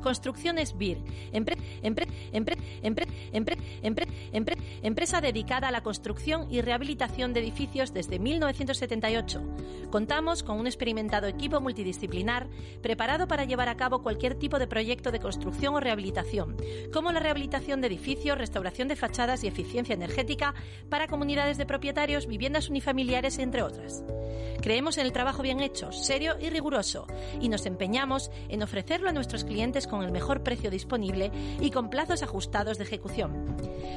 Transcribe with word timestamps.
Construcciones 0.00 0.76
BIR, 0.76 0.98
empresa 4.82 5.20
dedicada 5.20 5.68
a 5.68 5.70
la 5.70 5.82
construcción 5.82 6.46
y 6.50 6.60
rehabilitación 6.60 7.32
de 7.32 7.40
edificios 7.40 7.92
desde 7.92 8.18
1978. 8.18 9.42
Contamos 9.90 10.42
con 10.42 10.58
un 10.58 10.66
experimentado 10.66 11.26
equipo 11.26 11.60
multidisciplinar 11.60 12.48
preparado 12.82 13.26
para 13.26 13.44
llevar 13.44 13.68
a 13.68 13.76
cabo 13.76 14.02
cualquier 14.02 14.34
tipo 14.34 14.58
de 14.58 14.66
proyecto 14.66 15.10
de 15.10 15.20
construcción 15.20 15.74
o 15.74 15.80
rehabilitación, 15.80 16.56
como 16.92 17.12
la 17.12 17.20
rehabilitación 17.20 17.80
de 17.80 17.88
edificios, 17.88 18.38
restauración 18.38 18.88
de 18.88 18.96
fachadas 18.96 19.44
y 19.44 19.48
eficiencia 19.48 19.94
energética 19.94 20.54
para 20.88 21.08
comunidades 21.08 21.58
de 21.58 21.66
propietarios, 21.66 22.26
viviendas 22.26 22.68
unifamiliares, 22.68 23.38
entre 23.38 23.62
otras. 23.62 24.04
Creemos 24.60 24.98
en 24.98 25.06
el 25.06 25.12
trabajo 25.12 25.42
bien 25.42 25.60
hecho, 25.60 25.90
serio 25.90 26.36
y 26.38 26.50
riguroso, 26.50 27.06
y 27.40 27.48
nos 27.48 27.64
empeñamos 27.64 28.30
en 28.48 28.62
ofrecerlo 28.62 29.08
a 29.08 29.12
nuestros 29.12 29.44
clientes 29.44 29.86
con 29.90 30.02
el 30.02 30.12
mejor 30.12 30.42
precio 30.42 30.70
disponible 30.70 31.30
y 31.60 31.70
con 31.70 31.90
plazos 31.90 32.22
ajustados 32.22 32.78
de 32.78 32.84
ejecución. 32.84 33.56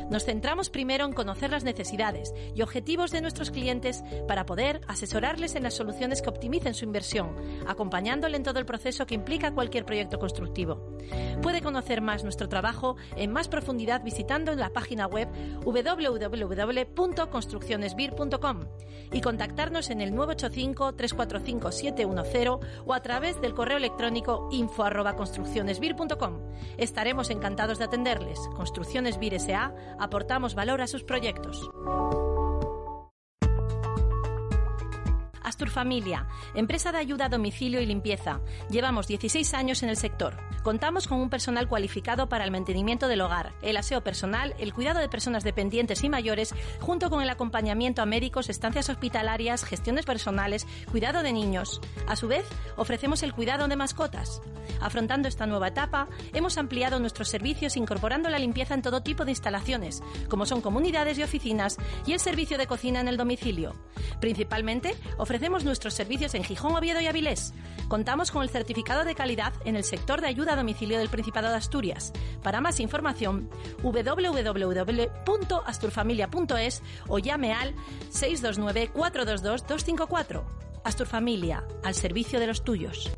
Nos 0.10 0.26
centramos 0.26 0.70
primero 0.70 1.06
en 1.06 1.14
conocer 1.14 1.52
las 1.52 1.64
necesidades 1.64 2.34
y 2.54 2.62
objetivos 2.62 3.12
de 3.12 3.22
nuestros 3.22 3.52
clientes 3.52 4.04
para 4.28 4.46
poder 4.46 4.82
asesorarles 4.88 5.56
en 5.56 5.64
las 5.64 5.76
soluciones 5.76 6.22
que 6.22 6.30
optimicen 6.30 6.74
su 6.74 6.84
inversión, 6.86 7.36
acompañándole 7.68 8.38
en 8.38 8.44
todo 8.44 8.60
el 8.60 8.66
proceso 8.66 9.06
que 9.06 9.16
implica 9.16 9.54
cualquier 9.54 9.86
proyecto 9.86 10.20
constructivo. 10.20 10.98
Puede 11.42 11.62
conocer 11.62 12.02
más 12.02 12.24
nuestro 12.24 12.50
trabajo 12.50 12.98
en 13.16 13.32
más 13.32 13.48
profundidad 13.48 14.04
visitando 14.04 14.54
la 14.56 14.70
página 14.70 15.08
web 15.08 15.30
www.construccionesbir.com 15.64 18.60
y 19.12 19.22
contactarnos 19.22 19.90
en 19.90 20.02
el 20.02 20.14
985 20.16 20.96
345 20.96 21.72
710 21.72 22.50
o 22.86 22.94
a 22.94 23.02
través 23.02 23.40
del 23.42 23.54
correo 23.54 23.78
electrónico 23.78 24.50
info 24.52 24.84
Estaremos 26.78 27.30
encantados 27.30 27.78
de 27.78 27.86
atenderles. 27.86 28.40
Construcciones 28.56 29.20
Vir 29.20 29.34
S.A. 29.34 29.74
aportamos 30.00 30.56
valor 30.56 30.82
a 30.82 30.88
sus 30.88 31.04
proyectos. 31.04 31.70
Astur 35.54 35.70
Familia, 35.70 36.26
empresa 36.56 36.92
de 36.92 36.98
ayuda 36.98 37.26
a 37.26 37.30
domicilio 37.30 37.80
y 37.80 37.86
limpieza. 37.86 38.42
Llevamos 38.72 39.06
16 39.06 39.54
años 39.54 39.84
en 39.84 39.90
el 39.90 39.98
sector. 39.98 40.36
Contamos 40.64 41.08
con 41.08 41.20
un 41.20 41.30
personal 41.30 41.68
cualificado 41.68 42.28
para 42.28 42.44
el 42.44 42.50
mantenimiento 42.50 43.08
del 43.08 43.22
hogar, 43.22 43.54
el 43.62 43.78
aseo 43.78 44.02
personal, 44.02 44.56
el 44.58 44.74
cuidado 44.74 45.00
de 45.00 45.10
personas 45.10 45.44
dependientes 45.44 46.04
y 46.04 46.10
mayores, 46.10 46.56
junto 46.80 47.12
con 47.12 47.22
el 47.22 47.30
acompañamiento 47.30 48.02
a 48.02 48.08
médicos, 48.08 48.50
estancias 48.50 48.90
hospitalarias, 48.90 49.64
gestiones 49.64 50.06
personales, 50.06 50.66
cuidado 50.90 51.22
de 51.22 51.34
niños. 51.34 51.82
A 52.08 52.16
su 52.16 52.28
vez, 52.28 52.48
ofrecemos 52.76 53.22
el 53.22 53.34
cuidado 53.34 53.68
de 53.68 53.76
mascotas. 53.76 54.42
Afrontando 54.82 55.28
esta 55.28 55.46
nueva 55.46 55.68
etapa, 55.68 56.08
hemos 56.34 56.58
ampliado 56.58 57.00
nuestros 57.00 57.30
servicios 57.30 57.78
incorporando 57.78 58.30
la 58.30 58.40
limpieza 58.40 58.74
en 58.74 58.82
todo 58.82 59.04
tipo 59.04 59.24
de 59.24 59.32
instalaciones, 59.32 60.02
como 60.30 60.48
son 60.48 60.62
comunidades 60.62 61.20
y 61.20 61.24
oficinas, 61.24 61.78
y 62.08 62.14
el 62.14 62.20
servicio 62.20 62.58
de 62.58 62.66
cocina 62.66 63.02
en 63.02 63.08
el 63.08 63.18
domicilio. 63.18 63.76
Principalmente, 64.20 64.96
ofrecemos 65.18 65.43
nuestros 65.50 65.94
servicios 65.94 66.34
en 66.36 66.44
Gijón, 66.44 66.76
Oviedo 66.76 67.00
y 67.02 67.08
Avilés. 67.08 67.54
Contamos 67.90 68.32
con 68.32 68.44
el 68.44 68.50
certificado 68.50 69.04
de 69.04 69.14
calidad 69.14 69.52
en 69.66 69.76
el 69.76 69.84
sector 69.84 70.22
de 70.22 70.28
ayuda 70.28 70.54
a 70.54 70.56
domicilio 70.56 70.98
del 70.98 71.10
Principado 71.10 71.50
de 71.50 71.56
Asturias. 71.56 72.14
Para 72.42 72.62
más 72.62 72.80
información, 72.80 73.50
www.asturfamilia.es 73.84 76.82
o 77.08 77.20
llame 77.20 77.54
al 77.54 77.76
629 78.10 78.90
422 78.94 79.68
254. 79.68 80.46
Asturfamilia, 80.84 81.64
al 81.84 81.94
servicio 81.94 82.40
de 82.40 82.48
los 82.48 82.64
tuyos. 82.64 83.12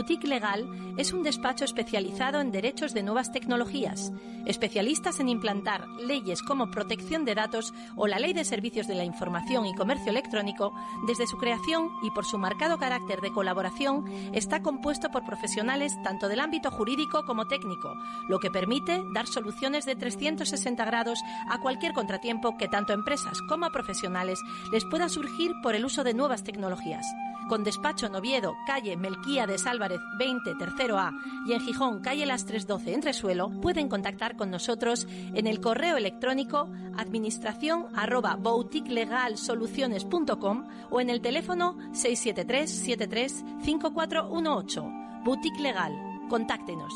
Boutique 0.00 0.26
Legal 0.26 0.66
es 0.96 1.12
un 1.12 1.22
despacho 1.22 1.66
especializado 1.66 2.40
en 2.40 2.52
derechos 2.52 2.94
de 2.94 3.02
nuevas 3.02 3.32
tecnologías, 3.32 4.14
especialistas 4.46 5.20
en 5.20 5.28
implantar 5.28 5.86
leyes 5.98 6.40
como 6.40 6.70
protección 6.70 7.26
de 7.26 7.34
datos 7.34 7.74
o 7.96 8.06
la 8.06 8.18
Ley 8.18 8.32
de 8.32 8.46
Servicios 8.46 8.86
de 8.88 8.94
la 8.94 9.04
Información 9.04 9.66
y 9.66 9.74
Comercio 9.74 10.08
Electrónico. 10.08 10.72
Desde 11.06 11.26
su 11.26 11.36
creación 11.36 11.90
y 12.02 12.10
por 12.12 12.24
su 12.24 12.38
marcado 12.38 12.78
carácter 12.78 13.20
de 13.20 13.30
colaboración, 13.30 14.06
está 14.32 14.62
compuesto 14.62 15.10
por 15.10 15.26
profesionales 15.26 15.92
tanto 16.02 16.28
del 16.28 16.40
ámbito 16.40 16.70
jurídico 16.70 17.26
como 17.26 17.46
técnico, 17.46 17.92
lo 18.26 18.38
que 18.38 18.50
permite 18.50 19.02
dar 19.12 19.26
soluciones 19.26 19.84
de 19.84 19.96
360 19.96 20.82
grados 20.86 21.18
a 21.50 21.60
cualquier 21.60 21.92
contratiempo 21.92 22.56
que 22.56 22.68
tanto 22.68 22.94
empresas 22.94 23.42
como 23.50 23.68
profesionales 23.70 24.40
les 24.72 24.86
pueda 24.86 25.10
surgir 25.10 25.52
por 25.62 25.74
el 25.74 25.84
uso 25.84 26.04
de 26.04 26.14
nuevas 26.14 26.42
tecnologías 26.42 27.04
con 27.50 27.64
despacho 27.64 28.06
en 28.06 28.14
Oviedo, 28.14 28.56
calle 28.64 28.96
Melquía 28.96 29.44
de 29.44 29.56
Álvarez 29.66 29.98
20, 30.20 30.54
tercero 30.54 31.00
A, 31.00 31.12
y 31.48 31.52
en 31.52 31.60
Gijón, 31.60 31.98
calle 31.98 32.24
Las 32.24 32.46
312, 32.46 32.94
Entresuelo, 32.94 33.50
pueden 33.60 33.88
contactar 33.88 34.36
con 34.36 34.52
nosotros 34.52 35.08
en 35.34 35.48
el 35.48 35.60
correo 35.60 35.96
electrónico 35.96 36.70
administración 36.96 37.86
arroba 37.96 38.36
boutiquelegalsoluciones.com 38.36 40.68
o 40.90 41.00
en 41.00 41.10
el 41.10 41.20
teléfono 41.20 41.76
673 41.92 42.70
73 42.70 43.44
5418. 43.64 44.84
Boutique 45.24 45.60
Legal. 45.60 45.92
Contáctenos. 46.28 46.94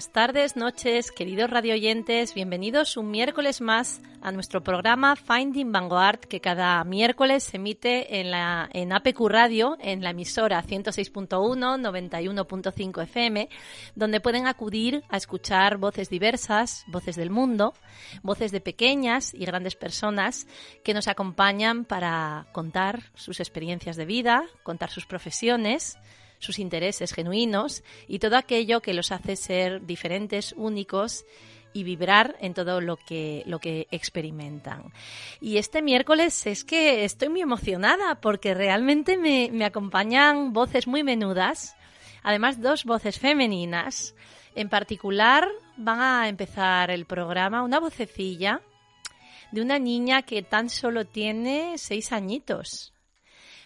Buenas 0.00 0.12
tardes, 0.12 0.56
noches, 0.56 1.12
queridos 1.12 1.50
radioyentes. 1.50 2.32
Bienvenidos 2.32 2.96
un 2.96 3.10
miércoles 3.10 3.60
más 3.60 4.00
a 4.22 4.32
nuestro 4.32 4.62
programa 4.62 5.14
Finding 5.14 5.72
Vanguard, 5.72 6.20
que 6.20 6.40
cada 6.40 6.82
miércoles 6.84 7.44
se 7.44 7.58
emite 7.58 8.18
en, 8.18 8.30
la, 8.30 8.70
en 8.72 8.94
APQ 8.94 9.20
Radio, 9.28 9.76
en 9.78 10.02
la 10.02 10.12
emisora 10.12 10.64
106.1, 10.64 11.28
91.5 11.28 13.02
FM, 13.02 13.50
donde 13.94 14.20
pueden 14.22 14.46
acudir 14.46 15.04
a 15.10 15.18
escuchar 15.18 15.76
voces 15.76 16.08
diversas, 16.08 16.82
voces 16.86 17.16
del 17.16 17.28
mundo, 17.28 17.74
voces 18.22 18.52
de 18.52 18.62
pequeñas 18.62 19.34
y 19.34 19.44
grandes 19.44 19.76
personas 19.76 20.46
que 20.82 20.94
nos 20.94 21.08
acompañan 21.08 21.84
para 21.84 22.46
contar 22.52 23.10
sus 23.16 23.38
experiencias 23.38 23.96
de 23.96 24.06
vida, 24.06 24.44
contar 24.62 24.88
sus 24.88 25.04
profesiones, 25.04 25.98
sus 26.40 26.58
intereses 26.58 27.12
genuinos 27.12 27.84
y 28.08 28.18
todo 28.18 28.36
aquello 28.36 28.80
que 28.80 28.94
los 28.94 29.12
hace 29.12 29.36
ser 29.36 29.86
diferentes, 29.86 30.52
únicos 30.56 31.24
y 31.72 31.84
vibrar 31.84 32.36
en 32.40 32.54
todo 32.54 32.80
lo 32.80 32.96
que, 32.96 33.44
lo 33.46 33.60
que 33.60 33.86
experimentan. 33.92 34.92
Y 35.40 35.58
este 35.58 35.82
miércoles 35.82 36.46
es 36.46 36.64
que 36.64 37.04
estoy 37.04 37.28
muy 37.28 37.42
emocionada 37.42 38.20
porque 38.20 38.54
realmente 38.54 39.16
me, 39.16 39.50
me 39.52 39.64
acompañan 39.64 40.52
voces 40.52 40.88
muy 40.88 41.04
menudas, 41.04 41.76
además 42.24 42.60
dos 42.60 42.84
voces 42.84 43.20
femeninas. 43.20 44.16
En 44.56 44.68
particular 44.68 45.46
van 45.76 46.00
a 46.00 46.28
empezar 46.28 46.90
el 46.90 47.06
programa 47.06 47.62
una 47.62 47.78
vocecilla 47.78 48.62
de 49.52 49.62
una 49.62 49.78
niña 49.78 50.22
que 50.22 50.42
tan 50.42 50.68
solo 50.70 51.04
tiene 51.04 51.78
seis 51.78 52.12
añitos. 52.12 52.92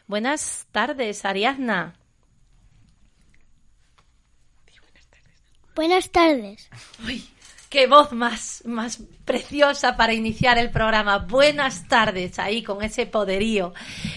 Buenas 0.07 0.67
tardes, 0.71 1.25
Ariadna. 1.25 1.95
Buenas 5.75 6.11
tardes. 6.11 6.69
Uy, 7.05 7.25
qué 7.69 7.89
voz 7.89 8.13
más, 8.13 8.63
más 8.65 9.01
preciosa 9.25 9.97
para 9.97 10.15
iniciar 10.15 10.57
el 10.57 10.71
programa. 10.71 11.19
Buenas 11.19 11.89
tardes, 11.89 12.39
ahí 12.39 12.63
con 12.63 12.83
ese 12.83 13.07
poderío. 13.07 13.75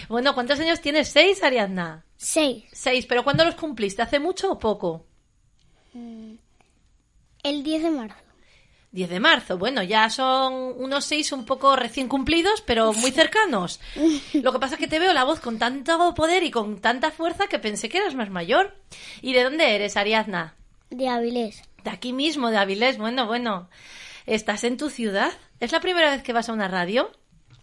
Bueno, 0.08 0.34
¿cuántos 0.34 0.60
años 0.60 0.80
tienes? 0.80 1.08
¿Seis, 1.08 1.42
Ariadna? 1.42 2.04
Seis. 2.16 2.64
Seis, 2.72 3.06
pero 3.06 3.24
¿cuándo 3.24 3.44
los 3.44 3.56
cumpliste? 3.56 4.02
¿Hace 4.02 4.20
mucho 4.20 4.52
o 4.52 4.58
poco? 4.58 5.04
El 7.42 7.62
10 7.64 7.82
de 7.82 7.90
marzo. 7.90 8.16
10 8.92 9.10
de 9.10 9.20
marzo. 9.20 9.58
Bueno, 9.58 9.82
ya 9.82 10.08
son 10.10 10.74
unos 10.76 11.04
seis 11.04 11.32
un 11.32 11.44
poco 11.44 11.74
recién 11.74 12.08
cumplidos, 12.08 12.62
pero 12.62 12.92
muy 12.92 13.10
cercanos. 13.10 13.80
Lo 14.32 14.52
que 14.52 14.58
pasa 14.60 14.74
es 14.74 14.80
que 14.80 14.86
te 14.86 14.98
veo 14.98 15.12
la 15.12 15.24
voz 15.24 15.40
con 15.40 15.58
tanto 15.58 16.14
poder 16.14 16.44
y 16.44 16.50
con 16.50 16.80
tanta 16.80 17.10
fuerza 17.10 17.48
que 17.48 17.58
pensé 17.58 17.88
que 17.88 17.98
eras 17.98 18.14
más 18.14 18.30
mayor. 18.30 18.76
¿Y 19.22 19.32
de 19.32 19.42
dónde 19.42 19.74
eres, 19.74 19.96
Ariadna? 19.96 20.57
De 20.90 21.08
Avilés. 21.08 21.62
De 21.84 21.90
aquí 21.90 22.12
mismo, 22.12 22.50
de 22.50 22.56
Avilés. 22.58 22.98
Bueno, 22.98 23.26
bueno. 23.26 23.68
¿Estás 24.26 24.64
en 24.64 24.76
tu 24.76 24.90
ciudad? 24.90 25.32
¿Es 25.60 25.72
la 25.72 25.80
primera 25.80 26.10
vez 26.10 26.22
que 26.22 26.32
vas 26.32 26.48
a 26.48 26.52
una 26.52 26.68
radio? 26.68 27.10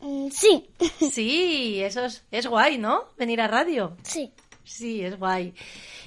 Mm, 0.01 0.29
Sí. 0.31 0.65
Sí, 1.11 1.81
eso 1.81 2.05
es, 2.05 2.23
es 2.31 2.47
guay, 2.47 2.77
¿no? 2.77 3.05
Venir 3.17 3.41
a 3.41 3.47
radio. 3.47 3.95
Sí. 4.03 4.31
Sí, 4.63 5.01
es 5.03 5.19
guay. 5.19 5.53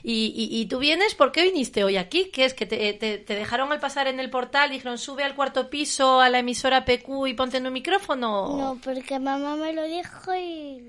Y, 0.02 0.32
y, 0.36 0.60
y 0.60 0.66
tú 0.66 0.78
vienes, 0.80 1.14
¿por 1.14 1.30
qué 1.30 1.42
viniste 1.44 1.84
hoy 1.84 1.96
aquí? 1.96 2.30
¿Qué 2.32 2.44
es? 2.44 2.54
¿Que 2.54 2.66
te, 2.66 2.92
te- 2.94 3.18
te 3.18 3.34
dejaron 3.36 3.70
al 3.72 3.78
pasar 3.78 4.08
en 4.08 4.18
el 4.18 4.30
portal? 4.30 4.70
Dijeron, 4.70 4.98
sube 4.98 5.22
al 5.22 5.36
cuarto 5.36 5.70
piso 5.70 6.20
a 6.20 6.28
la 6.28 6.40
emisora 6.40 6.84
PQ 6.84 7.26
y 7.28 7.34
ponte 7.34 7.58
en 7.58 7.66
un 7.68 7.72
micrófono. 7.72 8.56
No, 8.56 8.78
porque 8.82 9.18
mamá 9.20 9.54
me 9.56 9.72
lo 9.72 9.84
dijo 9.84 10.34
y... 10.34 10.82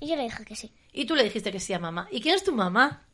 y 0.00 0.06
yo 0.06 0.16
le 0.16 0.22
dije 0.24 0.44
que 0.44 0.56
sí. 0.56 0.72
Y 0.92 1.04
tú 1.04 1.14
le 1.14 1.24
dijiste 1.24 1.52
que 1.52 1.60
sí 1.60 1.72
a 1.74 1.78
mamá. 1.78 2.08
¿Y 2.10 2.20
quién 2.22 2.34
es 2.34 2.44
tu 2.44 2.52
mamá? 2.54 3.05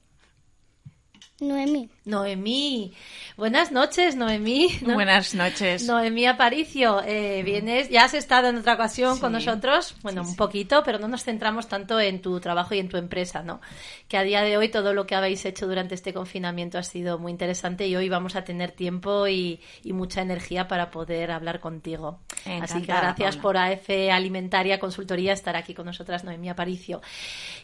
Noemí. 1.43 1.89
Noemí. 2.05 2.93
Buenas 3.37 3.73
noches, 3.73 4.17
Noemí. 4.17 4.69
¿no? 4.83 4.95
Buenas 4.95 5.35
noches. 5.35 5.85
Noemí 5.87 6.27
Aparicio, 6.27 7.03
eh, 7.05 7.43
vienes, 7.45 7.89
ya 7.91 8.05
has 8.05 8.15
estado 8.15 8.49
en 8.49 8.57
otra 8.59 8.75
ocasión 8.75 9.19
con 9.19 9.33
nosotros, 9.33 9.97
bueno, 10.03 10.23
un 10.23 10.37
poquito, 10.37 10.83
pero 10.85 10.99
no 10.99 11.09
nos 11.09 11.25
centramos 11.25 11.69
tanto 11.69 11.99
en 12.01 12.21
tu 12.21 12.41
trabajo 12.41 12.75
y 12.75 12.79
en 12.79 12.89
tu 12.89 12.97
empresa, 12.97 13.43
¿no? 13.43 13.61
Que 14.09 14.17
a 14.17 14.23
día 14.23 14.43
de 14.43 14.57
hoy 14.57 14.69
todo 14.69 14.95
lo 14.95 15.07
que 15.07 15.15
habéis 15.15 15.45
hecho 15.45 15.67
durante 15.67 15.95
este 15.95 16.13
confinamiento 16.13 16.79
ha 16.79 16.83
sido 16.83 17.19
muy 17.19 17.33
interesante 17.33 17.87
y 17.87 17.97
hoy 17.97 18.09
vamos 18.09 18.37
a 18.37 18.45
tener 18.45 18.73
tiempo 18.73 19.27
y, 19.29 19.61
y 19.83 19.93
mucha 19.93 20.23
energía 20.23 20.69
para 20.69 20.91
poder 20.91 21.31
hablar 21.31 21.61
contigo. 21.61 22.21
Así 22.61 22.81
que 22.81 22.87
gracias 22.87 23.37
Paula. 23.37 23.43
por 23.43 23.57
AF 23.57 23.91
Alimentaria 24.13 24.79
Consultoría 24.79 25.33
estar 25.33 25.57
aquí 25.57 25.75
con 25.75 25.87
nosotras, 25.87 26.25
Noemí 26.25 26.49
Aparicio. 26.49 27.01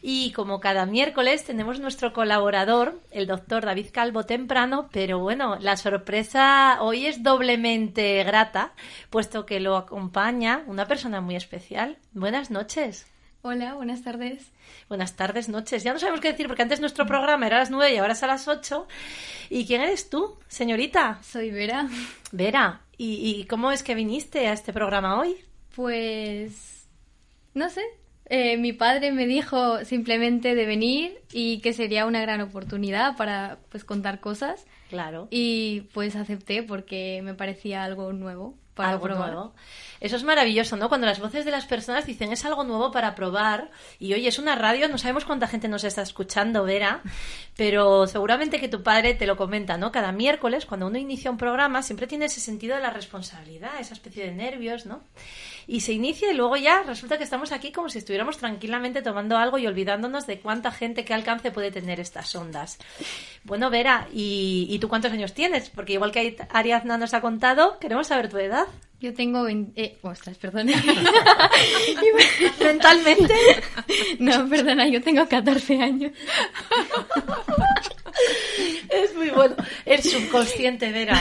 Y 0.03 0.33
como 0.33 0.61
cada 0.61 0.87
miércoles 0.87 1.45
tenemos 1.45 1.81
nuestro 1.81 2.13
colaborador, 2.13 3.01
el 3.11 3.27
doctor 3.27 3.68
David 3.69 3.91
Calvo 3.93 4.25
temprano, 4.25 4.89
pero 4.91 5.19
bueno, 5.19 5.59
la 5.61 5.77
sorpresa 5.77 6.79
hoy 6.81 7.05
es 7.05 7.23
doblemente 7.23 8.25
grata, 8.25 8.73
puesto 9.11 9.45
que 9.45 9.61
lo 9.61 9.77
acompaña 9.77 10.65
una 10.67 10.87
persona 10.87 11.21
muy 11.21 11.37
especial. 11.37 11.99
Buenas 12.15 12.51
noches. 12.51 13.07
Hola, 13.43 13.75
buenas 13.75 14.03
tardes. 14.03 14.51
Buenas 14.89 15.17
tardes, 15.17 15.51
noches. 15.51 15.85
Ya 15.85 15.93
no 15.93 15.99
sabemos 15.99 16.23
qué 16.23 16.31
decir, 16.31 16.47
porque 16.47 16.63
antes 16.63 16.81
nuestro 16.81 17.05
programa 17.05 17.47
era 17.47 17.57
a 17.57 17.61
las 17.61 17.71
nueve 17.71 17.95
y 17.95 17.99
ahora 17.99 18.15
es 18.15 18.23
a 18.23 18.27
las 18.27 18.49
ocho. 18.49 18.89
¿Y 19.51 19.67
quién 19.67 19.83
eres 19.83 20.09
tú, 20.09 20.39
señorita? 20.49 21.19
Soy 21.23 21.51
Vera. 21.51 21.89
Vera, 22.33 22.81
¿y, 22.97 23.39
y 23.39 23.45
cómo 23.45 23.71
es 23.71 23.83
que 23.83 23.95
viniste 23.95 24.49
a 24.49 24.55
este 24.55 24.73
programa 24.73 25.21
hoy? 25.21 25.37
Pues 25.77 26.89
no 27.53 27.69
sé. 27.69 27.83
Eh, 28.31 28.57
mi 28.57 28.73
padre 28.73 29.13
me 29.13 29.27
dijo 29.27 29.85
simplemente 29.85 30.55
de 30.55 30.67
venir 30.67 31.19
y 31.33 31.61
que 31.61 31.73
sería 31.73 32.07
una 32.07 32.21
gran 32.21 32.41
oportunidad 32.41 33.17
para 33.17 33.59
pues 33.71 33.85
contar 33.85 34.21
cosas 34.21 34.67
Claro. 34.91 35.29
y 35.31 35.83
pues 35.93 36.17
acepté 36.17 36.63
porque 36.63 37.21
me 37.23 37.35
parecía 37.35 37.85
algo 37.85 38.13
nuevo 38.13 38.55
para 38.75 38.91
algo 38.91 39.03
probar. 39.03 39.33
nuevo. 39.33 39.55
Eso 40.01 40.15
es 40.15 40.23
maravilloso, 40.23 40.77
¿no? 40.77 40.89
Cuando 40.89 41.09
las 41.09 41.19
voces 41.19 41.45
de 41.45 41.51
las 41.51 41.67
personas 41.67 42.07
dicen 42.07 42.31
es 42.33 42.45
algo 42.45 42.63
nuevo 42.63 42.93
para 42.93 43.17
probar 43.17 43.71
y 43.99 44.15
oye, 44.15 44.29
es 44.29 44.39
una 44.39 44.55
radio, 44.55 44.89
no 44.89 44.99
sabemos 44.99 45.25
cuánta 45.25 45.49
gente 45.49 45.67
nos 45.67 45.83
está 45.83 46.03
escuchando, 46.03 46.63
Vera, 46.63 47.03
pero 47.57 48.07
seguramente 48.07 48.61
que 48.61 48.69
tu 48.69 48.85
padre 48.85 49.15
te 49.15 49.27
lo 49.27 49.37
comenta, 49.37 49.77
¿no? 49.79 49.91
Cada 49.91 50.13
miércoles, 50.13 50.65
cuando 50.65 50.87
uno 50.87 50.97
inicia 50.97 51.29
un 51.31 51.39
programa, 51.39 51.83
siempre 51.83 52.07
tiene 52.07 52.27
ese 52.27 52.39
sentido 52.41 52.77
de 52.77 52.83
la 52.83 52.91
responsabilidad, 52.91 53.81
esa 53.81 53.95
especie 53.95 54.25
de 54.25 54.33
nervios, 54.33 54.87
¿no? 54.87 55.03
Y 55.69 55.81
se 55.81 55.93
inicia 55.93 56.33
y 56.33 56.35
luego 56.35 56.57
ya 56.57 56.83
resulta 56.83 57.19
que 57.19 57.25
estamos 57.25 57.53
aquí 57.53 57.73
como 57.73 57.91
si 57.91 57.99
estuviéramos 57.99 58.39
tranquilamente 58.39 59.03
tomando 59.03 59.37
algo 59.37 59.59
y 59.59 59.67
olvidándonos 59.67 60.27
de 60.27 60.41
cuánta 60.41 60.73
gente, 60.73 61.05
qué 61.05 61.13
alcance 61.13 61.51
puede 61.51 61.71
tener 61.71 62.01
estas 62.01 62.35
ondas. 62.35 62.79
Bueno, 63.45 63.69
Vera, 63.69 64.09
¿y, 64.11 64.67
y 64.71 64.79
tú 64.79 64.89
cuántos 64.89 65.13
años 65.13 65.35
tienes? 65.35 65.69
Porque 65.69 65.93
igual 65.93 66.11
que 66.11 66.39
Ariadna 66.51 66.97
nos 66.97 67.13
ha 67.13 67.21
contado, 67.21 67.79
queremos 67.79 68.07
saber 68.07 68.31
tu 68.31 68.39
edad. 68.39 68.67
Yo 69.01 69.13
tengo 69.13 69.45
20... 69.45 69.81
Eh, 69.81 69.99
ostras, 70.03 70.39
perdón. 70.39 70.67
mentalmente. 72.61 73.35
no, 74.19 74.49
perdona, 74.49 74.89
yo 74.89 75.03
tengo 75.03 75.29
14 75.29 75.83
años. 75.83 76.13
Es 78.89 79.15
muy 79.15 79.31
bueno. 79.31 79.55
El 79.85 80.03
subconsciente, 80.03 80.91
Vera. 80.93 81.21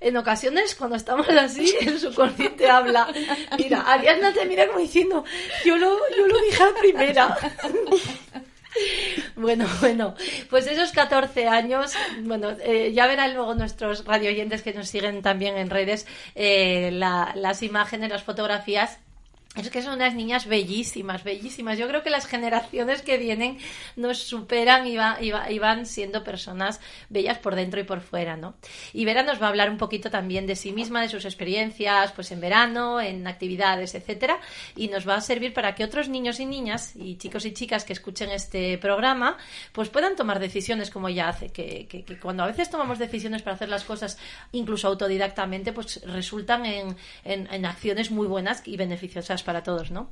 En 0.00 0.16
ocasiones, 0.16 0.74
cuando 0.74 0.96
estamos 0.96 1.28
así, 1.28 1.74
el 1.80 1.98
subconsciente 1.98 2.68
habla. 2.70 3.08
Mira, 3.58 3.80
Ariadna 3.82 4.32
te 4.32 4.44
mira 4.46 4.66
como 4.66 4.78
diciendo, 4.78 5.24
yo 5.64 5.76
lo, 5.76 5.98
yo 6.16 6.26
lo 6.26 6.38
dije 6.42 6.62
a 6.62 6.74
primera. 6.80 7.36
Bueno, 9.36 9.66
bueno, 9.80 10.14
pues 10.50 10.66
esos 10.66 10.92
14 10.92 11.48
años, 11.48 11.94
bueno, 12.20 12.50
eh, 12.62 12.92
ya 12.94 13.06
verán 13.06 13.34
luego 13.34 13.54
nuestros 13.54 14.04
radio 14.04 14.28
oyentes 14.30 14.62
que 14.62 14.74
nos 14.74 14.88
siguen 14.88 15.22
también 15.22 15.56
en 15.56 15.70
redes 15.70 16.06
eh, 16.34 16.90
la- 16.92 17.32
las 17.36 17.62
imágenes, 17.62 18.10
las 18.10 18.22
fotografías. 18.22 18.98
Es 19.56 19.70
que 19.70 19.80
son 19.80 19.94
unas 19.94 20.14
niñas 20.14 20.44
bellísimas, 20.46 21.24
bellísimas. 21.24 21.78
Yo 21.78 21.88
creo 21.88 22.02
que 22.02 22.10
las 22.10 22.26
generaciones 22.26 23.00
que 23.00 23.16
vienen 23.16 23.56
nos 23.96 24.18
superan 24.18 24.86
y, 24.86 24.96
va- 24.98 25.16
y 25.18 25.30
va- 25.30 25.46
van 25.58 25.86
siendo 25.86 26.22
personas 26.22 26.78
bellas 27.08 27.38
por 27.38 27.54
dentro 27.54 27.80
y 27.80 27.84
por 27.84 28.02
fuera, 28.02 28.36
¿no? 28.36 28.54
Y 28.92 29.06
Vera 29.06 29.22
nos 29.22 29.40
va 29.40 29.46
a 29.46 29.48
hablar 29.48 29.70
un 29.70 29.78
poquito 29.78 30.10
también 30.10 30.46
de 30.46 30.56
sí 30.56 30.72
misma, 30.72 31.00
de 31.00 31.08
sus 31.08 31.24
experiencias, 31.24 32.12
pues 32.12 32.30
en 32.32 32.40
verano, 32.42 33.00
en 33.00 33.26
actividades, 33.26 33.94
etcétera, 33.94 34.38
y 34.76 34.88
nos 34.88 35.08
va 35.08 35.14
a 35.14 35.20
servir 35.22 35.54
para 35.54 35.74
que 35.74 35.84
otros 35.84 36.10
niños 36.10 36.38
y 36.38 36.44
niñas 36.44 36.94
y 36.94 37.16
chicos 37.16 37.46
y 37.46 37.52
chicas 37.54 37.84
que 37.84 37.94
escuchen 37.94 38.28
este 38.30 38.76
programa, 38.76 39.38
pues 39.72 39.88
puedan 39.88 40.16
tomar 40.16 40.38
decisiones 40.38 40.90
como 40.90 41.08
ella 41.08 41.30
hace, 41.30 41.48
que, 41.48 41.86
que- 41.88 42.04
que 42.04 42.18
cuando 42.20 42.42
a 42.42 42.46
veces 42.46 42.68
tomamos 42.68 42.98
decisiones 42.98 43.40
para 43.40 43.54
hacer 43.56 43.70
las 43.70 43.84
cosas 43.84 44.18
incluso 44.52 44.86
autodidactamente, 44.88 45.72
pues 45.72 46.02
resultan 46.04 46.66
en- 46.66 46.94
en 47.24 47.64
acciones 47.64 48.10
muy 48.10 48.26
buenas 48.26 48.60
y 48.66 48.76
beneficiosas 48.76 49.45
para 49.46 49.62
todos, 49.62 49.90
¿no? 49.90 50.10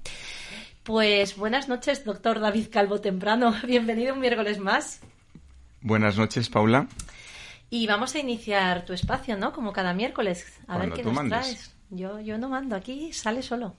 Pues 0.84 1.36
buenas 1.36 1.68
noches, 1.68 2.04
doctor 2.04 2.40
David 2.40 2.68
Calvo 2.70 3.00
Temprano. 3.00 3.54
Bienvenido 3.66 4.14
un 4.14 4.20
miércoles 4.20 4.58
más. 4.58 5.00
Buenas 5.82 6.16
noches, 6.16 6.48
Paula. 6.48 6.86
Y 7.68 7.86
vamos 7.86 8.14
a 8.14 8.20
iniciar 8.20 8.86
tu 8.86 8.94
espacio, 8.94 9.36
¿no? 9.36 9.52
Como 9.52 9.72
cada 9.72 9.92
miércoles. 9.92 10.46
A 10.68 10.78
ver 10.78 10.92
qué 10.92 11.02
nos 11.02 11.12
mandes. 11.12 11.40
traes. 11.40 11.74
Yo, 11.90 12.20
yo 12.20 12.38
no 12.38 12.48
mando, 12.48 12.76
aquí 12.76 13.12
sale 13.12 13.42
solo. 13.42 13.76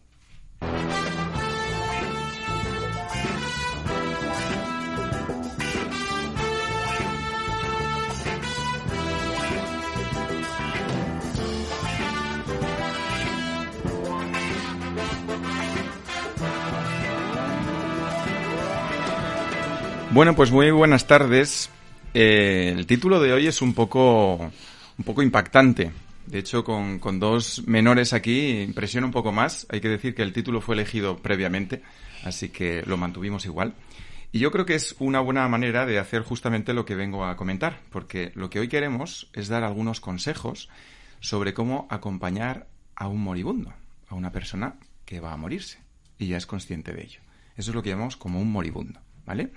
Bueno, 20.16 20.34
pues 20.34 20.50
muy 20.50 20.72
buenas 20.72 21.08
tardes. 21.08 21.70
Eh, 22.14 22.74
el 22.74 22.88
título 22.88 23.20
de 23.20 23.34
hoy 23.34 23.48
es 23.48 23.62
un 23.62 23.74
poco, 23.74 24.36
un 24.38 25.04
poco 25.04 25.22
impactante. 25.22 25.92
De 26.26 26.40
hecho, 26.40 26.64
con, 26.64 27.00
con 27.00 27.20
dos 27.20 27.68
menores 27.68 28.14
aquí 28.14 28.62
impresiona 28.62 29.08
un 29.08 29.12
poco 29.12 29.34
más. 29.34 29.68
Hay 29.70 29.82
que 29.82 29.90
decir 29.90 30.16
que 30.16 30.22
el 30.22 30.32
título 30.32 30.62
fue 30.62 30.76
elegido 30.76 31.18
previamente, 31.18 31.82
así 32.24 32.48
que 32.48 32.82
lo 32.86 32.96
mantuvimos 32.96 33.46
igual. 33.46 33.74
Y 34.32 34.40
yo 34.40 34.52
creo 34.54 34.66
que 34.66 34.76
es 34.76 34.96
una 35.00 35.20
buena 35.20 35.46
manera 35.50 35.86
de 35.86 36.00
hacer 36.00 36.22
justamente 36.22 36.74
lo 36.74 36.86
que 36.86 36.96
vengo 36.96 37.26
a 37.26 37.36
comentar, 37.36 37.82
porque 37.90 38.32
lo 38.36 38.50
que 38.50 38.60
hoy 38.60 38.70
queremos 38.70 39.30
es 39.34 39.50
dar 39.50 39.66
algunos 39.66 40.00
consejos 40.00 40.70
sobre 41.20 41.54
cómo 41.54 41.90
acompañar 41.90 42.68
a 42.96 43.10
un 43.10 43.22
moribundo, 43.22 43.74
a 44.08 44.16
una 44.16 44.32
persona 44.32 44.76
que 45.04 45.20
va 45.20 45.34
a 45.34 45.38
morirse 45.38 45.80
y 46.18 46.28
ya 46.28 46.38
es 46.38 46.46
consciente 46.46 46.94
de 46.94 47.04
ello. 47.04 47.20
Eso 47.58 47.72
es 47.72 47.76
lo 47.76 47.84
que 47.84 47.90
llamamos 47.90 48.16
como 48.16 48.40
un 48.40 48.50
moribundo, 48.50 49.02
¿vale? 49.26 49.52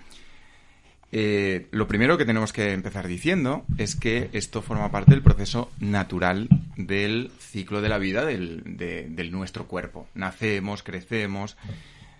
Eh, 1.10 1.68
lo 1.70 1.88
primero 1.88 2.18
que 2.18 2.26
tenemos 2.26 2.52
que 2.52 2.72
empezar 2.72 3.08
diciendo 3.08 3.64
es 3.78 3.96
que 3.96 4.28
esto 4.32 4.60
forma 4.60 4.90
parte 4.90 5.12
del 5.12 5.22
proceso 5.22 5.70
natural 5.80 6.48
del 6.76 7.30
ciclo 7.38 7.80
de 7.80 7.88
la 7.88 7.98
vida 7.98 8.26
del, 8.26 8.62
de, 8.76 9.30
nuestro 9.30 9.66
cuerpo. 9.66 10.06
Nacemos, 10.14 10.82
crecemos, 10.82 11.56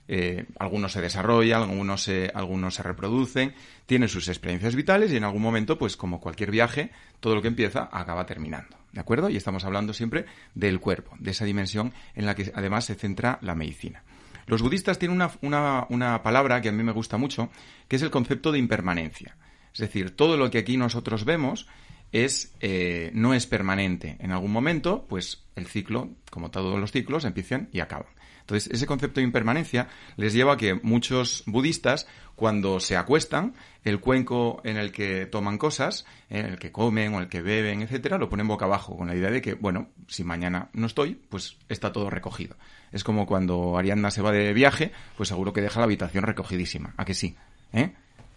eh, 0.08 0.46
algunos 0.58 0.92
se 0.92 1.02
desarrollan, 1.02 1.62
algunos 1.62 2.02
se, 2.02 2.30
algunos 2.34 2.76
se 2.76 2.82
reproducen, 2.82 3.54
tienen 3.84 4.08
sus 4.08 4.28
experiencias 4.28 4.74
vitales 4.74 5.12
y 5.12 5.16
en 5.16 5.24
algún 5.24 5.42
momento, 5.42 5.76
pues 5.76 5.96
como 5.96 6.20
cualquier 6.20 6.50
viaje, 6.50 6.90
todo 7.20 7.34
lo 7.34 7.42
que 7.42 7.48
empieza 7.48 7.90
acaba 7.92 8.24
terminando. 8.24 8.78
¿De 8.92 9.00
acuerdo? 9.00 9.28
Y 9.28 9.36
estamos 9.36 9.66
hablando 9.66 9.92
siempre 9.92 10.24
del 10.54 10.80
cuerpo, 10.80 11.14
de 11.18 11.32
esa 11.32 11.44
dimensión 11.44 11.92
en 12.14 12.24
la 12.24 12.34
que 12.34 12.50
además 12.54 12.86
se 12.86 12.94
centra 12.94 13.38
la 13.42 13.54
medicina. 13.54 14.02
Los 14.48 14.62
budistas 14.62 14.98
tienen 14.98 15.20
una, 15.42 16.22
palabra 16.22 16.62
que 16.62 16.70
a 16.70 16.72
mí 16.72 16.82
me 16.82 16.92
gusta 16.92 17.18
mucho, 17.18 17.50
que 17.86 17.96
es 17.96 18.02
el 18.02 18.10
concepto 18.10 18.50
de 18.50 18.58
impermanencia. 18.58 19.36
Es 19.74 19.80
decir, 19.80 20.16
todo 20.16 20.38
lo 20.38 20.50
que 20.50 20.58
aquí 20.58 20.78
nosotros 20.78 21.26
vemos 21.26 21.68
es 22.12 22.54
eh, 22.60 23.10
no 23.12 23.34
es 23.34 23.46
permanente. 23.46 24.16
En 24.20 24.32
algún 24.32 24.50
momento, 24.50 25.04
pues 25.06 25.44
el 25.54 25.66
ciclo, 25.66 26.08
como 26.30 26.50
todos 26.50 26.80
los 26.80 26.92
ciclos, 26.92 27.26
empiezan 27.26 27.68
y 27.72 27.80
acaban. 27.80 28.08
Entonces, 28.40 28.72
ese 28.72 28.86
concepto 28.86 29.20
de 29.20 29.24
impermanencia 29.24 29.88
les 30.16 30.32
lleva 30.32 30.54
a 30.54 30.56
que 30.56 30.72
muchos 30.72 31.42
budistas, 31.44 32.08
cuando 32.34 32.80
se 32.80 32.96
acuestan, 32.96 33.52
el 33.84 34.00
cuenco 34.00 34.62
en 34.64 34.78
el 34.78 34.90
que 34.90 35.26
toman 35.26 35.58
cosas, 35.58 36.06
en 36.30 36.46
el 36.46 36.58
que 36.58 36.72
comen 36.72 37.12
o 37.12 37.20
el 37.20 37.28
que 37.28 37.42
beben, 37.42 37.82
etcétera, 37.82 38.16
lo 38.16 38.30
ponen 38.30 38.48
boca 38.48 38.64
abajo, 38.64 38.96
con 38.96 39.08
la 39.08 39.14
idea 39.14 39.30
de 39.30 39.42
que, 39.42 39.52
bueno, 39.52 39.90
si 40.06 40.24
mañana 40.24 40.70
no 40.72 40.86
estoy, 40.86 41.20
pues 41.28 41.58
está 41.68 41.92
todo 41.92 42.08
recogido. 42.08 42.56
Es 42.92 43.04
como 43.04 43.26
cuando 43.26 43.76
Ariadna 43.78 44.10
se 44.10 44.22
va 44.22 44.32
de 44.32 44.52
viaje, 44.52 44.92
pues 45.16 45.28
seguro 45.28 45.52
que 45.52 45.60
deja 45.60 45.80
la 45.80 45.84
habitación 45.84 46.24
recogidísima. 46.24 46.94
¿A 46.96 47.04
que 47.04 47.14
sí? 47.14 47.36
¿Eh? 47.72 47.92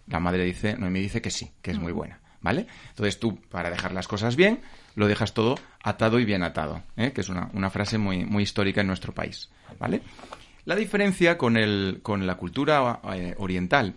La 0.08 0.20
madre 0.20 0.43
dice, 0.43 0.75
no 0.77 0.89
me 0.89 1.00
dice 1.00 1.22
que 1.22 1.31
sí, 1.31 1.51
que 1.62 1.72
es 1.72 1.79
muy 1.79 1.91
buena. 1.91 2.20
¿Vale? 2.41 2.65
Entonces 2.89 3.20
tú, 3.20 3.39
para 3.50 3.70
dejar 3.70 3.91
las 3.91 4.08
cosas 4.08 4.36
bien, 4.36 4.62
lo 4.96 5.08
dejas 5.08 5.34
todo 5.34 5.60
atado 5.84 6.20
y 6.20 6.25
bien 6.25 6.41
atado, 6.41 6.81
¿eh? 6.98 7.12
que 7.12 7.22
es 7.22 7.29
una, 7.29 7.51
una, 7.53 7.70
frase 7.70 8.00
muy, 8.00 8.25
muy 8.25 8.41
histórica 8.41 8.81
en 8.81 8.88
nuestro 8.88 9.13
país. 9.13 9.50
¿Vale? 9.79 10.01
La 10.65 10.75
diferencia 10.75 11.38
con, 11.38 11.58
el, 11.58 12.00
con 12.01 12.25
la 12.27 12.36
cultura 12.36 13.00
eh, 13.13 13.36
oriental 13.38 13.96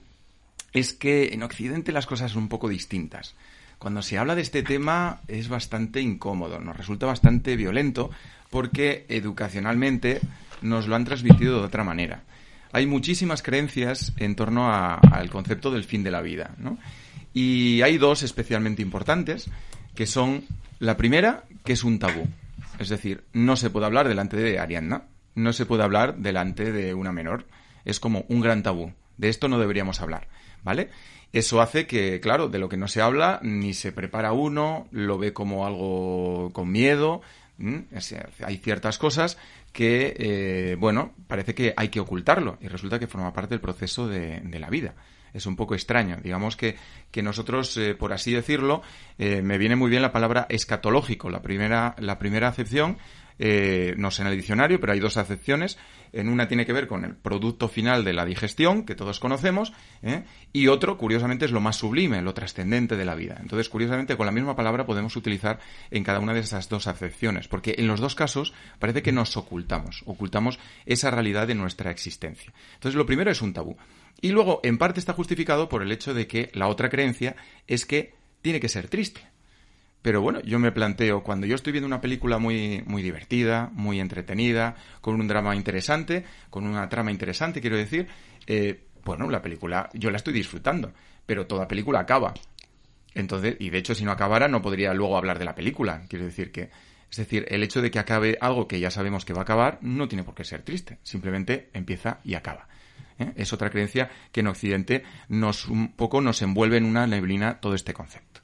es 0.73 0.92
que 0.92 1.32
en 1.32 1.42
Occidente 1.42 1.92
las 1.92 2.06
cosas 2.06 2.32
son 2.32 2.44
un 2.44 2.49
poco 2.49 2.68
distintas. 2.68 3.34
Cuando 3.78 4.02
se 4.02 4.18
habla 4.18 4.34
de 4.34 4.42
este 4.42 4.62
tema 4.62 5.20
es 5.28 5.49
bastante 5.49 6.00
incómodo, 6.00 6.58
nos 6.61 6.76
resulta 6.76 7.06
bastante 7.06 7.56
violento 7.56 8.11
porque 8.50 9.04
educacionalmente 9.08 10.20
nos 10.64 10.88
lo 10.88 10.97
han 10.97 11.04
transmitido 11.04 11.61
de 11.61 11.66
otra 11.66 11.85
manera. 11.85 12.25
Hay 12.73 12.87
muchísimas 12.87 13.42
creencias 13.42 14.12
en 14.16 14.35
torno 14.35 14.73
al 14.73 15.30
concepto 15.30 15.71
del 15.71 15.85
fin 15.85 16.02
de 16.02 16.11
la 16.11 16.23
vida, 16.23 16.56
¿no? 16.59 16.78
Y 17.33 17.83
hay 17.83 17.99
dos 17.99 18.23
especialmente 18.23 18.83
importantes, 18.83 19.49
que 19.94 20.06
son 20.06 20.44
la 20.80 20.97
primera, 20.97 21.44
que 21.64 21.75
es 21.75 21.85
un 21.85 21.99
tabú. 22.00 22.26
Es 22.80 22.88
decir, 22.88 23.25
no 23.33 23.56
se 23.56 23.71
puede 23.71 23.87
hablar 23.87 24.09
delante 24.09 24.37
de 24.37 24.59
Ariadna, 24.59 25.04
no 25.37 25.52
se 25.52 25.66
puede 25.66 25.85
hablar 25.85 26.16
delante 26.16 26.73
de 26.73 26.94
una 26.94 27.12
menor. 27.12 27.47
Es 27.85 28.00
como 28.00 28.25
un 28.28 28.40
gran 28.40 28.62
tabú. 28.62 28.92
De 29.18 29.28
esto 29.28 29.49
no 29.49 29.61
deberíamos 29.61 30.00
hablar, 30.00 30.26
¿vale? 30.64 30.90
Eso 31.33 31.61
hace 31.61 31.87
que, 31.87 32.21
claro, 32.21 32.49
de 32.49 32.59
lo 32.59 32.68
que 32.68 32.76
no 32.76 32.88
se 32.88 33.00
habla, 33.00 33.38
ni 33.42 33.75
se 33.75 33.92
prepara 33.92 34.33
uno, 34.33 34.88
lo 34.90 35.18
ve 35.18 35.33
como 35.33 35.66
algo 35.66 36.50
con 36.52 36.71
miedo. 36.71 37.23
Hay 38.44 38.56
ciertas 38.59 38.99
cosas 38.99 39.38
que, 39.75 40.14
eh, 40.16 40.76
bueno, 40.78 41.12
parece 41.26 41.52
que 41.52 41.75
hay 41.76 41.88
que 41.88 41.99
ocultarlo 41.99 42.57
y 42.61 42.69
resulta 42.69 43.00
que 43.00 43.09
forma 43.09 43.33
parte 43.33 43.54
del 43.54 43.61
proceso 43.61 44.07
de, 44.07 44.40
la 44.61 44.71
vida. 44.71 44.95
Es 45.33 45.47
un 45.47 45.57
poco 45.57 45.75
extraño. 45.75 46.19
Digamos 46.23 46.57
que, 46.57 46.76
que 47.11 47.25
nosotros, 47.25 47.76
eh, 47.76 47.97
por 47.97 48.12
así 48.12 48.33
decirlo, 48.33 48.83
eh, 49.19 49.43
me 49.43 49.59
viene 49.59 49.75
muy 49.75 49.90
bien 49.90 50.00
la 50.00 50.12
palabra 50.12 50.47
escatológico. 50.49 51.28
La 51.28 51.43
primera, 51.43 51.97
la 51.99 52.21
primera 52.21 52.47
acepción 52.47 52.99
eh, 53.38 53.95
no 53.97 54.11
sé 54.11 54.23
en 54.23 54.29
el 54.29 54.37
diccionario, 54.37 54.81
pero 54.81 54.93
hay 54.93 55.00
dos 55.00 55.17
acepciones. 55.17 55.79
En 56.12 56.29
una 56.29 56.47
tiene 56.47 56.64
que 56.64 56.73
ver 56.73 56.87
con 56.87 57.05
el 57.05 57.17
producto 57.17 57.69
final 57.69 58.05
de 58.05 58.12
la 58.12 58.25
digestión, 58.25 58.85
que 58.85 58.95
todos 58.95 59.19
conocemos, 59.19 59.73
¿eh? 60.03 60.23
y 60.53 60.69
otro, 60.69 60.97
curiosamente, 60.97 61.45
es 61.45 61.50
lo 61.50 61.61
más 61.61 61.76
sublime, 61.76 62.23
lo 62.23 62.35
trascendente 62.35 62.97
de 62.97 63.05
la 63.05 63.17
vida. 63.17 63.37
Entonces, 63.41 63.69
curiosamente, 63.69 64.17
con 64.17 64.26
la 64.26 64.33
misma 64.33 64.55
palabra 64.55 64.87
podemos 64.87 65.17
utilizar 65.17 65.59
en 65.91 66.05
cada 66.05 66.21
una 66.21 66.33
de 66.33 66.41
esas 66.41 66.69
dos 66.69 66.87
acepciones, 66.87 67.49
porque 67.49 67.75
en 67.79 67.88
los 67.88 68.00
dos 68.00 68.14
casos 68.14 68.55
parece 68.79 69.03
que 69.03 69.11
nos 69.11 69.37
ocultamos, 69.37 70.03
ocultamos 70.07 70.61
esa 70.87 71.11
realidad 71.11 71.49
de 71.49 71.57
nuestra 71.57 71.91
existencia. 71.91 72.53
Entonces, 72.75 72.97
lo 72.97 73.07
primero 73.07 73.33
es 73.33 73.43
un 73.43 73.53
tabú. 73.53 73.76
Y 74.21 74.31
luego, 74.31 74.61
en 74.62 74.79
parte, 74.79 75.00
está 75.00 75.14
justificado 75.14 75.69
por 75.69 75.83
el 75.83 75.91
hecho 75.91 76.14
de 76.14 76.29
que 76.29 76.50
la 76.55 76.69
otra 76.69 76.88
creencia 76.88 77.35
es 77.67 77.87
que 77.87 78.14
tiene 78.41 78.61
que 78.61 78.69
ser 78.69 78.88
triste. 78.88 79.34
Pero 80.04 80.20
bueno, 80.20 80.42
yo 80.42 80.58
me 80.58 80.70
planteo, 80.70 81.23
cuando 81.23 81.46
yo 81.46 81.54
estoy 81.54 81.73
viendo 81.73 81.87
una 81.87 82.02
película 82.02 82.37
muy, 82.37 82.82
muy 82.87 83.00
divertida, 83.02 83.70
muy 83.73 84.00
entretenida, 84.00 84.76
con 85.00 85.18
un 85.18 85.26
drama 85.26 85.56
interesante, 85.56 86.26
con 86.50 86.66
una 86.66 86.90
trama 86.90 87.11
interesante, 87.11 87.62
quiero 87.62 87.78
decir, 87.78 88.06
eh, 88.46 88.84
bueno, 89.02 89.30
la 89.30 89.40
película 89.40 89.88
yo 89.94 90.11
la 90.11 90.18
estoy 90.18 90.34
disfrutando, 90.34 90.92
pero 91.25 91.46
toda 91.46 91.66
película 91.66 92.00
acaba. 92.00 92.34
Entonces, 93.14 93.56
y 93.58 93.70
de 93.70 93.78
hecho, 93.78 93.94
si 93.94 94.04
no 94.04 94.11
acabara, 94.11 94.46
no 94.46 94.61
podría 94.61 94.92
luego 94.92 95.16
hablar 95.16 95.38
de 95.38 95.46
la 95.46 95.54
película. 95.54 96.02
Quiero 96.06 96.26
decir 96.26 96.52
que, 96.52 96.68
es 97.11 97.16
decir, 97.16 97.46
el 97.49 97.62
hecho 97.62 97.80
de 97.80 97.90
que 97.90 97.99
acabe 97.99 98.37
algo 98.42 98.68
que 98.68 98.80
ya 98.80 98.90
sabemos 98.90 99.25
que 99.25 99.32
va 99.32 99.40
a 99.40 99.44
acabar 99.44 99.78
no 99.80 100.06
tiene 100.06 100.23
por 100.23 100.34
qué 100.34 100.44
ser 100.44 100.61
triste. 100.61 100.99
Simplemente 101.02 101.70
empieza 101.73 102.20
y 102.25 102.34
acaba. 102.34 102.68
¿eh? 103.18 103.32
Es 103.37 103.54
otra 103.54 103.70
creencia 103.70 104.11
que 104.32 104.40
en 104.40 104.49
Occidente 104.49 105.02
nos 105.30 105.66
un 105.66 105.92
poco 105.92 106.20
nos 106.20 106.42
envuelve 106.42 106.76
en 106.76 106.84
una 106.84 107.06
neblina 107.06 107.58
todo 107.58 107.75
este 107.75 107.94
concepto. 107.94 108.44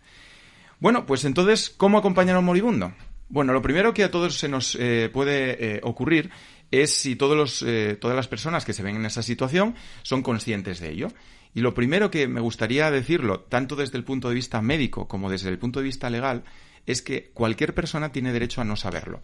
Bueno, 0.80 1.04
pues 1.04 1.26
entonces, 1.26 1.68
¿cómo 1.76 1.98
acompañar 1.98 2.36
a 2.36 2.38
un 2.38 2.46
moribundo? 2.46 2.94
Bueno, 3.28 3.52
lo 3.52 3.60
primero 3.60 3.92
que 3.92 4.02
a 4.02 4.10
todos 4.10 4.38
se 4.38 4.48
nos 4.48 4.74
eh, 4.80 5.10
puede 5.12 5.76
eh, 5.76 5.80
ocurrir 5.84 6.30
es 6.70 6.94
si 6.94 7.16
todos 7.16 7.36
los, 7.36 7.62
eh, 7.62 7.98
todas 8.00 8.16
las 8.16 8.28
personas 8.28 8.64
que 8.64 8.72
se 8.72 8.82
ven 8.82 8.96
en 8.96 9.04
esa 9.04 9.22
situación 9.22 9.74
son 10.02 10.22
conscientes 10.22 10.80
de 10.80 10.90
ello. 10.90 11.08
Y 11.54 11.60
lo 11.60 11.74
primero 11.74 12.10
que 12.10 12.28
me 12.28 12.40
gustaría 12.40 12.90
decirlo, 12.90 13.40
tanto 13.40 13.76
desde 13.76 13.98
el 13.98 14.04
punto 14.04 14.30
de 14.30 14.36
vista 14.36 14.62
médico 14.62 15.06
como 15.06 15.28
desde 15.28 15.50
el 15.50 15.58
punto 15.58 15.80
de 15.80 15.84
vista 15.84 16.08
legal, 16.08 16.44
es 16.86 17.02
que 17.02 17.30
cualquier 17.34 17.74
persona 17.74 18.10
tiene 18.10 18.32
derecho 18.32 18.62
a 18.62 18.64
no 18.64 18.76
saberlo. 18.76 19.20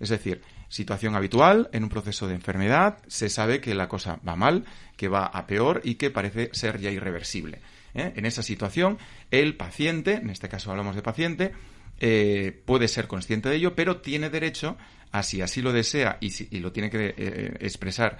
Es 0.00 0.08
decir, 0.08 0.40
situación 0.68 1.14
habitual 1.14 1.68
en 1.72 1.82
un 1.82 1.90
proceso 1.90 2.26
de 2.26 2.34
enfermedad, 2.34 2.98
se 3.08 3.28
sabe 3.28 3.60
que 3.60 3.74
la 3.74 3.88
cosa 3.88 4.20
va 4.26 4.36
mal, 4.36 4.64
que 4.96 5.08
va 5.08 5.26
a 5.26 5.46
peor 5.46 5.82
y 5.84 5.96
que 5.96 6.10
parece 6.10 6.48
ser 6.52 6.80
ya 6.80 6.90
irreversible. 6.90 7.60
¿Eh? 7.94 8.12
En 8.16 8.26
esa 8.26 8.42
situación, 8.42 8.98
el 9.30 9.56
paciente, 9.56 10.14
en 10.14 10.30
este 10.30 10.48
caso 10.48 10.70
hablamos 10.70 10.96
de 10.96 11.02
paciente, 11.02 11.52
eh, 12.00 12.60
puede 12.64 12.88
ser 12.88 13.06
consciente 13.06 13.48
de 13.48 13.56
ello, 13.56 13.74
pero 13.74 14.00
tiene 14.00 14.30
derecho 14.30 14.76
a, 15.12 15.22
si 15.22 15.40
así 15.40 15.62
lo 15.62 15.72
desea 15.72 16.18
y, 16.20 16.30
si, 16.30 16.48
lo 16.58 16.72
tiene 16.72 16.90
que 16.90 17.14
eh, 17.16 17.56
expresar, 17.60 18.18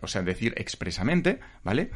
o 0.00 0.06
sea, 0.06 0.22
decir 0.22 0.54
expresamente, 0.56 1.40
¿vale? 1.64 1.90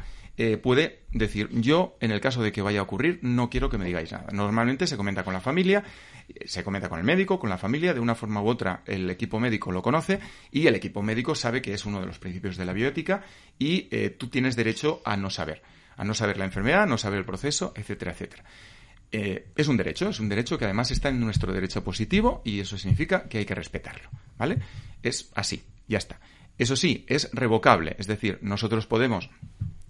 puede 0.61 1.01
decir, 1.11 1.49
yo, 1.51 1.97
en 1.99 2.11
el 2.11 2.21
caso 2.21 2.41
de 2.41 2.53
que 2.53 2.61
vaya 2.61 2.79
a 2.79 2.83
ocurrir, 2.83 3.19
no 3.21 3.49
quiero 3.49 3.69
que 3.69 3.77
me 3.77 3.83
digáis 3.83 4.13
nada. 4.13 4.27
Normalmente 4.31 4.87
se 4.87 4.95
comenta 4.95 5.25
con 5.25 5.33
la 5.33 5.41
familia, 5.41 5.83
se 6.45 6.63
comenta 6.63 6.87
con 6.87 6.97
el 6.97 7.03
médico, 7.03 7.39
con 7.39 7.49
la 7.49 7.57
familia, 7.57 7.93
de 7.93 7.99
una 7.99 8.15
forma 8.15 8.41
u 8.41 8.47
otra 8.47 8.81
el 8.85 9.09
equipo 9.09 9.37
médico 9.41 9.73
lo 9.73 9.81
conoce 9.81 10.19
y 10.49 10.67
el 10.67 10.75
equipo 10.75 11.01
médico 11.01 11.35
sabe 11.35 11.61
que 11.61 11.73
es 11.73 11.85
uno 11.85 11.99
de 11.99 12.05
los 12.05 12.19
principios 12.19 12.55
de 12.55 12.63
la 12.63 12.71
bioética 12.71 13.23
y 13.57 13.89
tú 14.11 14.27
tienes 14.27 14.55
derecho 14.55 15.01
a 15.03 15.17
no 15.17 15.29
saber 15.29 15.61
a 15.99 16.05
no 16.05 16.13
saber 16.13 16.37
la 16.37 16.45
enfermedad, 16.45 16.83
a 16.83 16.85
no 16.85 16.97
saber 16.97 17.19
el 17.19 17.25
proceso, 17.25 17.73
etcétera, 17.75 18.13
etcétera. 18.13 18.45
Eh, 19.11 19.49
es 19.53 19.67
un 19.67 19.75
derecho, 19.75 20.07
es 20.07 20.19
un 20.21 20.29
derecho 20.29 20.57
que 20.57 20.63
además 20.63 20.91
está 20.91 21.09
en 21.09 21.19
nuestro 21.19 21.51
derecho 21.51 21.83
positivo 21.83 22.41
y 22.45 22.61
eso 22.61 22.77
significa 22.77 23.23
que 23.23 23.39
hay 23.39 23.45
que 23.45 23.53
respetarlo, 23.53 24.09
¿vale? 24.37 24.59
Es 25.03 25.29
así, 25.35 25.61
ya 25.89 25.97
está. 25.97 26.21
Eso 26.57 26.77
sí, 26.77 27.03
es 27.09 27.29
revocable, 27.33 27.97
es 27.99 28.07
decir, 28.07 28.39
nosotros 28.41 28.85
podemos 28.87 29.29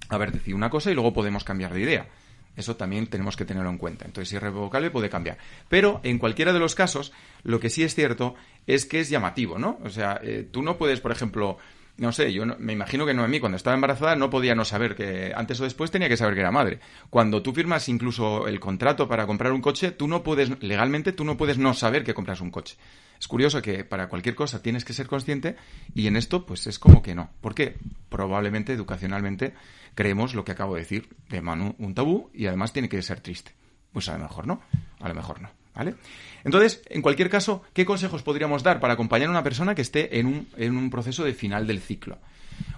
haber 0.09 0.31
decidido 0.31 0.57
una 0.57 0.71
cosa 0.71 0.89
y 0.89 0.95
luego 0.95 1.13
podemos 1.13 1.43
cambiar 1.43 1.75
de 1.75 1.81
idea. 1.81 2.07
Eso 2.55 2.75
también 2.75 3.05
tenemos 3.05 3.37
que 3.37 3.45
tenerlo 3.45 3.69
en 3.69 3.77
cuenta. 3.77 4.05
Entonces, 4.05 4.29
si 4.29 4.35
es 4.35 4.41
revocable, 4.41 4.89
puede 4.89 5.09
cambiar. 5.09 5.37
Pero, 5.69 6.01
en 6.03 6.17
cualquiera 6.17 6.53
de 6.53 6.59
los 6.59 6.73
casos, 6.73 7.13
lo 7.43 7.59
que 7.59 7.69
sí 7.69 7.83
es 7.83 7.93
cierto 7.93 8.33
es 8.65 8.85
que 8.85 8.99
es 8.99 9.09
llamativo, 9.09 9.59
¿no? 9.59 9.79
O 9.83 9.89
sea, 9.89 10.19
eh, 10.23 10.47
tú 10.51 10.63
no 10.63 10.77
puedes, 10.77 11.01
por 11.01 11.11
ejemplo, 11.11 11.59
no 11.99 12.11
sé, 12.11 12.31
yo 12.31 12.45
me 12.45 12.73
imagino 12.73 13.05
que 13.05 13.13
Noemí 13.13 13.39
cuando 13.39 13.57
estaba 13.57 13.75
embarazada 13.75 14.15
no 14.15 14.29
podía 14.29 14.55
no 14.55 14.63
saber 14.63 14.95
que 14.95 15.33
antes 15.35 15.59
o 15.59 15.65
después 15.65 15.91
tenía 15.91 16.07
que 16.07 16.17
saber 16.17 16.33
que 16.33 16.39
era 16.39 16.51
madre. 16.51 16.79
Cuando 17.09 17.41
tú 17.41 17.53
firmas 17.53 17.89
incluso 17.89 18.47
el 18.47 18.59
contrato 18.59 19.07
para 19.07 19.27
comprar 19.27 19.51
un 19.51 19.61
coche, 19.61 19.91
tú 19.91 20.07
no 20.07 20.23
puedes, 20.23 20.61
legalmente 20.63 21.11
tú 21.11 21.25
no 21.25 21.35
puedes 21.35 21.57
no 21.57 21.73
saber 21.73 22.03
que 22.03 22.13
compras 22.13 22.41
un 22.41 22.51
coche. 22.51 22.77
Es 23.19 23.27
curioso 23.27 23.61
que 23.61 23.83
para 23.83 24.07
cualquier 24.07 24.33
cosa 24.33 24.61
tienes 24.61 24.85
que 24.85 24.93
ser 24.93 25.07
consciente 25.07 25.57
y 25.93 26.07
en 26.07 26.15
esto 26.15 26.45
pues 26.45 26.67
es 26.67 26.79
como 26.79 27.01
que 27.01 27.15
no. 27.15 27.29
¿Por 27.41 27.53
qué? 27.53 27.75
Probablemente 28.07 28.71
educacionalmente 28.71 29.53
creemos 29.93 30.33
lo 30.33 30.45
que 30.45 30.53
acabo 30.53 30.75
de 30.75 30.81
decir, 30.81 31.09
de 31.29 31.41
Manu 31.41 31.75
un 31.79 31.93
tabú 31.95 32.29
y 32.33 32.45
además 32.45 32.71
tiene 32.71 32.87
que 32.87 33.01
ser 33.01 33.19
triste. 33.19 33.51
Pues 33.91 34.07
a 34.07 34.13
lo 34.13 34.19
mejor 34.19 34.47
no, 34.47 34.61
a 35.01 35.09
lo 35.09 35.15
mejor 35.15 35.41
no. 35.41 35.58
¿Vale? 35.75 35.95
Entonces, 36.43 36.81
en 36.89 37.01
cualquier 37.01 37.29
caso, 37.29 37.63
¿qué 37.73 37.85
consejos 37.85 38.23
podríamos 38.23 38.63
dar 38.63 38.79
para 38.79 38.93
acompañar 38.93 39.27
a 39.27 39.31
una 39.31 39.43
persona 39.43 39.75
que 39.75 39.81
esté 39.81 40.19
en 40.19 40.25
un, 40.25 40.47
en 40.57 40.77
un 40.77 40.89
proceso 40.89 41.23
de 41.23 41.33
final 41.33 41.67
del 41.67 41.79
ciclo? 41.79 42.17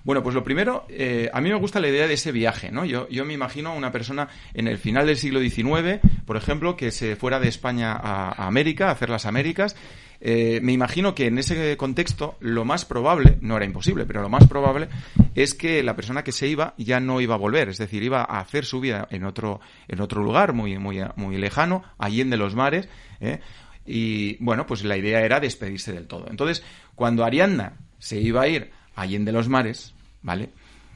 Bueno, 0.04 0.24
pues 0.24 0.34
lo 0.34 0.44
primero, 0.44 0.86
eh, 0.90 1.30
a 1.32 1.42
mí 1.42 1.50
me 1.50 1.56
gusta 1.56 1.80
la 1.80 1.88
idea 1.88 2.08
de 2.08 2.16
ese 2.16 2.32
viaje, 2.32 2.72
¿no? 2.72 2.86
Yo, 2.86 3.08
yo 3.10 3.24
me 3.24 3.34
imagino 3.34 3.70
a 3.70 3.74
una 3.74 3.92
persona 3.92 4.30
en 4.54 4.68
el 4.68 4.78
final 4.78 5.06
del 5.06 5.18
siglo 5.18 5.40
XIX, 5.40 6.00
por 6.26 6.38
ejemplo, 6.38 6.76
que 6.76 6.92
se 6.92 7.16
fuera 7.16 7.40
de 7.40 7.48
España 7.48 7.94
a, 7.94 8.48
América, 8.48 8.88
a 8.88 8.92
hacer 8.92 9.10
las 9.10 9.26
Américas. 9.26 9.76
Eh, 10.20 10.60
me 10.62 10.72
imagino 10.72 11.16
que 11.16 11.28
en 11.28 11.38
ese 11.38 11.78
contexto 11.78 12.38
lo 12.40 12.66
más 12.66 12.86
probable, 12.86 13.38
no 13.42 13.58
era 13.58 13.66
imposible, 13.66 14.06
pero 14.06 14.22
lo 14.22 14.30
más 14.30 14.48
probable 14.48 14.88
es 15.36 15.54
que 15.54 15.84
la 15.84 15.96
persona 15.96 16.24
que 16.24 16.32
se 16.32 16.48
iba 16.48 16.76
ya 16.78 17.00
no 17.00 17.22
iba 17.22 17.36
a 17.36 17.40
volver, 17.40 17.70
es 17.70 17.78
decir, 17.78 18.04
iba 18.04 18.22
a 18.22 18.40
hacer 18.40 18.66
su 18.66 18.80
vida 18.80 19.08
en 19.12 19.24
otro, 19.24 19.62
en 19.88 20.02
otro 20.02 20.24
lugar 20.24 20.54
muy, 20.54 20.78
muy, 20.78 21.00
muy 21.16 21.38
lejano, 21.38 21.84
allí 21.98 22.22
en 22.22 22.38
los 22.38 22.56
mares, 22.56 22.88
¿eh? 23.20 23.40
y 23.86 24.38
bueno, 24.44 24.66
pues 24.68 24.84
la 24.84 24.98
idea 24.98 25.22
era 25.22 25.40
despedirse 25.40 25.92
del 25.92 26.08
todo. 26.08 26.28
Entonces, 26.30 26.64
cuando 26.96 27.24
Ariadna 27.24 27.74
se 28.00 28.20
iba 28.20 28.42
a 28.42 28.48
ir 28.48 28.72
Allende 28.96 29.32
los 29.32 29.50
Mares, 29.50 29.94
¿vale? 30.22 30.50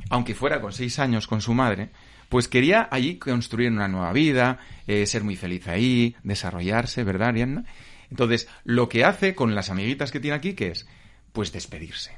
Aunque 0.09 0.35
fuera 0.35 0.61
con 0.61 0.73
seis 0.73 0.99
años 0.99 1.27
con 1.27 1.41
su 1.41 1.53
madre, 1.53 1.89
pues 2.29 2.47
quería 2.47 2.87
allí 2.91 3.17
construir 3.17 3.71
una 3.71 3.87
nueva 3.87 4.11
vida, 4.13 4.59
eh, 4.87 5.05
ser 5.05 5.23
muy 5.23 5.35
feliz 5.35 5.67
ahí, 5.67 6.15
desarrollarse, 6.23 7.03
¿verdad, 7.03 7.29
Ariadna? 7.29 7.65
Entonces, 8.09 8.47
lo 8.63 8.89
que 8.89 9.03
hace 9.03 9.35
con 9.35 9.55
las 9.55 9.69
amiguitas 9.69 10.11
que 10.11 10.19
tiene 10.19 10.35
aquí, 10.35 10.53
¿qué 10.53 10.69
es? 10.69 10.87
Pues 11.33 11.51
despedirse. 11.51 12.17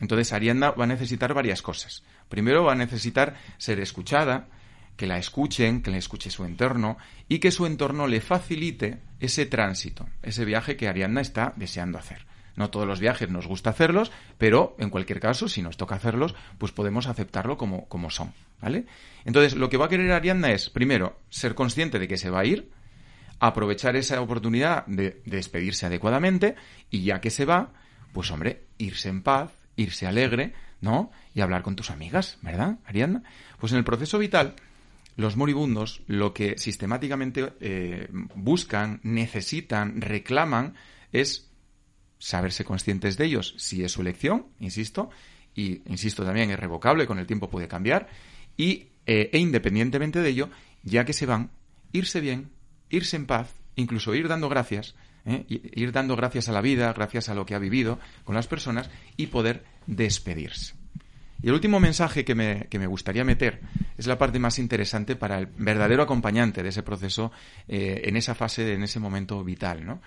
Entonces, 0.00 0.32
Ariadna 0.32 0.70
va 0.70 0.84
a 0.84 0.88
necesitar 0.88 1.34
varias 1.34 1.62
cosas. 1.62 2.04
Primero, 2.28 2.64
va 2.64 2.72
a 2.72 2.76
necesitar 2.76 3.36
ser 3.58 3.80
escuchada, 3.80 4.48
que 4.96 5.06
la 5.06 5.18
escuchen, 5.18 5.82
que 5.82 5.90
le 5.90 5.98
escuche 5.98 6.30
su 6.30 6.44
entorno 6.44 6.98
y 7.28 7.38
que 7.38 7.50
su 7.50 7.66
entorno 7.66 8.06
le 8.06 8.20
facilite 8.20 8.98
ese 9.18 9.46
tránsito, 9.46 10.08
ese 10.22 10.44
viaje 10.44 10.76
que 10.76 10.88
Ariadna 10.88 11.22
está 11.22 11.54
deseando 11.56 11.98
hacer. 11.98 12.26
No 12.56 12.70
todos 12.70 12.86
los 12.86 13.00
viajes 13.00 13.30
nos 13.30 13.46
gusta 13.46 13.70
hacerlos, 13.70 14.10
pero 14.38 14.76
en 14.78 14.90
cualquier 14.90 15.20
caso, 15.20 15.48
si 15.48 15.62
nos 15.62 15.76
toca 15.76 15.94
hacerlos, 15.94 16.34
pues 16.58 16.72
podemos 16.72 17.06
aceptarlo 17.06 17.56
como, 17.56 17.88
como 17.88 18.10
son, 18.10 18.32
¿vale? 18.60 18.86
Entonces, 19.24 19.54
lo 19.54 19.68
que 19.68 19.76
va 19.76 19.86
a 19.86 19.88
querer 19.88 20.12
Ariadna 20.12 20.52
es, 20.52 20.70
primero, 20.70 21.18
ser 21.28 21.54
consciente 21.54 21.98
de 21.98 22.08
que 22.08 22.16
se 22.16 22.30
va 22.30 22.40
a 22.40 22.44
ir, 22.44 22.70
aprovechar 23.38 23.96
esa 23.96 24.20
oportunidad 24.20 24.86
de, 24.86 25.22
despedirse 25.24 25.86
adecuadamente, 25.86 26.56
y 26.90 27.02
ya 27.02 27.20
que 27.20 27.30
se 27.30 27.44
va, 27.44 27.72
pues 28.12 28.30
hombre, 28.30 28.64
irse 28.78 29.08
en 29.08 29.22
paz, 29.22 29.52
irse 29.76 30.06
alegre, 30.06 30.52
¿no? 30.80 31.10
Y 31.34 31.40
hablar 31.40 31.62
con 31.62 31.76
tus 31.76 31.90
amigas, 31.90 32.38
¿verdad, 32.42 32.78
Ariadna? 32.84 33.22
Pues 33.58 33.72
en 33.72 33.78
el 33.78 33.84
proceso 33.84 34.18
vital, 34.18 34.54
los 35.16 35.36
moribundos 35.36 36.02
lo 36.06 36.32
que 36.32 36.56
sistemáticamente 36.58 37.52
eh, 37.60 38.08
buscan, 38.34 39.00
necesitan, 39.02 40.00
reclaman, 40.00 40.74
es 41.12 41.49
saberse 42.20 42.64
conscientes 42.64 43.16
de 43.16 43.24
ellos 43.24 43.54
si 43.56 43.82
es 43.82 43.90
su 43.90 44.02
elección, 44.02 44.46
insisto, 44.60 45.10
y 45.54 45.82
insisto 45.86 46.24
también, 46.24 46.50
es 46.50 46.60
revocable, 46.60 47.06
con 47.06 47.18
el 47.18 47.26
tiempo 47.26 47.50
puede 47.50 47.66
cambiar, 47.66 48.08
y, 48.56 48.88
eh, 49.06 49.30
e 49.32 49.38
independientemente 49.38 50.20
de 50.20 50.28
ello, 50.28 50.50
ya 50.84 51.04
que 51.04 51.12
se 51.12 51.26
van, 51.26 51.50
irse 51.92 52.20
bien, 52.20 52.50
irse 52.90 53.16
en 53.16 53.26
paz, 53.26 53.52
incluso 53.74 54.14
ir 54.14 54.28
dando 54.28 54.48
gracias, 54.48 54.94
¿eh? 55.24 55.44
ir 55.48 55.92
dando 55.92 56.14
gracias 56.14 56.48
a 56.48 56.52
la 56.52 56.60
vida, 56.60 56.92
gracias 56.92 57.28
a 57.28 57.34
lo 57.34 57.46
que 57.46 57.54
ha 57.54 57.58
vivido 57.58 57.98
con 58.24 58.34
las 58.34 58.46
personas 58.46 58.90
y 59.16 59.26
poder 59.26 59.64
despedirse. 59.86 60.74
Y 61.42 61.48
el 61.48 61.54
último 61.54 61.80
mensaje 61.80 62.24
que 62.24 62.34
me, 62.34 62.66
que 62.68 62.78
me, 62.78 62.86
gustaría 62.86 63.24
meter 63.24 63.60
es 63.96 64.06
la 64.06 64.18
parte 64.18 64.38
más 64.38 64.58
interesante 64.58 65.16
para 65.16 65.38
el 65.38 65.46
verdadero 65.46 66.02
acompañante 66.02 66.62
de 66.62 66.68
ese 66.68 66.82
proceso 66.82 67.32
eh, 67.66 68.02
en 68.04 68.16
esa 68.18 68.34
fase, 68.34 68.74
en 68.74 68.82
ese 68.82 69.00
momento 69.00 69.42
vital, 69.42 69.86
¿no? 69.86 70.02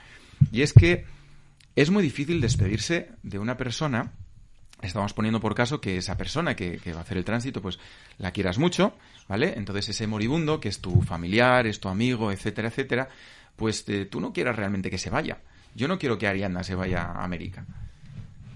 Y 0.51 0.61
es 0.61 0.73
que 0.73 1.05
es 1.75 1.89
muy 1.89 2.03
difícil 2.03 2.41
despedirse 2.41 3.09
de 3.23 3.39
una 3.39 3.57
persona. 3.57 4.11
Estamos 4.81 5.13
poniendo 5.13 5.39
por 5.39 5.55
caso 5.55 5.79
que 5.79 5.97
esa 5.97 6.17
persona 6.17 6.55
que, 6.55 6.79
va 6.93 6.99
a 6.99 7.01
hacer 7.01 7.17
el 7.17 7.23
tránsito, 7.23 7.61
pues 7.61 7.79
la 8.17 8.31
quieras 8.31 8.57
mucho, 8.57 8.93
¿vale? 9.27 9.53
Entonces 9.55 9.89
ese 9.89 10.07
moribundo, 10.07 10.59
que 10.59 10.69
es 10.69 10.81
tu 10.81 11.01
familiar, 11.01 11.65
es 11.65 11.79
tu 11.79 11.87
amigo, 11.87 12.31
etcétera, 12.31 12.67
etcétera, 12.67 13.09
pues 13.55 13.87
eh, 13.87 14.05
tú 14.05 14.19
no 14.19 14.33
quieras 14.33 14.55
realmente 14.55 14.89
que 14.89 14.97
se 14.97 15.09
vaya. 15.09 15.39
Yo 15.73 15.87
no 15.87 15.97
quiero 15.97 16.17
que 16.17 16.27
Ariana 16.27 16.63
se 16.63 16.75
vaya 16.75 17.03
a 17.03 17.23
América. 17.23 17.65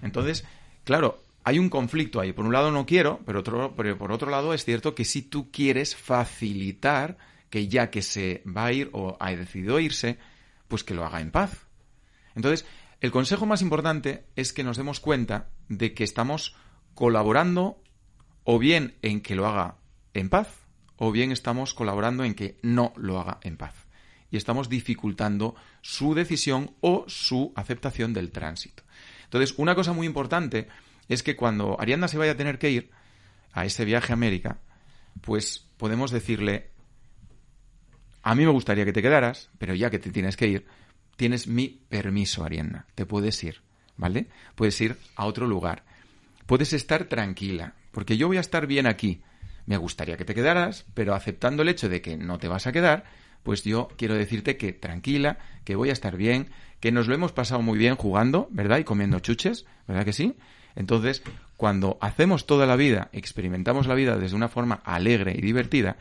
Entonces, 0.02 0.44
claro, 0.84 1.22
hay 1.44 1.58
un 1.58 1.70
conflicto 1.70 2.20
ahí. 2.20 2.32
Por 2.32 2.44
un 2.44 2.52
lado 2.52 2.70
no 2.70 2.86
quiero, 2.86 3.20
pero, 3.24 3.42
pero 3.74 3.96
por 3.98 4.12
otro 4.12 4.30
lado 4.30 4.52
es 4.52 4.64
cierto 4.64 4.94
que 4.94 5.04
si 5.04 5.22
tú 5.22 5.50
quieres 5.50 5.96
facilitar 5.96 7.16
que 7.50 7.68
ya 7.68 7.90
que 7.90 8.02
se 8.02 8.42
va 8.46 8.66
a 8.66 8.72
ir 8.72 8.90
o 8.92 9.16
ha 9.18 9.30
decidido 9.30 9.80
irse, 9.80 10.18
pues 10.68 10.84
que 10.84 10.94
lo 10.94 11.04
haga 11.04 11.20
en 11.20 11.30
paz. 11.30 11.66
Entonces, 12.34 12.66
el 13.00 13.10
consejo 13.10 13.46
más 13.46 13.62
importante 13.62 14.24
es 14.34 14.52
que 14.52 14.64
nos 14.64 14.76
demos 14.76 15.00
cuenta 15.00 15.50
de 15.68 15.94
que 15.94 16.04
estamos 16.04 16.56
colaborando 16.94 17.80
o 18.44 18.58
bien 18.58 18.96
en 19.02 19.20
que 19.20 19.36
lo 19.36 19.46
haga 19.46 19.76
en 20.14 20.28
paz 20.28 20.48
o 20.96 21.12
bien 21.12 21.30
estamos 21.30 21.74
colaborando 21.74 22.24
en 22.24 22.34
que 22.34 22.58
no 22.62 22.92
lo 22.96 23.20
haga 23.20 23.38
en 23.42 23.56
paz. 23.56 23.86
Y 24.30 24.36
estamos 24.36 24.68
dificultando 24.68 25.54
su 25.80 26.14
decisión 26.14 26.74
o 26.80 27.04
su 27.06 27.52
aceptación 27.54 28.12
del 28.12 28.32
tránsito. 28.32 28.82
Entonces, 29.24 29.54
una 29.58 29.74
cosa 29.74 29.92
muy 29.92 30.06
importante 30.06 30.68
es 31.08 31.22
que 31.22 31.36
cuando 31.36 31.80
Ariadna 31.80 32.08
se 32.08 32.18
vaya 32.18 32.32
a 32.32 32.36
tener 32.36 32.58
que 32.58 32.70
ir 32.70 32.90
a 33.52 33.64
ese 33.64 33.84
viaje 33.84 34.12
a 34.12 34.14
América, 34.14 34.58
pues 35.20 35.68
podemos 35.76 36.10
decirle, 36.10 36.70
a 38.22 38.34
mí 38.34 38.44
me 38.44 38.52
gustaría 38.52 38.84
que 38.84 38.92
te 38.92 39.02
quedaras, 39.02 39.50
pero 39.58 39.74
ya 39.74 39.88
que 39.88 39.98
te 39.98 40.10
tienes 40.10 40.36
que 40.36 40.48
ir, 40.48 40.66
tienes 41.18 41.48
mi 41.48 41.80
permiso, 41.88 42.44
Arianna. 42.44 42.86
Te 42.94 43.04
puedes 43.04 43.42
ir, 43.42 43.60
¿vale? 43.96 44.28
Puedes 44.54 44.80
ir 44.80 44.96
a 45.16 45.26
otro 45.26 45.48
lugar. 45.48 45.82
Puedes 46.46 46.72
estar 46.72 47.04
tranquila, 47.04 47.74
porque 47.90 48.16
yo 48.16 48.28
voy 48.28 48.36
a 48.36 48.40
estar 48.40 48.68
bien 48.68 48.86
aquí. 48.86 49.20
Me 49.66 49.76
gustaría 49.76 50.16
que 50.16 50.24
te 50.24 50.34
quedaras, 50.34 50.86
pero 50.94 51.14
aceptando 51.14 51.62
el 51.62 51.70
hecho 51.70 51.88
de 51.88 52.00
que 52.00 52.16
no 52.16 52.38
te 52.38 52.46
vas 52.46 52.68
a 52.68 52.72
quedar, 52.72 53.04
pues 53.42 53.64
yo 53.64 53.88
quiero 53.98 54.14
decirte 54.14 54.56
que 54.56 54.72
tranquila, 54.72 55.38
que 55.64 55.74
voy 55.74 55.90
a 55.90 55.92
estar 55.92 56.16
bien, 56.16 56.50
que 56.78 56.92
nos 56.92 57.08
lo 57.08 57.16
hemos 57.16 57.32
pasado 57.32 57.62
muy 57.62 57.78
bien 57.78 57.96
jugando, 57.96 58.46
¿verdad? 58.52 58.78
Y 58.78 58.84
comiendo 58.84 59.18
chuches, 59.18 59.66
¿verdad 59.88 60.04
que 60.04 60.12
sí? 60.12 60.36
Entonces, 60.76 61.24
cuando 61.56 61.98
hacemos 62.00 62.46
toda 62.46 62.64
la 62.64 62.76
vida, 62.76 63.08
experimentamos 63.12 63.88
la 63.88 63.96
vida 63.96 64.16
desde 64.16 64.36
una 64.36 64.48
forma 64.48 64.80
alegre 64.84 65.34
y 65.36 65.40
divertida, 65.40 65.96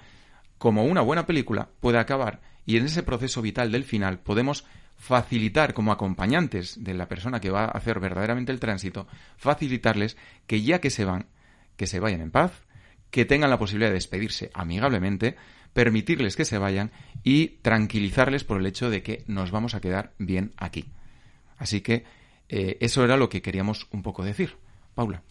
como 0.60 0.86
una 0.86 1.02
buena 1.02 1.26
película 1.26 1.70
puede 1.80 1.98
acabar 1.98 2.40
y 2.68 2.78
en 2.78 2.86
ese 2.86 3.02
proceso 3.02 3.42
vital 3.42 3.72
del 3.72 3.84
final 3.84 4.20
podemos 4.20 4.66
facilitar 4.98 5.74
como 5.74 5.92
acompañantes 5.92 6.84
de 6.84 6.94
la 6.94 7.08
persona 7.08 7.40
que 7.40 7.52
va 7.52 7.66
a 7.66 7.70
hacer 7.70 8.00
verdaderamente 8.00 8.52
el 8.52 8.60
tránsito, 8.60 9.08
facilitarles 9.38 10.18
que 10.48 10.62
ya 10.62 10.82
que 10.82 10.90
se 10.90 11.06
van, 11.06 11.28
que 11.78 11.88
se 11.88 12.00
vayan 12.00 12.22
en 12.22 12.32
paz, 12.32 12.64
que 13.12 13.26
tengan 13.26 13.50
la 13.50 13.60
posibilidad 13.60 13.90
de 13.90 13.96
despedirse 13.96 14.52
amigablemente, 14.54 15.36
permitirles 15.74 16.36
que 16.36 16.46
se 16.46 16.58
vayan 16.58 16.92
y 17.24 17.60
tranquilizarles 17.62 18.44
por 18.44 18.60
el 18.60 18.66
hecho 18.66 18.90
de 18.90 19.04
que 19.04 19.24
nos 19.28 19.52
vamos 19.52 19.76
a 19.76 19.82
quedar 19.82 20.14
bien 20.18 20.52
aquí. 20.58 20.86
Así 21.58 21.82
que 21.82 22.04
eh, 22.50 22.78
eso 22.80 23.04
era 23.04 23.18
lo 23.18 23.30
que 23.30 23.42
queríamos 23.42 23.88
un 23.92 24.02
poco 24.02 24.24
decir. 24.24 24.56
Paula. 24.96 25.22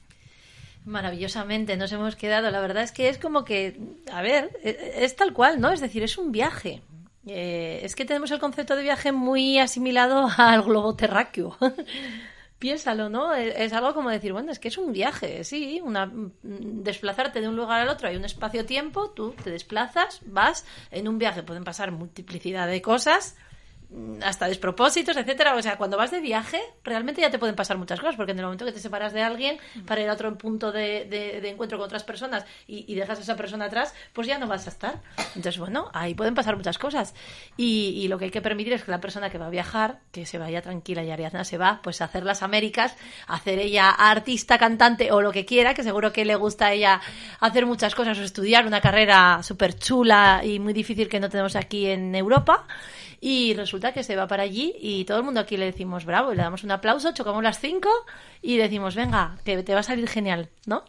Maravillosamente, 0.85 1.77
nos 1.77 1.91
hemos 1.91 2.15
quedado. 2.15 2.51
La 2.51 2.61
verdad 2.61 2.85
es 2.85 2.93
que 2.93 3.09
es 3.09 3.19
como 3.19 3.45
que, 3.45 3.77
a 4.13 4.23
ver, 4.23 4.51
e, 4.63 5.05
es 5.05 5.17
tal 5.17 5.33
cual, 5.33 5.61
¿no? 5.61 5.73
Es 5.73 5.81
decir, 5.81 6.05
es 6.05 6.17
un 6.17 6.31
viaje. 6.31 6.81
Eh, 7.27 7.81
es 7.83 7.97
que 7.97 8.05
tenemos 8.05 8.31
el 8.31 8.39
concepto 8.39 8.77
de 8.77 8.83
viaje 8.83 9.13
muy 9.13 9.59
asimilado 9.59 10.29
al 10.39 10.63
globo 10.63 10.95
terráqueo. 10.95 11.57
Piénsalo, 12.59 13.11
¿no? 13.11 13.35
Es 13.35 13.75
algo 13.75 13.93
como 13.93 14.09
decir, 14.09 14.33
bueno, 14.33 14.51
es 14.51 14.59
que 14.59 14.69
es 14.69 14.79
un 14.79 14.91
viaje, 14.91 15.45
sí, 15.45 15.79
una, 15.85 16.07
mm, 16.07 16.33
desplazarte 16.83 17.43
de 17.43 17.49
un 17.49 17.57
lugar 17.57 17.83
al 17.83 17.91
otro, 17.91 18.09
hay 18.09 18.17
un 18.17 18.25
espacio-tiempo, 18.25 19.11
tú 19.11 19.33
te 19.33 19.51
desplazas, 19.51 20.21
vas, 20.25 20.65
en 20.91 21.07
un 21.07 21.19
viaje 21.19 21.43
pueden 21.43 21.65
pasar 21.65 21.91
multiplicidad 21.91 22.67
de 22.67 22.81
cosas, 22.81 23.37
hasta 24.23 24.49
despropósitos, 24.49 25.17
etcétera. 25.17 25.55
O 25.55 25.63
sea, 25.63 25.77
cuando 25.77 25.97
vas 25.97 26.11
de 26.11 26.21
viaje, 26.21 26.61
realmente 26.83 27.21
ya 27.21 27.31
te 27.31 27.39
pueden 27.39 27.55
pasar 27.55 27.79
muchas 27.79 28.01
cosas, 28.01 28.17
porque 28.17 28.33
en 28.33 28.39
el 28.39 28.45
momento 28.45 28.65
que 28.65 28.73
te 28.73 28.81
separas 28.81 29.13
de 29.13 29.23
alguien 29.23 29.59
para 29.87 30.01
ir 30.01 30.09
a 30.09 30.13
otro 30.13 30.37
punto 30.37 30.73
de, 30.73 31.05
de, 31.05 31.49
encuentro 31.49 31.79
con 31.79 31.87
otras 31.87 32.05
personas 32.05 32.45
y, 32.67 32.95
dejas 32.95 33.19
a 33.19 33.23
esa 33.23 33.37
persona 33.37 33.67
atrás, 33.67 33.95
pues 34.13 34.27
ya 34.27 34.39
no 34.39 34.47
vas 34.47 34.67
a 34.67 34.71
estar. 34.71 35.03
Entonces, 35.35 35.59
bueno, 35.59 35.91
ahí 35.93 36.15
pueden 36.15 36.35
pasar 36.35 36.57
muchas 36.57 36.79
cosas. 36.79 37.15
Y, 37.57 38.07
lo 38.09 38.19
que 38.19 38.27
hay 38.27 38.31
que 38.31 38.43
permitir 38.43 38.73
es 38.73 38.85
que 38.85 38.91
la 38.91 39.01
persona 39.01 39.31
que 39.31 39.39
va 39.39 39.47
a 39.47 39.51
viajar, 39.51 40.01
que 40.13 40.27
se 40.27 40.39
vaya 40.39 40.63
tranquila 40.63 41.03
y 41.03 41.11
Ariadna 41.11 41.45
se 41.45 41.59
va, 41.59 41.81
pues 41.83 42.01
a 42.01 42.05
hacer 42.05 42.25
las 42.25 42.43
Américas, 42.43 42.97
hacer 43.27 43.59
ella 43.59 43.91
artista, 43.91 44.59
cantante 44.59 45.11
o 45.13 45.21
lo 45.21 45.33
que 45.33 45.45
quiera, 45.45 45.75
que 45.75 45.83
seguro 45.83 46.13
que 46.13 46.25
le 46.25 46.37
gusta 46.37 46.67
a 46.67 46.73
ella 46.73 47.01
hacer 47.41 47.67
muchas 47.67 47.95
cosas 47.95 48.19
o 48.19 48.23
estudiar 48.23 48.67
una 48.67 48.81
carrera 48.81 49.43
súper 49.43 49.77
chula 49.77 50.43
y 50.45 50.59
muy 50.59 50.73
difícil 50.73 51.09
que 51.09 51.21
no 51.21 51.29
tenemos 51.29 51.57
aquí 51.57 51.87
en 51.87 52.15
Europa. 52.15 52.67
Y 53.21 53.55
resulta 53.55 53.93
que 53.93 54.05
se 54.05 54.17
va 54.17 54.27
para 54.29 54.43
allí 54.43 54.75
y 54.79 55.05
todo 55.05 55.19
el 55.19 55.25
mundo 55.25 55.41
aquí 55.41 55.57
le 55.57 55.65
decimos 55.67 56.05
bravo, 56.05 56.33
y 56.33 56.37
le 56.37 56.43
damos 56.43 56.65
un 56.65 56.71
aplauso, 56.71 57.13
chocamos 57.15 57.43
las 57.43 57.59
cinco 57.61 57.89
y 58.43 58.57
decimos, 58.57 58.95
venga, 58.95 59.39
que 59.45 59.63
te 59.63 59.75
va 59.75 59.81
a 59.81 59.83
salir 59.83 60.09
genial, 60.09 60.51
¿no? 60.67 60.85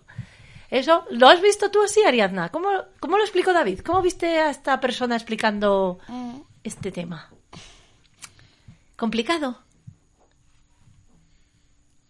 Eso, 0.69 1.05
¿lo 1.11 1.29
has 1.29 1.41
visto 1.41 1.71
tú 1.71 1.81
así, 1.81 2.03
Ariadna? 2.03 2.49
¿Cómo, 2.49 2.69
cómo 2.99 3.17
lo 3.17 3.23
explicó 3.23 3.53
David? 3.53 3.79
¿Cómo 3.79 4.01
viste 4.01 4.39
a 4.39 4.49
esta 4.49 4.79
persona 4.81 5.15
explicando 5.15 5.99
Mm, 6.09 6.39
este 6.63 6.91
tema? 6.91 7.29
¿Complicado? 8.97 9.59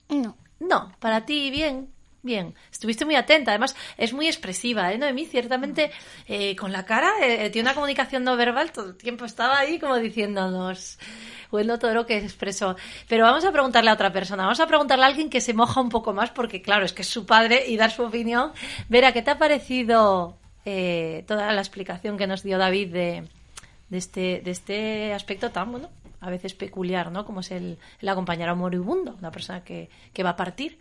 no. 0.10 0.36
No, 0.60 0.91
para 0.99 1.23
ti 1.23 1.51
bien, 1.51 1.93
bien. 2.27 2.53
Estuviste 2.71 3.05
muy 3.05 3.15
atenta. 3.15 3.49
Además, 3.49 3.75
es 3.97 4.13
muy 4.13 4.27
expresiva, 4.27 4.93
¿eh, 4.93 4.99
Noemí? 4.99 5.25
Ciertamente, 5.25 5.89
eh, 6.27 6.55
con 6.55 6.71
la 6.71 6.85
cara, 6.85 7.11
eh, 7.23 7.49
tiene 7.49 7.69
una 7.69 7.73
comunicación 7.73 8.23
no 8.23 8.37
verbal. 8.37 8.71
Todo 8.71 8.89
el 8.89 8.95
tiempo 8.95 9.25
estaba 9.25 9.57
ahí 9.57 9.79
como 9.79 9.97
diciéndonos, 9.97 10.99
bueno, 11.49 11.79
todo 11.79 11.95
lo 11.95 12.05
que 12.05 12.17
expresó. 12.17 12.75
Pero 13.09 13.25
vamos 13.25 13.43
a 13.45 13.51
preguntarle 13.51 13.89
a 13.89 13.93
otra 13.93 14.11
persona. 14.11 14.43
Vamos 14.43 14.59
a 14.59 14.67
preguntarle 14.67 15.05
a 15.05 15.07
alguien 15.07 15.31
que 15.31 15.41
se 15.41 15.55
moja 15.55 15.81
un 15.81 15.89
poco 15.89 16.13
más, 16.13 16.29
porque 16.29 16.61
claro, 16.61 16.85
es 16.85 16.93
que 16.93 17.01
es 17.01 17.09
su 17.09 17.25
padre 17.25 17.63
y 17.67 17.77
dar 17.77 17.89
su 17.89 18.03
opinión. 18.03 18.51
Vera, 18.89 19.11
¿qué 19.11 19.23
te 19.23 19.31
ha 19.31 19.39
parecido 19.39 20.37
eh, 20.65 21.23
toda 21.27 21.51
la 21.53 21.61
explicación 21.61 22.17
que 22.17 22.27
nos 22.27 22.43
dio 22.43 22.57
David 22.57 22.91
de, 22.91 23.23
de 23.89 23.97
este, 23.97 24.41
de 24.43 24.51
este 24.51 25.13
aspecto 25.13 25.49
tan, 25.49 25.71
bueno, 25.71 25.89
a 26.19 26.29
veces 26.29 26.53
peculiar, 26.53 27.11
¿no? 27.11 27.25
Como 27.25 27.39
es 27.39 27.51
el, 27.51 27.77
el 28.01 28.09
acompañar 28.09 28.49
a 28.49 28.53
un 28.53 28.59
moribundo, 28.59 29.15
una 29.19 29.31
persona 29.31 29.63
que, 29.63 29.89
que 30.13 30.23
va 30.23 30.31
a 30.31 30.35
partir. 30.35 30.77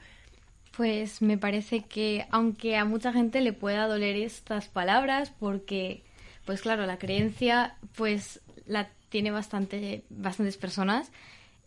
Pues 0.77 1.23
me 1.23 1.39
parece 1.39 1.81
que 1.85 2.27
aunque 2.31 2.77
a 2.77 2.85
mucha 2.85 3.13
gente 3.13 3.41
le 3.41 3.53
pueda 3.53 3.87
doler 3.87 4.17
estas 4.17 4.69
palabras, 4.69 5.33
porque, 5.39 6.03
pues 6.45 6.61
claro, 6.61 6.85
la 6.85 6.99
creencia, 6.99 7.77
pues 7.97 8.41
la 8.67 8.91
tiene 9.09 9.31
bastante, 9.31 10.03
bastantes 10.11 10.57
personas, 10.59 11.11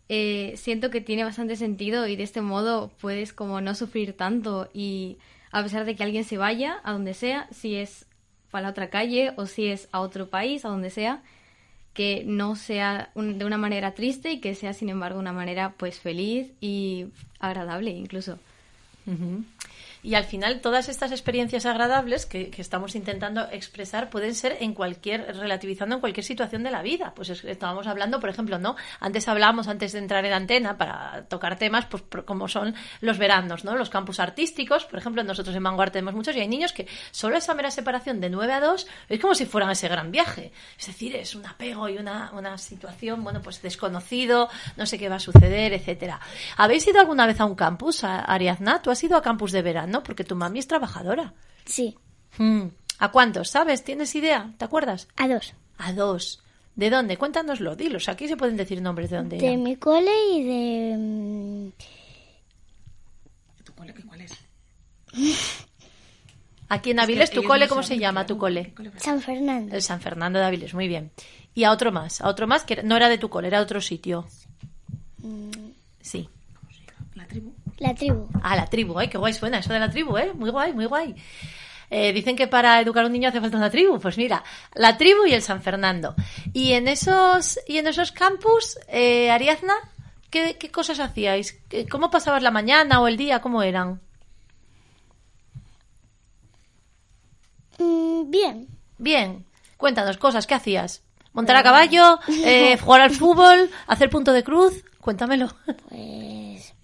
eh, 0.08 0.54
siento 0.56 0.90
que 0.90 1.00
tiene 1.00 1.24
bastante 1.24 1.56
sentido 1.56 2.06
y 2.06 2.14
de 2.16 2.22
este 2.22 2.40
modo 2.40 2.90
puedes 3.00 3.32
como 3.32 3.60
no 3.60 3.74
sufrir 3.74 4.12
tanto 4.16 4.68
y 4.74 5.18
a 5.50 5.62
pesar 5.62 5.84
de 5.84 5.96
que 5.96 6.04
alguien 6.04 6.24
se 6.24 6.36
vaya 6.36 6.78
a 6.84 6.92
donde 6.92 7.14
sea, 7.14 7.48
si 7.50 7.76
es 7.76 8.06
para 8.50 8.62
la 8.64 8.70
otra 8.70 8.90
calle 8.90 9.32
o 9.36 9.46
si 9.46 9.66
es 9.66 9.88
a 9.92 10.00
otro 10.00 10.28
país, 10.28 10.64
a 10.64 10.68
donde 10.68 10.90
sea, 10.90 11.22
que 11.94 12.22
no 12.26 12.54
sea 12.56 13.10
un- 13.14 13.38
de 13.38 13.44
una 13.44 13.58
manera 13.58 13.92
triste 13.94 14.30
y 14.32 14.40
que 14.40 14.54
sea 14.54 14.72
sin 14.72 14.88
embargo 14.88 15.18
una 15.18 15.32
manera 15.32 15.74
pues 15.76 15.98
feliz 15.98 16.52
y 16.60 17.06
agradable 17.40 17.90
incluso. 17.90 18.38
Mm-hmm. 19.10 19.40
Y 20.02 20.14
al 20.14 20.24
final 20.24 20.60
todas 20.60 20.88
estas 20.88 21.10
experiencias 21.12 21.66
agradables 21.66 22.24
que, 22.26 22.50
que 22.50 22.62
estamos 22.62 22.94
intentando 22.94 23.46
expresar 23.50 24.08
pueden 24.08 24.34
ser 24.34 24.56
en 24.60 24.72
cualquier, 24.72 25.36
relativizando 25.36 25.96
en 25.96 26.00
cualquier 26.00 26.24
situación 26.24 26.62
de 26.62 26.70
la 26.70 26.80
vida. 26.82 27.12
Pues 27.14 27.28
es- 27.28 27.44
estábamos 27.44 27.86
hablando, 27.86 28.18
por 28.20 28.30
ejemplo, 28.30 28.58
¿no? 28.58 28.76
Antes 28.98 29.28
hablábamos, 29.28 29.68
antes 29.68 29.92
de 29.92 29.98
entrar 29.98 30.24
en 30.24 30.32
antena, 30.32 30.78
para 30.78 31.24
tocar 31.28 31.58
temas, 31.58 31.84
pues 31.86 32.02
como 32.24 32.48
son 32.48 32.74
los 33.02 33.18
veranos, 33.18 33.64
¿no? 33.64 33.76
Los 33.76 33.90
campus 33.90 34.20
artísticos, 34.20 34.84
por 34.86 34.98
ejemplo, 34.98 35.22
nosotros 35.22 35.54
en 35.54 35.62
Vanguard 35.62 35.90
tenemos 35.92 36.14
muchos 36.14 36.34
y 36.36 36.40
hay 36.40 36.48
niños 36.48 36.72
que 36.72 36.86
solo 37.10 37.36
esa 37.36 37.52
mera 37.54 37.70
separación 37.70 38.20
de 38.20 38.30
9 38.30 38.52
a 38.54 38.60
2 38.60 38.86
es 39.08 39.20
como 39.20 39.34
si 39.34 39.44
fueran 39.44 39.70
ese 39.70 39.88
gran 39.88 40.10
viaje. 40.10 40.52
Es 40.78 40.86
decir, 40.86 41.14
es 41.16 41.34
un 41.34 41.44
apego 41.44 41.88
y 41.90 41.98
una, 41.98 42.30
una 42.32 42.56
situación, 42.56 43.22
bueno, 43.22 43.42
pues 43.42 43.60
desconocido, 43.60 44.48
no 44.76 44.86
sé 44.86 44.98
qué 44.98 45.08
va 45.08 45.16
a 45.16 45.20
suceder, 45.20 45.72
etcétera. 45.74 46.20
¿Habéis 46.56 46.86
ido 46.86 47.00
alguna 47.00 47.26
vez 47.26 47.40
a 47.40 47.44
un 47.44 47.54
campus, 47.54 48.04
a- 48.04 48.20
Ariadna? 48.20 48.80
Tú 48.80 48.90
has 48.90 49.02
ido 49.04 49.16
a 49.16 49.22
campus 49.22 49.52
de 49.52 49.60
verano 49.62 49.89
porque 50.02 50.24
tu 50.24 50.36
mami 50.36 50.58
es 50.58 50.66
trabajadora. 50.68 51.34
Sí, 51.64 51.96
Hmm. 52.38 52.68
¿A 52.98 53.10
cuántos? 53.10 53.50
¿Sabes? 53.50 53.82
¿Tienes 53.82 54.14
idea? 54.14 54.52
¿Te 54.56 54.64
acuerdas? 54.64 55.08
a 55.16 55.26
dos. 55.26 55.54
A 55.78 55.92
dos. 55.92 56.42
¿De 56.76 56.88
dónde? 56.90 57.16
Cuéntanoslo, 57.16 57.74
dilos. 57.74 58.08
Aquí 58.08 58.28
se 58.28 58.36
pueden 58.36 58.56
decir 58.56 58.80
nombres 58.80 59.10
de 59.10 59.16
dónde. 59.16 59.36
De 59.38 59.46
eran. 59.48 59.62
mi 59.62 59.76
cole 59.76 60.12
y 60.34 60.44
de... 60.44 60.96
mm, 60.96 61.68
¿Tu 63.64 63.72
cole 63.74 63.92
qué 63.94 64.02
cuál 64.04 64.20
es? 64.20 64.32
Aquí 66.68 66.92
en 66.92 67.00
Es 67.00 67.30
que 67.30 67.40
¿tu 67.40 67.42
cole 67.42 67.64
no 67.64 67.68
cómo 67.68 67.82
se 67.82 67.98
llama 67.98 68.24
tu 68.26 68.38
cole? 68.38 68.72
San 68.98 69.20
Fernando. 69.20 69.74
El 69.74 69.82
San 69.82 70.00
Fernando 70.00 70.38
de 70.38 70.44
Aviles, 70.44 70.72
muy 70.72 70.86
bien. 70.86 71.10
Y 71.52 71.64
a 71.64 71.72
otro 71.72 71.90
más, 71.90 72.20
a 72.20 72.28
otro 72.28 72.46
más 72.46 72.62
que 72.62 72.82
no 72.84 72.96
era 72.96 73.08
de 73.08 73.18
tu 73.18 73.28
cole, 73.28 73.48
era 73.48 73.58
de 73.58 73.64
otro 73.64 73.80
sitio. 73.80 74.28
Sí. 76.00 76.28
La 77.14 77.26
tribu. 77.26 77.52
La 77.80 77.94
tribu. 77.94 78.28
Ah, 78.42 78.54
la 78.56 78.66
tribu, 78.66 78.96
ay, 78.98 79.08
qué 79.08 79.18
guay 79.18 79.32
suena 79.34 79.58
eso 79.58 79.72
de 79.72 79.80
la 79.80 79.90
tribu, 79.90 80.16
¿eh? 80.16 80.32
Muy 80.34 80.50
guay, 80.50 80.72
muy 80.72 80.84
guay. 80.86 81.14
Eh, 81.90 82.12
dicen 82.12 82.36
que 82.36 82.46
para 82.46 82.80
educar 82.80 83.02
a 83.02 83.06
un 83.06 83.12
niño 83.12 83.28
hace 83.28 83.40
falta 83.40 83.56
una 83.56 83.70
tribu. 83.70 83.98
Pues 83.98 84.16
mira, 84.16 84.44
la 84.74 84.96
tribu 84.96 85.26
y 85.26 85.32
el 85.32 85.42
San 85.42 85.60
Fernando. 85.62 86.14
Y 86.52 86.72
en 86.74 86.86
esos, 86.86 87.58
y 87.66 87.78
en 87.78 87.88
esos 87.88 88.12
campus, 88.12 88.78
eh, 88.88 89.30
Ariadna, 89.30 89.74
¿qué, 90.30 90.56
qué 90.56 90.70
cosas 90.70 91.00
hacíais? 91.00 91.52
¿Qué- 91.68 91.88
¿Cómo 91.88 92.10
pasabas 92.10 92.42
la 92.44 92.52
mañana 92.52 93.00
o 93.00 93.08
el 93.08 93.16
día? 93.16 93.40
¿Cómo 93.40 93.62
eran? 93.62 94.00
Mm, 97.78 98.30
bien. 98.30 98.68
Bien, 98.98 99.46
cuéntanos 99.78 100.18
cosas, 100.18 100.46
¿qué 100.46 100.54
hacías? 100.54 101.02
¿Montar 101.32 101.56
a 101.56 101.62
caballo? 101.62 102.18
Eh, 102.28 102.76
¿Jugar 102.78 103.00
al 103.00 103.10
fútbol? 103.12 103.70
¿Hacer 103.86 104.10
punto 104.10 104.32
de 104.32 104.44
cruz? 104.44 104.84
Cuéntamelo. 105.00 105.48
Pues 105.88 106.74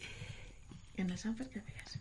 ¿En 0.96 1.10
el 1.10 1.18
Sanfer 1.18 1.48
qué 1.50 1.60
hacías? 1.60 1.98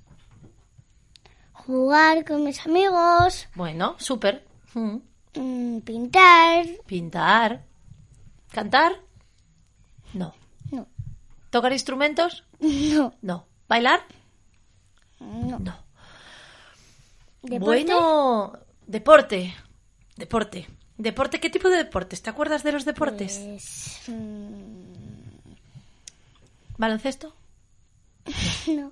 jugar 1.54 2.24
con 2.26 2.44
mis 2.44 2.64
amigos, 2.66 3.48
Bueno, 3.56 3.96
súper. 3.98 4.46
Mm. 4.76 4.98
mm, 5.36 5.80
pintar. 5.82 6.66
Pintar. 6.86 7.64
¿Cantar? 8.52 8.92
No. 10.14 10.34
No, 10.72 10.88
¿Tocar 11.50 11.72
instrumentos? 11.74 12.44
no, 12.60 13.14
No. 13.22 13.46
¿Bailar? 13.68 14.02
no. 15.20 15.58
No. 15.60 15.76
¿Deporte? 17.42 17.84
Bueno, 17.84 18.60
deporte. 18.86 19.56
Deporte. 20.18 20.68
¿Deporte? 20.98 21.40
¿Qué 21.40 21.50
tipo 21.50 21.70
de 21.70 21.78
deportes? 21.78 22.22
¿Te 22.22 22.30
acuerdas 22.30 22.62
de 22.64 22.72
los 22.74 22.86
deportes? 22.86 23.40
Pues, 23.40 24.02
mm, 24.08 24.94
¿Baloncesto? 26.78 27.34
no. 28.68 28.92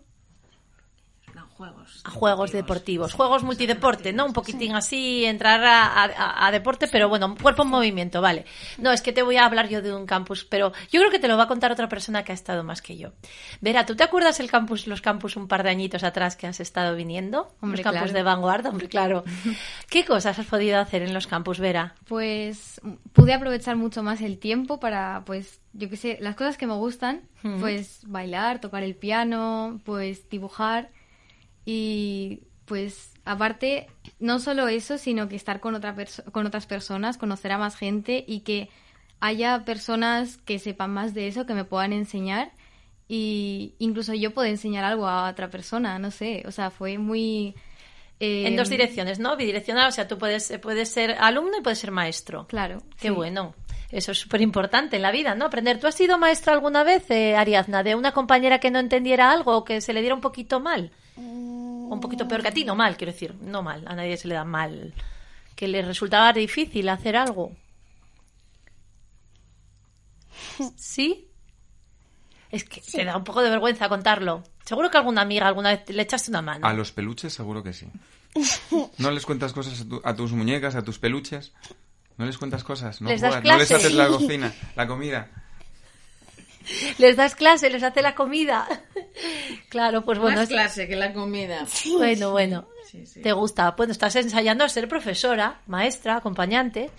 No, 1.34 1.48
juegos. 1.48 2.02
A 2.06 2.12
juegos 2.12 2.52
deportivos. 2.52 3.14
Juegos 3.14 3.42
multideporte, 3.42 4.14
¿no? 4.14 4.28
Un 4.28 4.34
poquitín 4.34 4.76
así, 4.76 5.26
entrar 5.26 5.64
a, 5.64 6.04
a- 6.04 6.46
a 6.46 6.52
deporte, 6.52 6.88
pero 6.88 7.10
bueno, 7.10 7.36
cuerpo 7.42 7.64
en 7.64 7.70
movimiento, 7.70 8.22
vale. 8.22 8.46
No, 8.78 8.92
es 8.92 9.02
que 9.02 9.14
te 9.14 9.24
voy 9.24 9.38
a 9.38 9.46
hablar 9.46 9.68
yo 9.68 9.82
de 9.82 9.92
un 9.96 10.06
campus, 10.06 10.46
pero 10.46 10.74
yo 10.92 11.00
creo 11.00 11.10
que 11.10 11.18
te 11.18 11.28
lo 11.28 11.36
va 11.36 11.44
a 11.46 11.48
contar 11.48 11.72
otra 11.72 11.90
persona 11.90 12.24
que 12.24 12.34
ha 12.34 12.36
estado 12.36 12.64
más 12.64 12.84
que 12.84 12.98
yo. 12.98 13.14
Vera, 13.62 13.84
¿tú 13.88 13.96
te 13.96 14.04
acuerdas 14.04 14.40
el 14.40 14.52
campus, 14.52 14.86
los 14.86 15.02
campus 15.02 15.36
un 15.36 15.48
par 15.48 15.64
de 15.64 15.72
añitos 15.72 16.04
atrás 16.04 16.36
que 16.36 16.46
has 16.46 16.60
estado 16.60 16.96
viniendo? 16.96 17.56
Hombre, 17.62 17.78
los 17.80 17.84
campus 17.84 18.12
claro. 18.12 18.14
de 18.14 18.24
vanguardia, 18.24 18.70
hombre, 18.70 18.88
claro. 18.88 19.24
¿Qué 19.90 20.06
cosas 20.06 20.38
has 20.38 20.46
podido 20.46 20.80
hacer 20.80 21.02
en 21.02 21.16
los 21.16 21.26
campus, 21.26 21.58
Vera? 21.60 21.96
Pues 22.06 22.80
pude 23.12 23.34
aprovechar 23.34 23.76
mucho 23.76 24.04
más 24.04 24.22
el 24.22 24.38
tiempo 24.38 24.80
para, 24.80 25.24
pues, 25.26 25.62
yo 25.74 25.90
qué 25.90 25.98
sé, 25.98 26.18
las 26.22 26.36
cosas 26.36 26.58
que 26.58 26.68
me 26.68 26.74
gustan, 26.74 27.22
pues 27.60 28.02
bailar, 28.06 28.62
tocar 28.62 28.84
el 28.84 28.96
piano, 28.96 29.82
pues 29.84 30.30
dibujar. 30.30 30.92
Y 31.66 32.42
pues 32.66 33.14
aparte 33.26 33.88
no 34.20 34.40
solo 34.40 34.68
eso, 34.68 34.98
sino 34.98 35.28
que 35.28 35.36
estar 35.36 35.60
con 35.60 35.76
otra 35.76 35.96
con 36.32 36.46
otras 36.46 36.68
personas, 36.68 37.18
conocer 37.18 37.52
a 37.52 37.58
más 37.58 37.76
gente 37.76 38.24
y 38.28 38.42
que 38.42 38.70
haya 39.20 39.66
personas 39.66 40.38
que 40.38 40.60
sepan 40.60 40.92
más 40.92 41.14
de 41.14 41.28
eso, 41.28 41.46
que 41.46 41.54
me 41.54 41.66
puedan 41.66 41.94
enseñar. 41.94 42.52
Y 43.08 43.76
incluso 43.80 44.14
yo 44.14 44.34
puedo 44.34 44.48
enseñar 44.48 44.86
algo 44.86 45.08
a 45.08 45.30
otra 45.30 45.50
persona, 45.50 46.00
no 46.00 46.12
sé, 46.12 46.44
o 46.46 46.52
sea, 46.52 46.70
fue 46.70 46.98
muy 46.98 47.56
eh, 48.20 48.48
En 48.48 48.56
dos 48.56 48.70
direcciones, 48.70 49.20
¿no? 49.20 49.36
Bidireccional, 49.36 49.88
o 49.88 49.92
sea, 49.92 50.08
tú 50.08 50.18
puedes, 50.18 50.54
puedes 50.62 50.90
ser 50.90 51.12
alumno 51.20 51.58
y 51.58 51.62
puedes 51.62 51.80
ser 51.80 51.92
maestro. 51.92 52.48
Claro. 52.48 52.82
Qué 53.00 53.10
sí. 53.10 53.14
bueno. 53.14 53.56
Eso 53.94 54.12
es 54.12 54.18
súper 54.18 54.42
importante 54.42 54.96
en 54.96 55.04
la 55.04 55.12
vida, 55.12 55.36
¿no? 55.36 55.46
Aprender. 55.46 55.80
¿Tú 55.80 55.86
has 55.86 55.94
sido 55.94 56.18
maestra 56.18 56.54
alguna 56.54 56.84
vez, 56.84 57.10
eh, 57.12 57.36
Ariadna, 57.36 57.84
de 57.84 57.94
una 57.94 58.12
compañera 58.12 58.60
que 58.60 58.72
no 58.72 58.80
entendiera 58.80 59.32
algo 59.32 59.56
o 59.56 59.64
que 59.64 59.82
se 59.82 59.94
le 59.94 60.02
diera 60.02 60.16
un 60.16 60.22
poquito 60.22 60.60
mal? 60.60 60.92
O 61.16 61.22
un 61.22 62.00
poquito 62.02 62.28
peor 62.28 62.42
que 62.42 62.48
a 62.48 62.52
ti, 62.52 62.66
no 62.66 62.74
mal, 62.74 62.98
quiero 62.98 63.14
decir, 63.14 63.36
no 63.40 63.62
mal, 63.62 63.84
a 63.88 63.96
nadie 63.96 64.18
se 64.18 64.28
le 64.28 64.34
da 64.34 64.44
mal. 64.44 64.96
Que 65.56 65.68
le 65.68 65.84
resultaba 65.84 66.34
difícil 66.34 66.90
hacer 66.90 67.16
algo. 67.16 67.52
¿Sí? 70.76 71.30
Es 72.54 72.64
que 72.66 72.82
te 72.82 73.04
da 73.04 73.18
un 73.18 73.24
poco 73.24 73.42
de 73.42 73.50
vergüenza 73.50 73.90
contarlo. 73.90 74.44
Seguro 74.64 74.92
que 74.92 74.98
alguna 74.98 75.22
amiga 75.24 75.48
alguna 75.48 75.70
vez 75.72 75.90
le 75.90 76.04
echaste 76.04 76.30
una 76.30 76.44
mano. 76.44 76.68
A 76.68 76.74
los 76.74 76.92
peluches 76.92 77.34
seguro 77.34 77.64
que 77.64 77.74
sí. 77.74 77.88
¿No 79.00 79.10
les 79.10 79.26
cuentas 79.26 79.54
cosas 79.54 79.82
a, 79.82 79.86
tu- 79.90 80.02
a 80.04 80.16
tus 80.16 80.32
muñecas, 80.34 80.76
a 80.76 80.84
tus 80.84 81.00
peluches? 81.00 81.52
¿No 82.18 82.26
les 82.28 82.38
cuentas 82.38 82.64
cosas? 82.64 83.02
¿No, 83.02 83.10
¿Les 83.10 83.22
das 83.22 83.32
juegas? 83.32 83.52
¿No 83.52 83.58
les 83.58 83.72
haces 83.72 83.94
la 83.96 84.08
cocina, 84.08 84.54
la 84.76 84.86
comida? 84.88 85.30
les 86.98 87.16
das 87.16 87.36
clase, 87.36 87.70
les 87.70 87.84
hace 87.84 88.02
la 88.02 88.16
comida. 88.16 88.68
claro, 89.70 90.04
pues 90.04 90.20
bueno. 90.20 90.38
Más 90.38 90.50
clase 90.50 90.88
que 90.88 90.96
la 90.96 91.14
comida. 91.14 91.66
Bueno, 91.98 92.32
bueno. 92.32 92.68
Sí, 92.86 93.06
sí. 93.06 93.22
Te 93.22 93.32
gusta, 93.32 93.72
bueno, 93.72 93.92
estás 93.92 94.16
ensayando 94.18 94.64
a 94.64 94.70
ser 94.70 94.88
profesora, 94.88 95.62
maestra, 95.66 96.18
acompañante. 96.18 96.92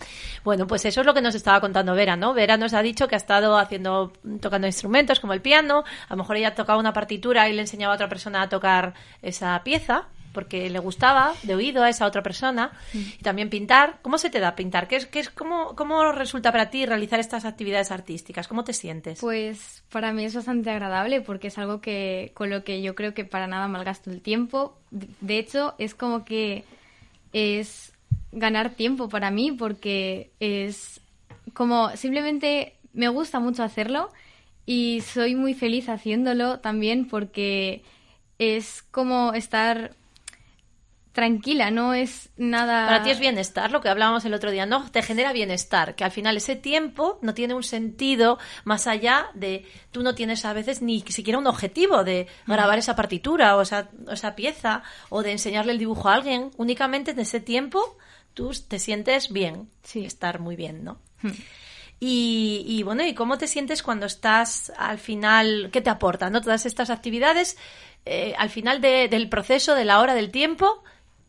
Bueno, 0.42 0.66
pues 0.66 0.84
eso 0.86 1.02
es 1.02 1.06
lo 1.06 1.14
que 1.14 1.20
nos 1.20 1.34
estaba 1.34 1.60
contando 1.60 1.94
Vera, 1.94 2.16
¿no? 2.16 2.34
Vera 2.34 2.56
nos 2.56 2.74
ha 2.74 2.82
dicho 2.82 3.06
que 3.06 3.14
ha 3.14 3.18
estado 3.18 3.56
haciendo, 3.56 4.12
tocando 4.40 4.66
instrumentos 4.66 5.20
como 5.20 5.34
el 5.34 5.40
piano, 5.40 5.84
a 6.08 6.14
lo 6.14 6.16
mejor 6.16 6.36
ella 6.36 6.54
tocaba 6.54 6.80
una 6.80 6.92
partitura 6.92 7.48
y 7.48 7.52
le 7.52 7.60
enseñaba 7.60 7.92
a 7.92 7.96
otra 7.96 8.08
persona 8.08 8.42
a 8.42 8.48
tocar 8.48 8.94
esa 9.22 9.62
pieza 9.62 10.08
porque 10.34 10.68
le 10.68 10.78
gustaba 10.78 11.32
de 11.44 11.54
oído 11.54 11.82
a 11.82 11.88
esa 11.88 12.04
otra 12.04 12.22
persona 12.22 12.72
y 12.92 13.22
también 13.22 13.48
pintar. 13.48 14.00
¿Cómo 14.02 14.18
se 14.18 14.28
te 14.28 14.40
da 14.40 14.54
pintar? 14.54 14.88
¿Qué 14.88 14.96
es, 14.96 15.06
qué 15.06 15.20
es, 15.20 15.30
cómo, 15.30 15.74
¿Cómo 15.74 16.12
resulta 16.12 16.52
para 16.52 16.68
ti 16.68 16.84
realizar 16.84 17.20
estas 17.20 17.46
actividades 17.46 17.90
artísticas? 17.90 18.48
¿Cómo 18.48 18.64
te 18.64 18.74
sientes? 18.74 19.20
Pues 19.20 19.82
para 19.90 20.12
mí 20.12 20.24
es 20.26 20.34
bastante 20.34 20.68
agradable 20.68 21.22
porque 21.22 21.46
es 21.46 21.56
algo 21.56 21.80
que 21.80 22.32
con 22.34 22.50
lo 22.50 22.64
que 22.64 22.82
yo 22.82 22.94
creo 22.94 23.14
que 23.14 23.24
para 23.24 23.46
nada 23.46 23.68
malgasto 23.68 24.10
el 24.10 24.20
tiempo. 24.20 24.76
De 24.90 25.08
de 25.20 25.38
hecho, 25.38 25.74
es 25.78 25.94
como 25.94 26.24
que 26.24 26.64
es 27.32 27.92
ganar 28.32 28.70
tiempo 28.70 29.08
para 29.08 29.30
mí 29.30 29.52
porque 29.52 30.30
es 30.40 31.00
como 31.52 31.96
simplemente 31.96 32.74
me 32.92 33.08
gusta 33.08 33.40
mucho 33.40 33.62
hacerlo 33.62 34.10
y 34.66 35.02
soy 35.02 35.34
muy 35.34 35.54
feliz 35.54 35.88
haciéndolo 35.88 36.60
también 36.60 37.06
porque 37.06 37.82
es 38.38 38.82
como 38.82 39.32
estar 39.34 39.92
tranquila, 41.14 41.70
no 41.70 41.94
es 41.94 42.28
nada... 42.36 42.86
Para 42.86 43.02
ti 43.02 43.10
es 43.10 43.18
bienestar, 43.20 43.70
lo 43.70 43.80
que 43.80 43.88
hablábamos 43.88 44.24
el 44.26 44.34
otro 44.34 44.50
día, 44.50 44.66
¿no? 44.66 44.90
Te 44.90 45.00
genera 45.00 45.32
bienestar, 45.32 45.94
que 45.94 46.04
al 46.04 46.10
final 46.10 46.36
ese 46.36 46.56
tiempo 46.56 47.18
no 47.22 47.32
tiene 47.32 47.54
un 47.54 47.62
sentido 47.62 48.38
más 48.64 48.86
allá 48.86 49.28
de 49.32 49.64
tú 49.92 50.02
no 50.02 50.14
tienes 50.14 50.44
a 50.44 50.52
veces 50.52 50.82
ni 50.82 51.00
siquiera 51.00 51.38
un 51.38 51.46
objetivo 51.46 52.04
de 52.04 52.26
grabar 52.46 52.78
esa 52.78 52.94
partitura 52.96 53.56
o 53.56 53.62
esa, 53.62 53.88
o 54.06 54.10
esa 54.12 54.34
pieza 54.34 54.82
o 55.08 55.22
de 55.22 55.32
enseñarle 55.32 55.72
el 55.72 55.78
dibujo 55.78 56.08
a 56.10 56.14
alguien. 56.14 56.50
Únicamente 56.58 57.12
en 57.12 57.20
ese 57.20 57.40
tiempo 57.40 57.96
tú 58.34 58.50
te 58.68 58.78
sientes 58.78 59.32
bien, 59.32 59.70
Sí. 59.84 60.04
estar 60.04 60.40
muy 60.40 60.56
bien, 60.56 60.82
¿no? 60.84 60.98
Y, 62.00 62.64
y, 62.66 62.82
bueno, 62.82 63.04
¿y 63.06 63.14
cómo 63.14 63.38
te 63.38 63.46
sientes 63.46 63.82
cuando 63.82 64.06
estás 64.06 64.72
al 64.76 64.98
final? 64.98 65.70
¿Qué 65.72 65.80
te 65.80 65.90
aportan, 65.90 66.32
no? 66.32 66.40
Todas 66.42 66.66
estas 66.66 66.90
actividades, 66.90 67.56
eh, 68.04 68.34
al 68.36 68.50
final 68.50 68.80
de- 68.80 69.08
del 69.08 69.28
proceso, 69.28 69.74
de 69.74 69.84
la 69.86 70.00
hora, 70.00 70.14
del 70.14 70.30
tiempo, 70.30 70.82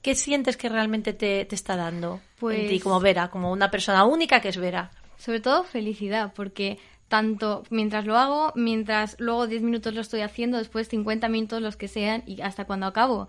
¿qué 0.06 0.14
sientes 0.14 0.56
que 0.56 0.70
realmente 0.70 1.14
te, 1.14 1.46
te 1.46 1.56
está 1.56 1.76
dando 1.76 2.18
en 2.18 2.22
Pues- 2.40 2.70
ti 2.70 2.80
como 2.80 3.00
Vera, 3.00 3.30
como 3.32 3.52
una 3.52 3.72
persona 3.72 4.06
única 4.06 4.40
que 4.40 4.50
es 4.50 4.58
Vera? 4.58 4.92
Sobre 5.18 5.40
todo 5.40 5.64
felicidad, 5.64 6.32
porque 6.36 6.78
tanto 7.08 7.64
mientras 7.72 8.06
lo 8.06 8.16
hago, 8.16 8.52
mientras 8.54 9.16
luego 9.18 9.48
10 9.48 9.64
minutos 9.64 9.96
lo 9.96 10.02
estoy 10.02 10.22
haciendo, 10.22 10.60
después 10.60 10.90
50 10.90 11.28
minutos 11.28 11.60
los 11.60 11.76
que 11.76 11.88
sean 11.88 12.22
y 12.28 12.40
hasta 12.42 12.66
cuando 12.66 12.86
acabo, 12.86 13.28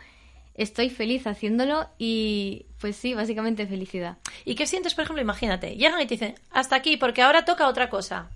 estoy 0.53 0.91
feliz 0.91 1.27
haciéndolo 1.27 1.89
y 1.97 2.67
pues 2.79 2.95
sí, 2.97 3.15
básicamente 3.15 3.67
felicidad. 3.67 4.19
¿Y 4.45 4.55
qué 4.55 4.67
sientes, 4.67 4.95
por 4.95 5.05
ejemplo, 5.05 5.23
imagínate, 5.23 5.77
llegan 5.77 6.03
y 6.03 6.07
te 6.07 6.17
dicen, 6.17 6.35
hasta 6.51 6.77
aquí, 6.77 6.99
porque 6.99 7.23
ahora 7.23 7.47
toca 7.47 7.69
otra 7.69 7.89
cosa? 7.89 8.29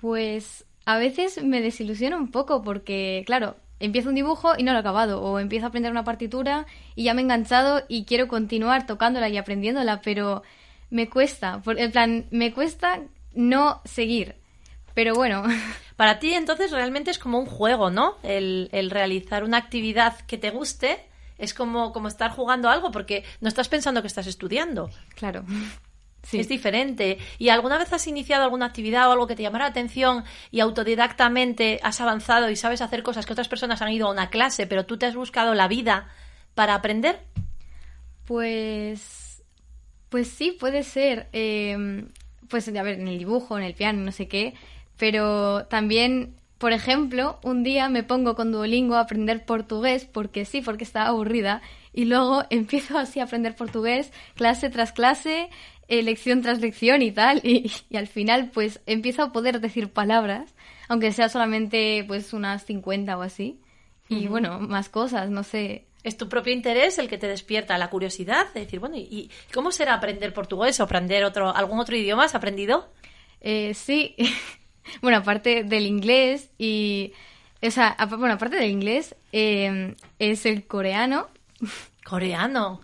Pues 0.00 0.64
a 0.86 0.98
veces 0.98 1.40
me 1.44 1.60
desilusiona 1.60 2.16
un 2.16 2.32
poco 2.32 2.62
porque, 2.62 3.22
claro, 3.26 3.54
empiezo 3.80 4.08
un 4.08 4.14
dibujo 4.14 4.52
y 4.56 4.62
no 4.62 4.72
lo 4.72 4.78
he 4.78 4.80
acabado, 4.80 5.22
o 5.22 5.38
empiezo 5.38 5.66
a 5.66 5.68
aprender 5.68 5.90
una 5.92 6.04
partitura 6.04 6.66
y 6.94 7.04
ya 7.04 7.14
me 7.14 7.20
he 7.22 7.24
enganchado 7.24 7.82
y 7.88 8.04
quiero 8.04 8.28
continuar 8.28 8.86
tocándola 8.86 9.28
y 9.28 9.36
aprendiéndola, 9.36 10.00
pero 10.00 10.42
me 10.90 11.08
cuesta, 11.08 11.60
por- 11.62 11.78
en 11.78 11.90
plan, 11.92 12.26
me 12.30 12.52
cuesta 12.52 13.00
no 13.34 13.80
seguir. 13.84 14.36
Pero 14.94 15.14
bueno, 15.14 15.42
Para 15.96 16.18
ti, 16.18 16.34
entonces, 16.34 16.72
realmente 16.72 17.12
es 17.12 17.20
como 17.20 17.38
un 17.38 17.46
juego, 17.46 17.88
¿no? 17.88 18.16
El, 18.24 18.68
el 18.72 18.90
realizar 18.90 19.44
una 19.44 19.58
actividad 19.58 20.16
que 20.26 20.38
te 20.38 20.50
guste 20.50 21.04
es 21.38 21.54
como, 21.54 21.92
como 21.92 22.08
estar 22.08 22.32
jugando 22.32 22.68
algo, 22.68 22.90
porque 22.90 23.22
no 23.40 23.46
estás 23.48 23.68
pensando 23.68 24.00
que 24.02 24.08
estás 24.08 24.26
estudiando. 24.26 24.90
claro. 25.14 25.44
Sí. 26.24 26.40
Es 26.40 26.48
diferente. 26.48 27.18
¿Y 27.38 27.50
alguna 27.50 27.78
vez 27.78 27.92
has 27.92 28.06
iniciado 28.06 28.42
alguna 28.44 28.66
actividad 28.66 29.08
o 29.08 29.12
algo 29.12 29.26
que 29.26 29.36
te 29.36 29.42
llamara 29.42 29.66
la 29.66 29.70
atención 29.70 30.24
y 30.50 30.60
autodidactamente 30.60 31.78
has 31.82 32.00
avanzado 32.00 32.50
y 32.50 32.56
sabes 32.56 32.80
hacer 32.80 33.02
cosas 33.02 33.24
que 33.24 33.32
otras 33.32 33.48
personas 33.48 33.80
han 33.82 33.92
ido 33.92 34.08
a 34.08 34.10
una 34.10 34.30
clase, 34.30 34.66
pero 34.66 34.86
tú 34.86 34.96
te 34.96 35.06
has 35.06 35.14
buscado 35.14 35.54
la 35.54 35.68
vida 35.68 36.08
para 36.54 36.74
aprender? 36.74 37.20
Pues. 38.26 39.42
Pues 40.08 40.28
sí, 40.28 40.52
puede 40.52 40.82
ser. 40.82 41.28
eh, 41.32 42.04
pues, 42.48 42.68
a 42.68 42.82
ver, 42.82 43.00
en 43.00 43.08
el 43.08 43.18
dibujo, 43.18 43.58
en 43.58 43.64
el 43.64 43.74
piano, 43.74 44.00
no 44.02 44.12
sé 44.12 44.28
qué. 44.28 44.54
Pero 44.96 45.66
también, 45.66 46.36
por 46.58 46.72
ejemplo, 46.72 47.38
un 47.42 47.64
día 47.64 47.88
me 47.88 48.04
pongo 48.04 48.36
con 48.36 48.52
Duolingo 48.52 48.94
a 48.94 49.00
aprender 49.00 49.44
portugués, 49.44 50.04
porque 50.04 50.44
sí, 50.44 50.60
porque 50.60 50.84
estaba 50.84 51.08
aburrida. 51.08 51.62
Y 51.92 52.04
luego 52.04 52.44
empiezo 52.50 52.96
así 52.98 53.20
a 53.20 53.24
aprender 53.24 53.56
portugués, 53.56 54.12
clase 54.36 54.70
tras 54.70 54.92
clase, 54.92 55.48
eh, 55.88 56.02
lección 56.02 56.42
tras 56.42 56.60
lección 56.60 57.02
y 57.02 57.12
tal. 57.12 57.40
Y, 57.44 57.70
y 57.90 57.96
al 57.96 58.06
final, 58.06 58.50
pues 58.52 58.80
empiezo 58.86 59.22
a 59.22 59.32
poder 59.32 59.60
decir 59.60 59.90
palabras, 59.92 60.54
aunque 60.88 61.12
sea 61.12 61.28
solamente 61.28 62.04
pues 62.06 62.32
unas 62.32 62.64
50 62.64 63.16
o 63.18 63.22
así. 63.22 63.60
Y 64.08 64.28
bueno, 64.28 64.60
más 64.60 64.88
cosas, 64.90 65.30
no 65.30 65.42
sé. 65.42 65.86
Es 66.02 66.18
tu 66.18 66.28
propio 66.28 66.52
interés 66.52 66.98
el 66.98 67.08
que 67.08 67.16
te 67.16 67.26
despierta 67.26 67.78
la 67.78 67.88
curiosidad 67.88 68.52
de 68.52 68.60
decir, 68.60 68.78
bueno, 68.78 68.96
¿y- 68.96 69.08
¿y 69.10 69.30
cómo 69.54 69.72
será 69.72 69.94
aprender 69.94 70.34
portugués 70.34 70.78
o 70.78 70.82
aprender 70.84 71.24
otro, 71.24 71.54
algún 71.56 71.78
otro 71.80 71.96
idioma? 71.96 72.24
¿Has 72.24 72.34
aprendido? 72.34 72.92
Eh, 73.40 73.72
sí, 73.74 74.14
bueno, 75.02 75.18
aparte 75.18 75.64
del 75.64 75.86
inglés 75.86 76.50
y... 76.58 77.12
O 77.62 77.70
sea, 77.70 77.96
bueno, 78.18 78.34
aparte 78.34 78.56
del 78.56 78.70
inglés, 78.70 79.16
eh, 79.32 79.94
es 80.18 80.44
el 80.44 80.66
coreano. 80.66 81.28
Coreano. 82.04 82.82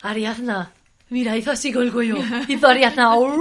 Ariadna. 0.00 0.72
Mira, 1.10 1.36
hizo 1.36 1.50
así 1.50 1.72
con 1.72 1.82
el 1.82 1.92
cuello. 1.92 2.16
Hizo 2.48 2.66
Ariadna. 2.66 3.16
"Ur". 3.16 3.40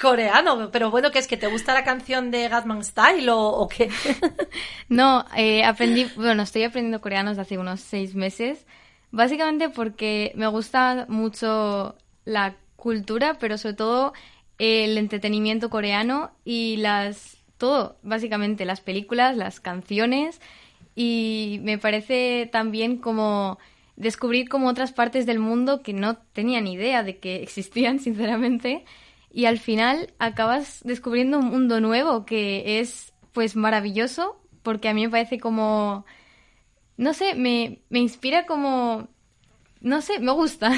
Coreano. 0.00 0.70
Pero 0.72 0.90
bueno, 0.90 1.10
¿qué 1.10 1.18
es 1.18 1.28
que 1.28 1.36
te 1.36 1.46
gusta 1.46 1.74
la 1.74 1.84
canción 1.84 2.30
de 2.30 2.48
Gatman 2.48 2.82
Style 2.84 3.28
o, 3.28 3.38
o 3.48 3.68
qué? 3.68 3.90
No, 4.88 5.24
eh, 5.36 5.62
aprendí, 5.64 6.06
bueno, 6.16 6.42
estoy 6.42 6.64
aprendiendo 6.64 7.00
coreano 7.00 7.30
desde 7.30 7.42
hace 7.42 7.58
unos 7.58 7.80
seis 7.80 8.14
meses, 8.16 8.66
básicamente 9.12 9.68
porque 9.68 10.32
me 10.34 10.48
gusta 10.48 11.06
mucho 11.08 11.94
la 12.24 12.56
cultura, 12.76 13.36
pero 13.38 13.56
sobre 13.56 13.74
todo 13.74 14.12
el 14.58 14.98
entretenimiento 14.98 15.70
coreano 15.70 16.32
y 16.44 16.76
las, 16.78 17.36
todo, 17.56 17.98
básicamente 18.02 18.64
las 18.64 18.80
películas, 18.80 19.36
las 19.36 19.60
canciones 19.60 20.40
y 20.96 21.60
me 21.62 21.78
parece 21.78 22.48
también 22.50 22.96
como 22.96 23.58
descubrir 24.00 24.48
como 24.48 24.68
otras 24.68 24.92
partes 24.92 25.26
del 25.26 25.38
mundo 25.38 25.82
que 25.82 25.92
no 25.92 26.16
tenía 26.16 26.60
ni 26.60 26.72
idea 26.72 27.02
de 27.02 27.18
que 27.18 27.42
existían, 27.42 27.98
sinceramente, 28.00 28.84
y 29.30 29.44
al 29.44 29.58
final 29.58 30.12
acabas 30.18 30.80
descubriendo 30.84 31.38
un 31.38 31.46
mundo 31.46 31.80
nuevo 31.80 32.24
que 32.24 32.80
es 32.80 33.12
pues 33.32 33.54
maravilloso 33.54 34.40
porque 34.62 34.88
a 34.88 34.94
mí 34.94 35.02
me 35.04 35.10
parece 35.10 35.38
como 35.38 36.04
no 36.96 37.14
sé, 37.14 37.34
me, 37.34 37.78
me 37.88 38.00
inspira 38.00 38.44
como 38.44 39.08
no 39.80 40.02
sé, 40.02 40.18
me 40.18 40.32
gusta. 40.32 40.72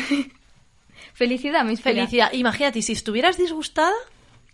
Felicidad, 1.15 1.65
me. 1.65 1.77
Felicidad. 1.77 2.33
Imagínate, 2.33 2.83
si 2.83 2.93
estuvieras 2.93 3.37
disgustada, 3.37 3.95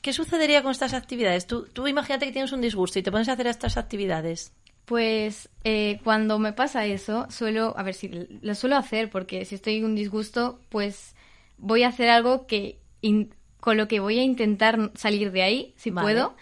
¿qué 0.00 0.12
sucedería 0.12 0.62
con 0.62 0.70
estas 0.72 0.94
actividades? 0.94 1.46
Tú, 1.46 1.66
tú 1.72 1.87
imagínate 1.87 2.26
que 2.26 2.33
tienes 2.33 2.52
un 2.52 2.61
disgusto 2.61 2.98
y 2.98 3.02
te 3.02 3.12
pones 3.12 3.28
a 3.28 3.33
hacer 3.33 3.46
estas 3.46 3.76
actividades. 3.76 4.52
Pues 4.88 5.51
eh, 5.64 6.01
cuando 6.03 6.38
me 6.38 6.55
pasa 6.55 6.87
eso, 6.87 7.27
suelo, 7.29 7.74
a 7.77 7.83
ver 7.83 7.92
si 7.92 8.09
lo 8.40 8.55
suelo 8.55 8.77
hacer, 8.77 9.11
porque 9.11 9.44
si 9.44 9.55
estoy 9.55 9.77
en 9.77 9.85
un 9.85 9.94
disgusto, 9.94 10.61
pues 10.70 11.14
voy 11.59 11.83
a 11.83 11.88
hacer 11.88 12.09
algo 12.09 12.46
que 12.46 12.79
in- 13.03 13.35
con 13.61 13.77
lo 13.77 13.87
que 13.87 14.01
voy 14.01 14.18
a 14.18 14.22
intentar 14.22 14.90
salir 14.94 15.31
de 15.31 15.42
ahí, 15.42 15.74
si 15.77 15.90
Vale. 15.90 16.05
puedo. 16.07 16.37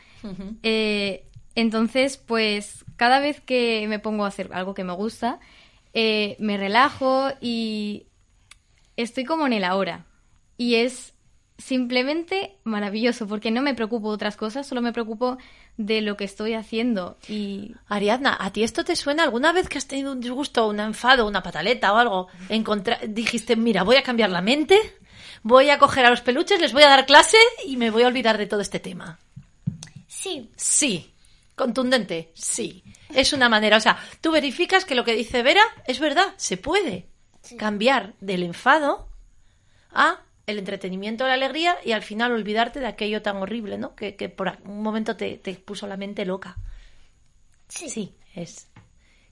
Eh, 0.62 1.24
entonces, 1.56 2.18
pues 2.18 2.84
cada 2.94 3.18
vez 3.18 3.40
que 3.40 3.84
me 3.88 3.98
pongo 3.98 4.24
a 4.24 4.28
hacer 4.28 4.48
algo 4.52 4.74
que 4.74 4.84
me 4.84 4.92
gusta, 4.92 5.40
eh, 5.92 6.36
me 6.38 6.56
relajo 6.56 7.30
y 7.40 8.06
estoy 8.96 9.24
como 9.24 9.48
en 9.48 9.54
el 9.54 9.64
ahora. 9.64 10.06
Y 10.56 10.76
es 10.76 11.14
simplemente 11.58 12.58
maravilloso, 12.64 13.26
porque 13.26 13.50
no 13.50 13.62
me 13.62 13.74
preocupo 13.74 14.10
de 14.10 14.14
otras 14.14 14.36
cosas, 14.36 14.66
solo 14.68 14.82
me 14.82 14.92
preocupo 14.92 15.38
de 15.76 16.00
lo 16.00 16.16
que 16.16 16.24
estoy 16.24 16.54
haciendo. 16.54 17.18
Y 17.28 17.74
Ariadna, 17.88 18.36
¿a 18.40 18.52
ti 18.52 18.62
esto 18.62 18.84
te 18.84 18.96
suena 18.96 19.24
alguna 19.24 19.52
vez 19.52 19.68
que 19.68 19.78
has 19.78 19.86
tenido 19.86 20.12
un 20.12 20.20
disgusto, 20.20 20.68
un 20.68 20.80
enfado, 20.80 21.26
una 21.26 21.42
pataleta 21.42 21.92
o 21.92 21.96
algo? 21.96 22.28
Encontra- 22.48 23.00
dijiste, 23.06 23.56
mira, 23.56 23.82
voy 23.82 23.96
a 23.96 24.02
cambiar 24.02 24.30
la 24.30 24.40
mente, 24.40 24.78
voy 25.42 25.70
a 25.70 25.78
coger 25.78 26.06
a 26.06 26.10
los 26.10 26.20
peluches, 26.22 26.60
les 26.60 26.72
voy 26.72 26.82
a 26.82 26.88
dar 26.88 27.04
clase 27.06 27.38
y 27.66 27.76
me 27.76 27.90
voy 27.90 28.02
a 28.04 28.06
olvidar 28.08 28.38
de 28.38 28.46
todo 28.46 28.60
este 28.60 28.80
tema. 28.80 29.18
Sí, 30.08 30.50
Sí, 30.56 31.12
contundente, 31.54 32.30
sí. 32.34 32.82
Es 33.14 33.32
una 33.32 33.48
manera, 33.48 33.76
o 33.76 33.80
sea, 33.80 33.98
tú 34.20 34.30
verificas 34.32 34.84
que 34.84 34.94
lo 34.94 35.04
que 35.04 35.14
dice 35.14 35.42
Vera 35.42 35.62
es 35.86 36.00
verdad, 36.00 36.34
se 36.36 36.56
puede 36.56 37.06
cambiar 37.58 38.14
del 38.20 38.42
enfado 38.42 39.08
a 39.92 40.20
el 40.46 40.58
entretenimiento, 40.58 41.26
la 41.26 41.34
alegría 41.34 41.76
y 41.84 41.92
al 41.92 42.02
final 42.02 42.32
olvidarte 42.32 42.80
de 42.80 42.86
aquello 42.86 43.20
tan 43.20 43.36
horrible, 43.36 43.78
¿no? 43.78 43.96
Que, 43.96 44.14
que 44.14 44.28
por 44.28 44.58
un 44.64 44.82
momento 44.82 45.16
te, 45.16 45.38
te 45.38 45.54
puso 45.54 45.86
la 45.86 45.96
mente 45.96 46.24
loca. 46.24 46.56
Sí. 47.68 47.90
Sí, 47.90 48.14
es. 48.34 48.68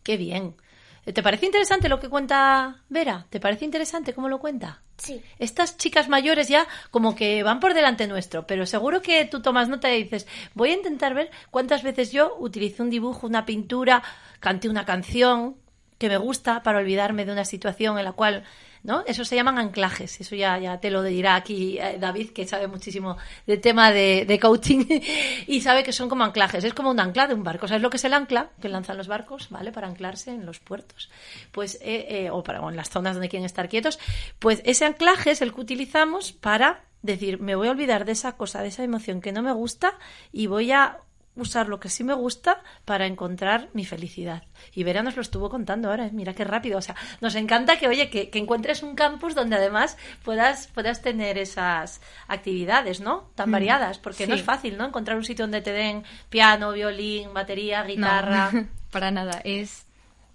Qué 0.03 0.17
bien. 0.17 0.57
¿Te 1.05 1.23
parece 1.23 1.47
interesante 1.47 1.89
lo 1.89 2.01
que 2.01 2.09
cuenta 2.09 2.83
Vera? 2.89 3.27
¿Te 3.31 3.39
parece 3.39 3.65
interesante 3.65 4.15
cómo 4.15 4.29
lo 4.29 4.41
cuenta? 4.41 4.83
Sí. 4.97 5.23
Estas 5.39 5.77
chicas 5.77 6.09
mayores 6.09 6.49
ya 6.49 6.67
como 6.91 7.15
que 7.15 7.43
van 7.43 7.61
por 7.61 7.75
delante 7.75 8.09
nuestro, 8.09 8.47
pero 8.47 8.65
seguro 8.65 9.03
que 9.03 9.25
tú 9.27 9.43
tomas 9.43 9.69
nota 9.69 9.93
y 9.93 10.05
dices, 10.05 10.27
voy 10.55 10.71
a 10.71 10.75
intentar 10.75 11.15
ver 11.15 11.31
cuántas 11.51 11.83
veces 11.83 12.11
yo 12.11 12.35
utilicé 12.39 12.83
un 12.83 12.91
dibujo, 12.91 13.27
una 13.27 13.45
pintura, 13.45 14.03
canté 14.41 14.69
una 14.69 14.85
canción 14.85 15.57
que 15.99 16.09
me 16.09 16.17
gusta 16.17 16.63
para 16.63 16.79
olvidarme 16.79 17.25
de 17.25 17.33
una 17.33 17.45
situación 17.45 17.99
en 17.99 18.05
la 18.05 18.13
cual 18.13 18.45
¿no? 18.85 19.03
Eso 19.07 19.25
se 19.25 19.35
llaman 19.35 19.59
anclajes. 19.59 20.21
Eso 20.21 20.37
ya, 20.37 20.59
ya 20.59 20.79
te 20.79 20.91
lo 20.91 21.03
dirá 21.03 21.35
aquí 21.35 21.79
eh, 21.79 21.97
David, 21.99 22.31
que 22.31 22.47
sabe 22.47 22.69
muchísimo 22.69 23.17
de 23.47 23.57
tema 23.57 23.91
de, 23.91 24.27
de 24.27 24.39
coaching 24.39 24.85
y 25.47 25.61
sabe 25.63 25.83
que 25.83 25.93
son 25.93 26.09
como 26.09 26.23
anclajes. 26.23 26.63
Es 26.63 26.75
como 26.75 26.91
un 26.91 27.01
ancla 27.01 27.27
de 27.27 27.35
un 27.35 27.43
barco. 27.43 27.67
¿Sabes 27.67 27.83
lo 27.83 27.91
que 27.91 27.97
es 27.97 28.05
el 28.05 28.13
ancla? 28.13 28.51
Que 28.61 28.69
lanzan 28.69 28.99
los 28.99 29.09
barcos, 29.09 29.49
¿vale? 29.51 29.73
Para 29.73 29.89
anclarse 29.89 30.31
en 30.31 30.45
los 30.45 30.61
puertos. 30.61 31.11
Pues, 31.51 31.77
eh, 31.81 32.07
eh, 32.09 32.31
o, 32.31 32.45
para, 32.45 32.61
o 32.61 32.71
en 32.71 32.77
las 32.77 32.91
zonas 32.91 33.15
donde 33.15 33.31
quieren 33.31 33.47
estar 33.47 33.69
quietos. 33.69 33.99
Pues 34.39 34.61
ese 34.67 34.85
anclaje 34.85 35.31
es 35.31 35.41
el 35.41 35.55
que 35.55 35.63
utilizamos 35.63 36.33
para 36.33 36.85
decir, 37.01 37.41
me 37.41 37.55
voy 37.55 37.69
a 37.69 37.71
olvidar 37.71 38.05
de 38.05 38.13
esa 38.13 38.37
cosa, 38.37 38.61
de 38.61 38.69
esa 38.69 38.85
emoción 38.85 39.21
que 39.21 39.33
no 39.33 39.43
me 39.43 39.53
gusta 39.53 39.99
y 40.31 40.47
voy 40.47 40.73
a 40.73 41.01
usar 41.37 41.69
lo 41.69 41.81
que 41.81 41.89
sí 41.89 42.05
me 42.05 42.15
gusta 42.15 42.63
para 42.85 43.07
encontrar 43.07 43.69
mi 43.73 43.85
felicidad. 43.85 44.45
Y 44.73 44.85
Vera 44.85 45.03
nos 45.03 45.17
lo 45.17 45.23
estuvo 45.23 45.51
contando 45.51 45.91
ahora, 45.91 46.07
¿eh? 46.07 46.11
mira 46.13 46.35
qué 46.35 46.45
rápido. 46.45 46.79
O 46.79 46.83
sea, 46.83 46.95
nos 47.21 47.35
encanta 47.35 47.79
que, 47.79 47.89
oye, 47.89 48.11
que, 48.11 48.31
que 48.31 48.39
encuentres 48.39 48.83
un 48.83 48.95
campus 48.95 49.35
donde 49.35 49.57
además 49.57 49.97
puedas, 50.23 50.69
puedas 50.69 51.03
tener 51.03 51.39
esas 51.39 52.01
actividades, 52.29 53.01
¿no? 53.01 53.31
Tan 53.35 53.51
variadas, 53.51 53.99
porque 53.99 54.27
no 54.27 54.35
es 54.35 54.43
fácil, 54.43 54.77
¿no? 54.77 54.87
Encontrar 54.87 55.17
un 55.17 55.25
sitio 55.25 55.45
donde 55.45 55.61
te 55.61 55.73
den 55.73 56.05
piano, 56.29 56.73
violín, 56.73 57.35
batería, 57.35 57.83
guitarra. 57.83 58.51
No, 58.53 58.69
para 58.91 59.11
nada. 59.11 59.41
Es 59.45 59.87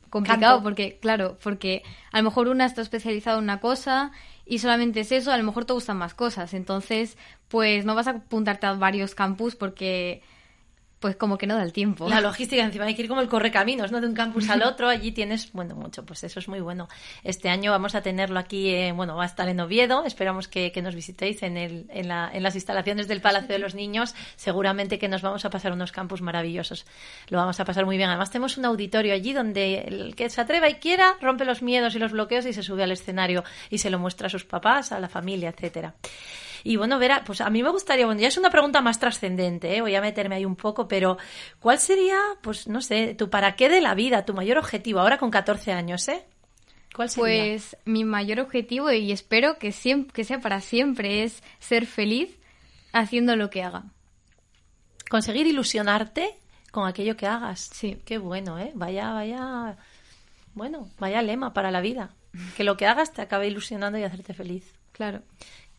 complicado 0.10 0.56
Canto. 0.56 0.64
porque, 0.64 0.98
claro, 1.00 1.38
porque 1.42 1.84
a 2.12 2.18
lo 2.18 2.24
mejor 2.24 2.48
una 2.48 2.66
está 2.66 2.82
especializada 2.82 3.38
en 3.38 3.44
una 3.44 3.60
cosa 3.60 4.12
y 4.46 4.60
solamente 4.60 5.02
es 5.02 5.12
eso, 5.12 5.32
a 5.32 5.38
lo 5.38 5.44
mejor 5.44 5.66
te 5.66 5.74
gustan 5.74 5.98
más 5.98 6.14
cosas. 6.14 6.54
Entonces, 6.54 7.18
pues 7.48 7.86
no 7.86 7.96
vas 7.96 8.08
a 8.08 8.12
apuntarte 8.12 8.66
a 8.66 8.74
varios 8.74 9.16
campus 9.16 9.56
porque, 9.56 10.24
pues 11.00 11.16
como 11.16 11.38
que 11.38 11.48
no 11.48 11.56
da 11.56 11.64
el 11.64 11.74
tiempo. 11.74 12.10
La 12.10 12.22
logística, 12.22 12.64
encima 12.64 12.86
hay 12.86 12.96
que 12.96 13.04
ir 13.04 13.08
como 13.08 13.22
el 13.22 13.30
correcaminos, 13.30 13.92
¿no? 13.92 14.02
De 14.02 14.08
un 14.08 14.14
campus 14.14 14.50
al 14.50 14.64
otro, 14.64 14.88
allí 14.88 15.12
tienes, 15.12 15.52
bueno, 15.54 15.76
mucho, 15.76 16.06
pues 16.06 16.24
eso 16.24 16.40
es 16.40 16.48
muy 16.48 16.60
bueno. 16.60 16.90
Este 17.24 17.50
año 17.50 17.72
vamos 17.72 17.96
a 17.96 18.02
tenerlo 18.02 18.40
aquí, 18.40 18.70
eh, 18.70 18.92
bueno, 18.92 19.16
va 19.16 19.24
a 19.24 19.26
estar 19.26 19.48
en 19.48 19.60
Oviedo, 19.60 20.06
esperamos 20.06 20.48
que, 20.48 20.72
que 20.72 20.82
nos 20.82 20.96
visitéis 20.96 21.42
en, 21.44 21.58
el, 21.58 21.86
en, 21.90 22.08
la, 22.08 22.30
en 22.34 22.44
las 22.44 22.56
instalaciones 22.56 23.08
del 23.08 23.22
Palacio 23.22 23.54
de 23.54 23.60
los 23.60 23.76
Niños, 23.76 24.14
seguramente 24.36 25.00
que 25.00 25.08
nos 25.08 25.22
vamos 25.22 25.46
a 25.46 25.50
pasar 25.50 25.72
unos 25.72 25.92
campus 25.92 26.22
maravillosos, 26.22 26.86
lo 27.30 27.38
vamos 27.38 27.60
a 27.60 27.66
pasar 27.66 27.86
muy 27.86 27.98
bien. 27.98 28.10
Además 28.10 28.32
tenemos 28.32 28.58
un 28.58 28.66
auditorio 28.66 29.14
allí 29.14 29.34
donde 29.34 29.82
el 29.82 30.16
que 30.16 30.30
se 30.30 30.42
atreva 30.42 30.70
y 30.70 30.76
quiera 30.76 31.16
rompe 31.22 31.46
los 31.46 31.62
miedos 31.62 31.96
y 31.96 32.00
los 32.00 32.12
bloqueos 32.12 32.46
y 32.46 32.54
se 32.54 32.64
sube 32.64 32.84
al 32.84 32.92
escenario 32.92 33.44
y 33.70 33.78
se 33.78 33.90
lo 33.90 34.00
muestra 34.00 34.28
a 34.28 34.30
sus 34.30 34.44
papás, 34.44 34.92
a 34.92 35.00
la 35.00 35.10
familia, 35.10 35.50
etcétera. 35.50 35.96
Y 36.64 36.76
bueno, 36.76 37.00
Vera, 37.00 37.24
pues 37.26 37.42
a 37.42 37.50
mí 37.50 37.64
me 37.64 37.70
gustaría, 37.70 38.06
bueno, 38.06 38.22
ya 38.22 38.28
es 38.28 38.38
una 38.38 38.50
pregunta 38.50 38.82
más 38.82 39.00
trascendente, 39.00 39.76
¿eh? 39.76 39.82
voy 39.82 39.96
a 39.96 40.02
meterme 40.02 40.36
ahí 40.36 40.46
un 40.46 40.56
poco, 40.56 40.88
pero 40.88 41.18
¿cuál 41.60 41.80
sería, 41.80 42.20
pues 42.42 42.68
no 42.68 42.82
sé, 42.82 43.16
tu 43.16 43.30
para 43.30 43.56
qué 43.56 43.70
de 43.70 43.82
la 43.82 43.96
vida, 43.96 44.26
tu 44.26 44.34
mayor 44.34 44.58
objetivo 44.58 45.00
ahora 45.00 45.18
con 45.18 45.32
14 45.32 45.72
años, 45.72 46.08
eh? 46.08 46.26
¿Cuál 46.96 47.10
sería? 47.10 47.44
Pues 47.44 47.78
mi 47.86 48.04
mayor 48.04 48.40
objetivo, 48.40 48.92
y 48.92 49.12
espero 49.12 49.58
que, 49.58 49.72
siempre, 49.72 50.14
que 50.14 50.24
sea 50.24 50.40
para 50.40 50.62
siempre, 50.62 51.24
es 51.24 51.44
ser 51.60 51.86
feliz 51.86 52.38
haciendo 52.92 53.36
lo 53.36 53.50
que 53.50 53.64
haga. 53.64 53.86
Conseguir 55.10 55.48
ilusionarte 55.48 56.36
con 56.72 56.88
aquello 56.88 57.16
que 57.16 57.28
hagas. 57.28 57.70
Sí. 57.74 58.00
Qué 58.06 58.18
bueno, 58.18 58.60
¿eh? 58.60 58.72
Vaya, 58.76 59.12
vaya, 59.12 59.78
bueno, 60.54 60.90
vaya 61.00 61.22
lema 61.22 61.54
para 61.54 61.72
la 61.72 61.82
vida. 61.82 62.12
Que 62.56 62.64
lo 62.64 62.78
que 62.78 62.86
hagas 62.86 63.14
te 63.14 63.22
acabe 63.22 63.48
ilusionando 63.48 63.98
y 63.98 64.04
hacerte 64.04 64.34
feliz. 64.34 64.72
Claro. 64.92 65.22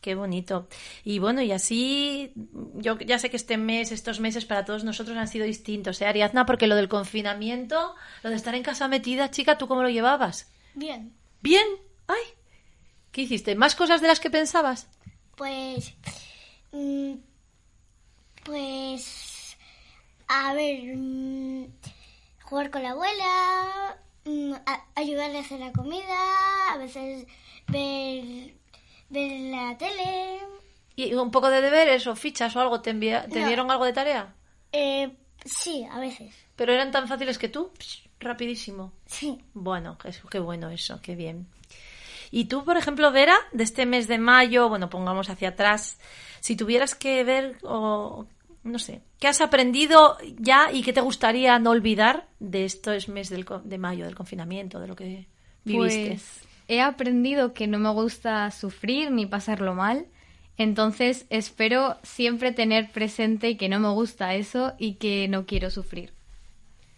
Qué 0.01 0.15
bonito. 0.15 0.67
Y 1.03 1.19
bueno, 1.19 1.41
y 1.43 1.51
así, 1.51 2.33
yo 2.73 2.97
ya 2.99 3.19
sé 3.19 3.29
que 3.29 3.37
este 3.37 3.57
mes, 3.57 3.91
estos 3.91 4.19
meses 4.19 4.45
para 4.45 4.65
todos 4.65 4.83
nosotros 4.83 5.15
han 5.15 5.27
sido 5.27 5.45
distintos, 5.45 6.01
¿eh, 6.01 6.07
Ariadna? 6.07 6.45
Porque 6.47 6.65
lo 6.65 6.75
del 6.75 6.89
confinamiento, 6.89 7.93
lo 8.23 8.31
de 8.31 8.35
estar 8.35 8.55
en 8.55 8.63
casa 8.63 8.87
metida, 8.87 9.29
chica, 9.29 9.59
¿tú 9.59 9.67
cómo 9.67 9.83
lo 9.83 9.89
llevabas? 9.89 10.51
Bien. 10.73 11.13
¿Bien? 11.41 11.65
¡Ay! 12.07 12.17
¿Qué 13.11 13.21
hiciste? 13.21 13.53
¿Más 13.55 13.75
cosas 13.75 14.01
de 14.01 14.07
las 14.07 14.19
que 14.19 14.31
pensabas? 14.31 14.87
Pues. 15.35 15.93
mm, 16.71 17.13
Pues. 18.43 19.57
A 20.27 20.53
ver. 20.53 20.95
mm, 20.95 21.65
Jugar 22.43 22.71
con 22.71 22.83
la 22.83 22.91
abuela. 22.91 23.97
mm, 24.25 24.53
Ayudarle 24.95 25.37
a 25.37 25.41
hacer 25.41 25.59
la 25.59 25.71
comida. 25.71 26.71
A 26.73 26.77
veces 26.77 27.27
ver. 27.67 28.55
Ver 29.11 29.31
la 29.51 29.77
tele. 29.77 30.39
¿Y 30.95 31.13
un 31.13 31.31
poco 31.31 31.49
de 31.49 31.61
deberes 31.61 32.07
o 32.07 32.15
fichas 32.15 32.55
o 32.55 32.59
algo? 32.61 32.81
¿Te, 32.81 32.91
envía- 32.91 33.27
te 33.29 33.41
No. 33.41 33.47
dieron 33.47 33.69
algo 33.71 33.85
de 33.85 33.93
tarea? 33.93 34.33
Eh, 34.71 35.11
sí, 35.45 35.85
a 35.91 35.99
veces. 35.99 36.33
¿Pero 36.55 36.73
eran 36.73 36.91
tan 36.91 37.07
fáciles 37.07 37.37
que 37.37 37.49
tú? 37.49 37.71
Psh, 37.77 38.07
rapidísimo. 38.19 38.93
Sí. 39.05 39.37
Bueno, 39.53 39.97
eso, 40.05 40.27
qué 40.27 40.39
bueno 40.39 40.69
eso, 40.69 40.99
qué 41.01 41.15
bien. 41.15 41.47
Y 42.31 42.45
tú, 42.45 42.63
por 42.63 42.77
ejemplo, 42.77 43.11
Vera, 43.11 43.35
de 43.51 43.63
este 43.63 43.85
mes 43.85 44.07
de 44.07 44.17
mayo, 44.17 44.69
bueno, 44.69 44.89
pongamos 44.89 45.29
hacia 45.29 45.49
atrás, 45.49 45.99
si 46.39 46.55
tuvieras 46.55 46.95
que 46.95 47.23
ver 47.25 47.57
o 47.63 48.25
no 48.63 48.79
sé, 48.79 49.01
¿qué 49.19 49.27
has 49.27 49.41
aprendido 49.41 50.17
ya 50.39 50.71
y 50.71 50.83
qué 50.83 50.93
te 50.93 51.01
gustaría 51.01 51.57
no 51.59 51.71
olvidar 51.71 52.27
de 52.39 52.63
estos 52.63 53.09
meses 53.09 53.43
de 53.63 53.77
mayo, 53.77 54.05
del 54.05 54.15
confinamiento, 54.15 54.79
de 54.79 54.87
lo 54.87 54.95
que 54.95 55.27
viviste? 55.65 56.09
Pues 56.11 56.40
he 56.71 56.79
aprendido 56.79 57.53
que 57.53 57.67
no 57.67 57.79
me 57.79 57.89
gusta 57.89 58.49
sufrir 58.49 59.11
ni 59.11 59.25
pasarlo 59.25 59.75
mal. 59.75 60.05
Entonces 60.57 61.25
espero 61.29 61.97
siempre 62.01 62.53
tener 62.53 62.91
presente 62.91 63.57
que 63.57 63.67
no 63.67 63.81
me 63.81 63.89
gusta 63.89 64.35
eso 64.35 64.73
y 64.79 64.93
que 64.93 65.27
no 65.27 65.45
quiero 65.45 65.69
sufrir. 65.69 66.13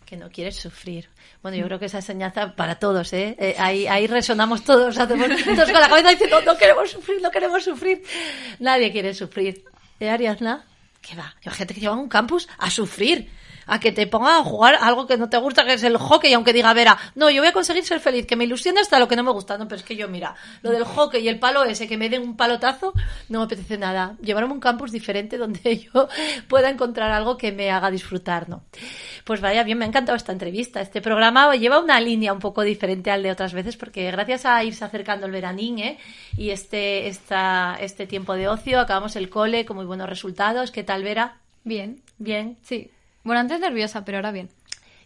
Que 0.06 0.16
no 0.16 0.30
quieres 0.30 0.58
sufrir. 0.58 1.10
Bueno, 1.42 1.58
yo 1.58 1.66
creo 1.66 1.80
que 1.80 1.88
esa 1.88 1.98
enseñanza 1.98 2.56
para 2.56 2.76
todos, 2.76 3.14
¿eh? 3.14 3.36
Eh, 3.40 3.56
ahí, 3.58 3.88
ahí 3.88 4.06
resonamos 4.06 4.64
todos, 4.64 4.96
hacemos 5.00 5.28
todos 5.44 5.72
con 5.72 5.82
la 5.82 5.90
cabeza 5.90 6.10
diciendo, 6.10 6.40
no 6.46 6.56
queremos 6.56 6.92
sufrir, 6.92 7.20
no 7.20 7.32
queremos 7.32 7.64
sufrir. 7.64 8.04
Nadie 8.60 8.92
quiere 8.92 9.16
sufrir. 9.16 9.64
¿Eh, 10.00 10.10
Ariadna? 10.10 10.68
¿Qué 11.02 11.16
va? 11.16 11.36
Hay 11.44 11.52
gente 11.52 11.74
que 11.74 11.82
lleva 11.82 11.96
a 11.96 11.98
un 11.98 12.10
campus 12.10 12.48
a 12.60 12.70
sufrir, 12.70 13.28
a 13.66 13.80
que 13.80 13.92
te 13.92 14.08
ponga 14.08 14.38
a 14.38 14.44
jugar 14.44 14.78
algo 14.80 15.08
que 15.08 15.18
no 15.18 15.30
te 15.30 15.38
gusta, 15.38 15.66
que 15.66 15.74
es 15.74 15.84
el 15.84 15.98
hockey, 15.98 16.34
aunque 16.34 16.54
diga 16.54 16.74
Vera, 16.74 16.98
no, 17.16 17.30
yo 17.30 17.42
voy 17.42 17.50
a 17.50 17.54
conseguir 17.54 17.84
ser 17.84 18.00
feliz, 18.00 18.26
que 18.26 18.36
me 18.36 18.46
ilusione 18.46 18.80
hasta 18.80 19.00
lo 19.00 19.08
que 19.08 19.16
no 19.16 19.24
me 19.24 19.32
gusta. 19.32 19.58
No, 19.58 19.68
pero 19.68 19.80
es 19.80 19.86
que 19.86 19.96
yo, 19.96 20.08
mira, 20.08 20.36
lo 20.62 20.72
del 20.72 20.84
hockey 20.84 21.24
y 21.24 21.28
el 21.28 21.40
palo 21.40 21.64
ese, 21.64 21.88
que 21.88 21.98
me 21.98 22.10
den 22.10 22.22
un 22.22 22.38
palotazo, 22.38 22.94
no 23.30 23.40
me 23.40 23.46
apetece 23.46 23.78
nada. 23.78 24.16
Llevarme 24.22 24.54
un 24.54 24.60
campus 24.60 24.92
diferente 24.92 25.38
donde 25.38 25.78
yo 25.94 26.08
pueda 26.48 26.70
encontrar 26.70 27.12
algo 27.12 27.38
que 27.38 27.52
me 27.52 27.72
haga 27.72 27.92
disfrutar, 27.92 28.50
¿no? 28.50 28.64
Pues 29.24 29.42
vaya 29.42 29.64
bien, 29.64 29.78
me 29.78 29.86
ha 29.86 29.88
encantado 29.88 30.16
esta 30.16 30.32
entrevista. 30.32 30.82
Este 30.82 31.02
programa 31.02 31.56
lleva 31.56 31.80
una 31.80 32.00
línea 32.00 32.34
un 32.34 32.40
poco 32.40 32.62
diferente 32.62 33.12
al 33.12 33.24
de 33.24 33.32
otras 33.32 33.54
veces, 33.54 33.78
porque 33.78 34.10
gracias 34.12 34.46
a 34.46 34.64
irse 34.64 34.84
acercando 34.84 35.26
el 35.26 35.32
veranín, 35.32 35.80
¿eh? 35.80 35.98
Y 36.38 36.50
este, 36.50 37.08
esta, 37.08 37.78
este 37.80 38.08
tiempo 38.08 38.34
de 38.34 38.48
ocio, 38.48 38.80
acabamos 38.80 39.16
el 39.16 39.30
cole 39.30 39.66
con 39.66 39.78
muy 39.78 39.86
buenos 39.86 40.10
resultados. 40.10 40.72
¿Qué 40.72 40.84
tal, 40.84 41.04
Vera? 41.04 41.38
Bien, 41.64 42.02
Bien. 42.18 42.58
sí. 42.62 42.92
Bueno, 43.24 43.42
antes 43.42 43.60
nerviosa, 43.60 44.06
pero 44.06 44.18
ahora 44.18 44.32
bien. 44.32 44.50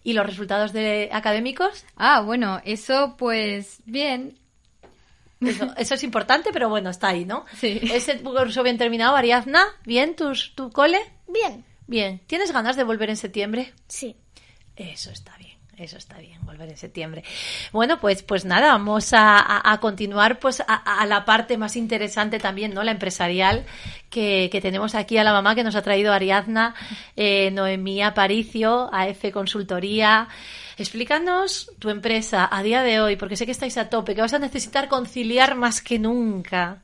¿Y 0.04 0.14
los 0.14 0.26
resultados 0.26 0.74
de 0.74 1.10
académicos? 1.12 1.86
Ah, 1.96 2.22
bueno, 2.22 2.62
eso 2.64 3.16
pues 3.18 3.82
bien. 3.86 4.38
Eso, 5.42 5.74
eso 5.78 5.96
es 5.96 6.04
importante, 6.04 6.52
pero 6.52 6.70
bueno, 6.70 6.90
está 6.90 7.10
ahí, 7.10 7.26
¿no? 7.26 7.46
Sí. 7.56 7.80
Ese 7.92 8.20
curso 8.22 8.64
bien 8.64 8.78
terminado, 8.78 9.16
Ariadna. 9.16 9.64
¿Bien 9.86 10.16
tus, 10.16 10.56
tu 10.56 10.72
cole? 10.72 11.00
Bien. 11.28 11.66
Bien. 11.88 12.20
¿Tienes 12.28 12.52
ganas 12.52 12.76
de 12.76 12.84
volver 12.84 13.10
en 13.10 13.18
septiembre? 13.18 13.74
Sí. 13.88 14.16
Eso 14.76 15.10
está 15.10 15.36
bien, 15.38 15.47
eso 15.78 15.98
está 15.98 16.18
bien, 16.18 16.40
volver 16.44 16.70
en 16.70 16.78
septiembre. 16.78 17.24
Bueno, 17.72 18.00
pues, 18.00 18.24
pues 18.24 18.46
nada, 18.46 18.70
vamos 18.74 19.14
a, 19.14 19.72
a- 19.72 19.80
continuar 19.80 20.40
pues 20.40 20.62
a, 20.68 21.06
la 21.06 21.24
parte 21.24 21.58
más 21.58 21.76
interesante 21.76 22.40
también, 22.40 22.74
¿no? 22.74 22.84
La 22.84 22.92
empresarial 22.92 23.66
que, 24.10 24.50
que 24.52 24.60
tenemos 24.60 24.96
aquí 24.96 25.18
a 25.18 25.24
la 25.24 25.32
mamá 25.34 25.54
que 25.54 25.64
nos 25.64 25.76
ha 25.76 25.82
traído 25.84 26.12
Ariadna, 26.14 26.74
eh, 27.16 27.52
Noemí 27.52 28.02
Aparicio, 28.02 28.90
AF 28.92 29.32
Consultoría. 29.32 30.28
Explícanos 30.80 31.72
tu 31.80 31.90
empresa 31.90 32.48
a 32.52 32.64
día 32.64 32.82
de 32.82 33.00
hoy, 33.00 33.16
porque 33.16 33.36
sé 33.36 33.46
que 33.46 33.52
estáis 33.52 33.78
a 33.78 33.90
tope, 33.90 34.16
que 34.16 34.22
vas 34.22 34.34
a 34.34 34.40
necesitar 34.40 34.88
conciliar 34.88 35.56
más 35.56 35.82
que 35.82 36.00
nunca. 36.00 36.82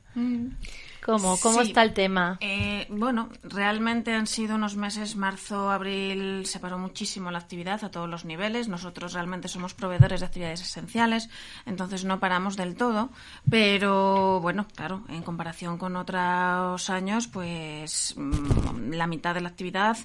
¿Cómo? 1.04 1.38
¿Cómo 1.40 1.60
Sí. 1.62 1.68
está 1.68 1.82
el 1.82 1.92
tema? 1.92 2.38
Eh, 2.40 2.62
Eh, 2.84 2.86
bueno, 2.90 3.28
realmente 3.42 4.12
han 4.12 4.26
sido 4.26 4.56
unos 4.56 4.74
meses, 4.76 5.16
marzo, 5.16 5.70
abril, 5.70 6.44
se 6.46 6.58
paró 6.60 6.78
muchísimo 6.78 7.30
la 7.30 7.38
actividad 7.38 7.84
a 7.84 7.90
todos 7.90 8.08
los 8.08 8.24
niveles. 8.24 8.68
Nosotros 8.68 9.12
realmente 9.12 9.48
somos 9.48 9.74
proveedores 9.74 10.20
de 10.20 10.26
actividades 10.26 10.60
esenciales, 10.62 11.28
entonces 11.66 12.04
no 12.04 12.18
paramos 12.20 12.56
del 12.56 12.74
todo. 12.76 13.10
Pero 13.50 14.40
bueno, 14.40 14.66
claro, 14.74 15.04
en 15.08 15.22
comparación 15.22 15.78
con 15.78 15.96
otros 15.96 16.90
años, 16.90 17.28
pues 17.28 18.14
mm, 18.16 18.92
la 18.92 19.06
mitad 19.06 19.34
de 19.34 19.40
la 19.42 19.48
actividad 19.50 19.96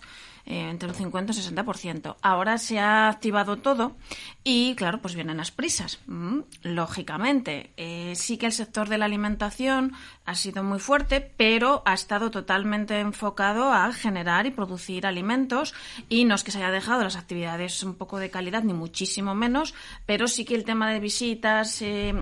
eh, 0.46 0.70
entre 0.70 0.90
un 0.90 0.96
50 0.96 1.32
y 1.32 1.36
un 1.36 1.42
60%. 1.44 2.16
Ahora 2.22 2.58
se 2.58 2.80
ha 2.80 3.08
activado 3.10 3.58
todo 3.58 3.96
y, 4.44 4.74
claro, 4.76 5.00
pues 5.00 5.14
vienen 5.14 5.38
las 5.38 5.52
prisas. 5.52 6.00
Mm, 6.08 6.40
lógicamente, 6.64 7.72
eh, 7.78 8.14
sí 8.16 8.38
que 8.38 8.48
el 8.48 8.52
sector 8.52 8.90
de 8.90 8.98
la 8.98 9.06
alimentación 9.06 9.94
ha 10.30 10.36
sido 10.36 10.64
muy 10.64 10.78
fuerte, 10.78 11.22
pero 11.22 11.82
ha 11.86 11.96
estado 11.96 12.30
totalmente 12.30 13.00
enfocado 13.00 13.74
a 13.74 13.92
generar 13.92 14.46
y 14.46 14.52
producir 14.52 15.08
alimentos 15.08 15.74
y 16.08 16.26
no 16.26 16.36
es 16.36 16.44
que 16.44 16.52
se 16.52 16.60
haya 16.60 16.70
dejado 16.70 17.04
las 17.04 17.16
actividades 17.16 17.82
un 17.82 17.96
poco 17.96 18.20
de 18.20 18.30
calidad, 18.30 18.62
ni 18.62 18.74
muchísimo 18.74 19.34
menos, 19.34 19.74
pero 20.06 20.28
sí 20.28 20.46
que 20.46 20.54
el 20.54 20.66
tema 20.66 20.92
de 20.92 21.00
visitas, 21.00 21.82
eh, 21.82 22.14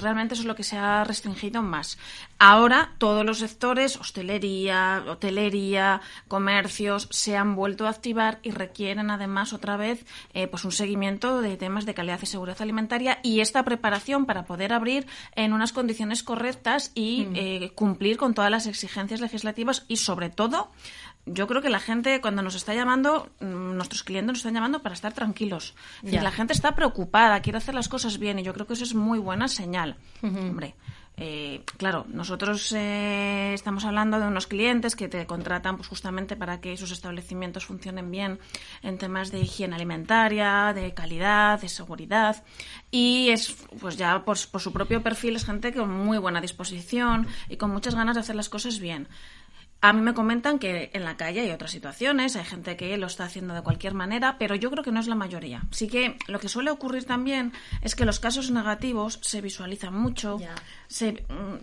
realmente 0.00 0.34
eso 0.34 0.42
es 0.42 0.48
lo 0.48 0.56
que 0.56 0.64
se 0.64 0.76
ha 0.76 1.04
restringido 1.04 1.62
más. 1.62 1.98
Ahora 2.44 2.94
todos 2.98 3.24
los 3.24 3.38
sectores, 3.38 3.96
hostelería, 3.96 5.04
hotelería, 5.06 6.00
comercios, 6.26 7.06
se 7.12 7.36
han 7.36 7.54
vuelto 7.54 7.86
a 7.86 7.90
activar 7.90 8.40
y 8.42 8.50
requieren 8.50 9.12
además 9.12 9.52
otra 9.52 9.76
vez 9.76 10.04
eh, 10.34 10.48
pues 10.48 10.64
un 10.64 10.72
seguimiento 10.72 11.40
de 11.40 11.56
temas 11.56 11.86
de 11.86 11.94
calidad 11.94 12.18
y 12.20 12.26
seguridad 12.26 12.60
alimentaria 12.60 13.20
y 13.22 13.38
esta 13.38 13.62
preparación 13.62 14.26
para 14.26 14.46
poder 14.46 14.72
abrir 14.72 15.06
en 15.36 15.52
unas 15.52 15.72
condiciones 15.72 16.24
correctas 16.24 16.90
y 16.96 17.28
mm. 17.30 17.36
eh, 17.36 17.51
cumplir 17.74 18.16
con 18.16 18.34
todas 18.34 18.50
las 18.50 18.66
exigencias 18.66 19.20
legislativas 19.20 19.84
y 19.88 19.96
sobre 19.96 20.30
todo 20.30 20.70
yo 21.24 21.46
creo 21.46 21.62
que 21.62 21.70
la 21.70 21.78
gente 21.78 22.20
cuando 22.20 22.42
nos 22.42 22.54
está 22.54 22.74
llamando, 22.74 23.30
mm, 23.40 23.76
nuestros 23.76 24.02
clientes 24.02 24.28
nos 24.28 24.38
están 24.38 24.54
llamando 24.54 24.82
para 24.82 24.94
estar 24.94 25.12
tranquilos. 25.12 25.74
la 26.02 26.32
gente 26.32 26.52
está 26.52 26.74
preocupada, 26.74 27.40
quiere 27.40 27.58
hacer 27.58 27.74
las 27.74 27.88
cosas 27.88 28.18
bien 28.18 28.38
y 28.38 28.42
yo 28.42 28.52
creo 28.52 28.66
que 28.66 28.72
eso 28.74 28.84
es 28.84 28.94
muy 28.94 29.18
buena 29.18 29.48
señal. 29.48 29.96
Hombre, 30.22 30.74
eh, 31.24 31.62
claro, 31.76 32.04
nosotros 32.08 32.72
eh, 32.72 33.52
estamos 33.54 33.84
hablando 33.84 34.18
de 34.18 34.26
unos 34.26 34.48
clientes 34.48 34.96
que 34.96 35.06
te 35.06 35.24
contratan 35.24 35.76
pues, 35.76 35.86
justamente 35.86 36.34
para 36.34 36.60
que 36.60 36.76
sus 36.76 36.90
establecimientos 36.90 37.64
funcionen 37.64 38.10
bien 38.10 38.40
en 38.82 38.98
temas 38.98 39.30
de 39.30 39.38
higiene 39.38 39.76
alimentaria, 39.76 40.72
de 40.74 40.94
calidad, 40.94 41.60
de 41.60 41.68
seguridad. 41.68 42.42
Y 42.90 43.28
es, 43.28 43.54
pues 43.78 43.96
ya 43.96 44.24
por, 44.24 44.36
por 44.50 44.60
su 44.60 44.72
propio 44.72 45.00
perfil, 45.00 45.36
es 45.36 45.44
gente 45.44 45.72
con 45.72 45.92
muy 45.92 46.18
buena 46.18 46.40
disposición 46.40 47.28
y 47.48 47.56
con 47.56 47.70
muchas 47.70 47.94
ganas 47.94 48.16
de 48.16 48.22
hacer 48.22 48.34
las 48.34 48.48
cosas 48.48 48.80
bien. 48.80 49.06
A 49.84 49.92
mí 49.92 50.00
me 50.00 50.14
comentan 50.14 50.60
que 50.60 50.90
en 50.92 51.04
la 51.04 51.16
calle 51.16 51.40
hay 51.40 51.50
otras 51.50 51.72
situaciones, 51.72 52.36
hay 52.36 52.44
gente 52.44 52.76
que 52.76 52.96
lo 52.96 53.08
está 53.08 53.24
haciendo 53.24 53.52
de 53.52 53.62
cualquier 53.62 53.94
manera, 53.94 54.36
pero 54.38 54.54
yo 54.54 54.70
creo 54.70 54.84
que 54.84 54.92
no 54.92 55.00
es 55.00 55.08
la 55.08 55.16
mayoría. 55.16 55.64
Así 55.72 55.88
que 55.88 56.16
lo 56.28 56.38
que 56.38 56.48
suele 56.48 56.70
ocurrir 56.70 57.04
también 57.04 57.52
es 57.80 57.96
que 57.96 58.04
los 58.04 58.20
casos 58.20 58.52
negativos 58.52 59.18
se 59.22 59.40
visualizan 59.40 59.92
mucho, 59.92 60.38
mm, 60.38 61.56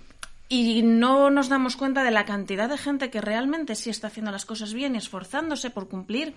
y 0.49 0.81
no 0.81 1.29
nos 1.29 1.47
damos 1.47 1.77
cuenta 1.77 2.03
de 2.03 2.11
la 2.11 2.25
cantidad 2.25 2.67
de 2.67 2.77
gente 2.77 3.09
que 3.09 3.21
realmente 3.21 3.75
sí 3.75 3.89
está 3.89 4.07
haciendo 4.07 4.31
las 4.31 4.45
cosas 4.45 4.73
bien 4.73 4.95
y 4.95 4.97
esforzándose 4.97 5.69
por 5.69 5.87
cumplir 5.87 6.35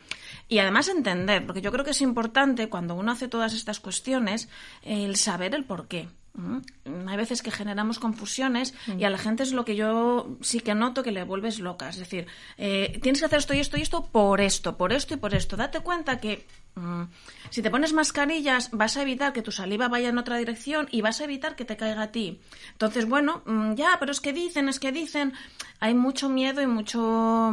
y 0.48 0.58
además 0.58 0.86
entender, 0.86 1.44
porque 1.44 1.62
yo 1.62 1.72
creo 1.72 1.84
que 1.84 1.90
es 1.90 2.00
importante 2.00 2.68
cuando 2.68 2.94
uno 2.94 3.10
hace 3.10 3.26
todas 3.26 3.54
estas 3.54 3.80
cuestiones 3.80 4.48
el 4.84 5.16
saber 5.16 5.52
el 5.56 5.64
por 5.64 5.88
qué. 5.88 6.08
Hay 6.34 7.16
veces 7.16 7.42
que 7.42 7.50
generamos 7.50 7.98
confusiones 7.98 8.74
y 8.98 9.04
a 9.04 9.10
la 9.10 9.18
gente 9.18 9.42
es 9.42 9.52
lo 9.52 9.66
que 9.66 9.76
yo 9.76 10.38
sí 10.40 10.60
que 10.60 10.74
noto 10.74 11.02
que 11.02 11.12
le 11.12 11.24
vuelves 11.24 11.58
loca. 11.58 11.90
Es 11.90 11.98
decir, 11.98 12.26
eh, 12.56 12.98
tienes 13.02 13.20
que 13.20 13.26
hacer 13.26 13.38
esto 13.38 13.54
y 13.54 13.60
esto 13.60 13.76
y 13.76 13.82
esto 13.82 14.06
por 14.06 14.40
esto, 14.40 14.76
por 14.78 14.92
esto 14.92 15.14
y 15.14 15.16
por 15.18 15.34
esto. 15.34 15.56
Date 15.56 15.80
cuenta 15.80 16.20
que 16.20 16.46
mm, 16.74 17.02
si 17.50 17.60
te 17.60 17.70
pones 17.70 17.92
mascarillas 17.92 18.70
vas 18.72 18.96
a 18.96 19.02
evitar 19.02 19.34
que 19.34 19.42
tu 19.42 19.52
saliva 19.52 19.88
vaya 19.88 20.08
en 20.08 20.16
otra 20.16 20.38
dirección 20.38 20.88
y 20.90 21.02
vas 21.02 21.20
a 21.20 21.24
evitar 21.24 21.54
que 21.54 21.66
te 21.66 21.76
caiga 21.76 22.02
a 22.02 22.12
ti. 22.12 22.40
Entonces, 22.72 23.06
bueno, 23.06 23.42
mm, 23.44 23.74
ya, 23.74 23.98
pero 24.00 24.12
es 24.12 24.20
que 24.20 24.32
dicen, 24.32 24.68
es 24.68 24.80
que 24.80 24.90
dicen. 24.90 25.34
Hay 25.80 25.94
mucho 25.94 26.28
miedo 26.28 26.62
y 26.62 26.66
mucho... 26.66 27.52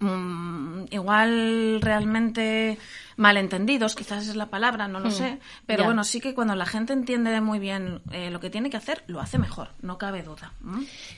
Mm, 0.00 0.84
igual 0.90 1.80
realmente 1.80 2.78
malentendidos, 3.16 3.96
quizás 3.96 4.28
es 4.28 4.36
la 4.36 4.46
palabra, 4.46 4.86
no 4.86 5.00
lo 5.00 5.08
hmm, 5.08 5.12
sé, 5.12 5.38
pero 5.66 5.84
bueno, 5.84 6.04
sí 6.04 6.20
que 6.20 6.34
cuando 6.34 6.54
la 6.54 6.66
gente 6.66 6.92
entiende 6.92 7.40
muy 7.40 7.58
bien 7.58 8.00
eh, 8.12 8.30
lo 8.30 8.38
que 8.38 8.48
tiene 8.48 8.70
que 8.70 8.76
hacer, 8.76 9.02
lo 9.08 9.20
hace 9.20 9.38
mejor, 9.38 9.70
no 9.82 9.98
cabe 9.98 10.22
duda. 10.22 10.52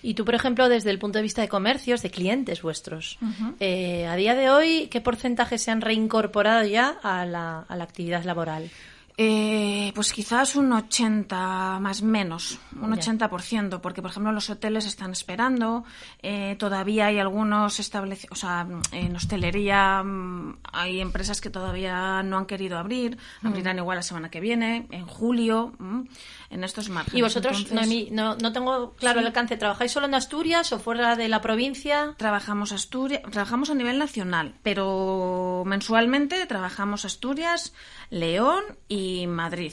Y 0.02 0.14
tú, 0.14 0.24
por 0.24 0.34
ejemplo, 0.34 0.70
desde 0.70 0.90
el 0.90 0.98
punto 0.98 1.18
de 1.18 1.22
vista 1.22 1.42
de 1.42 1.48
comercios, 1.48 2.00
de 2.00 2.10
clientes 2.10 2.62
vuestros, 2.62 3.18
eh, 3.60 4.06
a 4.06 4.16
día 4.16 4.34
de 4.34 4.48
hoy, 4.48 4.88
¿qué 4.90 5.02
porcentaje 5.02 5.58
se 5.58 5.70
han 5.70 5.82
reincorporado 5.82 6.64
ya 6.64 6.96
a 7.02 7.26
la, 7.26 7.66
a 7.68 7.76
la 7.76 7.84
actividad 7.84 8.24
laboral? 8.24 8.70
Eh, 9.22 9.92
pues 9.94 10.14
quizás 10.14 10.56
un 10.56 10.72
80 10.72 11.78
más 11.78 12.00
menos, 12.00 12.58
un 12.80 12.90
80%, 12.90 13.82
porque 13.82 14.00
por 14.00 14.12
ejemplo 14.12 14.32
los 14.32 14.48
hoteles 14.48 14.86
están 14.86 15.10
esperando, 15.10 15.84
eh, 16.22 16.56
todavía 16.58 17.04
hay 17.04 17.18
algunos 17.18 17.80
establecidos, 17.80 18.38
o 18.38 18.40
sea, 18.40 18.66
en 18.92 19.14
hostelería 19.14 20.02
mm, 20.02 20.60
hay 20.72 21.02
empresas 21.02 21.42
que 21.42 21.50
todavía 21.50 22.22
no 22.22 22.38
han 22.38 22.46
querido 22.46 22.78
abrir, 22.78 23.18
mm. 23.42 23.46
abrirán 23.46 23.76
igual 23.76 23.96
la 23.96 24.02
semana 24.02 24.30
que 24.30 24.40
viene, 24.40 24.86
en 24.90 25.04
julio, 25.04 25.74
mm, 25.78 26.00
en 26.48 26.64
estos 26.64 26.88
márgenes. 26.88 27.18
¿Y 27.18 27.20
vosotros, 27.20 27.70
no, 28.10 28.36
no, 28.36 28.52
tengo 28.54 28.94
claro 28.94 29.20
el 29.20 29.26
alcance, 29.26 29.58
¿trabajáis 29.58 29.92
solo 29.92 30.06
en 30.06 30.14
Asturias 30.14 30.72
o 30.72 30.78
fuera 30.78 31.14
de 31.16 31.28
la 31.28 31.42
provincia? 31.42 32.14
Trabajamos 32.16 32.72
Asturias, 32.72 33.20
trabajamos 33.30 33.68
a 33.68 33.74
nivel 33.74 33.98
nacional, 33.98 34.54
pero 34.62 35.62
mensualmente 35.66 36.46
trabajamos 36.46 37.04
Asturias, 37.04 37.74
León 38.10 38.64
y 38.88 39.26
Madrid. 39.28 39.72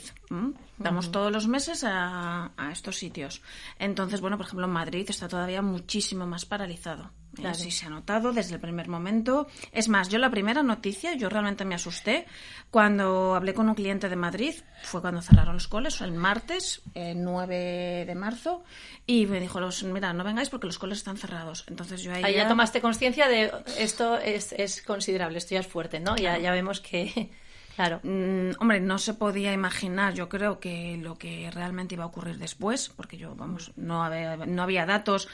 Vamos 0.78 1.12
todos 1.12 1.32
los 1.32 1.48
meses 1.48 1.84
a, 1.84 2.52
estos 2.72 2.98
sitios. 2.98 3.42
Entonces, 3.80 4.22
bueno, 4.22 4.38
por 4.38 4.46
ejemplo, 4.46 4.68
Madrid 4.68 5.08
está 5.10 5.28
todavía 5.28 5.62
muchísimo 5.64 6.28
más 6.28 6.46
paralizado. 6.46 7.12
Claro. 7.34 7.56
Sí, 7.56 7.70
se 7.70 7.86
ha 7.86 7.90
notado 7.90 8.34
desde 8.34 8.56
el 8.56 8.62
primer 8.62 8.88
momento. 8.88 9.48
Es 9.72 9.90
más, 9.90 10.10
yo 10.10 10.18
la 10.18 10.32
primera 10.32 10.64
noticia, 10.64 11.14
yo 11.14 11.30
realmente 11.30 11.66
me 11.66 11.76
asusté 11.76 12.26
cuando 12.72 13.36
hablé 13.36 13.54
con 13.54 13.70
un 13.70 13.76
cliente 13.76 14.10
de 14.10 14.16
Madrid, 14.16 14.56
fue 14.84 15.02
cuando 15.02 15.22
cerraron 15.22 15.56
los 15.56 15.68
coles, 15.68 16.02
el 16.02 16.14
martes, 16.14 16.82
el 16.96 17.24
9 17.24 18.06
de 18.08 18.16
marzo, 18.16 18.64
y 19.06 19.28
me 19.28 19.40
dijo, 19.40 19.60
los, 19.60 19.84
mira, 19.84 20.14
no 20.14 20.24
vengáis 20.24 20.50
porque 20.50 20.66
los 20.66 20.80
coles 20.80 21.00
están 21.00 21.18
cerrados. 21.18 21.64
Entonces 21.68 22.02
yo 22.02 22.12
ahí, 22.12 22.24
ahí 22.24 22.36
ya... 22.36 22.48
tomaste 22.48 22.82
conciencia 22.82 23.28
de 23.28 23.52
esto 23.78 24.18
es, 24.18 24.54
es, 24.54 24.82
considerable, 24.82 25.38
esto 25.38 25.54
ya 25.54 25.60
es 25.60 25.68
fuerte, 25.68 26.00
¿no? 26.00 26.16
Ya, 26.18 26.40
ya 26.40 26.52
vemos 26.52 26.80
que 26.80 27.32
Claro. 27.78 28.00
Mm, 28.02 28.54
hombre, 28.60 28.80
no 28.80 28.98
se 28.98 29.14
podía 29.14 29.54
imaginar, 29.54 30.16
yo 30.16 30.28
creo 30.30 30.60
que 30.60 30.98
lo 30.98 31.14
que 31.20 31.52
realmente 31.52 31.94
iba 31.94 32.06
a 32.06 32.08
ocurrir 32.08 32.40
después, 32.40 32.90
porque 32.90 33.18
yo, 33.20 33.36
vamos, 33.36 33.72
no 33.76 34.04
había, 34.04 34.36
no 34.36 34.64
había 34.64 34.88
datos, 34.88 35.28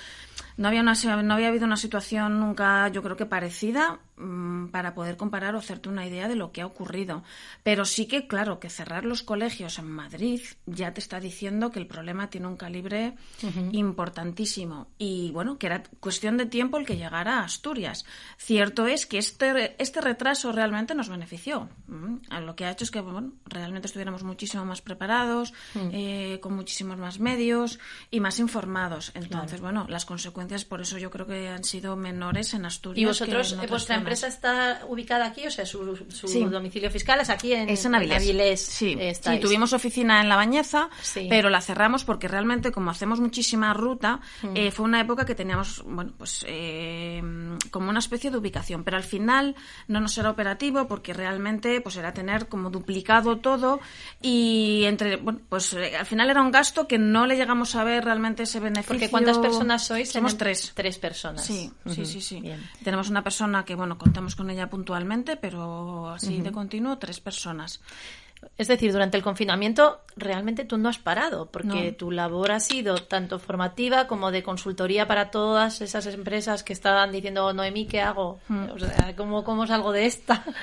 no 0.58 0.68
había, 0.68 0.82
una, 0.82 0.94
no 1.24 1.34
había 1.34 1.48
habido 1.48 1.66
una 1.66 1.78
situación 1.78 2.40
nunca, 2.40 2.88
yo 2.90 3.02
creo 3.02 3.16
que 3.16 3.26
parecida, 3.26 4.00
Mm, 4.16 4.68
para 4.68 4.94
poder 4.94 5.18
comparar 5.18 5.56
o 5.56 5.58
hacerte 5.58 5.90
una 5.90 6.06
idea 6.06 6.28
de 6.28 6.36
lo 6.36 6.52
que 6.52 6.62
ha 6.62 6.68
ocurrido. 6.68 7.24
Pero 7.64 7.84
sí 7.84 8.06
que, 8.06 8.28
claro, 8.28 8.60
que 8.60 8.70
cerrar 8.70 9.06
los 9.06 9.24
colegios 9.24 9.80
en 9.80 9.90
Madrid 9.90 10.40
ya 10.68 10.94
te 10.94 11.00
está 11.00 11.20
diciendo 11.20 11.72
que 11.72 11.80
el 11.80 11.88
problema 11.88 12.30
tiene 12.30 12.48
un 12.48 12.56
calibre 12.56 13.16
importantísimo. 13.72 14.88
Y 15.00 15.32
bueno, 15.32 15.58
que 15.58 15.66
era 15.66 15.82
cuestión 16.00 16.38
de 16.38 16.46
tiempo 16.46 16.78
el 16.78 16.86
que 16.86 16.96
llegara 16.96 17.40
a 17.40 17.46
Asturias. 17.46 18.06
Cierto 18.38 18.86
es 18.86 19.08
que 19.08 19.18
este, 19.18 19.76
este 19.82 20.00
retraso 20.00 20.52
realmente 20.52 20.94
nos 20.94 21.10
benefició. 21.10 21.70
Mm, 21.88 22.18
lo 22.46 22.56
que 22.56 22.66
ha 22.66 22.72
hecho 22.72 22.84
es 22.84 22.92
que 22.92 23.02
bueno, 23.02 23.34
realmente 23.46 23.88
estuviéramos 23.88 24.24
muchísimo 24.24 24.64
más 24.64 24.84
preparados, 24.84 25.54
mm. 25.74 25.90
eh, 25.92 26.40
con 26.40 26.54
muchísimos 26.54 27.00
más 27.00 27.20
medios 27.20 27.80
y 28.12 28.20
más 28.20 28.38
informados. 28.38 29.12
Entonces, 29.16 29.60
bueno, 29.60 29.88
las 29.90 30.06
consecuencias 30.06 30.43
por 30.68 30.82
eso 30.82 30.98
yo 30.98 31.10
creo 31.10 31.26
que 31.26 31.48
han 31.48 31.64
sido 31.64 31.96
menores 31.96 32.54
en 32.54 32.66
Asturias. 32.66 33.02
¿Y 33.02 33.06
vosotros, 33.06 33.58
que 33.88 33.94
empresa 33.94 34.28
está 34.28 34.82
ubicada 34.88 35.26
aquí? 35.26 35.48
O 35.48 35.52
sea, 35.52 35.66
su, 35.66 35.98
domicilio 36.52 36.90
fiscal 36.92 37.20
es 37.22 37.30
aquí 37.30 37.54
en, 37.54 37.70
es 37.70 37.86
en 37.86 37.96
Avilés. 37.96 38.62
Sí. 38.62 38.98
tuvimos 39.42 39.74
oficina 39.74 40.22
en 40.22 40.30
La 40.30 40.36
Bañeza, 40.36 40.90
pero 41.30 41.50
la 41.50 41.62
cerramos 41.62 42.04
porque 42.04 42.28
realmente, 42.28 42.72
como 42.72 42.92
hacemos 42.92 43.20
muchísima 43.20 43.74
ruta, 43.74 44.20
mm. 44.42 44.48
eh, 44.56 44.72
fue 44.72 44.86
una 44.86 45.02
época 45.02 45.26
que 45.26 45.36
teníamos, 45.36 45.84
bueno, 45.86 46.14
pues 46.18 46.46
eh, 46.48 47.22
como 47.72 47.90
una 47.90 48.00
especie 48.00 48.32
de 48.32 48.38
ubicación. 48.38 48.84
Pero 48.84 48.98
al 48.98 49.04
final 49.04 49.56
no 49.88 50.00
nos 50.00 50.18
era 50.18 50.30
operativo 50.30 50.88
porque 50.88 51.14
realmente 51.14 51.82
pues 51.82 51.98
era 51.98 52.14
tener 52.14 52.48
como 52.48 52.70
duplicado 52.70 53.38
todo 53.38 53.80
y 54.22 54.84
entre, 54.86 55.18
bueno, 55.18 55.40
pues 55.50 55.74
eh, 55.74 55.96
al 55.98 56.06
final 56.06 56.30
era 56.30 56.42
un 56.42 56.52
gasto 56.52 56.88
que 56.88 56.98
no 56.98 57.26
le 57.26 57.36
llegamos 57.36 57.76
a 57.76 57.84
ver 57.84 58.06
realmente 58.06 58.44
ese 58.44 58.60
beneficio. 58.60 58.94
Porque 58.94 59.10
¿cuántas 59.10 59.38
personas 59.38 59.86
sois? 59.86 60.12
Somos 60.12 60.33
tres. 60.38 60.72
Tres 60.76 60.98
personas. 61.00 61.44
Sí, 61.46 61.72
sí, 61.88 62.06
sí, 62.06 62.22
sí. 62.22 62.44
Tenemos 62.84 63.10
una 63.10 63.24
persona 63.24 63.64
que, 63.66 63.76
bueno, 63.76 63.98
contamos 63.98 64.36
con 64.36 64.50
ella 64.50 64.70
puntualmente, 64.70 65.38
pero 65.38 66.10
así 66.10 66.42
de 66.42 66.52
continuo, 66.52 66.98
tres 66.98 67.20
personas. 67.20 67.82
Es 68.58 68.68
decir, 68.68 68.92
durante 68.92 69.18
el 69.18 69.24
confinamiento 69.24 70.02
realmente 70.16 70.66
tú 70.66 70.78
no 70.78 70.90
has 70.90 70.98
parado, 70.98 71.50
porque 71.50 71.92
tu 71.92 72.12
labor 72.12 72.52
ha 72.52 72.60
sido 72.60 72.98
tanto 72.98 73.40
formativa 73.40 74.08
como 74.08 74.32
de 74.32 74.44
consultoría 74.44 75.08
para 75.08 75.32
todas 75.32 75.82
esas 75.82 76.06
empresas 76.08 76.64
que 76.64 76.74
estaban 76.74 77.12
diciendo, 77.12 77.52
Noemí, 77.54 77.88
¿qué 77.88 78.02
hago? 78.02 78.40
Hmm. 78.48 78.70
O 78.72 78.80
sea, 78.80 79.16
¿cómo, 79.16 79.44
cómo 79.44 79.66
salgo 79.68 79.92
de 79.92 80.06
esta? 80.06 80.44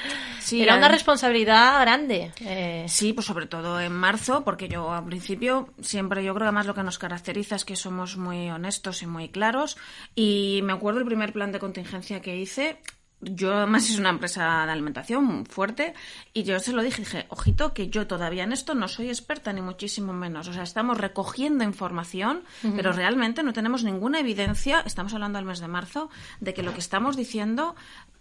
Sí, 0.40 0.62
Era 0.62 0.76
una 0.76 0.88
responsabilidad 0.88 1.80
grande. 1.82 2.32
eh, 2.40 2.84
Sí, 2.88 3.12
pues 3.12 3.26
sobre 3.26 3.46
todo 3.46 3.80
en 3.80 3.92
marzo, 3.92 4.42
porque 4.42 4.68
yo 4.68 4.90
al 4.90 5.04
principio 5.04 5.68
siempre, 5.80 6.24
yo 6.24 6.32
creo 6.32 6.44
que 6.44 6.48
además 6.48 6.66
lo 6.66 6.74
que 6.74 6.82
nos 6.82 6.98
caracteriza 6.98 7.56
es 7.56 7.64
que 7.64 7.76
somos 7.76 8.16
muy 8.16 8.50
honestos 8.50 9.02
y 9.02 9.06
muy 9.06 9.28
claros. 9.28 9.76
Y 10.14 10.60
me 10.64 10.72
acuerdo 10.72 11.00
el 11.00 11.06
primer 11.06 11.32
plan 11.32 11.52
de 11.52 11.58
contingencia 11.58 12.20
que 12.20 12.36
hice. 12.36 12.78
Yo 13.22 13.54
además 13.54 13.90
es 13.90 13.98
una 13.98 14.08
empresa 14.08 14.64
de 14.64 14.72
alimentación 14.72 15.44
fuerte 15.44 15.94
y 16.32 16.44
yo 16.44 16.58
se 16.58 16.72
lo 16.72 16.82
dije, 16.82 17.02
dije, 17.02 17.26
ojito 17.28 17.74
que 17.74 17.88
yo 17.88 18.06
todavía 18.06 18.44
en 18.44 18.52
esto 18.52 18.74
no 18.74 18.88
soy 18.88 19.08
experta 19.08 19.52
ni 19.52 19.60
muchísimo 19.60 20.12
menos. 20.12 20.48
O 20.48 20.52
sea, 20.52 20.62
estamos 20.62 20.98
recogiendo 20.98 21.62
información, 21.64 22.44
pero 22.76 22.92
realmente 22.92 23.42
no 23.42 23.52
tenemos 23.52 23.84
ninguna 23.84 24.20
evidencia, 24.20 24.80
estamos 24.86 25.12
hablando 25.12 25.38
del 25.38 25.46
mes 25.46 25.60
de 25.60 25.68
marzo, 25.68 26.08
de 26.40 26.54
que 26.54 26.62
lo 26.62 26.72
que 26.72 26.80
estamos 26.80 27.16
diciendo 27.16 27.74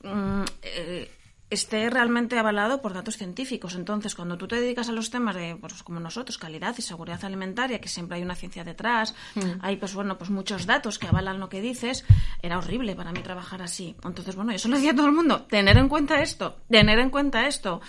mm, 0.03 0.43
eh, 0.63 1.11
esté 1.49 1.89
realmente 1.89 2.37
avalado 2.37 2.81
por 2.81 2.93
datos 2.93 3.17
científicos. 3.17 3.75
Entonces, 3.75 4.15
cuando 4.15 4.37
tú 4.37 4.47
te 4.47 4.59
dedicas 4.59 4.89
a 4.89 4.91
los 4.91 5.09
temas 5.09 5.35
de, 5.35 5.57
pues, 5.59 5.83
como 5.83 5.99
nosotros, 5.99 6.37
calidad 6.37 6.75
y 6.77 6.81
seguridad 6.81 7.23
alimentaria, 7.25 7.81
que 7.81 7.89
siempre 7.89 8.17
hay 8.17 8.23
una 8.23 8.35
ciencia 8.35 8.63
detrás, 8.63 9.15
hay, 9.61 9.77
pues 9.77 9.93
bueno, 9.93 10.17
pues 10.17 10.29
muchos 10.29 10.65
datos 10.65 10.99
que 10.99 11.07
avalan 11.07 11.39
lo 11.39 11.49
que 11.49 11.61
dices, 11.61 12.05
era 12.41 12.57
horrible 12.57 12.95
para 12.95 13.11
mí 13.11 13.21
trabajar 13.21 13.61
así. 13.61 13.95
Entonces, 14.03 14.35
bueno, 14.35 14.57
se 14.57 14.67
lo 14.67 14.75
decía 14.75 14.91
a 14.91 14.95
todo 14.95 15.07
el 15.07 15.13
mundo, 15.13 15.43
tener 15.43 15.77
en 15.77 15.89
cuenta 15.89 16.21
esto, 16.21 16.57
tener 16.69 16.99
en 16.99 17.09
cuenta 17.09 17.47
esto. 17.47 17.81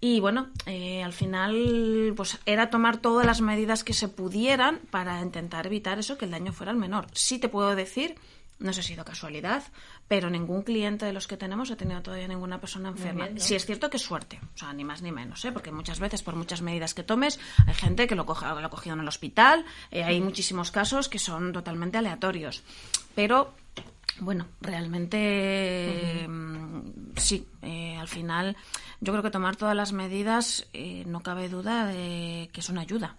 Y 0.00 0.20
bueno, 0.20 0.48
eh, 0.66 1.02
al 1.02 1.12
final, 1.12 2.12
pues 2.16 2.38
era 2.44 2.68
tomar 2.68 2.98
todas 2.98 3.24
las 3.24 3.40
medidas 3.40 3.84
que 3.84 3.94
se 3.94 4.08
pudieran 4.08 4.80
para 4.90 5.20
intentar 5.22 5.66
evitar 5.66 5.98
eso, 5.98 6.18
que 6.18 6.26
el 6.26 6.30
daño 6.30 6.52
fuera 6.52 6.72
el 6.72 6.78
menor. 6.78 7.06
Sí 7.12 7.38
te 7.38 7.48
puedo 7.48 7.74
decir 7.74 8.16
no 8.58 8.72
sé 8.72 8.82
si 8.82 8.92
ha 8.92 8.94
sido 8.94 9.04
casualidad, 9.04 9.62
pero 10.08 10.30
ningún 10.30 10.62
cliente 10.62 11.06
de 11.06 11.12
los 11.12 11.26
que 11.26 11.36
tenemos 11.36 11.70
ha 11.70 11.76
tenido 11.76 12.02
todavía 12.02 12.28
ninguna 12.28 12.60
persona 12.60 12.90
enferma. 12.90 13.24
bien, 13.24 13.34
¿no? 13.36 13.40
Sí 13.40 13.54
es 13.54 13.66
cierto 13.66 13.90
que 13.90 13.96
es 13.96 14.02
suerte, 14.02 14.40
o 14.54 14.58
sea, 14.58 14.72
ni 14.72 14.84
más 14.84 15.02
ni 15.02 15.12
menos, 15.12 15.44
¿eh? 15.44 15.52
porque 15.52 15.72
muchas 15.72 16.00
veces, 16.00 16.22
por 16.22 16.36
muchas 16.36 16.62
medidas 16.62 16.94
que 16.94 17.02
tomes, 17.02 17.40
hay 17.66 17.74
gente 17.74 18.06
que 18.06 18.14
lo, 18.14 18.26
coja, 18.26 18.54
lo 18.54 18.66
ha 18.66 18.70
cogido 18.70 18.94
en 18.94 19.00
el 19.00 19.08
hospital, 19.08 19.64
eh, 19.90 20.04
hay 20.04 20.20
muchísimos 20.20 20.70
casos 20.70 21.08
que 21.08 21.18
son 21.18 21.52
totalmente 21.52 21.98
aleatorios. 21.98 22.62
Pero, 23.14 23.54
bueno, 24.20 24.46
realmente 24.60 26.26
sí, 27.16 27.46
eh, 27.62 27.96
al 27.96 28.08
final 28.08 28.56
yo 29.00 29.12
creo 29.12 29.22
que 29.22 29.30
tomar 29.30 29.56
todas 29.56 29.76
las 29.76 29.92
medidas 29.92 30.66
eh, 30.72 31.04
no 31.06 31.22
cabe 31.22 31.48
duda 31.48 31.86
de 31.86 32.50
que 32.52 32.60
es 32.60 32.68
una 32.68 32.82
ayuda. 32.82 33.16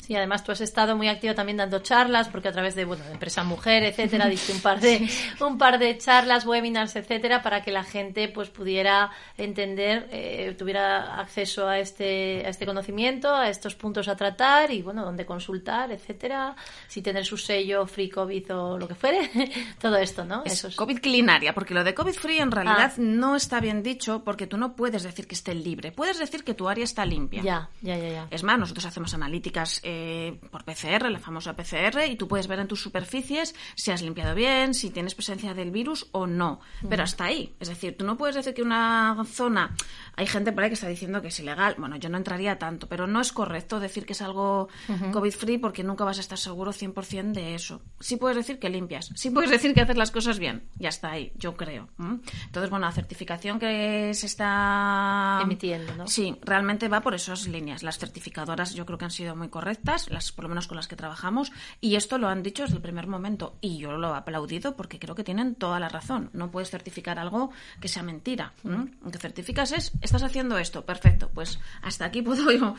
Sí, 0.00 0.14
además 0.16 0.42
tú 0.42 0.52
has 0.52 0.60
estado 0.60 0.96
muy 0.96 1.08
activa 1.08 1.34
también 1.34 1.56
dando 1.58 1.78
charlas, 1.80 2.28
porque 2.28 2.48
a 2.48 2.52
través 2.52 2.74
de, 2.74 2.84
bueno, 2.84 3.04
de 3.04 3.12
Empresa 3.12 3.44
Mujer, 3.44 3.82
etcétera, 3.84 4.26
diste 4.28 4.52
un 4.52 4.60
par 4.60 4.80
de, 4.80 5.08
un 5.40 5.58
par 5.58 5.78
de 5.78 5.96
charlas, 5.98 6.44
webinars, 6.46 6.96
etcétera, 6.96 7.42
para 7.42 7.62
que 7.62 7.70
la 7.70 7.84
gente 7.84 8.28
pues 8.28 8.48
pudiera 8.50 9.10
entender, 9.38 10.08
eh, 10.12 10.54
tuviera 10.58 11.20
acceso 11.20 11.68
a 11.68 11.78
este, 11.78 12.42
a 12.44 12.48
este 12.48 12.66
conocimiento, 12.66 13.34
a 13.34 13.48
estos 13.48 13.74
puntos 13.74 14.08
a 14.08 14.16
tratar 14.16 14.70
y, 14.70 14.82
bueno, 14.82 15.04
dónde 15.04 15.24
consultar, 15.26 15.90
etcétera, 15.92 16.56
si 16.88 17.02
tener 17.02 17.24
su 17.24 17.36
sello 17.36 17.86
Free 17.86 18.10
COVID 18.10 18.54
o 18.54 18.78
lo 18.78 18.88
que 18.88 18.94
fuere, 18.94 19.30
todo 19.80 19.96
esto, 19.96 20.24
¿no? 20.24 20.42
Es 20.44 20.52
Eso 20.54 20.68
es- 20.68 20.76
COVID 20.76 20.98
clinaria, 21.00 21.52
porque 21.54 21.74
lo 21.74 21.84
de 21.84 21.94
COVID 21.94 22.12
free 22.14 22.38
en 22.40 22.50
realidad 22.50 22.92
Ah. 22.92 22.94
no 22.98 23.36
está 23.36 23.60
bien 23.60 23.82
dicho 23.82 24.22
porque 24.24 24.46
tú 24.46 24.56
no 24.56 24.74
puedes 24.74 25.02
decir 25.02 25.26
que 25.26 25.34
esté 25.34 25.54
libre, 25.54 25.92
puedes 25.92 26.18
decir 26.18 26.44
que 26.44 26.54
tu 26.54 26.68
área 26.68 26.84
está 26.84 27.04
limpia. 27.04 27.42
Ya, 27.42 27.68
ya, 27.82 27.96
ya, 27.96 28.08
ya. 28.08 28.26
Es 28.30 28.42
más, 28.42 28.58
nosotros 28.58 28.84
hacemos 28.86 29.12
analíticas 29.50 29.80
eh, 29.82 30.38
por 30.50 30.64
PCR, 30.64 31.10
la 31.10 31.18
famosa 31.18 31.54
PCR, 31.54 32.06
y 32.08 32.16
tú 32.16 32.28
puedes 32.28 32.46
ver 32.46 32.60
en 32.60 32.68
tus 32.68 32.80
superficies 32.80 33.54
si 33.74 33.90
has 33.90 34.02
limpiado 34.02 34.34
bien, 34.34 34.74
si 34.74 34.90
tienes 34.90 35.14
presencia 35.14 35.54
del 35.54 35.70
virus 35.70 36.08
o 36.12 36.26
no. 36.26 36.60
Pero 36.88 37.02
hasta 37.02 37.24
ahí. 37.24 37.54
Es 37.60 37.68
decir, 37.68 37.96
tú 37.96 38.04
no 38.04 38.16
puedes 38.16 38.36
decir 38.36 38.54
que 38.54 38.62
una 38.62 39.16
zona. 39.26 39.74
Hay 40.16 40.26
gente 40.26 40.52
por 40.52 40.64
ahí 40.64 40.70
que 40.70 40.74
está 40.74 40.88
diciendo 40.88 41.22
que 41.22 41.28
es 41.28 41.40
ilegal. 41.40 41.76
Bueno, 41.78 41.96
yo 41.96 42.08
no 42.08 42.18
entraría 42.18 42.58
tanto, 42.58 42.88
pero 42.88 43.06
no 43.06 43.20
es 43.20 43.32
correcto 43.32 43.80
decir 43.80 44.06
que 44.06 44.12
es 44.12 44.22
algo 44.22 44.68
COVID-free 45.12 45.58
porque 45.58 45.82
nunca 45.82 46.04
vas 46.04 46.18
a 46.18 46.20
estar 46.20 46.38
seguro 46.38 46.72
100% 46.72 47.32
de 47.32 47.54
eso. 47.54 47.82
Sí 48.00 48.16
puedes 48.16 48.36
decir 48.36 48.58
que 48.58 48.68
limpias, 48.68 49.10
sí 49.14 49.30
puedes 49.30 49.50
decir 49.50 49.74
que 49.74 49.80
haces 49.80 49.96
las 49.96 50.10
cosas 50.10 50.38
bien. 50.38 50.68
Ya 50.76 50.88
está 50.88 51.12
ahí, 51.12 51.32
yo 51.36 51.56
creo. 51.56 51.88
Entonces, 51.98 52.70
bueno, 52.70 52.86
la 52.86 52.92
certificación 52.92 53.58
que 53.58 54.12
se 54.14 54.26
está 54.26 55.40
Emitiendo, 55.42 55.94
¿no? 55.94 56.06
Sí, 56.06 56.36
realmente 56.42 56.88
va 56.88 57.00
por 57.00 57.14
esas 57.14 57.46
líneas. 57.46 57.82
Las 57.82 57.98
certificadoras 57.98 58.74
yo 58.74 58.86
creo 58.86 58.98
que 58.98 59.04
han 59.04 59.10
sido 59.10 59.34
muy 59.40 59.48
correctas, 59.48 60.08
las 60.10 60.30
por 60.30 60.44
lo 60.44 60.48
menos 60.50 60.68
con 60.68 60.76
las 60.76 60.86
que 60.86 60.94
trabajamos, 60.94 61.50
y 61.80 61.96
esto 61.96 62.18
lo 62.18 62.28
han 62.28 62.44
dicho 62.44 62.62
desde 62.62 62.76
el 62.76 62.82
primer 62.82 63.08
momento. 63.08 63.56
Y 63.60 63.78
yo 63.78 63.92
lo 63.96 64.14
he 64.14 64.16
aplaudido 64.18 64.76
porque 64.76 65.00
creo 65.00 65.16
que 65.16 65.24
tienen 65.24 65.56
toda 65.56 65.80
la 65.80 65.88
razón. 65.88 66.30
No 66.32 66.52
puedes 66.52 66.70
certificar 66.70 67.18
algo 67.18 67.50
que 67.80 67.88
sea 67.88 68.04
mentira. 68.04 68.52
Lo 68.62 69.10
que 69.10 69.18
certificas 69.18 69.72
es, 69.72 69.90
estás 70.02 70.22
haciendo 70.22 70.56
esto, 70.58 70.84
perfecto. 70.84 71.28
Pues 71.34 71.58
hasta 71.82 72.04
aquí 72.04 72.22
puedo 72.22 72.52
yo, 72.52 72.76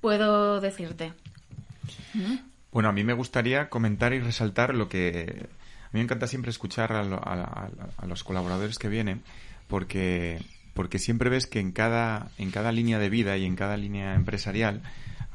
puedo 0.00 0.60
decirte. 0.62 1.12
Bueno, 2.72 2.88
a 2.88 2.92
mí 2.92 3.04
me 3.04 3.12
gustaría 3.12 3.68
comentar 3.68 4.12
y 4.14 4.20
resaltar 4.20 4.74
lo 4.74 4.88
que... 4.88 5.46
A 5.84 5.88
mí 5.92 5.98
me 5.98 6.02
encanta 6.02 6.26
siempre 6.26 6.50
escuchar 6.50 6.92
a, 6.92 7.04
lo- 7.04 7.16
a- 7.22 7.34
a- 7.34 7.70
a 7.98 8.06
los 8.06 8.24
colaboradores 8.24 8.78
que 8.78 8.88
vienen 8.88 9.22
porque, 9.68 10.42
porque 10.74 10.98
siempre 10.98 11.30
ves 11.30 11.46
que 11.46 11.60
en 11.60 11.70
cada, 11.72 12.28
en 12.38 12.50
cada 12.50 12.72
línea 12.72 12.98
de 12.98 13.10
vida 13.10 13.36
y 13.36 13.44
en 13.44 13.54
cada 13.54 13.76
línea 13.76 14.14
empresarial 14.14 14.82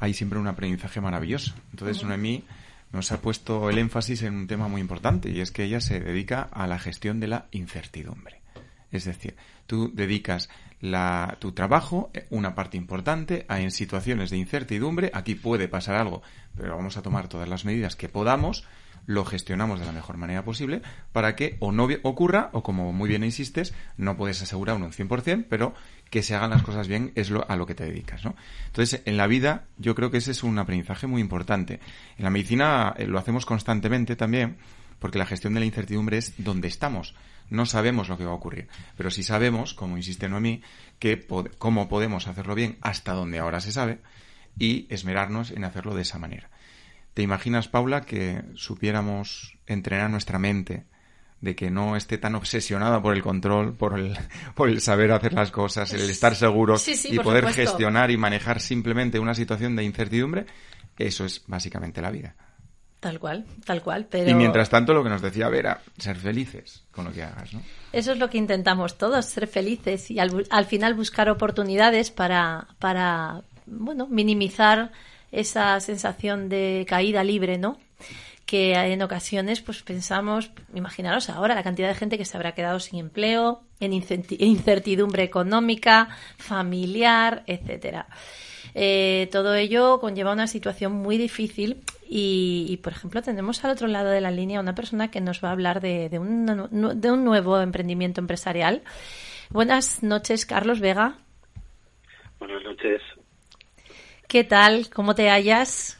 hay 0.00 0.14
siempre 0.14 0.38
un 0.38 0.48
aprendizaje 0.48 1.00
maravilloso. 1.00 1.54
Entonces, 1.70 2.02
Noemí 2.02 2.42
nos 2.92 3.12
ha 3.12 3.20
puesto 3.20 3.70
el 3.70 3.78
énfasis 3.78 4.22
en 4.22 4.34
un 4.34 4.46
tema 4.48 4.66
muy 4.66 4.80
importante 4.80 5.30
y 5.30 5.40
es 5.40 5.52
que 5.52 5.62
ella 5.64 5.80
se 5.80 6.00
dedica 6.00 6.42
a 6.50 6.66
la 6.66 6.78
gestión 6.78 7.20
de 7.20 7.28
la 7.28 7.46
incertidumbre. 7.52 8.40
Es 8.90 9.04
decir, 9.04 9.36
tú 9.68 9.92
dedicas 9.94 10.48
la- 10.80 11.36
tu 11.38 11.52
trabajo, 11.52 12.10
eh, 12.14 12.26
una 12.30 12.54
parte 12.56 12.76
importante, 12.76 13.44
a 13.48 13.60
en 13.60 13.70
situaciones 13.70 14.30
de 14.30 14.38
incertidumbre, 14.38 15.10
aquí 15.14 15.36
puede 15.36 15.68
pasar 15.68 15.94
algo, 15.96 16.22
pero 16.56 16.76
vamos 16.76 16.96
a 16.96 17.02
tomar 17.02 17.28
todas 17.28 17.48
las 17.48 17.64
medidas 17.64 17.94
que 17.94 18.08
podamos, 18.08 18.64
lo 19.06 19.24
gestionamos 19.24 19.80
de 19.80 19.86
la 19.86 19.92
mejor 19.92 20.16
manera 20.16 20.44
posible 20.44 20.82
para 21.12 21.34
que 21.36 21.56
o 21.60 21.72
no 21.72 21.88
ocurra, 22.02 22.50
o 22.52 22.62
como 22.62 22.92
muy 22.92 23.08
bien 23.08 23.24
insistes, 23.24 23.74
no 23.96 24.16
puedes 24.16 24.40
asegurar 24.42 24.76
un 24.76 24.92
100%, 24.92 25.46
pero 25.48 25.74
que 26.10 26.22
se 26.22 26.34
hagan 26.34 26.50
las 26.50 26.62
cosas 26.62 26.88
bien 26.88 27.12
es 27.14 27.30
lo, 27.30 27.48
a 27.50 27.56
lo 27.56 27.66
que 27.66 27.74
te 27.74 27.84
dedicas, 27.84 28.24
¿no? 28.24 28.34
Entonces, 28.66 29.02
en 29.04 29.16
la 29.16 29.26
vida, 29.26 29.64
yo 29.78 29.94
creo 29.94 30.10
que 30.10 30.18
ese 30.18 30.32
es 30.32 30.42
un 30.42 30.58
aprendizaje 30.58 31.06
muy 31.06 31.20
importante. 31.20 31.80
En 32.18 32.24
la 32.24 32.30
medicina 32.30 32.94
eh, 32.96 33.06
lo 33.06 33.18
hacemos 33.18 33.46
constantemente 33.46 34.16
también, 34.16 34.56
porque 34.98 35.18
la 35.18 35.26
gestión 35.26 35.54
de 35.54 35.60
la 35.60 35.66
incertidumbre 35.66 36.18
es 36.18 36.34
donde 36.36 36.68
estamos. 36.68 37.14
No 37.48 37.66
sabemos 37.66 38.08
lo 38.08 38.16
que 38.18 38.24
va 38.24 38.30
a 38.32 38.34
ocurrir, 38.34 38.68
pero 38.96 39.10
sí 39.10 39.22
sabemos, 39.22 39.74
como 39.74 39.96
insiste 39.96 40.28
Noemí, 40.28 40.62
que 40.98 41.26
pod- 41.26 41.50
cómo 41.58 41.88
podemos 41.88 42.26
hacerlo 42.28 42.54
bien 42.54 42.76
hasta 42.80 43.12
donde 43.12 43.38
ahora 43.40 43.60
se 43.60 43.72
sabe 43.72 43.98
y 44.58 44.86
esmerarnos 44.90 45.50
en 45.52 45.64
hacerlo 45.64 45.94
de 45.94 46.02
esa 46.02 46.18
manera. 46.18 46.50
¿Te 47.14 47.22
imaginas, 47.22 47.68
Paula, 47.68 48.02
que 48.02 48.42
supiéramos 48.54 49.58
entrenar 49.66 50.10
nuestra 50.10 50.38
mente 50.38 50.86
de 51.40 51.56
que 51.56 51.70
no 51.70 51.96
esté 51.96 52.18
tan 52.18 52.34
obsesionada 52.34 53.00
por 53.02 53.14
el 53.16 53.22
control, 53.22 53.74
por 53.74 53.98
el, 53.98 54.16
por 54.54 54.68
el 54.68 54.80
saber 54.80 55.10
hacer 55.12 55.32
las 55.32 55.50
cosas, 55.50 55.92
el 55.92 56.08
estar 56.08 56.34
seguro 56.34 56.76
Sí, 56.76 56.94
sí, 56.96 57.08
y 57.12 57.18
poder 57.18 57.44
supuesto. 57.44 57.62
gestionar 57.62 58.10
y 58.10 58.16
manejar 58.16 58.60
simplemente 58.60 59.18
una 59.18 59.34
situación 59.34 59.74
de 59.76 59.84
incertidumbre? 59.84 60.46
Eso 60.98 61.24
es 61.24 61.42
básicamente 61.46 62.02
la 62.02 62.10
vida. 62.10 62.36
Tal 63.00 63.18
cual, 63.18 63.46
tal 63.64 63.80
cual. 63.82 64.06
Pero 64.10 64.28
Y 64.28 64.34
mientras 64.34 64.68
tanto, 64.68 64.92
lo 64.92 65.02
que 65.02 65.08
nos 65.08 65.22
decía 65.22 65.48
Vera, 65.48 65.80
ser 65.96 66.16
felices 66.18 66.84
con 66.90 67.06
lo 67.06 67.12
que 67.12 67.22
hagas, 67.22 67.54
¿no? 67.54 67.62
Eso 67.94 68.12
es 68.12 68.18
lo 68.18 68.28
que 68.28 68.36
intentamos 68.36 68.98
todos, 68.98 69.24
ser 69.24 69.46
felices 69.46 70.10
y 70.10 70.18
al, 70.18 70.46
al 70.50 70.66
final 70.66 70.92
buscar 70.92 71.30
oportunidades 71.30 72.10
para, 72.10 72.68
para, 72.78 73.40
bueno, 73.64 74.06
minimizar 74.06 74.92
esa 75.32 75.78
sensación 75.80 76.48
de 76.48 76.84
caída 76.88 77.24
libre, 77.24 77.58
¿no? 77.58 77.78
Que 78.46 78.74
en 78.74 79.02
ocasiones, 79.02 79.60
pues 79.60 79.82
pensamos, 79.82 80.50
imaginaros 80.74 81.30
ahora 81.30 81.54
la 81.54 81.62
cantidad 81.62 81.88
de 81.88 81.94
gente 81.94 82.18
que 82.18 82.24
se 82.24 82.36
habrá 82.36 82.52
quedado 82.52 82.80
sin 82.80 82.98
empleo, 82.98 83.62
en 83.78 83.92
incertidumbre 83.92 85.22
económica, 85.22 86.08
familiar, 86.36 87.44
etcétera. 87.46 88.08
Eh, 88.74 89.28
todo 89.32 89.54
ello 89.54 90.00
conlleva 90.00 90.32
una 90.32 90.46
situación 90.46 90.92
muy 90.92 91.16
difícil 91.16 91.82
y, 92.08 92.78
por 92.82 92.92
ejemplo, 92.92 93.22
tenemos 93.22 93.64
al 93.64 93.72
otro 93.72 93.86
lado 93.86 94.10
de 94.10 94.20
la 94.20 94.30
línea 94.30 94.60
una 94.60 94.74
persona 94.74 95.10
que 95.10 95.20
nos 95.20 95.42
va 95.42 95.48
a 95.48 95.52
hablar 95.52 95.80
de, 95.80 96.10
un, 96.18 97.00
de 97.00 97.10
un 97.10 97.24
nuevo 97.24 97.60
emprendimiento 97.60 98.20
empresarial. 98.20 98.82
Buenas 99.50 100.02
noches, 100.02 100.46
Carlos 100.46 100.80
Vega. 100.80 101.18
Buenas 102.38 102.62
noches. 102.64 103.00
¿Qué 104.30 104.44
tal? 104.44 104.88
¿Cómo 104.94 105.16
te 105.16 105.28
hallas? 105.28 105.98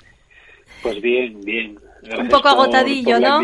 Pues 0.83 1.03
bien, 1.03 1.41
bien. 1.45 1.75
Gracias 2.01 2.21
Un 2.21 2.29
poco 2.29 2.43
por- 2.43 2.53
agotadillo, 2.53 3.15
por 3.15 3.23
¿no? 3.23 3.41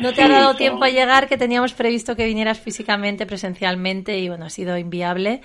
No 0.00 0.12
te 0.12 0.16
Sí, 0.16 0.20
ha 0.22 0.28
dado 0.28 0.56
tiempo 0.56 0.82
a 0.82 0.88
llegar, 0.88 1.28
que 1.28 1.36
teníamos 1.36 1.74
previsto 1.74 2.16
que 2.16 2.26
vinieras 2.26 2.58
físicamente, 2.58 3.24
presencialmente, 3.24 4.18
y 4.18 4.28
bueno, 4.28 4.46
ha 4.46 4.50
sido 4.50 4.76
inviable. 4.76 5.42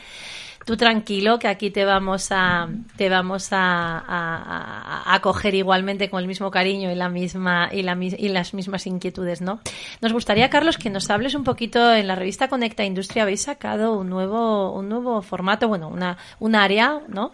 Tú 0.65 0.77
tranquilo, 0.77 1.37
que 1.39 1.47
aquí 1.47 1.69
te 1.71 1.83
vamos 1.85 2.29
a 2.31 2.69
te 2.95 3.09
vamos 3.09 3.49
a, 3.51 5.13
acoger 5.13 5.53
igualmente 5.55 6.09
con 6.09 6.21
el 6.21 6.27
mismo 6.27 6.49
cariño 6.51 6.89
y 6.89 6.95
la 6.95 7.09
misma 7.09 7.69
y, 7.71 7.83
la, 7.83 7.97
y 8.01 8.29
las 8.29 8.53
mismas 8.53 8.87
inquietudes, 8.87 9.41
¿no? 9.41 9.59
Nos 10.01 10.13
gustaría, 10.13 10.49
Carlos, 10.49 10.77
que 10.77 10.89
nos 10.89 11.09
hables 11.09 11.35
un 11.35 11.43
poquito 11.43 11.93
en 11.93 12.07
la 12.07 12.15
revista 12.15 12.47
Conecta 12.47 12.85
Industria 12.85 13.23
habéis 13.23 13.41
sacado 13.43 13.93
un 13.97 14.09
nuevo 14.09 14.71
un 14.71 14.87
nuevo 14.89 15.21
formato, 15.21 15.67
bueno, 15.67 15.89
una 15.89 16.17
un 16.39 16.55
área, 16.55 17.01
¿no? 17.09 17.33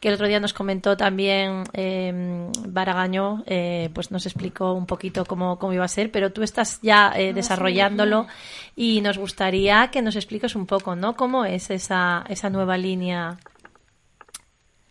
Que 0.00 0.08
el 0.08 0.14
otro 0.14 0.28
día 0.28 0.40
nos 0.40 0.52
comentó 0.52 0.96
también 0.96 1.64
eh, 1.72 2.50
Baragaño, 2.66 3.42
eh, 3.46 3.90
pues 3.92 4.10
nos 4.10 4.26
explicó 4.26 4.72
un 4.72 4.86
poquito 4.86 5.24
cómo, 5.24 5.58
cómo 5.58 5.72
iba 5.72 5.84
a 5.84 5.88
ser, 5.88 6.10
pero 6.12 6.32
tú 6.32 6.42
estás 6.42 6.80
ya 6.82 7.12
eh, 7.16 7.32
desarrollándolo 7.32 8.26
y 8.76 9.00
nos 9.00 9.18
gustaría 9.18 9.88
que 9.90 10.02
nos 10.02 10.16
expliques 10.16 10.54
un 10.54 10.66
poco, 10.66 10.94
¿no? 10.94 11.16
¿Cómo 11.16 11.44
es 11.44 11.70
esa, 11.70 12.24
esa 12.28 12.50
nueva 12.50 12.76
línea 12.78 13.38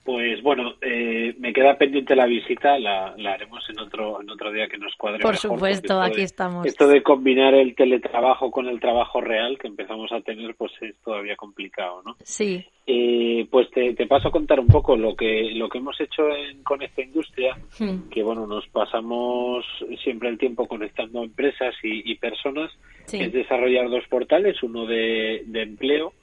pues 0.07 0.41
bueno, 0.41 0.75
eh, 0.81 1.35
me 1.37 1.51
queda 1.51 1.77
pendiente 1.77 2.15
la 2.15 2.25
visita, 2.25 2.79
la, 2.79 3.07
haremos 3.07 3.61
en 3.69 3.77
otro 3.77 4.21
en 4.21 4.29
otro 4.29 4.53
día 4.53 4.69
que 4.69 4.77
nos 4.77 4.95
cuadre. 4.95 5.19
Por 5.19 5.35
supuesto, 5.35 5.99
aquí 5.99 6.21
estamos. 6.21 6.65
Esto 6.65 6.87
de 6.87 7.03
combinar 7.03 7.53
el 7.53 7.75
teletrabajo 7.75 8.49
con 8.49 8.67
el 8.67 8.79
trabajo 8.79 9.19
real 9.19 9.57
que 9.59 9.67
empezamos 9.67 10.09
a 10.13 10.21
tener, 10.21 10.55
pues 10.55 10.71
es 10.79 10.95
todavía 11.03 11.35
complicado, 11.35 12.03
¿no? 12.05 12.15
Sí. 12.23 12.63
Eh, 12.85 13.47
pues 13.51 13.69
te, 13.71 13.93
paso 14.07 14.29
a 14.29 14.31
contar 14.31 14.61
un 14.61 14.67
poco 14.67 14.95
lo 14.95 15.13
que 15.13 15.51
lo 15.55 15.67
que 15.67 15.79
hemos 15.79 15.99
hecho 15.99 16.23
con 16.63 16.81
esta 16.81 17.01
industria, 17.01 17.57
hmm. 17.77 18.07
que 18.09 18.23
bueno, 18.23 18.47
nos 18.47 18.65
pasamos 18.69 19.65
siempre 20.01 20.29
el 20.29 20.37
tiempo 20.37 20.69
conectando 20.69 21.21
empresas 21.21 21.75
y, 21.83 22.15
personas, 22.15 22.71
es 23.11 23.33
desarrollar 23.33 23.89
dos 23.89 24.05
portales, 24.09 24.63
uno 24.63 24.85
de, 24.85 25.43
de 25.47 25.63
empleo 25.63 26.13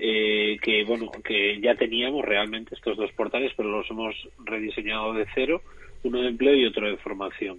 eh, 0.00 0.58
que 0.62 0.84
bueno 0.84 1.10
que 1.24 1.60
ya 1.60 1.74
teníamos 1.74 2.24
realmente 2.24 2.72
estos 2.76 2.96
dos 2.96 3.10
portales 3.12 3.52
pero 3.56 3.68
los 3.68 3.90
hemos 3.90 4.14
rediseñado 4.44 5.12
de 5.12 5.26
cero 5.34 5.60
uno 6.04 6.20
de 6.22 6.28
empleo 6.28 6.54
y 6.54 6.66
otro 6.66 6.86
de 6.86 6.96
formación 6.98 7.58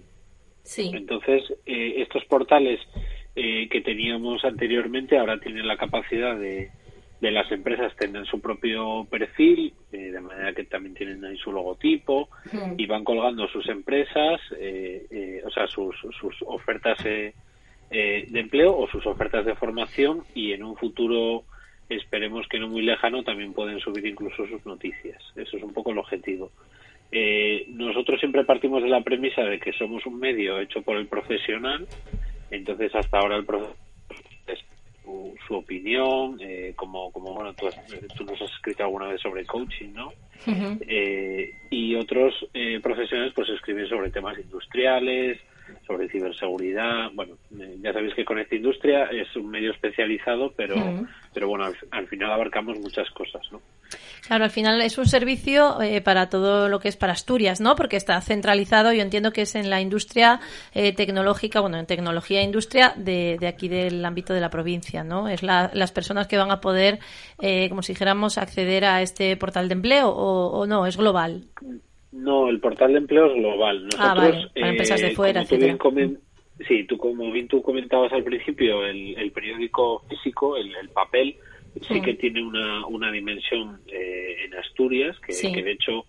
sí. 0.62 0.90
entonces 0.94 1.42
eh, 1.66 1.96
estos 1.98 2.24
portales 2.24 2.80
eh, 3.36 3.68
que 3.68 3.82
teníamos 3.82 4.42
anteriormente 4.42 5.18
ahora 5.18 5.38
tienen 5.38 5.68
la 5.68 5.76
capacidad 5.76 6.34
de, 6.34 6.70
de 7.20 7.30
las 7.30 7.52
empresas 7.52 7.94
tener 7.96 8.24
su 8.24 8.40
propio 8.40 9.04
perfil 9.10 9.74
de 9.90 10.18
manera 10.18 10.54
que 10.54 10.64
también 10.64 10.94
tienen 10.94 11.22
ahí 11.22 11.36
su 11.36 11.52
logotipo 11.52 12.30
y 12.78 12.86
van 12.86 13.04
colgando 13.04 13.48
sus 13.48 13.68
empresas 13.68 14.40
o 14.50 15.50
sea 15.50 15.66
sus, 15.66 15.94
sus 16.18 16.36
ofertas 16.46 17.04
de 17.04 17.34
empleo 18.32 18.78
o 18.78 18.88
sus 18.88 19.06
ofertas 19.06 19.44
de 19.44 19.54
formación 19.56 20.22
y 20.34 20.52
en 20.52 20.62
un 20.62 20.74
futuro 20.76 21.44
esperemos 21.90 22.46
que 22.48 22.58
no 22.58 22.68
muy 22.68 22.82
lejano 22.82 23.22
también 23.22 23.52
pueden 23.52 23.80
subir 23.80 24.06
incluso 24.06 24.46
sus 24.46 24.64
noticias. 24.64 25.22
Eso 25.36 25.56
es 25.56 25.62
un 25.62 25.72
poco 25.72 25.92
el 25.92 25.98
objetivo. 25.98 26.50
Eh, 27.12 27.66
nosotros 27.68 28.20
siempre 28.20 28.44
partimos 28.44 28.82
de 28.82 28.88
la 28.88 29.02
premisa 29.02 29.42
de 29.42 29.58
que 29.58 29.72
somos 29.72 30.06
un 30.06 30.18
medio 30.18 30.60
hecho 30.60 30.80
por 30.82 30.96
el 30.96 31.06
profesional, 31.06 31.86
entonces 32.50 32.94
hasta 32.94 33.18
ahora 33.18 33.36
el 33.36 33.44
profesional 33.44 33.76
su, 35.48 35.54
opinión, 35.56 36.38
eh, 36.40 36.72
como, 36.76 37.10
como 37.10 37.34
bueno, 37.34 37.52
tú, 37.54 37.66
tú, 38.16 38.24
nos 38.24 38.40
has 38.40 38.50
escrito 38.52 38.84
alguna 38.84 39.08
vez 39.08 39.20
sobre 39.20 39.44
coaching, 39.44 39.92
¿no? 39.92 40.12
Eh, 40.46 41.52
y 41.68 41.96
otros 41.96 42.32
profesionales 42.80 43.32
pues 43.34 43.48
escriben 43.48 43.88
sobre 43.88 44.10
temas 44.10 44.38
industriales, 44.38 45.40
sobre 45.86 46.08
ciberseguridad. 46.08 47.10
Bueno, 47.12 47.36
eh, 47.58 47.76
ya 47.80 47.92
sabéis 47.92 48.14
que 48.14 48.24
con 48.24 48.38
esta 48.38 48.54
Industria 48.54 49.04
es 49.06 49.34
un 49.36 49.50
medio 49.50 49.72
especializado, 49.72 50.52
pero, 50.56 50.76
pero 51.32 51.48
bueno, 51.48 51.66
al, 51.90 52.06
final 52.06 52.30
abarcamos 52.32 52.78
muchas 52.78 53.08
cosas, 53.10 53.42
¿no? 53.52 53.60
Claro, 54.26 54.44
al 54.44 54.50
final 54.50 54.80
es 54.82 54.98
un 54.98 55.06
servicio 55.06 55.80
eh, 55.80 56.00
para 56.00 56.28
todo 56.28 56.68
lo 56.68 56.78
que 56.78 56.88
es 56.88 56.96
para 56.96 57.12
Asturias, 57.12 57.60
¿no? 57.60 57.74
Porque 57.74 57.96
está 57.96 58.20
centralizado, 58.20 58.92
yo 58.92 59.02
entiendo 59.02 59.32
que 59.32 59.42
es 59.42 59.54
en 59.54 59.70
la 59.70 59.80
industria 59.80 60.40
eh, 60.74 60.94
tecnológica, 60.94 61.60
bueno, 61.60 61.78
en 61.78 61.86
tecnología 61.86 62.40
e 62.40 62.44
industria 62.44 62.94
de, 62.96 63.36
de, 63.40 63.46
aquí 63.46 63.68
del 63.68 64.04
ámbito 64.04 64.32
de 64.32 64.40
la 64.40 64.50
provincia, 64.50 65.02
¿no? 65.04 65.28
Es 65.28 65.42
las 65.42 65.92
personas 65.92 66.28
que 66.28 66.36
van 66.36 66.50
a 66.50 66.60
poder, 66.60 66.98
como 67.68 67.82
si 67.82 67.92
dijéramos, 67.92 68.38
acceder 68.38 68.84
a 68.84 69.02
este 69.02 69.36
portal 69.36 69.68
de 69.68 69.74
empleo 69.74 70.08
o, 70.08 70.60
o 70.60 70.66
no, 70.66 70.86
es 70.86 70.96
global. 70.96 71.44
No, 72.12 72.48
el 72.48 72.58
portal 72.60 72.92
de 72.92 72.98
empleo 72.98 73.26
es 73.26 73.34
global. 73.34 73.88
ah, 73.98 74.14
vale. 74.14 74.48
Para 74.54 74.70
empresas 74.70 75.00
de 75.00 75.08
eh, 75.08 75.14
fuera. 75.14 75.44
Sí, 76.66 76.84
tú 76.84 76.98
como 76.98 77.30
bien 77.30 77.48
tú 77.48 77.62
comentabas 77.62 78.12
al 78.12 78.24
principio, 78.24 78.84
el, 78.86 79.30
periódico 79.32 80.02
físico, 80.08 80.56
el, 80.56 80.88
papel, 80.90 81.36
sí, 81.88 82.00
que 82.00 82.14
tiene 82.14 82.42
una, 82.42 82.86
una 82.86 83.10
dimensión 83.10 83.80
eh, 83.86 84.44
en 84.44 84.54
Asturias, 84.54 85.16
que, 85.20 85.52
que 85.52 85.62
de 85.62 85.72
hecho 85.72 86.04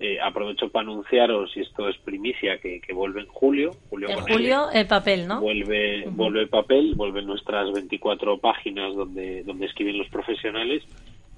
eh, 0.00 0.18
aprovecho 0.20 0.68
para 0.70 0.88
anunciaros, 0.90 1.56
y 1.56 1.60
esto 1.60 1.88
es 1.88 1.96
primicia, 1.98 2.58
que, 2.58 2.80
que 2.80 2.92
vuelve 2.92 3.20
en 3.20 3.28
julio. 3.28 3.70
julio 3.88 4.08
en 4.08 4.20
julio 4.20 4.70
el 4.72 4.86
papel, 4.86 5.28
¿no? 5.28 5.40
Vuelve, 5.40 6.04
vuelve 6.10 6.40
el 6.40 6.48
papel, 6.48 6.94
vuelven 6.96 7.26
nuestras 7.26 7.72
24 7.72 8.38
páginas 8.38 8.94
donde, 8.94 9.44
donde 9.44 9.66
escriben 9.66 9.98
los 9.98 10.08
profesionales 10.08 10.82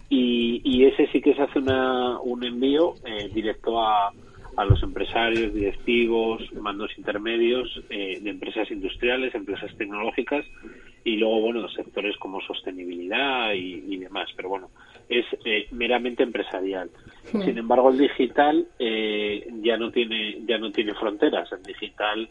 y, 0.09 0.63
y 0.65 0.85
ese 0.87 1.07
sí 1.09 1.21
que 1.21 1.35
se 1.35 1.43
hace 1.43 1.59
una, 1.59 2.19
un 2.21 2.45
envío 2.45 2.95
eh, 3.05 3.29
directo 3.33 3.83
a, 3.83 4.13
a 4.57 4.65
los 4.65 4.83
empresarios, 4.83 5.53
directivos, 5.53 6.43
mandos 6.55 6.91
intermedios 6.97 7.69
eh, 7.91 8.19
de 8.21 8.31
empresas 8.31 8.71
industriales, 8.71 9.35
empresas 9.35 9.71
tecnológicas 9.77 10.47
y 11.05 11.17
luego, 11.17 11.41
bueno, 11.41 11.69
sectores 11.69 12.17
como 12.17 12.41
sostenibilidad 12.41 13.53
y, 13.53 13.97
demás. 13.97 14.29
Pero 14.35 14.49
bueno, 14.49 14.71
es 15.09 15.27
eh, 15.45 15.67
meramente 15.71 16.23
empresarial. 16.23 16.91
Sin 17.25 17.59
embargo, 17.59 17.91
el 17.91 17.99
digital 17.99 18.67
eh, 18.79 19.47
ya 19.63 19.77
no 19.77 19.91
tiene 19.91 20.39
ya 20.47 20.59
no 20.59 20.73
tiene 20.73 20.95
fronteras. 20.95 21.51
El 21.53 21.63
digital 21.63 22.29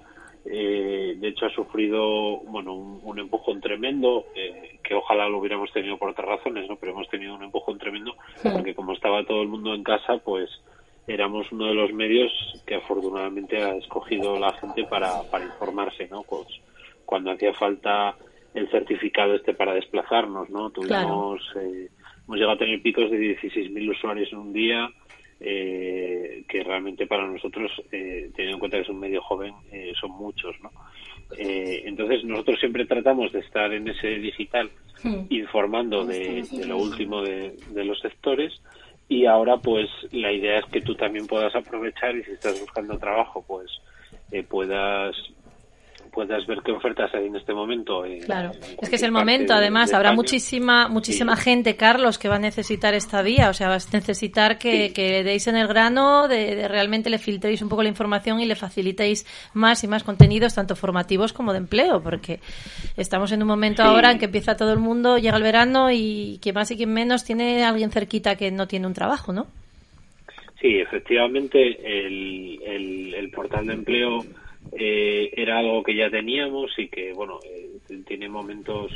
eh, 0.47 1.15
de 1.17 1.28
hecho 1.28 1.47
ha 1.47 1.49
sufrido 1.49 2.38
bueno 2.41 2.76
un, 2.76 3.17
empujón 3.17 3.59
tremendo 3.61 4.26
eh, 4.36 4.78
que 4.84 4.93
ojalá 4.93 5.28
lo 5.28 5.39
hubiéramos 5.39 5.71
tenido 5.71 5.97
por 5.97 6.09
otras 6.09 6.28
razones 6.28 6.69
no 6.69 6.76
pero 6.76 6.91
hemos 6.91 7.09
tenido 7.09 7.34
un 7.34 7.41
empujón 7.41 7.80
tremendo 7.80 8.13
porque 8.43 8.76
como 8.76 8.93
estaba 8.93 9.26
todo 9.26 9.41
el 9.41 9.47
mundo 9.47 9.73
en 9.73 9.84
casa 9.84 10.19
pues 10.23 10.51
éramos 11.07 11.51
uno 11.51 11.67
de 11.67 11.73
los 11.73 11.93
medios 11.93 12.31
que 12.65 12.75
afortunadamente 12.75 13.61
ha 13.61 13.75
escogido 13.75 14.39
la 14.39 14.53
gente 14.53 14.85
para, 14.85 15.23
para 15.29 15.45
informarse 15.45 16.07
no 16.07 16.23
pues 16.23 16.47
cuando 17.05 17.31
hacía 17.31 17.53
falta 17.53 18.15
el 18.53 18.69
certificado 18.69 19.35
este 19.35 19.53
para 19.53 19.73
desplazarnos 19.73 20.49
no 20.49 20.69
tuvimos 20.69 21.41
eh, 21.61 21.89
hemos 22.25 22.37
llegado 22.37 22.53
a 22.53 22.59
tener 22.59 22.81
picos 22.81 23.09
de 23.11 23.17
16.000 23.17 23.91
usuarios 23.91 24.31
en 24.31 24.39
un 24.39 24.53
día 24.53 24.89
eh, 25.39 26.43
que 26.47 26.63
realmente 26.63 27.07
para 27.07 27.27
nosotros, 27.27 27.71
eh, 27.91 28.31
teniendo 28.35 28.55
en 28.55 28.59
cuenta 28.59 28.77
que 28.77 28.83
es 28.83 28.89
un 28.89 28.99
medio 28.99 29.21
joven, 29.21 29.53
eh, 29.71 29.93
son 29.99 30.11
muchos, 30.11 30.55
¿no? 30.61 30.71
Eh, 31.37 31.83
entonces 31.85 32.23
nosotros 32.23 32.59
siempre 32.59 32.85
tratamos 32.85 33.31
de 33.31 33.39
estar 33.39 33.73
en 33.73 33.87
ese 33.87 34.07
digital 34.19 34.69
hmm. 35.03 35.25
informando 35.29 36.05
de, 36.05 36.45
lo 36.67 36.77
último 36.77 37.21
de, 37.21 37.55
de, 37.71 37.83
los 37.83 37.99
sectores 37.99 38.61
y 39.07 39.25
ahora 39.25 39.57
pues 39.57 39.87
la 40.11 40.31
idea 40.31 40.59
es 40.59 40.65
que 40.65 40.81
tú 40.81 40.95
también 40.95 41.27
puedas 41.27 41.55
aprovechar 41.55 42.15
y 42.15 42.23
si 42.23 42.31
estás 42.31 42.59
buscando 42.59 42.97
trabajo 42.97 43.43
pues 43.47 43.69
puedas 44.49 45.15
puedas 46.16 46.47
ver 46.47 46.59
qué 46.63 46.72
ofertas 46.72 47.13
hay 47.13 47.28
en 47.28 47.36
este 47.36 47.53
momento. 47.53 48.03
claro, 48.26 48.51
es 48.82 48.89
que 48.89 48.95
es 48.95 49.03
el 49.03 49.11
momento, 49.11 49.53
además, 49.53 49.93
habrá 49.93 50.13
muchísima 50.13 50.88
muchísima 50.88 51.36
gente, 51.36 51.76
Carlos, 51.76 52.18
que 52.18 52.30
va 52.30 52.38
a 52.38 52.39
necesitar 52.39 52.93
esta 52.93 53.22
vía, 53.22 53.49
o 53.49 53.53
sea, 53.53 53.68
vas 53.68 53.93
a 53.93 53.97
necesitar 53.97 54.57
que, 54.57 54.91
deis 55.24 55.47
en 55.47 55.57
el 55.57 55.68
grano, 55.68 56.30
de, 56.30 56.68
realmente 56.70 57.09
le 57.09 57.20
filtréis 57.20 57.61
un 57.61 57.68
poco 57.68 57.84
la 57.84 57.89
información 57.89 58.39
y 58.39 58.45
le 58.45 58.55
facilitéis 58.55 59.26
más 59.53 59.84
y 59.84 59.88
más 59.88 60.03
contenidos, 60.03 60.55
tanto 60.55 60.76
formativos 60.78 61.34
como 61.34 61.51
de 61.51 61.59
empleo, 61.59 62.01
porque 62.01 62.39
estamos 62.95 63.34
en 63.34 63.41
un 63.41 63.49
momento 63.49 63.84
ahora 63.84 64.11
en 64.11 64.18
que 64.18 64.26
empieza 64.26 64.55
todo 64.55 64.72
el 64.72 64.80
mundo, 64.80 65.18
llega 65.18 65.36
el 65.36 65.43
verano 65.43 65.91
y 65.91 66.39
quien 66.41 66.55
más 66.55 66.72
y 66.72 66.78
quien 66.78 66.93
menos 66.93 67.26
tiene 67.26 67.66
alguien 67.66 67.91
cerquita 67.91 68.38
que 68.38 68.51
no 68.51 68.68
tiene 68.68 68.88
un 68.88 68.93
trabajo, 68.93 69.34
¿no? 69.34 69.47
Sí, 70.61 70.78
efectivamente, 70.78 71.59
el, 71.84 72.61
el, 72.66 73.13
el 73.13 73.30
portal 73.30 73.68
de 73.68 73.74
empleo 73.74 74.26
eh, 74.78 75.32
era 75.36 75.59
algo 75.59 75.84
que 75.84 75.95
ya 75.95 76.09
teníamos 76.09 76.78
y 76.78 76.89
que, 76.89 77.13
bueno, 77.13 77.39
eh, 77.43 77.80
tiene 78.05 78.28
momentos 78.28 78.91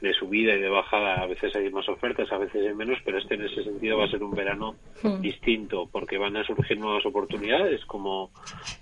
de 0.00 0.12
subida 0.12 0.54
y 0.54 0.60
de 0.60 0.68
bajada. 0.68 1.22
A 1.22 1.26
veces 1.26 1.54
hay 1.54 1.70
más 1.70 1.88
ofertas, 1.88 2.30
a 2.32 2.38
veces 2.38 2.66
hay 2.66 2.74
menos, 2.74 2.98
pero 3.04 3.18
este 3.18 3.34
en 3.34 3.42
ese 3.42 3.62
sentido 3.62 3.98
va 3.98 4.06
a 4.06 4.10
ser 4.10 4.22
un 4.22 4.32
verano 4.32 4.74
hmm. 5.02 5.20
distinto 5.20 5.88
porque 5.90 6.18
van 6.18 6.36
a 6.36 6.44
surgir 6.44 6.78
nuevas 6.78 7.06
oportunidades, 7.06 7.84
como, 7.84 8.30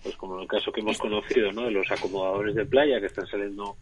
pues 0.03 0.17
como 0.17 0.37
en 0.37 0.43
el 0.43 0.49
caso 0.49 0.73
que 0.73 0.81
hemos 0.81 0.99
conocido, 0.99 1.53
¿no? 1.53 1.65
De 1.65 1.71
los 1.71 1.91
acomodadores 1.91 2.55
de 2.55 2.65
playa 2.65 3.01
que 3.01 3.07
están 3.07 3.27
saliendo 3.27 3.77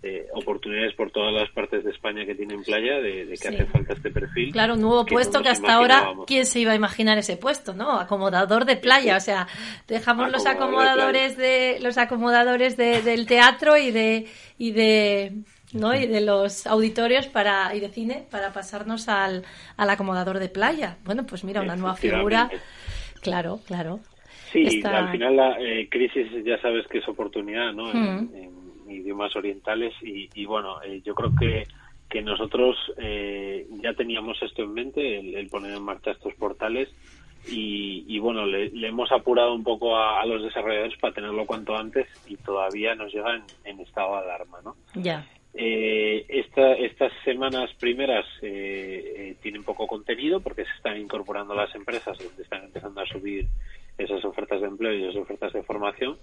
eh, 0.00 0.28
oportunidades 0.32 0.94
por 0.94 1.10
todas 1.10 1.34
las 1.34 1.50
partes 1.50 1.82
de 1.82 1.90
España 1.90 2.24
que 2.24 2.36
tienen 2.36 2.62
playa 2.62 3.00
de, 3.00 3.36
que 3.40 3.48
hace 3.48 3.64
falta 3.66 3.94
este 3.94 4.10
perfil. 4.10 4.52
Claro, 4.52 4.74
un 4.74 4.82
nuevo 4.82 5.04
puesto 5.04 5.42
que 5.42 5.48
hasta 5.48 5.74
ahora, 5.74 6.12
¿quién 6.24 6.46
se 6.46 6.60
iba 6.60 6.70
a 6.70 6.76
imaginar 6.76 7.18
ese 7.18 7.36
puesto, 7.36 7.74
no? 7.74 7.98
Acomodador 7.98 8.64
de 8.64 8.76
playa, 8.76 9.16
o 9.16 9.20
sea, 9.20 9.48
dejamos 9.88 10.30
los 10.30 10.46
acomodadores 10.46 11.36
de, 11.36 11.78
los 11.80 11.98
acomodadores 11.98 12.76
de, 12.76 13.02
del 13.02 13.26
teatro 13.26 13.76
y 13.76 13.90
de 13.90 14.26
y 14.56 14.70
de 14.70 15.32
¿no? 15.72 15.94
y 15.94 16.06
de 16.06 16.20
los 16.20 16.66
auditorios 16.68 17.26
para 17.26 17.74
y 17.74 17.80
de 17.80 17.88
cine 17.88 18.24
para 18.30 18.52
pasarnos 18.52 19.08
al, 19.08 19.42
al 19.76 19.90
acomodador 19.90 20.38
de 20.38 20.48
playa. 20.48 20.96
Bueno, 21.04 21.26
pues 21.26 21.42
mira, 21.42 21.60
una 21.60 21.74
nueva 21.74 21.96
figura. 21.96 22.48
Claro, 23.20 23.58
claro. 23.66 23.98
Sí, 24.52 24.80
al 24.84 25.10
final 25.10 25.36
la 25.36 25.56
eh, 25.60 25.88
crisis 25.90 26.26
ya 26.44 26.58
sabes 26.62 26.86
que 26.86 26.98
es 26.98 27.08
oportunidad, 27.08 27.72
¿no? 27.72 27.90
En, 27.90 28.24
hmm. 28.24 28.67
Idiomas 28.90 29.34
orientales 29.36 29.94
y, 30.02 30.44
bueno, 30.44 30.82
eh, 30.82 31.00
yo 31.04 31.14
creo 31.14 31.32
que 31.38 31.66
que 32.08 32.22
nosotros 32.22 32.74
eh, 32.96 33.66
ya 33.82 33.92
teníamos 33.92 34.42
esto 34.42 34.62
en 34.62 34.72
mente, 34.72 35.18
el, 35.38 35.46
poner 35.48 35.76
en 35.76 35.82
marcha 35.82 36.12
estos 36.12 36.32
portales 36.36 36.88
y, 37.50 38.18
bueno, 38.18 38.44
le, 38.46 38.70
hemos 38.86 39.10
apurado 39.10 39.54
un 39.54 39.62
poco 39.62 39.96
a, 39.96 40.24
los 40.26 40.42
desarrolladores 40.42 40.98
para 40.98 41.14
tenerlo 41.14 41.46
cuanto 41.46 41.76
antes 41.76 42.06
y 42.26 42.36
todavía 42.36 42.94
nos 42.94 43.12
llega 43.12 43.42
en, 43.64 43.80
estado 43.80 44.16
de 44.16 44.22
alarma, 44.22 44.58
¿no? 44.62 44.76
Ya. 44.94 45.26
Eh, 45.54 46.26
estas 46.28 47.12
semanas 47.24 47.70
primeras 47.80 48.26
eh, 48.42 49.14
eh, 49.16 49.36
tienen 49.42 49.64
poco 49.64 49.86
contenido 49.86 50.40
porque 50.40 50.64
se 50.64 50.70
están 50.76 50.98
incorporando 50.98 51.54
las 51.54 51.74
empresas 51.74 52.18
donde 52.18 52.42
están 52.42 52.64
empezando 52.64 53.00
a 53.00 53.06
subir 53.06 53.48
esas 53.98 54.24
ofertas 54.24 54.60
de 54.60 54.68
empleo 54.68 54.94
y 54.94 55.04
esas 55.04 55.16
ofertas 55.16 55.52
de 55.52 55.62
formación 55.62 56.16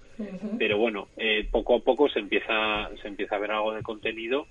pero 0.57 0.77
bueno 0.77 1.09
poco 1.51 1.75
a 1.75 1.79
poco 1.79 2.09
se 2.09 2.19
empieza 2.19 2.89
se 3.01 3.07
empieza 3.07 3.35
a 3.35 3.39
ver 3.39 3.51
algo 3.51 3.73
de 3.73 3.83
contenido 3.83 4.47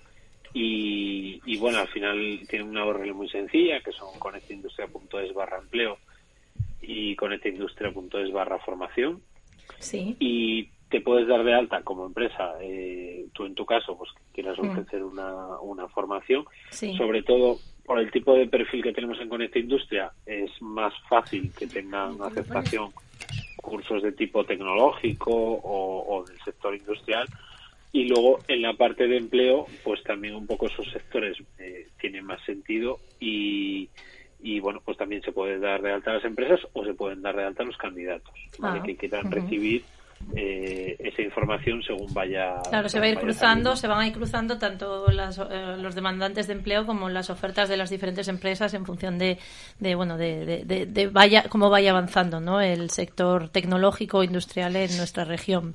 y, 0.52 1.40
y 1.46 1.56
bueno 1.56 1.78
al 1.78 1.88
final 1.88 2.40
tiene 2.48 2.64
una 2.64 2.86
URL 2.86 3.14
muy 3.14 3.28
sencilla 3.28 3.80
que 3.80 3.92
son 3.92 4.18
conectaindustria.es 4.18 5.32
barra 5.34 5.58
empleo 5.58 5.98
y 6.86 7.16
conectaindustria.es 7.16 8.32
barra 8.32 8.58
formación. 8.58 9.22
Sí. 9.78 10.16
Y 10.18 10.68
te 10.88 11.00
puedes 11.00 11.26
dar 11.26 11.44
de 11.44 11.54
alta 11.54 11.82
como 11.82 12.06
empresa, 12.06 12.54
eh, 12.60 13.26
tú 13.32 13.46
en 13.46 13.54
tu 13.54 13.64
caso, 13.64 13.96
pues 13.96 14.10
quieras 14.32 14.58
mm. 14.58 14.70
ofrecer 14.70 15.02
una, 15.02 15.60
una 15.60 15.88
formación, 15.88 16.44
sobre 16.70 17.22
todo 17.22 17.58
por 17.84 17.98
el 17.98 18.10
tipo 18.10 18.34
de 18.34 18.46
perfil 18.46 18.82
que 18.82 18.92
tenemos 18.92 19.20
en 19.20 19.28
Conecta 19.28 19.58
Industria, 19.58 20.10
es 20.24 20.50
más 20.62 20.92
fácil 21.08 21.52
que 21.56 21.66
tengan 21.66 22.16
aceptación 22.22 22.90
cursos 23.56 24.02
de 24.02 24.12
tipo 24.12 24.44
tecnológico 24.44 25.32
o, 25.32 26.24
del 26.26 26.38
sector 26.40 26.74
industrial. 26.74 27.26
Y 27.92 28.08
luego 28.08 28.40
en 28.48 28.62
la 28.62 28.74
parte 28.74 29.06
de 29.06 29.16
empleo, 29.16 29.66
pues 29.84 30.02
también 30.02 30.34
un 30.34 30.46
poco 30.46 30.66
esos 30.66 30.90
sectores 30.90 31.36
eh, 31.58 31.88
tienen 32.00 32.24
más 32.24 32.42
sentido 32.44 32.98
y, 33.20 33.88
y 34.42 34.58
bueno, 34.60 34.82
pues 34.84 34.98
también 34.98 35.22
se 35.22 35.32
puede 35.32 35.58
dar 35.58 35.80
de 35.80 35.92
alta 35.92 36.10
a 36.10 36.14
las 36.14 36.24
empresas 36.24 36.60
o 36.72 36.84
se 36.84 36.94
pueden 36.94 37.22
dar 37.22 37.36
de 37.36 37.44
alta 37.44 37.62
a 37.62 37.66
los 37.66 37.76
candidatos, 37.76 38.34
¿vale? 38.58 38.80
Ah, 38.80 38.82
que 38.82 38.96
quieran 38.96 39.30
recibir 39.30 39.84
eh, 40.36 40.96
esa 40.98 41.22
información 41.22 41.82
según 41.82 42.12
vaya. 42.12 42.54
Claro, 42.68 42.88
se 42.88 42.98
va 42.98 43.06
a 43.06 43.08
ir 43.08 43.18
cruzando, 43.18 43.76
se 43.76 43.86
van 43.86 44.00
a 44.00 44.06
ir 44.06 44.12
cruzando 44.12 44.58
tanto 44.58 45.06
eh, 45.08 45.76
los 45.78 45.94
demandantes 45.94 46.46
de 46.46 46.54
empleo 46.54 46.86
como 46.86 47.08
las 47.08 47.30
ofertas 47.30 47.68
de 47.68 47.76
las 47.76 47.90
diferentes 47.90 48.28
empresas 48.28 48.74
en 48.74 48.84
función 48.84 49.18
de, 49.18 49.38
de 49.78 49.94
bueno, 49.94 50.16
de, 50.16 50.64
de, 50.64 51.06
vaya, 51.08 51.44
cómo 51.48 51.70
vaya 51.70 51.90
avanzando, 51.90 52.40
¿no? 52.40 52.60
El 52.60 52.90
sector 52.90 53.48
tecnológico 53.48 54.22
industrial 54.24 54.76
en 54.76 54.96
nuestra 54.96 55.24
región. 55.24 55.74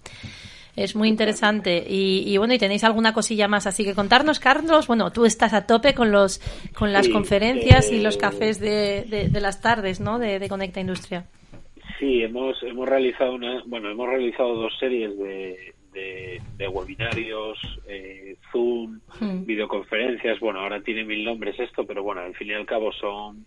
Es 0.75 0.95
muy 0.95 1.09
interesante. 1.09 1.83
Y, 1.87 2.37
bueno, 2.37 2.53
¿y 2.53 2.57
tenéis 2.57 2.85
alguna 2.85 3.13
cosilla 3.13 3.49
más 3.49 3.67
así 3.67 3.83
que 3.83 3.93
contarnos, 3.93 4.39
Carlos? 4.39 4.87
Bueno, 4.87 5.11
tú 5.11 5.25
estás 5.25 5.53
a 5.53 5.65
tope 5.65 5.93
con 5.93 6.11
los 6.11 6.39
con 6.73 6.93
las 6.93 7.09
conferencias 7.09 7.91
y 7.91 7.99
los 7.99 8.15
eh, 8.15 8.19
cafés 8.19 8.59
de, 8.59 9.29
de, 9.29 9.41
las 9.41 9.59
tardes, 9.59 9.99
¿no? 9.99 10.19
De, 10.19 10.47
Conecta 10.47 10.79
Industria. 10.79 11.25
Sí, 11.99 12.23
hemos, 12.23 12.63
hemos 12.63 12.87
realizado 12.87 13.33
una, 13.33 13.61
bueno, 13.65 13.91
hemos 13.91 14.07
realizado 14.07 14.55
dos 14.55 14.73
series 14.79 15.17
de, 15.17 15.73
de, 15.91 16.67
webinarios, 16.69 17.59
eh, 17.87 18.37
Zoom, 18.51 19.01
hmm. 19.19 19.45
videoconferencias. 19.45 20.39
Bueno, 20.39 20.61
ahora 20.61 20.81
tiene 20.81 21.03
mil 21.03 21.25
nombres 21.25 21.59
esto, 21.59 21.85
pero 21.85 22.01
bueno, 22.01 22.21
al 22.21 22.33
fin 22.35 22.47
y 22.47 22.53
al 22.53 22.65
cabo 22.65 22.93
son, 22.93 23.45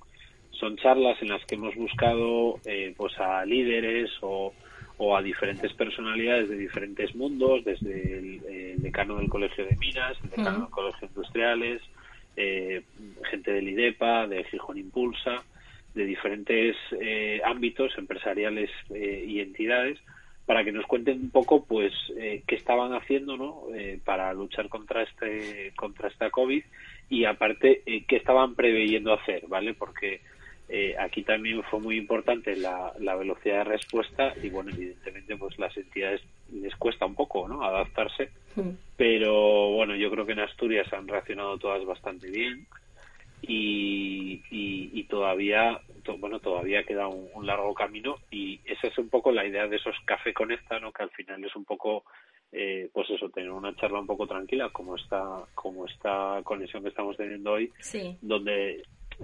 son 0.51 0.77
charlas 0.77 1.17
en 1.23 1.29
las 1.29 1.43
que 1.47 1.55
hemos 1.55 1.75
buscado 1.75 2.61
eh, 2.67 2.93
pues 2.95 3.19
a 3.19 3.43
líderes 3.47 4.11
o, 4.21 4.53
o 4.99 5.17
a 5.17 5.23
diferentes 5.23 5.73
personalidades 5.73 6.51
de 6.51 6.59
diferentes 6.59 7.15
mundos, 7.15 7.65
desde 7.65 8.19
el, 8.19 8.83
decano 8.83 9.17
del 9.17 9.31
Colegio 9.31 9.65
de 9.65 9.77
Minas, 9.77 10.19
el 10.25 10.31
decano 10.31 10.59
hmm. 10.59 10.63
del 10.63 10.71
Colegio 10.71 11.09
Industriales, 11.09 11.83
eh, 12.37 12.83
gente 13.31 13.51
del 13.51 13.69
IDEPA, 13.69 14.27
de 14.27 14.45
Gijón 14.45 14.77
Impulsa, 14.77 15.43
de 15.95 16.05
diferentes 16.05 16.77
eh, 17.01 17.41
ámbitos 17.45 17.93
empresariales 17.99 18.71
eh, 18.95 19.25
y 19.27 19.41
entidades 19.41 19.99
para 20.47 20.65
que 20.65 20.73
nos 20.73 20.87
cuenten 20.87 21.21
un 21.21 21.31
poco 21.31 21.65
pues 21.65 21.93
eh, 22.17 22.43
qué 22.47 22.57
estaban 22.57 22.95
haciendo 22.95 23.37
¿no? 23.37 23.63
para 24.05 24.33
luchar 24.33 24.69
contra 24.69 25.03
este 25.03 25.73
contra 25.77 26.09
esta 26.09 26.31
covid 26.31 26.65
y 27.09 27.25
aparte 27.25 27.83
qué 28.09 28.17
estaban 28.17 28.55
preveyendo 28.55 29.13
hacer 29.13 29.47
vale 29.47 29.75
porque 29.75 30.21
aquí 30.99 31.23
también 31.23 31.63
fue 31.65 31.81
muy 31.81 31.97
importante 31.97 32.57
la, 32.57 32.95
la, 32.99 33.15
velocidad 33.15 33.59
de 33.59 33.65
respuesta 33.65 34.33
y 34.43 34.49
bueno 34.49 34.71
evidentemente 34.71 35.37
pues 35.37 35.59
las 35.59 35.77
entidades 35.77 36.23
les 36.51 36.75
cuesta 36.77 37.05
un 37.05 37.15
poco 37.15 37.47
no 37.47 37.63
adaptarse 37.63 38.31
mm. 38.57 38.71
pero 38.97 39.71
bueno 39.73 39.95
yo 39.95 40.11
creo 40.11 40.25
que 40.25 40.33
en 40.33 40.41
Asturias 40.41 40.91
han 40.95 41.09
reaccionado 41.09 41.59
todas 41.59 41.85
bastante 41.85 42.31
bien 42.31 42.67
y, 43.43 44.41
y, 44.51 45.05
todavía 45.05 45.81
bueno 46.19 46.41
todavía 46.41 46.85
queda 46.85 47.07
un, 47.07 47.47
largo 47.47 47.75
camino 47.75 48.17
y 48.31 48.61
esa 48.65 48.89
es 48.89 48.99
un 48.99 49.09
poco 49.09 49.31
la 49.31 49.45
idea 49.45 49.67
de 49.67 49.77
esos 49.77 49.95
café 50.05 50.33
conecta 50.33 50.79
no 50.81 50.93
que 50.93 51.03
al 51.03 51.11
final 51.11 51.45
es 51.45 51.55
un 51.55 51.65
poco 51.65 52.05
eh, 52.51 52.89
pues 52.93 53.11
eso 53.11 53.29
tener 53.29 53.51
una 53.51 53.75
charla 53.77 54.01
un 54.01 54.07
poco 54.07 54.27
tranquila 54.27 54.71
como 54.71 54.97
esta 54.97 55.45
como 55.55 55.87
esta 55.87 56.41
conexión 56.45 56.83
que 56.83 56.89
estamos 56.89 57.17
teniendo 57.17 57.53
hoy 57.53 57.71
donde 58.21 58.83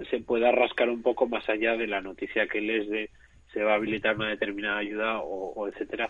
se 0.09 0.19
pueda 0.19 0.51
rascar 0.51 0.89
un 0.89 1.01
poco 1.01 1.27
más 1.27 1.47
allá 1.49 1.75
de 1.75 1.87
la 1.87 2.01
noticia 2.01 2.47
que 2.47 2.61
les 2.61 2.89
de 2.89 3.09
se 3.53 3.63
va 3.63 3.71
a 3.71 3.75
habilitar 3.75 4.15
una 4.15 4.29
determinada 4.29 4.77
ayuda 4.77 5.19
o, 5.21 5.67
etcétera 5.67 6.09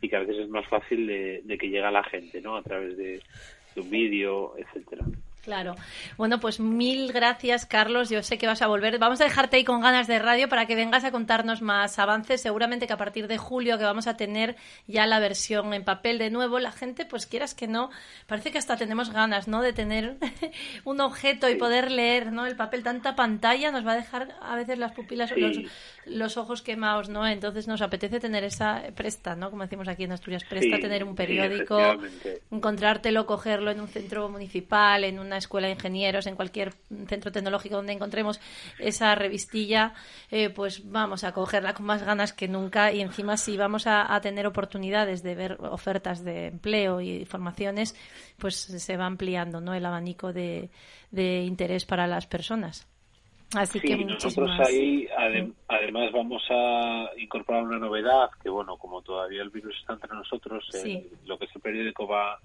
y 0.00 0.08
que 0.08 0.16
a 0.16 0.20
veces 0.20 0.38
es 0.38 0.48
más 0.48 0.66
fácil 0.68 1.06
de, 1.06 1.42
de 1.44 1.58
que 1.58 1.66
llegue 1.66 1.84
a 1.84 1.90
la 1.90 2.04
gente 2.04 2.40
no 2.40 2.56
a 2.56 2.62
través 2.62 2.96
de, 2.96 3.20
de 3.74 3.80
un 3.80 3.90
vídeo 3.90 4.54
etcétera 4.56 5.04
Claro. 5.48 5.76
Bueno, 6.18 6.40
pues 6.40 6.60
mil 6.60 7.10
gracias, 7.10 7.64
Carlos. 7.64 8.10
Yo 8.10 8.22
sé 8.22 8.36
que 8.36 8.46
vas 8.46 8.60
a 8.60 8.66
volver. 8.66 8.98
Vamos 8.98 9.18
a 9.22 9.24
dejarte 9.24 9.56
ahí 9.56 9.64
con 9.64 9.80
ganas 9.80 10.06
de 10.06 10.18
radio 10.18 10.46
para 10.46 10.66
que 10.66 10.74
vengas 10.74 11.04
a 11.04 11.10
contarnos 11.10 11.62
más 11.62 11.98
avances. 11.98 12.42
Seguramente 12.42 12.86
que 12.86 12.92
a 12.92 12.98
partir 12.98 13.28
de 13.28 13.38
julio 13.38 13.78
que 13.78 13.84
vamos 13.84 14.06
a 14.08 14.18
tener 14.18 14.56
ya 14.86 15.06
la 15.06 15.20
versión 15.20 15.72
en 15.72 15.84
papel 15.84 16.18
de 16.18 16.28
nuevo, 16.28 16.58
la 16.58 16.70
gente, 16.70 17.06
pues 17.06 17.24
quieras 17.24 17.54
que 17.54 17.66
no, 17.66 17.88
parece 18.26 18.52
que 18.52 18.58
hasta 18.58 18.76
tenemos 18.76 19.08
ganas, 19.08 19.48
¿no? 19.48 19.62
De 19.62 19.72
tener 19.72 20.18
un 20.84 21.00
objeto 21.00 21.48
y 21.48 21.54
poder 21.54 21.90
leer, 21.92 22.30
¿no? 22.30 22.44
El 22.44 22.54
papel, 22.54 22.82
tanta 22.82 23.16
pantalla 23.16 23.72
nos 23.72 23.86
va 23.86 23.92
a 23.92 23.96
dejar 23.96 24.36
a 24.42 24.54
veces 24.54 24.76
las 24.76 24.92
pupilas, 24.92 25.32
los, 25.34 25.60
los, 26.10 26.36
ojos 26.36 26.62
quemados, 26.62 27.08
¿no? 27.08 27.26
Entonces 27.26 27.68
nos 27.68 27.82
apetece 27.82 28.20
tener 28.20 28.44
esa 28.44 28.82
presta, 28.94 29.36
¿no? 29.36 29.50
Como 29.50 29.62
decimos 29.62 29.88
aquí 29.88 30.04
en 30.04 30.12
Asturias, 30.12 30.44
presta 30.44 30.78
tener 30.78 31.04
un 31.04 31.14
periódico, 31.14 31.78
encontrártelo, 32.50 33.26
cogerlo 33.26 33.70
en 33.70 33.80
un 33.80 33.88
centro 33.88 34.28
municipal, 34.28 35.04
en 35.04 35.18
una 35.18 35.36
escuela 35.36 35.68
de 35.68 35.74
ingenieros, 35.74 36.26
en 36.26 36.36
cualquier 36.36 36.74
centro 37.06 37.32
tecnológico 37.32 37.76
donde 37.76 37.92
encontremos 37.92 38.40
esa 38.78 39.14
revistilla, 39.14 39.94
eh, 40.30 40.50
pues 40.50 40.90
vamos 40.90 41.24
a 41.24 41.32
cogerla 41.32 41.74
con 41.74 41.86
más 41.86 42.02
ganas 42.02 42.32
que 42.32 42.48
nunca 42.48 42.92
y 42.92 43.00
encima 43.00 43.36
si 43.36 43.56
vamos 43.56 43.86
a, 43.86 44.18
tener 44.22 44.46
oportunidades 44.46 45.22
de 45.22 45.34
ver 45.34 45.58
ofertas 45.60 46.24
de 46.24 46.46
empleo 46.46 47.00
y 47.00 47.24
formaciones, 47.24 47.94
pues 48.36 48.56
se 48.56 48.96
va 48.96 49.06
ampliando 49.06 49.60
¿no? 49.60 49.74
el 49.74 49.86
abanico 49.86 50.32
de, 50.32 50.70
interés 51.12 51.84
para 51.84 52.06
las 52.06 52.26
personas. 52.26 52.86
Así 53.54 53.80
que 53.80 53.96
nosotros 53.96 54.50
ahí 54.60 55.08
además 55.68 56.12
vamos 56.12 56.42
a 56.50 57.10
incorporar 57.16 57.62
una 57.62 57.78
novedad 57.78 58.28
que 58.42 58.50
bueno 58.50 58.76
como 58.76 59.00
todavía 59.00 59.42
el 59.42 59.48
virus 59.48 59.74
está 59.80 59.94
entre 59.94 60.14
nosotros 60.14 60.68
lo 61.24 61.38
que 61.38 61.46
es 61.46 61.56
el 61.56 61.62
periódico 61.62 62.06
va 62.06 62.38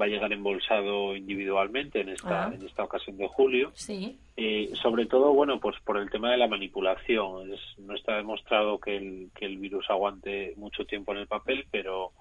va 0.00 0.06
a 0.06 0.08
llegar 0.08 0.32
embolsado 0.32 1.14
individualmente 1.14 2.00
en 2.00 2.10
esta 2.10 2.46
ah. 2.46 2.54
en 2.54 2.64
esta 2.64 2.84
ocasión 2.84 3.16
de 3.16 3.28
julio. 3.28 3.70
Sí. 3.74 4.18
Eh, 4.36 4.70
sobre 4.80 5.06
todo, 5.06 5.34
bueno, 5.34 5.60
pues 5.60 5.76
por 5.84 5.98
el 5.98 6.10
tema 6.10 6.30
de 6.30 6.38
la 6.38 6.48
manipulación. 6.48 7.50
no 7.78 7.94
está 7.94 8.16
demostrado 8.16 8.78
que 8.78 8.96
el, 8.96 9.30
que 9.34 9.44
el 9.44 9.58
virus 9.58 9.88
aguante 9.90 10.54
mucho 10.56 10.84
tiempo 10.84 11.12
en 11.12 11.18
el 11.18 11.26
papel, 11.26 11.66
pero 11.70 12.12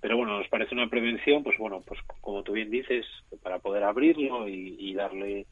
pero 0.00 0.18
bueno, 0.18 0.38
nos 0.38 0.48
parece 0.48 0.74
una 0.74 0.88
prevención, 0.88 1.42
pues 1.42 1.58
bueno, 1.58 1.82
pues 1.84 1.98
como 2.20 2.42
tú 2.42 2.52
bien 2.52 2.70
dices, 2.70 3.04
para 3.42 3.58
poder 3.58 3.82
abrirlo 3.82 4.48
y, 4.48 4.76
y 4.78 4.94
darle 4.94 5.46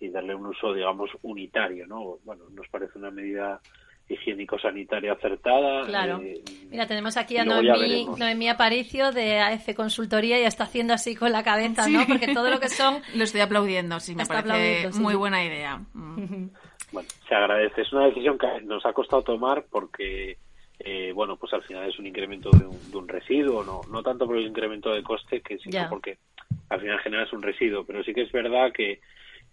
y 0.00 0.08
darle 0.08 0.34
un 0.34 0.46
uso, 0.46 0.72
digamos, 0.72 1.10
unitario, 1.22 1.86
¿no? 1.86 2.18
Bueno, 2.24 2.44
nos 2.50 2.68
parece 2.68 2.98
una 2.98 3.10
medida 3.10 3.60
higiénico-sanitaria 4.08 5.12
acertada. 5.12 5.84
Claro. 5.86 6.20
Eh, 6.22 6.42
Mira, 6.70 6.86
tenemos 6.86 7.16
aquí 7.16 7.36
a 7.36 7.44
Noemí, 7.44 8.48
Aparicio 8.48 9.12
de 9.12 9.38
AF 9.38 9.74
Consultoría 9.74 10.40
y 10.40 10.44
está 10.44 10.64
haciendo 10.64 10.94
así 10.94 11.14
con 11.14 11.30
la 11.30 11.42
cabeza, 11.42 11.88
¿no? 11.88 12.06
Porque 12.06 12.32
todo 12.32 12.50
lo 12.50 12.58
que 12.58 12.68
son... 12.68 13.02
Lo 13.14 13.24
estoy 13.24 13.42
aplaudiendo, 13.42 14.00
sí, 14.00 14.14
me 14.14 14.26
parece 14.26 14.90
muy 14.98 15.14
buena 15.14 15.44
idea. 15.44 15.80
Mm. 15.92 16.50
Bueno, 16.90 17.06
se 17.28 17.34
agradece. 17.34 17.82
Es 17.82 17.92
una 17.92 18.06
decisión 18.06 18.38
que 18.38 18.46
nos 18.62 18.86
ha 18.86 18.94
costado 18.94 19.22
tomar 19.22 19.66
porque, 19.70 20.38
eh, 20.78 21.12
bueno, 21.12 21.36
pues 21.36 21.52
al 21.52 21.62
final 21.62 21.86
es 21.86 21.98
un 21.98 22.06
incremento 22.06 22.48
de 22.50 22.64
un, 22.96 23.06
residuo, 23.06 23.62
no, 23.62 23.82
no 23.90 24.02
tanto 24.02 24.26
por 24.26 24.38
el 24.38 24.46
incremento 24.46 24.90
de 24.94 25.02
coste, 25.02 25.42
que 25.42 25.58
sino 25.58 25.86
porque 25.90 26.16
al 26.70 26.80
final 26.80 26.98
generas 27.00 27.30
un 27.34 27.42
residuo. 27.42 27.84
Pero 27.84 28.02
sí 28.04 28.14
que 28.14 28.22
es 28.22 28.32
verdad 28.32 28.72
que, 28.72 29.00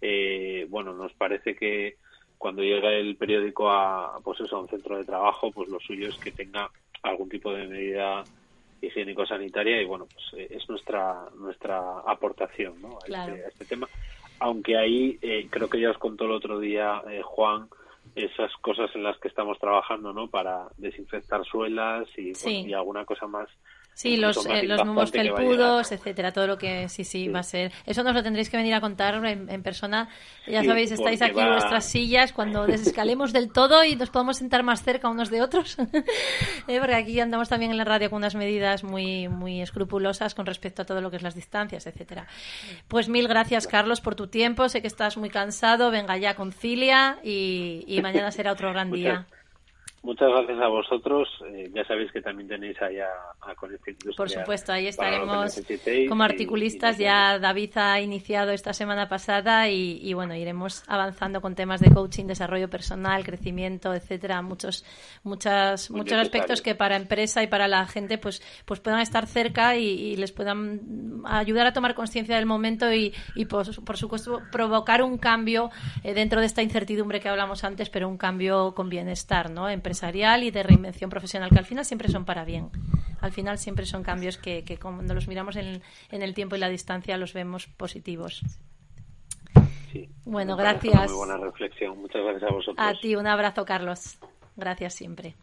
eh, 0.01 0.65
bueno, 0.69 0.93
nos 0.93 1.13
parece 1.13 1.55
que 1.55 1.97
cuando 2.37 2.61
llega 2.61 2.91
el 2.91 3.15
periódico 3.15 3.69
a, 3.69 4.19
pues 4.23 4.39
eso, 4.41 4.57
a 4.57 4.61
un 4.61 4.67
centro 4.67 4.97
de 4.97 5.05
trabajo, 5.05 5.51
pues 5.51 5.69
lo 5.69 5.79
suyo 5.79 6.09
es 6.09 6.15
que 6.17 6.31
tenga 6.31 6.69
algún 7.01 7.29
tipo 7.29 7.53
de 7.53 7.67
medida 7.67 8.23
higiénico-sanitaria 8.81 9.81
y 9.81 9.85
bueno, 9.85 10.07
pues 10.11 10.25
eh, 10.37 10.47
es 10.51 10.67
nuestra 10.69 11.29
nuestra 11.37 11.99
aportación 12.05 12.81
¿no? 12.81 12.99
a, 12.99 13.25
este, 13.25 13.47
este 13.47 13.65
tema. 13.65 13.87
Aunque 14.39 14.77
ahí 14.77 15.17
eh, 15.21 15.47
creo 15.49 15.69
que 15.69 15.79
ya 15.79 15.91
os 15.91 15.97
contó 15.97 16.25
el 16.25 16.31
otro 16.31 16.59
día 16.59 17.01
eh, 17.09 17.21
Juan 17.23 17.67
esas 18.15 18.51
cosas 18.57 18.91
en 18.95 19.03
las 19.03 19.17
que 19.17 19.27
estamos 19.27 19.57
trabajando, 19.59 20.13
¿no? 20.13 20.27
Para 20.27 20.67
desinfectar 20.77 21.43
suelas 21.43 22.07
y, 22.17 22.33
y 22.47 22.73
alguna 22.73 23.03
cosa 23.03 23.27
más 23.27 23.49
Sí, 23.95 24.17
los, 24.17 24.45
eh, 24.45 24.63
los 24.63 24.85
numos 24.85 25.09
felpudos, 25.09 25.89
etcétera, 25.93 26.33
todo 26.33 26.47
lo 26.47 26.57
que 26.57 26.89
sí, 26.89 27.05
sí, 27.05 27.29
va 27.29 27.39
a 27.39 27.43
ser. 27.43 27.71
Eso 27.85 28.03
nos 28.03 28.13
lo 28.13 28.21
tendréis 28.21 28.49
que 28.49 28.57
venir 28.57 28.73
a 28.73 28.81
contar 28.81 29.25
en, 29.25 29.63
persona. 29.63 30.09
Ya 30.45 30.65
sabéis, 30.65 30.91
estáis 30.91 31.21
aquí 31.21 31.39
en 31.39 31.49
vuestras 31.53 31.85
sillas 31.85 32.33
cuando 32.33 32.65
desescalemos 32.67 33.31
del 33.31 33.53
todo 33.53 33.85
y 33.85 33.95
nos 33.95 34.09
podamos 34.09 34.35
sentar 34.35 34.63
más 34.63 34.83
cerca 34.83 35.07
unos 35.07 35.31
de 35.31 35.41
otros. 35.41 35.77
Eh, 36.67 36.79
porque 36.79 36.95
aquí 36.95 37.19
andamos 37.19 37.47
también 37.47 37.71
en 37.71 37.77
la 37.77 37.83
radio 37.83 38.09
con 38.09 38.17
unas 38.17 38.33
medidas 38.33 38.83
muy, 38.83 39.27
muy 39.27 39.61
escrupulosas 39.61 40.33
con 40.33 40.45
respecto 40.45 40.81
a 40.81 40.85
todo 40.85 40.99
lo 40.99 41.11
que 41.11 41.17
es 41.17 41.21
las 41.21 41.35
distancias, 41.35 41.85
etcétera. 41.85 42.27
Pues 42.87 43.07
mil 43.07 43.27
gracias, 43.27 43.67
Carlos, 43.67 44.01
por 44.01 44.15
tu 44.15 44.27
tiempo. 44.27 44.67
Sé 44.67 44.81
que 44.81 44.87
estás 44.87 45.15
muy 45.15 45.29
cansado. 45.29 45.91
Venga 45.91 46.17
ya, 46.17 46.35
concilia 46.35 47.19
y, 47.23 47.83
y 47.87 48.01
mañana 48.01 48.31
será 48.31 48.51
otro 48.51 48.71
gran 48.71 48.91
día. 48.91 49.27
Muchas 50.05 50.29
gracias 50.29 50.59
a 50.61 50.67
vosotros. 50.67 51.27
Eh, 51.47 51.71
ya 51.73 51.83
sabéis 51.83 52.11
que 52.11 52.21
también 52.21 52.47
tenéis 52.47 52.79
allá 52.79 53.07
a 53.41 53.55
Conexión 53.55 53.97
Por 54.15 54.29
supuesto, 54.29 54.71
ahí 54.71 54.85
estaremos 54.85 55.59
como 56.07 56.23
articulistas. 56.23 56.99
ya 56.99 57.39
David 57.39 57.71
ha 57.77 57.99
iniciado 57.99 58.51
esta 58.51 58.71
semana 58.71 59.09
pasada 59.09 59.67
y, 59.67 60.13
bueno, 60.13 60.35
iremos 60.35 60.83
avanzando 60.87 61.41
con 61.41 61.55
temas 61.55 61.81
de 61.81 61.91
coaching, 61.91 62.25
desarrollo 62.25 62.69
personal, 62.69 63.23
crecimiento, 63.23 63.95
etcétera. 63.95 64.43
Muchos, 64.43 64.85
muchas, 65.23 65.89
muchos 65.89 66.19
aspectos 66.19 66.61
que 66.61 66.75
para 66.75 66.97
empresa 66.97 67.41
y 67.41 67.47
para 67.47 67.67
la 67.67 67.87
gente 67.87 68.19
pues, 68.19 68.43
pues 68.65 68.79
puedan 68.81 68.99
estar 68.99 69.25
cerca 69.25 69.75
y, 69.75 70.15
les 70.17 70.31
puedan 70.31 71.23
ayudar 71.25 71.65
a 71.65 71.73
tomar 71.73 71.95
conciencia 71.95 72.35
del 72.35 72.45
momento 72.45 72.93
y, 72.93 73.11
por, 73.49 73.65
supuesto 73.97 74.39
provocar 74.51 75.01
un 75.01 75.17
cambio 75.17 75.71
eh, 76.03 76.13
dentro 76.13 76.41
de 76.41 76.45
esta 76.45 76.61
incertidumbre 76.61 77.19
que 77.19 77.27
hablamos 77.27 77.63
antes, 77.63 77.89
pero 77.89 78.07
un 78.07 78.17
cambio 78.17 78.75
con 78.75 78.87
bienestar, 78.87 79.49
¿no? 79.49 79.67
Empresarial 79.95 80.43
y 80.43 80.51
de 80.51 80.61
reinvención 80.61 81.09
profesional, 81.09 81.49
que 81.49 81.57
al 81.57 81.65
final 81.65 81.85
siempre 81.85 82.09
son 82.09 82.25
para 82.25 82.43
bien. 82.43 82.69
Al 83.21 83.31
final 83.31 83.57
siempre 83.57 83.85
son 83.85 84.03
cambios 84.03 84.37
que, 84.37 84.63
que 84.65 84.77
cuando 84.77 85.13
los 85.13 85.27
miramos 85.27 85.55
en, 85.55 85.81
en, 86.11 86.21
el 86.21 86.33
tiempo 86.33 86.55
y 86.55 86.59
la 86.59 86.69
distancia 86.69 87.17
los 87.17 87.33
vemos 87.33 87.67
positivos. 87.67 88.41
bueno, 90.25 90.57
gracias. 90.57 91.09
Muy 91.09 91.17
buena 91.17 91.37
reflexión. 91.37 91.97
Muchas 91.97 92.21
gracias 92.23 92.43
a 92.43 92.53
vosotros. 92.53 92.87
A 92.87 92.93
ti, 92.99 93.15
un 93.15 93.25
abrazo, 93.25 93.63
Carlos. 93.65 94.17
Gracias 94.57 94.93
siempre. 94.93 95.35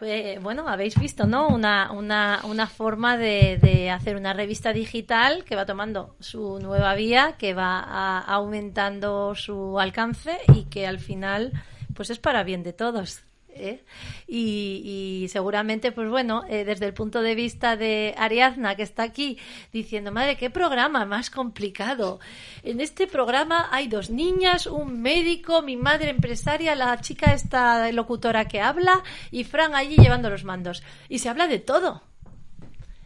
Eh, 0.00 0.38
bueno, 0.40 0.68
habéis 0.68 0.98
visto, 1.00 1.26
¿no? 1.26 1.48
Una, 1.48 1.90
una, 1.90 2.42
una 2.44 2.66
forma 2.68 3.16
de, 3.16 3.58
de, 3.60 3.90
hacer 3.90 4.14
una 4.14 4.32
revista 4.32 4.72
digital 4.72 5.42
que 5.44 5.56
va 5.56 5.66
tomando 5.66 6.14
su 6.20 6.60
nueva 6.60 6.94
vía, 6.94 7.34
que 7.38 7.54
va 7.54 8.20
aumentando 8.20 9.34
su 9.34 9.80
alcance 9.80 10.38
y 10.54 10.64
que 10.64 10.86
al 10.86 11.00
final, 11.00 11.52
pues 11.94 12.10
es 12.10 12.18
para 12.18 12.44
bien 12.44 12.62
de 12.62 12.74
todos. 12.74 13.26
¿Eh? 13.58 13.84
Y, 14.26 15.26
seguramente, 15.30 15.92
pues 15.92 16.08
bueno, 16.08 16.44
eh, 16.48 16.64
desde 16.64 16.86
el 16.86 16.94
punto 16.94 17.22
de 17.22 17.34
vista 17.34 17.76
de 17.76 18.14
Ariadna, 18.16 18.74
que 18.76 18.82
está 18.82 19.02
aquí, 19.02 19.38
diciendo, 19.72 20.12
madre, 20.12 20.36
qué 20.36 20.50
programa 20.50 21.04
más 21.04 21.30
complicado. 21.30 22.20
En 22.62 22.80
este 22.80 23.06
programa 23.06 23.68
hay 23.70 23.88
dos 23.88 24.10
niñas, 24.10 24.66
un 24.66 25.00
médico, 25.00 25.62
mi 25.62 25.76
madre 25.76 26.10
empresaria, 26.10 26.74
la 26.74 27.00
chica 27.00 27.34
esta 27.34 27.90
locutora 27.92 28.46
que 28.46 28.60
habla 28.60 29.02
y 29.30 29.44
Fran 29.44 29.74
allí 29.74 29.96
llevando 29.96 30.30
los 30.30 30.44
mandos. 30.44 30.82
Y 31.08 31.18
se 31.18 31.28
habla 31.28 31.46
de 31.46 31.58
todo. 31.58 32.02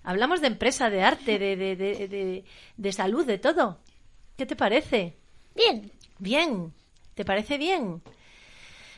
Hablamos 0.02 0.40
de 0.40 0.46
empresa, 0.46 0.90
de 0.90 1.02
arte, 1.02 1.38
de, 1.38 1.56
de, 1.56 1.76
de, 1.76 2.44
de 2.76 2.92
salud, 2.92 3.26
de 3.26 3.38
todo. 3.38 3.78
¿Qué 4.36 4.46
te 4.46 4.56
parece? 4.56 5.16
Bien. 5.54 5.92
Bien. 6.18 6.72
¿Te 7.14 7.24
parece 7.24 7.58
bien? 7.58 8.02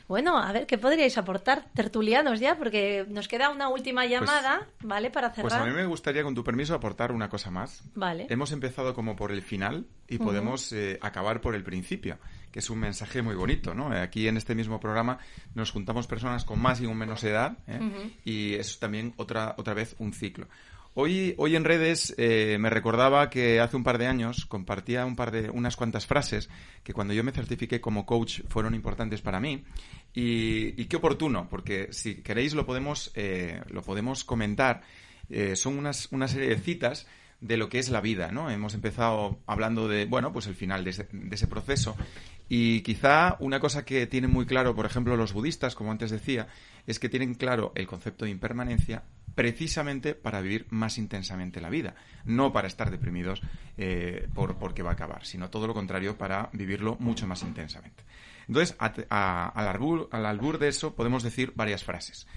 Bueno, 0.07 0.37
a 0.37 0.51
ver, 0.51 0.67
¿qué 0.67 0.77
podríais 0.77 1.17
aportar, 1.17 1.65
tertulianos 1.73 2.39
ya? 2.39 2.57
Porque 2.57 3.05
nos 3.09 3.27
queda 3.27 3.49
una 3.49 3.69
última 3.69 4.01
pues 4.01 4.11
llamada, 4.11 4.67
¿vale? 4.81 5.09
Para 5.09 5.29
cerrar. 5.29 5.49
Pues 5.49 5.61
a 5.61 5.65
mí 5.65 5.71
me 5.71 5.85
gustaría, 5.85 6.23
con 6.23 6.35
tu 6.35 6.43
permiso, 6.43 6.75
aportar 6.75 7.11
una 7.11 7.29
cosa 7.29 7.51
más. 7.51 7.83
Vale. 7.95 8.27
Hemos 8.29 8.51
empezado 8.51 8.93
como 8.93 9.15
por 9.15 9.31
el 9.31 9.41
final 9.41 9.85
y 10.07 10.17
podemos 10.17 10.71
eh, 10.73 10.99
acabar 11.01 11.41
por 11.41 11.55
el 11.55 11.63
principio, 11.63 12.17
que 12.51 12.59
es 12.59 12.69
un 12.69 12.79
mensaje 12.79 13.21
muy 13.21 13.35
bonito, 13.35 13.73
¿no? 13.73 13.91
Aquí 13.91 14.27
en 14.27 14.37
este 14.37 14.55
mismo 14.55 14.79
programa 14.79 15.17
nos 15.55 15.71
juntamos 15.71 16.07
personas 16.07 16.45
con 16.45 16.61
más 16.61 16.81
y 16.81 16.85
con 16.85 16.97
menos 16.97 17.23
edad 17.23 17.57
¿eh? 17.67 18.11
y 18.25 18.53
es 18.55 18.79
también 18.79 19.13
otra, 19.17 19.55
otra 19.57 19.73
vez 19.73 19.95
un 19.99 20.13
ciclo. 20.13 20.47
Hoy, 20.95 21.33
hoy 21.39 21.55
en 21.55 21.63
redes 21.63 22.13
eh, 22.17 22.57
me 22.59 22.69
recordaba 22.69 23.31
que 23.31 23.59
hace 23.59 23.75
un 23.75 23.83
par 23.83 23.97
de 23.97 24.05
años 24.05 24.45
compartía 24.45 25.07
un 25.07 25.15
par 25.15 25.31
de, 25.31 25.49
unas 25.49 25.75
cuantas 25.75 26.05
frases 26.05 26.49
que 26.83 26.93
cuando 26.93 27.15
yo 27.15 27.23
me 27.23 27.31
certifiqué 27.31 27.81
como 27.81 28.05
coach 28.05 28.41
fueron 28.47 28.75
importantes 28.75 29.21
para 29.21 29.39
mí. 29.39 29.63
Y, 30.13 30.85
qué 30.85 30.97
oportuno, 30.97 31.47
porque 31.49 31.87
si 31.91 32.21
queréis 32.21 32.53
lo 32.53 32.67
podemos, 32.67 33.11
eh, 33.15 33.61
lo 33.69 33.81
podemos 33.81 34.23
comentar. 34.23 34.83
Eh, 35.29 35.55
son 35.55 35.79
unas, 35.79 36.11
una 36.11 36.27
serie 36.27 36.49
de 36.49 36.59
citas 36.59 37.07
de 37.41 37.57
lo 37.57 37.69
que 37.69 37.79
es 37.79 37.89
la 37.89 37.99
vida, 37.99 38.31
¿no? 38.31 38.51
Hemos 38.51 38.75
empezado 38.75 39.39
hablando 39.47 39.87
de, 39.87 40.05
bueno, 40.05 40.31
pues 40.31 40.45
el 40.45 40.53
final 40.53 40.83
de 40.83 40.91
ese, 40.91 41.07
de 41.11 41.35
ese 41.35 41.47
proceso. 41.47 41.97
Y 42.49 42.81
quizá 42.81 43.35
una 43.39 43.59
cosa 43.59 43.83
que 43.83 44.05
tienen 44.05 44.29
muy 44.29 44.45
claro, 44.45 44.75
por 44.75 44.85
ejemplo, 44.85 45.17
los 45.17 45.33
budistas, 45.33 45.73
como 45.73 45.91
antes 45.91 46.11
decía, 46.11 46.49
es 46.85 46.99
que 46.99 47.09
tienen 47.09 47.33
claro 47.33 47.71
el 47.73 47.87
concepto 47.87 48.25
de 48.25 48.31
impermanencia 48.31 49.03
precisamente 49.35 50.15
para 50.15 50.41
vivir 50.41 50.67
más 50.69 50.97
intensamente 50.97 51.61
la 51.61 51.69
vida, 51.69 51.95
no 52.25 52.53
para 52.53 52.67
estar 52.67 52.91
deprimidos 52.91 53.41
eh, 53.77 54.27
por 54.33 54.57
porque 54.57 54.83
va 54.83 54.91
a 54.91 54.93
acabar, 54.93 55.25
sino 55.25 55.49
todo 55.49 55.67
lo 55.67 55.73
contrario, 55.73 56.17
para 56.17 56.49
vivirlo 56.53 56.95
mucho 56.99 57.27
más 57.27 57.41
intensamente. 57.43 58.03
Entonces, 58.47 58.75
al, 58.79 59.05
albur, 59.09 60.59
de 60.59 60.67
eso 60.67 60.95
podemos 60.95 61.23
decir 61.23 61.53
varias 61.55 61.83
frases. 61.83 62.27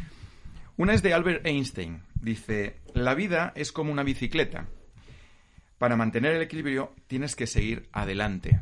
Una 0.76 0.94
es 0.94 1.02
de 1.02 1.14
Albert 1.14 1.46
Einstein. 1.46 2.02
Dice, 2.14 2.80
la 2.94 3.14
vida 3.14 3.52
es 3.56 3.72
como 3.72 3.92
una 3.92 4.02
bicicleta. 4.02 4.66
Para 5.78 5.96
mantener 5.96 6.34
el 6.34 6.42
equilibrio 6.42 6.94
tienes 7.06 7.34
que 7.34 7.46
seguir 7.46 7.88
adelante. 7.92 8.60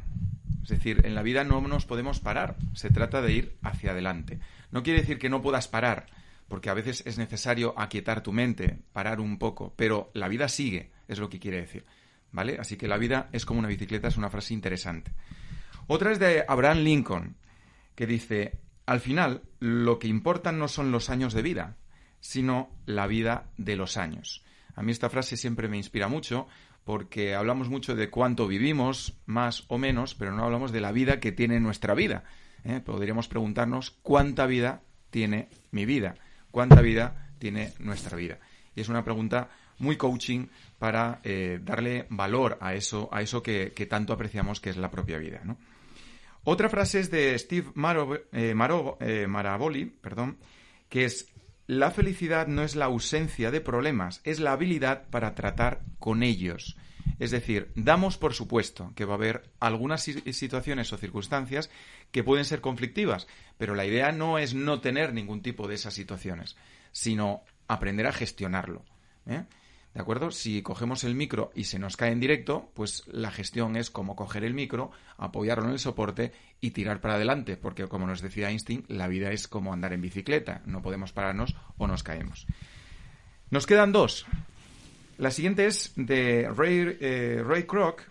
Es 0.62 0.70
decir, 0.70 1.03
en 1.05 1.14
la 1.14 1.22
vida 1.22 1.45
no 1.45 1.61
nos 1.61 1.85
podemos 1.85 2.20
parar, 2.20 2.57
se 2.72 2.89
trata 2.89 3.20
de 3.20 3.32
ir 3.32 3.57
hacia 3.62 3.91
adelante. 3.91 4.39
No 4.70 4.82
quiere 4.82 5.01
decir 5.01 5.18
que 5.18 5.28
no 5.28 5.43
puedas 5.43 5.68
parar, 5.68 6.07
porque 6.49 6.70
a 6.70 6.74
veces 6.74 7.03
es 7.07 7.18
necesario 7.18 7.74
aquietar 7.76 8.22
tu 8.22 8.32
mente, 8.32 8.78
parar 8.92 9.20
un 9.20 9.38
poco, 9.38 9.74
pero 9.76 10.11
la 10.14 10.28
vida 10.28 10.49
sigue, 10.49 10.90
es 11.09 11.18
lo 11.18 11.28
que 11.28 11.40
quiere 11.40 11.61
decir. 11.61 11.84
¿Vale? 12.32 12.59
Así 12.59 12.76
que 12.76 12.88
la 12.88 12.99
vida 12.99 13.28
es 13.32 13.47
como 13.47 13.61
una 13.61 13.68
bicicleta, 13.68 14.09
es 14.09 14.16
una 14.16 14.30
frase 14.30 14.55
interesante. 14.55 15.12
Otra 15.86 16.11
es 16.11 16.18
de 16.18 16.45
Abraham 16.49 16.78
Lincoln, 16.78 17.36
que 17.95 18.07
dice, 18.07 18.59
al 18.86 19.01
final, 19.01 19.42
lo 19.61 19.99
que 19.99 20.09
importan 20.09 20.59
no 20.59 20.66
son 20.66 20.90
los 20.90 21.11
años 21.11 21.32
de 21.32 21.42
vida, 21.42 21.76
sino 22.20 22.70
la 22.86 23.07
vida 23.07 23.51
de 23.57 23.76
los 23.76 23.97
años. 23.97 24.45
A 24.74 24.82
mí 24.82 24.90
esta 24.90 25.11
frase 25.11 25.36
siempre 25.36 25.68
me 25.68 25.76
inspira 25.76 26.09
mucho 26.09 26.49
porque 26.82 27.34
hablamos 27.34 27.68
mucho 27.68 27.95
de 27.95 28.11
cuánto 28.11 28.47
vivimos, 28.47 29.16
más 29.26 29.64
o 29.68 29.78
menos, 29.78 30.14
pero 30.14 30.32
no 30.32 30.45
hablamos 30.45 30.72
de 30.72 30.80
la 30.80 30.92
vida 30.92 31.20
que 31.20 31.32
tiene 31.32 31.61
nuestra 31.61 31.95
vida. 31.95 32.24
¿eh? 32.64 32.80
Podríamos 32.84 33.28
preguntarnos 33.28 33.92
cuánta 34.03 34.47
vida 34.47 34.82
tiene 35.11 35.49
mi 35.70 35.86
vida 35.86 36.16
cuánta 36.55 36.80
vida 36.80 37.32
tiene 37.40 37.74
nuestra 37.80 38.16
vida. 38.16 38.38
Y 38.76 38.80
es 38.80 38.88
una 38.88 39.05
pregunta 39.05 39.50
muy 39.78 39.96
coaching 39.96 40.46
para 40.78 41.20
eh, 41.24 41.59
darle 41.61 42.07
valor 42.11 42.57
a 42.61 42.74
eso, 42.74 43.09
a 43.12 43.22
eso 43.22 43.42
que, 43.42 43.70
tanto 43.90 44.12
apreciamos 44.12 44.61
que 44.61 44.70
es 44.70 44.76
la 44.76 44.90
propia 44.90 45.18
vida. 45.18 45.42
Otra 46.44 46.68
frase 46.68 47.00
es 47.00 47.11
de 47.11 47.36
Steve 47.36 47.72
eh, 48.32 48.55
eh, 49.00 49.26
Maraboli, 49.26 49.86
perdón, 49.86 50.38
que 50.88 51.05
es 51.07 51.32
la 51.66 51.90
felicidad 51.90 52.46
no 52.46 52.62
es 52.62 52.76
la 52.76 52.84
ausencia 52.84 53.50
de 53.50 53.61
problemas, 53.61 54.20
es 54.22 54.38
la 54.38 54.52
habilidad 54.52 55.09
para 55.11 55.34
tratar 55.34 55.80
con 55.98 56.22
ellos. 56.22 56.76
Es 57.18 57.30
decir, 57.30 57.70
damos 57.74 58.18
por 58.18 58.34
supuesto 58.34 58.92
que 58.94 59.05
va 59.05 59.14
a 59.14 59.16
haber 59.16 59.50
algunas 59.61 60.02
situaciones 60.02 60.92
o 60.92 60.96
circunstancias 60.96 61.70
que 62.11 62.24
pueden 62.24 62.44
ser 62.44 62.61
conflictivas, 62.61 63.26
pero 63.59 63.74
la 63.74 63.86
idea 63.86 64.12
no 64.12 64.38
es 64.38 64.55
no 64.55 64.80
tener 64.80 65.12
ningún 65.12 65.42
tipo 65.42 65.68
de 65.68 65.74
esas 65.74 65.94
situaciones, 65.94 66.57
sino 66.92 67.42
aprender 67.68 68.07
a 68.07 68.12
gestionarlo. 68.12 68.84
¿eh? 69.26 69.44
¿De 69.94 70.00
acuerdo? 70.00 70.32
Si 70.32 70.61
cogemos 70.62 71.05
el 71.05 71.14
micro 71.14 71.52
y 71.55 71.64
se 71.64 71.78
nos 71.78 71.96
cae 71.96 72.11
en 72.11 72.18
directo, 72.18 72.72
pues 72.74 73.05
la 73.07 73.30
gestión 73.30 73.76
es 73.76 73.90
como 73.90 74.16
coger 74.16 74.42
el 74.42 74.52
micro, 74.52 74.90
apoyarlo 75.16 75.66
en 75.66 75.70
el 75.70 75.78
soporte 75.78 76.32
y 76.61 76.72
tirar 76.72 77.00
para 77.00 77.14
adelante, 77.14 77.57
porque 77.57 77.86
como 77.86 78.07
nos 78.07 78.20
decía 78.20 78.50
Einstein, 78.50 78.84
la 78.88 79.07
vida 79.07 79.30
es 79.30 79.46
como 79.46 79.72
andar 79.72 79.92
en 79.92 80.00
bicicleta, 80.00 80.62
no 80.66 80.82
podemos 80.82 81.12
pararnos 81.12 81.55
o 81.78 81.86
nos 81.86 82.02
caemos. 82.02 82.48
Nos 83.50 83.66
quedan 83.66 83.92
dos. 83.92 84.26
La 85.16 85.30
siguiente 85.30 85.66
es 85.66 85.92
de 85.96 86.48
Ray, 86.54 86.96
eh, 87.00 87.42
Ray 87.46 87.64
Kroc, 87.64 88.02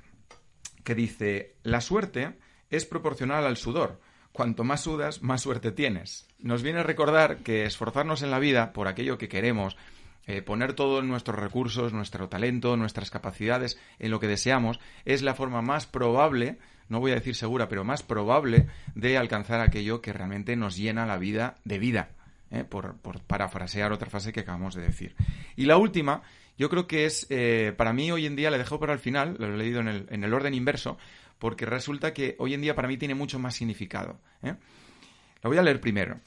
que 0.84 0.96
dice, 0.96 1.56
la 1.64 1.82
suerte 1.82 2.38
es 2.70 2.86
proporcional 2.86 3.46
al 3.46 3.58
sudor. 3.58 4.00
Cuanto 4.32 4.64
más 4.64 4.82
sudas, 4.82 5.22
más 5.22 5.42
suerte 5.42 5.72
tienes. 5.72 6.28
Nos 6.40 6.64
viene 6.64 6.80
a 6.80 6.84
recordar 6.84 7.38
que 7.38 7.66
esforzarnos 7.66 8.24
en 8.24 8.32
la 8.32 8.40
vida 8.40 8.74
por 8.74 8.88
aquello 8.88 9.18
que 9.18 9.30
queremos, 9.30 9.78
eh, 10.26 10.42
poner 10.42 10.74
todos 10.74 11.04
nuestros 11.04 11.38
recursos, 11.38 11.94
nuestro 11.94 12.30
talento, 12.30 12.78
nuestras 12.78 13.12
capacidades 13.12 13.78
en 14.00 14.10
lo 14.10 14.20
que 14.20 14.28
deseamos, 14.28 14.80
es 15.04 15.22
la 15.22 15.36
forma 15.36 15.62
más 15.62 15.86
probable, 15.86 16.58
no 16.88 17.00
voy 17.00 17.12
a 17.12 17.16
decir 17.16 17.36
segura, 17.36 17.68
pero 17.68 17.84
más 17.84 18.02
probable 18.02 18.68
de 18.96 19.18
alcanzar 19.18 19.60
aquello 19.60 20.02
que 20.02 20.14
realmente 20.14 20.56
nos 20.56 20.78
llena 20.78 21.06
la 21.06 21.18
vida 21.18 21.56
de 21.66 21.80
vida. 21.80 22.10
¿eh? 22.50 22.64
Por, 22.64 22.96
parafrasear 23.28 23.92
otra 23.92 24.10
frase 24.10 24.32
que 24.32 24.42
acabamos 24.42 24.76
de 24.76 24.84
decir. 24.84 25.16
Y 25.56 25.66
la 25.66 25.78
última, 25.78 26.22
yo 26.58 26.70
creo 26.70 26.88
que 26.88 27.06
es, 27.06 27.28
eh, 27.30 27.74
para 27.76 27.94
mí 27.94 28.12
hoy 28.12 28.26
en 28.26 28.36
día, 28.36 28.52
le 28.52 28.58
dejo 28.58 28.80
para 28.80 28.94
el 28.94 29.00
final, 29.00 29.36
lo 29.40 29.48
he 29.48 29.58
leído 29.58 29.80
en 29.80 29.88
el, 29.88 30.06
en 30.10 30.24
el 30.24 30.34
orden 30.34 30.54
inverso, 30.54 30.98
porque 31.40 31.66
resulta 31.66 32.14
que 32.14 32.36
hoy 32.40 32.54
en 32.54 32.62
día 32.62 32.76
para 32.76 32.88
mí 32.88 32.98
tiene 32.98 33.16
mucho 33.16 33.40
más 33.40 33.56
significado. 33.56 34.20
¿eh? 34.44 34.56
Lo 35.42 35.50
voy 35.50 35.58
a 35.58 35.64
leer 35.64 35.82
primero. 35.82 36.20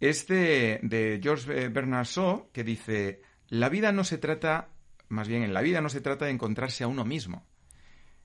Este 0.00 0.80
de 0.82 1.20
George 1.22 1.68
Bernard 1.68 2.06
Shaw, 2.06 2.50
que 2.52 2.62
dice, 2.62 3.22
la 3.48 3.68
vida 3.68 3.92
no 3.92 4.04
se 4.04 4.18
trata, 4.18 4.68
más 5.08 5.28
bien 5.28 5.42
en 5.42 5.54
la 5.54 5.62
vida 5.62 5.80
no 5.80 5.88
se 5.88 6.00
trata 6.00 6.26
de 6.26 6.32
encontrarse 6.32 6.84
a 6.84 6.88
uno 6.88 7.04
mismo, 7.04 7.46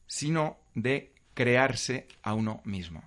sino 0.08 0.60
de 0.76 1.14
crearse 1.34 2.08
a 2.22 2.34
uno 2.34 2.62
mismo. 2.66 3.04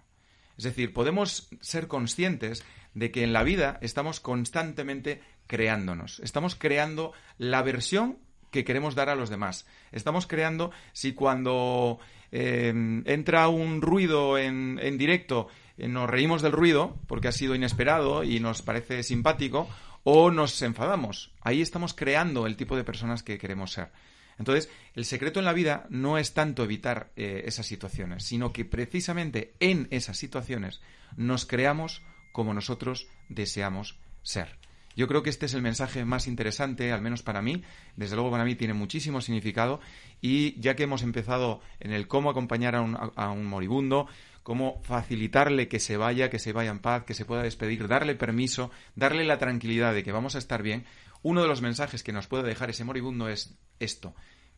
Es 0.57 0.65
decir, 0.65 0.93
podemos 0.93 1.49
ser 1.61 1.89
conscientes 1.89 2.65
de 2.95 3.11
que 3.11 3.25
en 3.25 3.33
la 3.33 3.43
vida 3.43 3.79
estamos 3.83 4.21
constantemente 4.21 5.21
creándonos, 5.53 6.19
estamos 6.21 6.55
creando 6.55 7.13
la 7.37 7.61
versión 7.61 8.17
que 8.51 8.65
queremos 8.65 8.95
dar 8.95 9.11
a 9.11 9.15
los 9.15 9.29
demás. 9.29 9.67
Estamos 9.93 10.27
creando 10.27 10.71
si 10.95 11.13
cuando 11.13 11.99
eh, 12.31 12.73
entra 13.05 13.49
un 13.49 13.83
ruido 13.83 14.39
en, 14.39 14.81
en 14.83 14.97
directo 14.97 15.49
eh, 15.77 15.89
nos 15.89 16.09
reímos 16.09 16.41
del 16.41 16.53
ruido 16.53 16.97
porque 17.07 17.29
ha 17.29 17.33
sido 17.33 17.55
inesperado 17.55 18.25
y 18.25 18.41
nos 18.41 18.63
parece 18.63 19.03
simpático 19.03 19.69
o 20.05 20.31
nos 20.31 20.63
enfadamos. 20.63 21.35
Ahí 21.43 21.61
estamos 21.61 21.93
creando 21.93 22.47
el 22.47 22.57
tipo 22.57 22.75
de 22.75 22.85
personas 22.85 23.23
que 23.23 23.37
queremos 23.37 23.73
ser. 23.73 23.93
Entonces, 24.39 24.71
el 24.95 25.05
secreto 25.05 25.39
en 25.39 25.45
la 25.45 25.53
vida 25.53 25.85
no 25.91 26.17
es 26.17 26.33
tanto 26.33 26.65
evitar 26.65 27.11
eh, 27.15 27.43
esas 27.45 27.67
situaciones, 27.67 28.25
sino 28.25 28.55
que 28.55 28.65
precisamente 28.65 29.53
en 29.61 29.87
esas 29.91 30.17
situaciones 30.17 30.81
nos 31.15 31.45
creamos 31.45 32.01
como 32.33 32.55
nosotros 32.55 33.07
deseamos 33.29 33.99
ser. 34.23 34.62
Yo 34.97 35.09
creo 35.09 35.23
que 35.23 35.31
este 35.31 35.47
es 35.47 35.55
el 35.55 35.63
mensaje 35.63 36.05
más 36.05 36.27
interesante, 36.27 36.93
al 36.93 37.03
menos 37.03 37.23
para 37.23 37.43
mí. 37.43 37.63
Desde 37.97 38.17
luego 38.17 38.31
para 38.31 38.45
mí 38.45 38.55
tiene 38.55 38.75
muchísimo 38.75 39.21
significado 39.21 39.81
y 40.21 40.59
ya 40.61 40.77
que 40.77 40.85
hemos 40.85 41.03
empezado 41.03 41.61
en 41.81 41.93
el 41.93 42.09
cómo 42.09 42.31
acompañar 42.31 42.75
a 42.77 42.83
un, 42.83 42.97
a 43.17 43.31
un 43.31 43.45
moribundo, 43.45 44.07
cómo 44.43 44.81
facilitarle 44.83 45.69
que 45.69 45.81
se 45.81 45.97
vaya, 45.97 46.31
que 46.31 46.39
se 46.39 46.53
vaya 46.53 46.71
en 46.71 46.81
paz, 46.81 47.05
que 47.05 47.15
se 47.15 47.25
pueda 47.25 47.43
despedir, 47.43 47.89
darle 47.89 48.15
permiso, 48.15 48.71
darle 48.95 49.25
la 49.25 49.39
tranquilidad 49.39 49.95
de 49.95 50.03
que 50.03 50.13
vamos 50.13 50.35
a 50.35 50.39
estar 50.39 50.63
bien, 50.63 50.85
uno 51.23 51.43
de 51.43 51.49
los 51.49 51.63
mensajes 51.63 52.03
que 52.03 52.13
nos 52.13 52.27
puede 52.27 52.43
dejar 52.43 52.71
ese 52.71 52.85
moribundo 52.85 53.29
es 53.29 53.57
esto. 53.79 54.15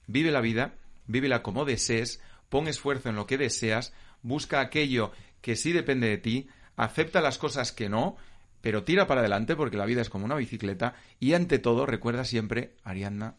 Vive 0.07 0.30
la 0.30 0.41
vida, 0.41 0.74
vívela 1.07 1.43
como 1.43 1.64
desees, 1.64 2.20
pon 2.49 2.68
esfuerzo 2.68 3.11
en 3.11 3.16
lo 3.16 3.26
que 3.26 3.39
deseas, 3.39 3.93
busca 4.22 4.61
aquello 4.61 5.12
que 5.43 5.57
sí 5.57 5.72
depende 5.72 6.09
de 6.09 6.18
ti, 6.18 6.49
acepta 6.76 7.20
las 7.20 7.39
cosas 7.39 7.72
que 7.72 7.89
no, 7.89 8.16
pero 8.64 8.82
tira 8.82 9.06
para 9.06 9.20
adelante 9.20 9.56
porque 9.56 9.76
la 9.76 9.84
vida 9.84 10.00
es 10.00 10.08
como 10.08 10.24
una 10.24 10.36
bicicleta 10.36 10.94
y 11.20 11.34
ante 11.34 11.58
todo 11.58 11.84
recuerda 11.84 12.24
siempre, 12.24 12.76
Ariadna, 12.82 13.34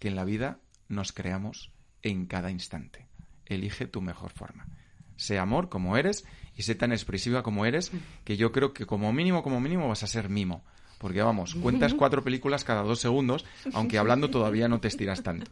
que 0.00 0.08
en 0.08 0.16
la 0.16 0.24
vida 0.24 0.58
nos 0.88 1.12
creamos 1.12 1.70
en 2.02 2.26
cada 2.26 2.50
instante. 2.50 3.06
Elige 3.44 3.86
tu 3.86 4.00
mejor 4.00 4.32
forma. 4.32 4.66
Sé 5.14 5.38
amor 5.38 5.68
como 5.68 5.96
eres 5.96 6.24
y 6.56 6.62
sé 6.62 6.74
tan 6.74 6.90
expresiva 6.90 7.44
como 7.44 7.64
eres 7.64 7.92
que 8.24 8.36
yo 8.36 8.50
creo 8.50 8.72
que 8.72 8.86
como 8.86 9.12
mínimo, 9.12 9.44
como 9.44 9.60
mínimo 9.60 9.86
vas 9.86 10.02
a 10.02 10.08
ser 10.08 10.28
mimo. 10.28 10.64
Porque 10.98 11.22
vamos, 11.22 11.54
cuentas 11.54 11.94
cuatro 11.98 12.24
películas 12.24 12.64
cada 12.64 12.82
dos 12.82 12.98
segundos, 12.98 13.44
aunque 13.72 13.98
hablando 13.98 14.30
todavía 14.30 14.66
no 14.66 14.80
te 14.80 14.88
estiras 14.88 15.22
tanto. 15.22 15.48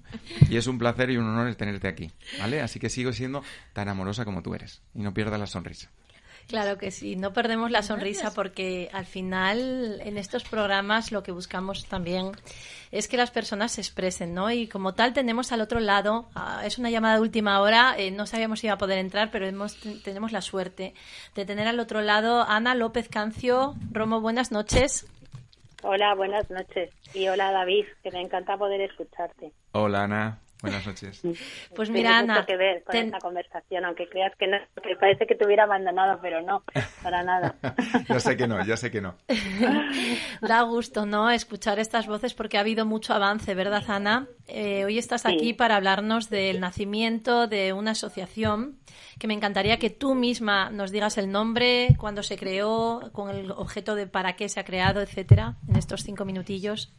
Y 0.50 0.56
es 0.56 0.66
un 0.66 0.76
placer 0.76 1.10
y 1.10 1.18
un 1.18 1.26
honor 1.26 1.54
tenerte 1.54 1.86
aquí, 1.86 2.10
¿vale? 2.40 2.62
Así 2.62 2.80
que 2.80 2.90
sigo 2.90 3.12
siendo 3.12 3.44
tan 3.74 3.88
amorosa 3.88 4.24
como 4.24 4.42
tú 4.42 4.56
eres 4.56 4.82
y 4.92 5.02
no 5.02 5.14
pierdas 5.14 5.38
la 5.38 5.46
sonrisa. 5.46 5.92
Claro 6.48 6.76
que 6.76 6.90
sí, 6.90 7.16
no 7.16 7.32
perdemos 7.32 7.70
la 7.70 7.82
sonrisa 7.82 8.32
porque 8.34 8.90
al 8.92 9.06
final 9.06 10.00
en 10.04 10.18
estos 10.18 10.44
programas 10.44 11.10
lo 11.10 11.22
que 11.22 11.32
buscamos 11.32 11.86
también 11.86 12.32
es 12.92 13.08
que 13.08 13.16
las 13.16 13.30
personas 13.30 13.72
se 13.72 13.80
expresen, 13.80 14.34
¿no? 14.34 14.50
Y 14.50 14.68
como 14.68 14.94
tal 14.94 15.14
tenemos 15.14 15.52
al 15.52 15.62
otro 15.62 15.80
lado, 15.80 16.28
ah, 16.34 16.62
es 16.64 16.78
una 16.78 16.90
llamada 16.90 17.16
de 17.16 17.22
última 17.22 17.60
hora, 17.60 17.94
eh, 17.96 18.10
no 18.10 18.26
sabíamos 18.26 18.60
si 18.60 18.66
iba 18.66 18.74
a 18.74 18.78
poder 18.78 18.98
entrar, 18.98 19.30
pero 19.30 19.46
hemos, 19.46 19.80
tenemos 20.02 20.32
la 20.32 20.42
suerte 20.42 20.94
de 21.34 21.46
tener 21.46 21.66
al 21.66 21.80
otro 21.80 22.02
lado 22.02 22.42
Ana 22.42 22.74
López 22.74 23.08
Cancio. 23.08 23.74
Romo, 23.90 24.20
buenas 24.20 24.52
noches. 24.52 25.06
Hola, 25.82 26.14
buenas 26.14 26.48
noches. 26.50 26.90
Y 27.14 27.26
hola 27.28 27.50
David, 27.52 27.86
que 28.02 28.10
me 28.10 28.20
encanta 28.20 28.56
poder 28.56 28.80
escucharte. 28.82 29.52
Hola 29.72 30.04
Ana. 30.04 30.43
Buenas 30.64 30.86
noches. 30.86 31.20
Pues 31.76 31.90
mira, 31.90 32.20
Ana. 32.20 32.46
que 32.46 32.56
ver 32.56 32.82
con 32.84 32.96
esta 32.96 33.18
conversación, 33.18 33.84
aunque 33.84 34.08
creas 34.08 34.32
que 34.38 34.46
no, 34.46 34.56
que 34.82 34.96
parece 34.96 35.26
que 35.26 35.34
te 35.34 35.44
hubiera 35.44 35.64
abandonado, 35.64 36.18
pero 36.22 36.40
no, 36.40 36.64
para 37.02 37.22
nada. 37.22 37.56
yo 38.08 38.18
sé 38.18 38.34
que 38.34 38.46
no, 38.46 38.64
yo 38.64 38.74
sé 38.78 38.90
que 38.90 39.02
no. 39.02 39.14
da 40.40 40.62
gusto, 40.62 41.04
¿no? 41.04 41.30
Escuchar 41.30 41.78
estas 41.78 42.06
voces 42.06 42.32
porque 42.32 42.56
ha 42.56 42.60
habido 42.60 42.86
mucho 42.86 43.12
avance, 43.12 43.54
¿verdad, 43.54 43.84
Ana? 43.88 44.26
Eh, 44.48 44.86
hoy 44.86 44.96
estás 44.96 45.26
aquí 45.26 45.52
para 45.52 45.76
hablarnos 45.76 46.30
del 46.30 46.60
nacimiento 46.60 47.46
de 47.46 47.74
una 47.74 47.90
asociación 47.90 48.78
que 49.18 49.26
me 49.26 49.34
encantaría 49.34 49.78
que 49.78 49.90
tú 49.90 50.14
misma 50.14 50.70
nos 50.70 50.90
digas 50.90 51.18
el 51.18 51.30
nombre, 51.30 51.94
cuándo 51.98 52.22
se 52.22 52.38
creó, 52.38 53.10
con 53.12 53.28
el 53.28 53.50
objeto 53.50 53.96
de 53.96 54.06
para 54.06 54.34
qué 54.34 54.48
se 54.48 54.60
ha 54.60 54.64
creado, 54.64 55.02
etcétera, 55.02 55.56
en 55.68 55.76
estos 55.76 56.04
cinco 56.04 56.24
minutillos. 56.24 56.94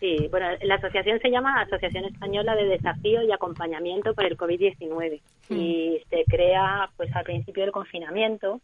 Sí, 0.00 0.28
bueno, 0.30 0.48
la 0.62 0.76
asociación 0.76 1.20
se 1.20 1.30
llama 1.30 1.60
Asociación 1.60 2.06
Española 2.06 2.56
de 2.56 2.64
Desafío 2.64 3.22
y 3.22 3.32
Acompañamiento 3.32 4.14
por 4.14 4.24
el 4.24 4.38
COVID-19 4.38 5.20
mm. 5.50 5.54
y 5.54 6.02
se 6.08 6.24
crea 6.24 6.88
pues 6.96 7.14
al 7.14 7.24
principio 7.24 7.64
del 7.64 7.72
confinamiento, 7.72 8.62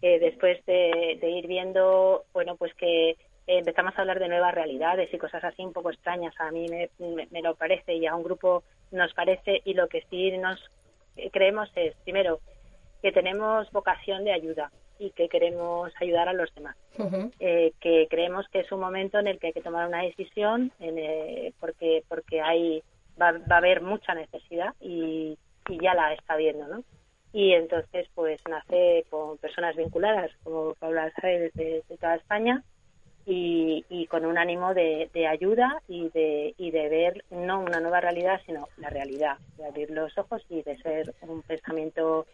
eh, 0.00 0.20
después 0.20 0.64
de, 0.64 1.18
ir 1.20 1.48
viendo, 1.48 2.24
bueno, 2.32 2.54
pues 2.54 2.72
que 2.74 3.16
empezamos 3.48 3.94
a 3.96 4.02
hablar 4.02 4.20
de 4.20 4.28
nuevas 4.28 4.54
realidades 4.54 5.12
y 5.12 5.18
cosas 5.18 5.42
así 5.42 5.64
un 5.64 5.72
poco 5.72 5.90
extrañas. 5.90 6.34
A 6.38 6.52
mí 6.52 6.66
me, 6.68 6.88
me, 7.32 7.42
lo 7.42 7.56
parece 7.56 7.94
y 7.94 8.06
a 8.06 8.14
un 8.14 8.22
grupo 8.22 8.62
nos 8.92 9.12
parece 9.12 9.62
y 9.64 9.74
lo 9.74 9.88
que 9.88 10.04
sí 10.08 10.30
nos 10.38 10.70
creemos 11.32 11.68
es, 11.74 11.96
primero, 12.04 12.38
que 13.02 13.10
tenemos 13.10 13.68
vocación 13.72 14.24
de 14.24 14.32
ayuda 14.32 14.70
y 14.98 15.10
que 15.10 15.28
queremos 15.28 15.92
ayudar 16.00 16.28
a 16.28 16.32
los 16.32 16.54
demás. 16.54 16.76
Eh, 17.40 17.72
que 17.80 18.06
creemos 18.08 18.46
que 18.48 18.60
es 18.60 18.72
un 18.72 18.80
momento 18.80 19.18
en 19.18 19.26
el 19.26 19.38
que 19.38 19.48
hay 19.48 19.52
que 19.52 19.60
tomar 19.60 19.86
una 19.86 20.02
decisión 20.02 20.72
eh, 20.80 21.52
porque 21.60 22.02
porque 22.08 22.40
hay 22.40 22.82
va, 23.20 23.28
a 23.28 23.56
haber 23.56 23.82
mucha 23.82 24.14
necesidad 24.14 24.74
y, 24.80 25.38
ya 25.68 25.94
la 25.94 26.14
está 26.14 26.36
viendo, 26.36 26.66
¿no? 26.68 26.84
Y 27.32 27.52
entonces 27.52 28.06
pues 28.14 28.40
nace 28.48 29.04
con 29.10 29.36
personas 29.38 29.74
vinculadas, 29.74 30.30
como 30.44 30.74
Paula 30.74 31.12
sabe, 31.20 31.50
de, 31.54 31.82
toda 32.00 32.14
España 32.14 32.62
y, 33.26 33.84
y, 33.90 34.06
con 34.06 34.24
un 34.24 34.38
ánimo 34.38 34.74
de, 34.74 35.10
de, 35.12 35.26
ayuda 35.26 35.82
y 35.88 36.08
de, 36.10 36.54
y 36.56 36.70
de 36.70 36.88
ver 36.88 37.24
no 37.30 37.60
una 37.60 37.80
nueva 37.80 38.00
realidad, 38.00 38.40
sino 38.46 38.68
la 38.76 38.88
realidad, 38.90 39.38
de 39.56 39.66
abrir 39.66 39.90
los 39.90 40.16
ojos 40.16 40.40
y 40.48 40.62
de 40.62 40.76
ser 40.78 41.12
un 41.22 41.42
pensamiento 41.42 42.26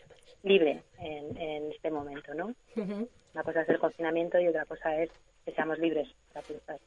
libre 0.42 0.82
en, 0.98 1.70
este 1.72 1.90
momento, 1.90 2.34
¿no? 2.34 2.54
Una 2.76 3.42
cosa 3.42 3.62
es 3.62 3.68
el 3.68 3.78
confinamiento 3.78 4.38
y 4.38 4.48
otra 4.48 4.64
cosa 4.64 4.96
es 4.96 5.10
que 5.44 5.52
seamos 5.52 5.78
libres 5.78 6.08
para 6.32 6.46
pensar, 6.46 6.78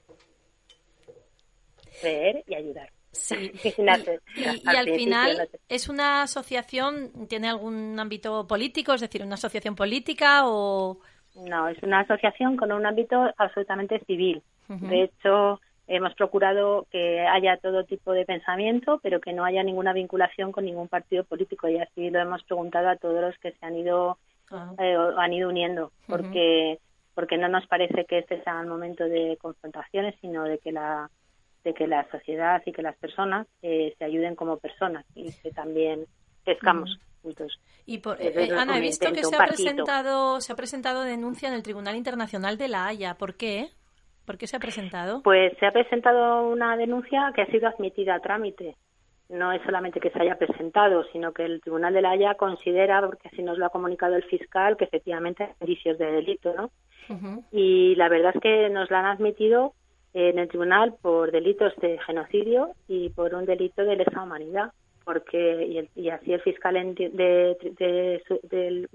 creer 2.01 2.43
y 2.47 2.55
ayudar. 2.55 2.89
Sí. 3.11 3.51
y, 3.77 4.67
al, 4.67 4.89
final, 4.93 5.49
¿es 5.69 5.89
una 5.89 6.23
asociación, 6.23 7.27
tiene 7.27 7.49
algún 7.49 7.97
ámbito 7.99 8.45
político, 8.45 8.93
es 8.93 9.01
decir, 9.01 9.23
una 9.23 9.35
asociación 9.35 9.75
política 9.75 10.41
o...? 10.45 10.99
No, 11.35 11.67
es 11.67 11.81
una 11.83 12.01
asociación 12.01 12.55
con 12.55 12.71
un 12.71 12.85
ámbito 12.85 13.17
absolutamente 13.37 13.99
civil. 14.05 14.41
De 14.67 15.03
hecho, 15.03 15.59
Hemos 15.87 16.15
procurado 16.15 16.87
que 16.91 17.21
haya 17.21 17.57
todo 17.57 17.83
tipo 17.83 18.11
de 18.11 18.25
pensamiento, 18.25 18.99
pero 19.03 19.21
que 19.21 19.33
no 19.33 19.45
haya 19.45 19.63
ninguna 19.63 19.93
vinculación 19.93 20.51
con 20.51 20.65
ningún 20.65 20.87
partido 20.87 21.23
político 21.23 21.67
y 21.67 21.77
así 21.77 22.09
lo 22.09 22.19
hemos 22.19 22.43
preguntado 22.43 22.89
a 22.89 22.95
todos 22.95 23.21
los 23.21 23.37
que 23.37 23.51
se 23.51 23.65
han 23.65 23.75
ido 23.75 24.17
ah. 24.51 24.73
eh, 24.79 24.97
han 25.17 25.33
ido 25.33 25.49
uniendo, 25.49 25.91
porque 26.07 26.79
porque 27.13 27.37
no 27.37 27.47
nos 27.47 27.65
parece 27.67 28.05
que 28.05 28.19
este 28.19 28.43
sea 28.43 28.59
el 28.61 28.67
momento 28.67 29.05
de 29.05 29.37
confrontaciones, 29.41 30.15
sino 30.21 30.43
de 30.43 30.57
que 30.57 30.71
la 30.71 31.09
de 31.63 31.73
que 31.73 31.87
la 31.87 32.07
sociedad 32.09 32.61
y 32.65 32.71
que 32.71 32.81
las 32.81 32.95
personas 32.97 33.47
eh, 33.61 33.95
se 33.97 34.05
ayuden 34.05 34.35
como 34.35 34.57
personas 34.57 35.05
y 35.15 35.31
que 35.33 35.51
también 35.51 36.05
crezcamos. 36.43 36.99
juntos. 37.23 37.59
Y 37.87 37.97
por, 37.97 38.21
eh, 38.21 38.51
Ana, 38.55 38.77
he 38.77 38.81
visto 38.81 39.11
que 39.11 39.23
se 39.23 39.35
ha 39.35 39.45
presentado 39.45 40.41
se 40.41 40.53
ha 40.53 40.55
presentado 40.55 41.01
denuncia 41.01 41.47
en 41.47 41.55
el 41.55 41.63
Tribunal 41.63 41.95
Internacional 41.95 42.57
de 42.57 42.67
la 42.67 42.85
Haya. 42.85 43.15
¿Por 43.17 43.35
qué? 43.35 43.69
¿Por 44.25 44.37
qué 44.37 44.47
se 44.47 44.57
ha 44.57 44.59
presentado? 44.59 45.21
Pues 45.23 45.53
se 45.59 45.65
ha 45.65 45.71
presentado 45.71 46.47
una 46.47 46.75
denuncia 46.77 47.31
que 47.35 47.43
ha 47.43 47.47
sido 47.47 47.67
admitida 47.67 48.15
a 48.15 48.19
trámite. 48.19 48.75
No 49.29 49.51
es 49.51 49.61
solamente 49.63 49.99
que 49.99 50.11
se 50.11 50.21
haya 50.21 50.37
presentado, 50.37 51.03
sino 51.11 51.31
que 51.31 51.45
el 51.45 51.61
Tribunal 51.61 51.93
de 51.93 52.01
la 52.01 52.11
Haya 52.11 52.35
considera, 52.35 53.01
porque 53.01 53.27
así 53.27 53.41
nos 53.41 53.57
lo 53.57 53.65
ha 53.65 53.71
comunicado 53.71 54.15
el 54.15 54.23
fiscal, 54.23 54.77
que 54.77 54.85
efectivamente 54.85 55.43
hay 55.43 55.51
indicios 55.61 55.97
de 55.97 56.11
delito, 56.11 56.53
¿no? 56.53 56.69
Y 57.51 57.95
la 57.95 58.09
verdad 58.09 58.31
es 58.35 58.41
que 58.41 58.69
nos 58.69 58.89
la 58.89 58.99
han 58.99 59.05
admitido 59.05 59.73
en 60.15 60.39
el 60.39 60.47
tribunal 60.47 60.95
por 61.01 61.31
delitos 61.31 61.75
de 61.77 61.99
genocidio 61.99 62.71
y 62.87 63.09
por 63.09 63.35
un 63.35 63.45
delito 63.45 63.83
de 63.83 63.97
lesa 63.97 64.23
humanidad, 64.23 64.71
porque 65.03 65.87
y, 65.93 66.09
así 66.09 66.33
el 66.33 66.41
fiscal 66.41 66.73
de, 66.95 67.57
del, 68.49 68.89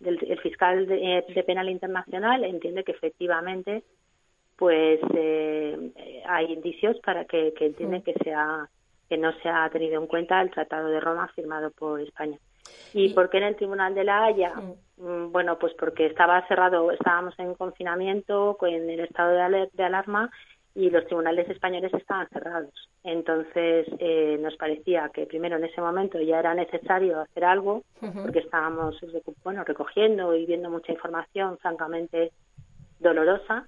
el 0.00 0.40
fiscal 0.40 0.86
de, 0.86 1.44
penal 1.46 1.68
internacional 1.68 2.44
entiende 2.44 2.84
que 2.84 2.92
efectivamente 2.92 3.84
pues 4.62 5.00
eh, 5.16 6.22
hay 6.24 6.52
indicios 6.52 6.96
para 7.04 7.24
que, 7.24 7.52
que 7.52 7.66
entiende 7.66 7.98
mm. 7.98 8.02
que 8.02 8.14
sea 8.22 8.68
que 9.08 9.18
no 9.18 9.32
se 9.42 9.48
ha 9.48 9.68
tenido 9.70 10.00
en 10.00 10.06
cuenta 10.06 10.40
el 10.40 10.52
Tratado 10.52 10.86
de 10.86 11.00
Roma 11.00 11.26
firmado 11.34 11.72
por 11.72 12.00
España. 12.00 12.38
¿Y, 12.94 13.12
por 13.12 13.28
qué 13.28 13.38
en 13.38 13.42
el 13.42 13.56
Tribunal 13.56 13.92
de 13.96 14.04
la 14.04 14.22
Haya? 14.22 14.54
Mm. 14.54 15.04
Mm, 15.04 15.32
bueno, 15.32 15.58
pues 15.58 15.74
porque 15.74 16.06
estaba 16.06 16.46
cerrado, 16.46 16.92
estábamos 16.92 17.36
en 17.40 17.56
confinamiento, 17.56 18.56
en 18.62 18.88
el 18.88 19.00
estado 19.00 19.32
de, 19.32 19.84
alarma 19.84 20.30
y 20.76 20.90
los 20.90 21.06
tribunales 21.06 21.50
españoles 21.50 21.92
estaban 21.92 22.28
cerrados. 22.28 22.88
Entonces 23.02 23.88
eh, 23.98 24.38
nos 24.40 24.54
parecía 24.54 25.10
que 25.12 25.26
primero 25.26 25.56
en 25.56 25.64
ese 25.64 25.80
momento 25.80 26.20
ya 26.20 26.38
era 26.38 26.54
necesario 26.54 27.18
hacer 27.18 27.44
algo 27.44 27.82
porque 27.98 28.38
estábamos 28.38 28.96
bueno 29.42 29.64
recogiendo 29.64 30.36
y 30.36 30.46
viendo 30.46 30.70
mucha 30.70 30.92
información 30.92 31.58
francamente 31.58 32.30
dolorosa 33.00 33.66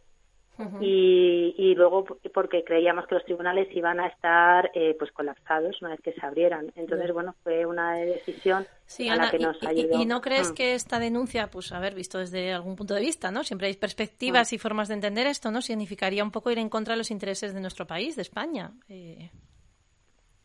y, 0.81 1.75
luego 1.75 2.05
porque 2.33 2.63
creíamos 2.63 3.07
que 3.07 3.17
los 3.17 3.25
tribunales 3.25 3.69
iban 3.75 3.99
a 3.99 4.07
estar 4.07 4.71
eh, 4.75 4.95
pues 4.99 5.11
colapsados 5.11 5.81
una 5.83 5.91
vez 5.91 6.01
que 6.01 6.13
se 6.13 6.25
abrieran. 6.25 6.73
Entonces 6.77 7.13
bueno 7.13 7.35
fue 7.43 7.67
una 7.67 7.95
decisión 7.95 8.67
a 9.11 9.17
la 9.17 9.31
que 9.31 9.39
nos 9.39 9.61
ayudó. 9.63 10.01
y, 10.01 10.07
no 10.07 10.21
crees 10.21 10.53
mm. 10.53 10.55
que 10.55 10.75
esta 10.75 10.99
denuncia 10.99 11.51
pues 11.51 11.73
haber 11.73 11.95
visto 11.95 12.19
desde 12.19 12.53
algún 12.53 12.77
punto 12.77 12.95
de 12.95 13.01
vista 13.01 13.31
no 13.31 13.43
siempre 13.43 13.69
hay 13.69 13.75
perspectivas 13.75 14.53
mm. 14.53 14.55
y 14.55 14.59
formas 14.59 14.89
de 14.89 14.95
entender 14.95 15.27
esto 15.27 15.51
no 15.51 15.61
significaría 15.61 16.23
un 16.23 16.31
poco 16.31 16.51
ir 16.51 16.59
en 16.59 16.69
contra 16.69 16.95
de 16.95 16.99
los 16.99 17.11
intereses 17.11 17.55
de 17.55 17.61
nuestro 17.61 17.87
país 17.87 18.17
de 18.17 18.23
España 18.23 18.73
eh... 18.89 19.31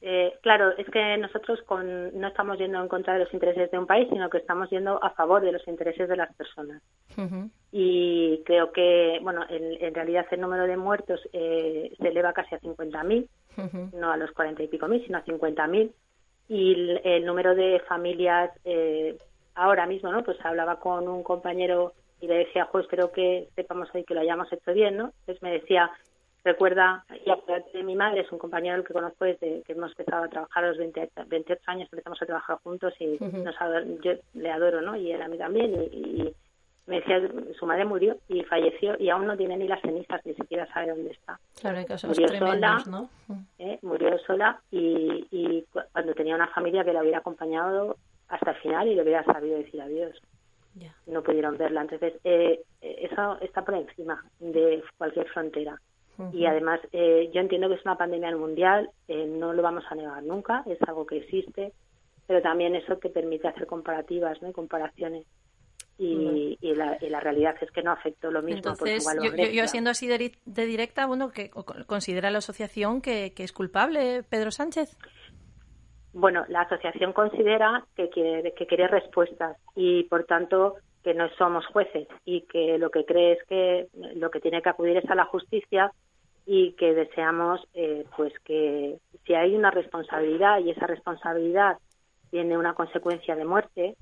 Eh, 0.01 0.33
claro, 0.41 0.71
es 0.77 0.89
que 0.89 1.17
nosotros 1.17 1.61
con, 1.63 2.17
no 2.17 2.27
estamos 2.27 2.57
yendo 2.57 2.81
en 2.81 2.87
contra 2.87 3.13
de 3.13 3.25
los 3.25 3.33
intereses 3.33 3.69
de 3.69 3.77
un 3.77 3.85
país, 3.85 4.07
sino 4.09 4.29
que 4.29 4.37
estamos 4.37 4.69
yendo 4.69 5.03
a 5.03 5.09
favor 5.09 5.41
de 5.41 5.51
los 5.51 5.67
intereses 5.67 6.07
de 6.07 6.15
las 6.15 6.33
personas. 6.35 6.81
Y 7.71 8.41
creo 8.45 8.71
que, 8.71 9.19
bueno, 9.21 9.45
en, 9.49 9.93
realidad 9.93 10.25
el 10.31 10.39
número 10.39 10.65
de 10.67 10.77
muertos 10.77 11.19
eh, 11.33 11.93
se 11.99 12.07
eleva 12.07 12.31
casi 12.31 12.55
a 12.55 12.61
50.000, 12.61 13.27
no 13.93 14.11
a 14.11 14.17
los 14.17 14.31
40 14.31 14.63
y 14.63 14.67
pico 14.67 14.87
mil, 14.87 15.03
sino 15.05 15.17
a 15.17 15.25
50.000. 15.25 15.91
Y 16.47 16.99
el, 17.03 17.25
número 17.25 17.53
de 17.55 17.81
familias, 17.87 18.51
eh, 18.63 19.17
ahora 19.53 19.85
mismo, 19.85 20.11
¿no? 20.11 20.23
Pues 20.23 20.37
hablaba 20.45 20.79
con 20.79 21.07
un 21.09 21.23
compañero 21.23 21.93
y 22.21 22.27
le 22.27 22.35
decía, 22.35 22.69
pues 22.71 22.85
espero 22.85 23.11
que 23.11 23.49
sepamos 23.55 23.89
hoy 23.93 24.03
que 24.05 24.13
lo 24.13 24.21
hayamos 24.21 24.51
hecho 24.51 24.73
bien, 24.73 24.97
¿no? 24.97 25.11
Entonces 25.19 25.43
me 25.43 25.51
decía, 25.51 25.91
recuerda, 26.43 27.05
y 27.25 27.29
aparte 27.29 27.77
de 27.77 27.83
mi 27.83 27.95
madre, 27.95 28.21
es 28.21 28.31
un 28.31 28.39
compañero 28.39 28.83
que 28.83 28.93
conozco 28.93 29.25
desde 29.25 29.61
que 29.63 29.73
hemos 29.73 29.91
empezado 29.91 30.23
a 30.23 30.29
trabajar 30.29 30.63
a 30.63 30.67
los 30.69 30.77
28 30.77 31.61
años, 31.67 31.89
empezamos 31.91 32.21
a 32.21 32.25
trabajar 32.25 32.57
juntos 32.63 32.93
y 32.99 33.17
nos 33.19 33.55
yo 34.01 34.13
le 34.33 34.51
adoro, 34.51 34.81
¿no? 34.81 34.95
Y 34.95 35.11
él 35.11 35.21
a 35.21 35.27
mí 35.27 35.37
también. 35.37 35.73
Y, 35.91 36.33
me 36.87 37.01
decía, 37.01 37.21
su 37.59 37.67
madre 37.67 37.85
murió 37.85 38.17
y 38.27 38.43
falleció 38.45 38.95
y 38.97 39.11
aún 39.11 39.27
no 39.27 39.37
tiene 39.37 39.55
ni 39.57 39.67
las 39.67 39.79
cenizas, 39.79 40.25
ni 40.25 40.33
siquiera 40.33 40.65
sabe 40.73 40.89
dónde 40.89 41.11
está. 41.11 41.39
Claro, 41.61 41.77
hay 41.77 41.85
casos 41.85 42.17
murió 42.17 42.39
sola, 42.39 42.83
¿no? 42.89 43.09
¿eh? 43.59 43.77
Murió 43.83 44.17
sola 44.25 44.59
y, 44.71 45.27
y 45.29 45.63
cuando 45.93 46.15
tenía 46.15 46.33
una 46.33 46.47
familia 46.47 46.83
que 46.83 46.91
la 46.91 47.01
hubiera 47.01 47.19
acompañado 47.19 47.95
hasta 48.29 48.51
el 48.51 48.57
final 48.57 48.87
y 48.87 48.95
le 48.95 49.03
hubiera 49.03 49.23
sabido 49.23 49.57
decir 49.57 49.81
adiós. 49.81 50.19
No 51.07 51.21
pudieron 51.23 51.57
verla. 51.57 51.81
Entonces, 51.81 52.13
eh, 52.23 52.61
eso 52.81 53.37
está 53.41 53.63
por 53.65 53.75
encima 53.75 54.23
de 54.39 54.83
cualquier 54.97 55.27
frontera. 55.27 55.79
Y 56.33 56.45
además, 56.45 56.81
eh, 56.91 57.29
yo 57.33 57.39
entiendo 57.39 57.69
que 57.69 57.75
es 57.75 57.85
una 57.85 57.97
pandemia 57.97 58.35
mundial, 58.35 58.89
eh, 59.07 59.25
no 59.25 59.53
lo 59.53 59.61
vamos 59.61 59.85
a 59.89 59.95
negar 59.95 60.21
nunca, 60.23 60.63
es 60.65 60.77
algo 60.87 61.05
que 61.05 61.17
existe, 61.17 61.71
pero 62.27 62.41
también 62.41 62.75
eso 62.75 62.97
te 62.97 63.09
permite 63.09 63.47
hacer 63.47 63.65
comparativas 63.65 64.41
¿no? 64.41 64.49
y 64.49 64.53
comparaciones. 64.53 65.25
Y, 65.97 66.57
y, 66.61 66.75
la, 66.75 66.97
la, 67.01 67.19
realidad 67.19 67.55
es 67.59 67.69
que 67.71 67.83
no 67.83 67.91
afectó 67.91 68.31
lo 68.31 68.41
mismo. 68.41 68.57
Entonces, 68.57 69.05
yo, 69.21 69.33
yo, 69.35 69.67
siendo 69.67 69.89
así 69.89 70.07
de, 70.07 70.31
directa, 70.45 71.05
bueno, 71.05 71.29
que 71.31 71.49
considera 71.49 72.31
la 72.31 72.37
asociación 72.37 73.01
que, 73.01 73.33
que, 73.33 73.43
es 73.43 73.51
culpable 73.51 74.23
Pedro 74.23 74.49
Sánchez. 74.49 74.97
Bueno, 76.13 76.45
la 76.47 76.61
asociación 76.61 77.11
considera 77.11 77.85
que 77.97 78.09
quiere, 78.09 78.53
que 78.53 78.65
quiere 78.65 78.87
respuestas 78.87 79.57
y, 79.75 80.03
por 80.03 80.23
tanto, 80.23 80.75
que 81.03 81.13
no 81.13 81.29
somos 81.37 81.65
jueces 81.67 82.07
y 82.25 82.41
que 82.41 82.77
lo 82.77 82.91
que 82.91 83.05
cree 83.05 83.33
es 83.33 83.43
que 83.47 83.87
lo 84.15 84.31
que 84.31 84.39
tiene 84.39 84.61
que 84.61 84.69
acudir 84.69 84.97
es 84.97 85.09
a 85.09 85.15
la 85.15 85.25
justicia 85.25 85.91
y 86.51 86.71
que 86.71 86.95
deseamos 86.95 87.61
eh, 87.75 88.05
pues 88.17 88.33
que 88.39 88.97
si 89.23 89.35
hay 89.35 89.55
una 89.55 89.69
responsabilidad 89.69 90.57
y 90.57 90.71
esa 90.71 90.87
responsabilidad 90.87 91.77
tiene 92.31 92.57
una 92.57 92.73
consecuencia 92.73 93.35
de 93.35 93.45
muerte, 93.45 93.95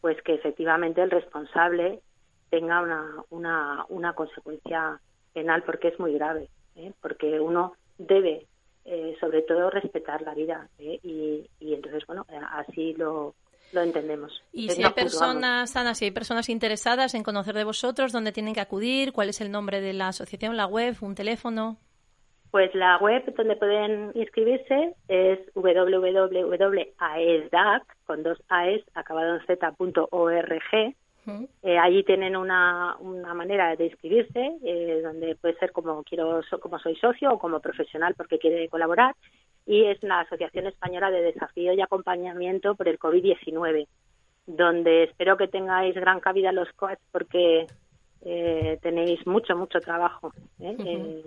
pues 0.00 0.16
que 0.22 0.32
efectivamente 0.32 1.02
el 1.02 1.10
responsable 1.10 2.00
tenga 2.48 2.80
una, 2.80 3.22
una, 3.28 3.84
una 3.90 4.14
consecuencia 4.14 4.98
penal 5.34 5.62
porque 5.64 5.88
es 5.88 6.00
muy 6.00 6.14
grave, 6.14 6.48
¿eh? 6.76 6.94
porque 7.02 7.38
uno 7.38 7.74
debe 7.98 8.46
eh, 8.86 9.14
sobre 9.20 9.42
todo 9.42 9.68
respetar 9.68 10.22
la 10.22 10.32
vida 10.32 10.70
y, 10.78 11.46
y 11.60 11.74
entonces 11.74 12.06
bueno 12.06 12.24
así 12.52 12.94
lo, 12.94 13.34
lo 13.74 13.82
entendemos. 13.82 14.42
Y 14.52 14.70
si 14.70 14.82
hay 14.82 14.92
personas, 14.92 15.76
Ana, 15.76 15.94
si 15.94 16.06
hay 16.06 16.10
personas 16.10 16.48
interesadas 16.48 17.14
en 17.14 17.22
conocer 17.22 17.54
de 17.54 17.64
vosotros, 17.64 18.12
¿dónde 18.12 18.32
tienen 18.32 18.54
que 18.54 18.60
acudir? 18.60 19.12
¿Cuál 19.12 19.28
es 19.28 19.40
el 19.40 19.50
nombre 19.50 19.80
de 19.80 19.92
la 19.92 20.08
asociación, 20.08 20.56
la 20.56 20.66
web, 20.66 20.96
un 21.00 21.14
teléfono? 21.14 21.76
Pues 22.50 22.74
la 22.74 22.98
web 22.98 23.24
donde 23.34 23.56
pueden 23.56 24.12
inscribirse 24.14 24.94
es 25.08 25.40
www.aesdac, 25.54 26.16
con 28.06 28.22
dos 28.22 28.38
aes, 28.48 28.82
acabado 28.94 29.34
en 29.34 29.40
z.org. 29.46 30.94
Eh, 31.62 31.78
allí 31.78 32.04
tienen 32.04 32.36
una, 32.36 32.96
una 33.00 33.32
manera 33.32 33.74
de 33.76 33.86
inscribirse, 33.86 34.58
eh, 34.62 35.00
donde 35.02 35.36
puede 35.36 35.56
ser 35.56 35.72
como 35.72 36.02
quiero, 36.04 36.42
como 36.60 36.78
soy 36.78 36.94
socio 36.96 37.32
o 37.32 37.38
como 37.38 37.60
profesional 37.60 38.14
porque 38.14 38.38
quiere 38.38 38.68
colaborar 38.68 39.16
y 39.66 39.84
es 39.86 40.02
la 40.02 40.20
Asociación 40.20 40.66
Española 40.66 41.10
de 41.10 41.22
Desafío 41.22 41.72
y 41.72 41.80
Acompañamiento 41.80 42.74
por 42.74 42.88
el 42.88 42.98
COVID-19, 42.98 43.86
donde 44.46 45.04
espero 45.04 45.36
que 45.36 45.48
tengáis 45.48 45.94
gran 45.94 46.20
cabida 46.20 46.52
los 46.52 46.70
coaches 46.72 47.04
porque 47.10 47.66
eh, 48.22 48.78
tenéis 48.82 49.26
mucho, 49.26 49.56
mucho 49.56 49.80
trabajo 49.80 50.32
¿eh? 50.60 50.76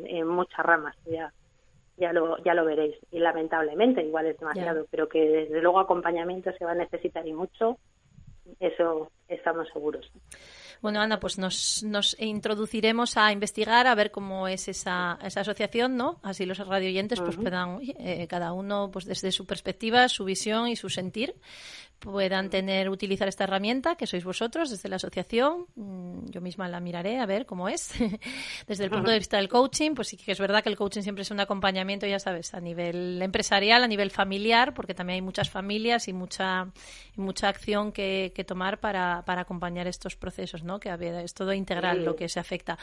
en, 0.06 0.28
muchas 0.28 0.66
ramas. 0.66 0.96
Ya, 1.06 1.34
ya, 1.98 2.14
lo, 2.14 2.38
ya 2.44 2.54
lo 2.54 2.66
veréis. 2.66 2.96
Y 3.12 3.20
lamentablemente, 3.20 4.04
igual 4.04 4.28
es 4.28 4.40
demasiado, 4.40 4.86
pero 4.92 5.10
que 5.10 5.28
desde 5.28 5.62
luego 5.62 5.80
acompañamiento 5.80 6.52
se 6.58 6.66
va 6.66 6.72
a 6.72 6.76
necesitar 6.76 7.28
y 7.28 7.34
mucho. 7.34 7.78
Eso 8.60 9.12
estamos 9.28 9.68
seguros. 9.74 10.10
Bueno, 10.82 11.02
Ana, 11.02 11.20
pues 11.20 11.38
nos, 11.38 11.84
nos 11.84 12.16
introduciremos 12.20 13.18
a 13.18 13.32
investigar, 13.32 13.88
a 13.88 13.96
ver 13.96 14.12
cómo 14.12 14.48
es 14.48 14.68
esa, 14.68 15.18
esa 15.24 15.42
asociación, 15.42 15.98
¿no? 15.98 16.20
Así 16.24 16.46
los 16.46 16.58
radioyentes 16.60 17.20
pues 17.20 17.36
puedan, 17.36 17.80
eh, 17.82 18.28
cada 18.30 18.54
uno 18.54 18.90
pues 18.92 19.06
desde 19.06 19.32
su 19.32 19.46
perspectiva, 19.46 20.08
su 20.10 20.26
visión 20.26 20.68
y 20.68 20.76
su 20.76 20.90
sentir, 20.90 21.36
puedan 22.00 22.50
tener, 22.50 22.90
utilizar 22.90 23.28
esta 23.28 23.46
herramienta 23.46 23.96
que 23.96 24.06
sois 24.06 24.24
vosotros 24.24 24.70
desde 24.70 24.90
la 24.90 24.98
asociación. 24.98 25.66
Mm, 25.76 26.30
yo 26.30 26.42
misma 26.42 26.68
la 26.68 26.80
miraré 26.80 27.20
a 27.20 27.26
ver 27.26 27.46
cómo 27.46 27.70
es. 27.70 27.94
desde 28.68 28.84
el 28.84 28.90
punto 28.90 29.12
de 29.12 29.18
vista 29.18 29.38
del 29.38 29.50
coaching, 29.50 29.96
pues 29.96 30.10
sí 30.10 30.18
que 30.18 30.32
es 30.32 30.40
verdad 30.40 30.64
que 30.64 30.70
el 30.70 30.78
coaching 30.78 31.02
siempre 31.02 31.24
es 31.24 31.32
un 31.32 31.40
acompañamiento, 31.40 32.06
ya 32.06 32.20
sabes, 32.20 32.54
a 32.54 32.60
nivel 32.60 33.22
empresarial, 33.22 33.84
a 33.84 33.88
nivel 33.88 34.12
familiar, 34.12 34.74
porque 34.74 34.94
también 34.94 35.16
hay 35.16 35.22
muchas 35.22 35.50
familias 35.50 36.08
y 36.08 36.14
mucha, 36.14 36.72
mucha 37.16 37.50
acción 37.50 37.92
que, 37.92 38.32
que 38.36 38.44
tomar 38.44 38.80
para, 38.80 39.24
para, 39.26 39.42
acompañar 39.42 39.88
estos 39.88 40.16
procesos, 40.16 40.64
¿no? 40.64 40.80
Que 40.80 40.96
es 41.24 41.34
todo 41.34 41.54
integral 41.54 42.04
lo 42.04 42.16
que 42.16 42.30
se 42.30 42.40
afecta. 42.40 42.78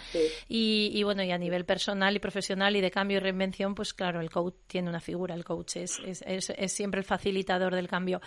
Y, 0.48 0.90
y, 0.92 1.02
bueno, 1.02 1.22
y 1.22 1.30
a 1.30 1.38
nivel 1.38 1.64
personal 1.64 2.16
y 2.16 2.18
profesional 2.18 2.76
y 2.76 2.80
de 2.80 2.90
cambio 2.90 3.18
y 3.18 3.20
reinvención, 3.20 3.74
pues 3.74 3.94
claro, 3.94 4.20
el 4.20 4.30
coach 4.30 4.54
tiene 4.66 4.88
una 4.88 5.00
figura, 5.00 5.34
el 5.34 5.44
coach 5.44 5.76
es, 5.76 6.00
es, 6.04 6.22
es, 6.26 6.50
es 6.50 6.72
siempre 6.72 6.98
el 7.00 7.04
facilitador 7.04 7.74
del 7.74 7.88
cambio. 7.88 8.20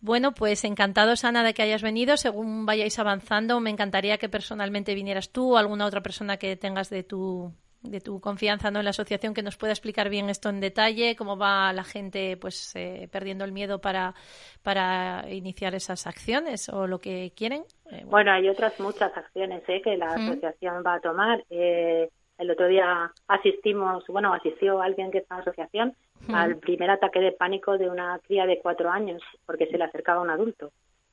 Bueno, 0.00 0.32
pues 0.32 0.64
encantados, 0.64 1.24
Ana, 1.24 1.42
de 1.42 1.52
que 1.52 1.62
hayas 1.62 1.82
venido. 1.82 2.16
Según 2.16 2.64
vayáis 2.64 2.98
avanzando, 2.98 3.60
me 3.60 3.70
encantaría 3.70 4.18
que 4.18 4.28
personalmente 4.28 4.94
vinieras 4.94 5.30
tú 5.30 5.54
o 5.54 5.56
alguna 5.58 5.86
otra 5.86 6.00
persona 6.00 6.38
que 6.38 6.56
tengas 6.56 6.88
de 6.88 7.02
tu 7.02 7.52
de 7.82 8.00
tu 8.00 8.20
confianza 8.20 8.70
¿no? 8.70 8.80
en 8.80 8.84
la 8.84 8.90
asociación 8.90 9.34
que 9.34 9.42
nos 9.42 9.56
pueda 9.56 9.72
explicar 9.72 10.10
bien 10.10 10.28
esto 10.28 10.48
en 10.50 10.60
detalle, 10.60 11.16
cómo 11.16 11.36
va 11.36 11.72
la 11.72 11.84
gente 11.84 12.36
pues 12.36 12.74
eh, 12.76 13.08
perdiendo 13.10 13.44
el 13.44 13.52
miedo 13.52 13.80
para, 13.80 14.14
para 14.62 15.24
iniciar 15.30 15.74
esas 15.74 16.06
acciones 16.06 16.68
o 16.68 16.86
lo 16.86 16.98
que 16.98 17.32
quieren. 17.34 17.64
Eh, 17.90 18.02
bueno. 18.04 18.32
hay 18.32 18.48
otras 18.48 18.78
muchas 18.80 19.16
acciones 19.16 19.62
¿eh? 19.68 19.80
que 19.82 19.96
la 19.96 20.08
asociación 20.08 20.82
va 20.86 20.94
a 20.94 21.00
tomar. 21.00 21.44
Eh, 21.48 22.10
el 22.40 22.50
otro 22.50 22.66
día 22.68 23.12
asistimos, 23.28 24.04
bueno, 24.08 24.32
asistió 24.32 24.80
alguien 24.80 25.10
que 25.10 25.18
está 25.18 25.34
en 25.34 25.38
la 25.38 25.42
asociación 25.42 25.94
al 26.32 26.56
primer 26.56 26.90
ataque 26.90 27.20
de 27.20 27.32
pánico 27.32 27.78
de 27.78 27.88
una 27.88 28.18
cría 28.26 28.46
de 28.46 28.58
cuatro 28.60 28.90
años 28.90 29.22
porque 29.46 29.66
se 29.66 29.78
le 29.78 29.84
acercaba 29.84 30.20
a 30.20 30.22
un 30.22 30.30
adulto. 30.30 30.72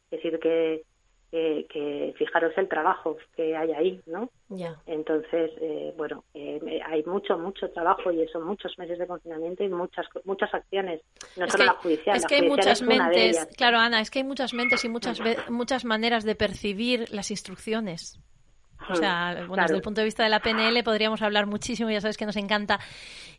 Es 0.09 0.21
decir, 0.21 0.39
que, 0.39 0.83
que, 1.31 2.13
fijaros 2.17 2.53
el 2.57 2.69
trabajo 2.69 3.17
que 3.35 3.55
hay 3.55 3.71
ahí, 3.73 4.01
¿no? 4.05 4.29
Ya. 4.49 4.75
Entonces, 4.85 5.51
eh, 5.59 5.93
bueno, 5.97 6.23
eh, 6.33 6.81
hay 6.85 7.03
mucho, 7.03 7.37
mucho 7.37 7.69
trabajo 7.71 8.11
y 8.11 8.25
son 8.29 8.45
muchos 8.45 8.77
meses 8.77 8.97
de 8.97 9.07
confinamiento 9.07 9.63
y 9.63 9.69
muchas 9.69 10.05
muchas 10.23 10.53
acciones, 10.53 11.01
no 11.35 11.49
solo 11.49 11.65
la 11.65 11.73
judicial. 11.73 12.15
Es 12.15 12.25
que 12.25 12.35
hay 12.35 12.49
muchas 12.49 12.81
mentes, 12.81 13.47
claro, 13.57 13.77
Ana, 13.79 13.99
es 13.99 14.09
que 14.09 14.19
hay 14.19 14.25
muchas 14.25 14.53
mentes 14.53 14.83
y 14.85 14.89
muchas, 14.89 15.19
muchas 15.49 15.83
maneras 15.83 16.23
de 16.23 16.35
percibir 16.35 17.13
las 17.13 17.31
instrucciones. 17.31 18.21
O 18.89 18.95
sea, 18.95 19.43
bueno, 19.47 19.63
desde 19.63 19.75
el 19.75 19.81
punto 19.81 20.01
de 20.01 20.05
vista 20.05 20.23
de 20.23 20.29
la 20.29 20.39
PNL 20.39 20.83
podríamos 20.83 21.21
hablar 21.21 21.45
muchísimo, 21.45 21.89
ya 21.89 22.01
sabes 22.01 22.17
que 22.17 22.25
nos 22.25 22.35
encanta, 22.35 22.79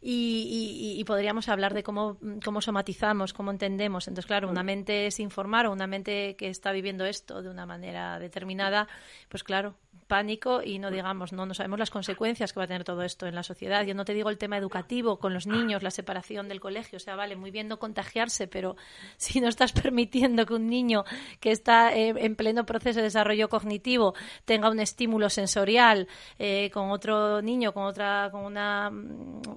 y, 0.00 0.96
y, 0.96 1.04
podríamos 1.04 1.48
hablar 1.48 1.74
de 1.74 1.82
cómo, 1.82 2.18
cómo 2.44 2.60
somatizamos, 2.60 3.32
cómo 3.32 3.50
entendemos. 3.50 4.06
Entonces, 4.06 4.26
claro, 4.26 4.48
una 4.48 4.62
mente 4.62 5.06
es 5.06 5.18
informar 5.18 5.66
o 5.66 5.72
una 5.72 5.88
mente 5.88 6.36
que 6.36 6.48
está 6.48 6.70
viviendo 6.70 7.04
esto 7.04 7.42
de 7.42 7.48
una 7.48 7.66
manera 7.66 8.20
determinada, 8.20 8.86
pues 9.28 9.42
claro, 9.42 9.74
pánico 10.08 10.62
y 10.64 10.78
no 10.78 10.90
digamos, 10.90 11.32
no, 11.32 11.46
no 11.46 11.54
sabemos 11.54 11.78
las 11.78 11.90
consecuencias 11.90 12.52
que 12.52 12.58
va 12.58 12.64
a 12.64 12.66
tener 12.66 12.82
todo 12.82 13.02
esto 13.02 13.26
en 13.26 13.34
la 13.34 13.42
sociedad. 13.42 13.84
Yo 13.84 13.94
no 13.94 14.04
te 14.04 14.14
digo 14.14 14.30
el 14.30 14.38
tema 14.38 14.56
educativo 14.56 15.18
con 15.18 15.34
los 15.34 15.46
niños, 15.46 15.82
la 15.82 15.90
separación 15.90 16.48
del 16.48 16.60
colegio, 16.60 16.96
o 16.96 17.00
sea, 17.00 17.14
vale, 17.14 17.36
muy 17.36 17.50
bien 17.50 17.68
no 17.68 17.78
contagiarse, 17.78 18.48
pero 18.48 18.76
si 19.16 19.40
no 19.40 19.48
estás 19.48 19.72
permitiendo 19.72 20.46
que 20.46 20.54
un 20.54 20.66
niño 20.66 21.04
que 21.38 21.52
está 21.52 21.94
eh, 21.94 22.14
en 22.16 22.34
pleno 22.34 22.66
proceso 22.66 22.98
de 22.98 23.04
desarrollo 23.04 23.48
cognitivo 23.48 24.14
tenga 24.44 24.70
un 24.70 24.80
estímulo 24.80 25.30
sensorial 25.30 26.08
eh, 26.38 26.70
con 26.72 26.90
otro 26.90 27.42
niño, 27.42 27.72
con 27.72 27.84
otra, 27.84 28.30
con 28.32 28.44
una, 28.44 28.90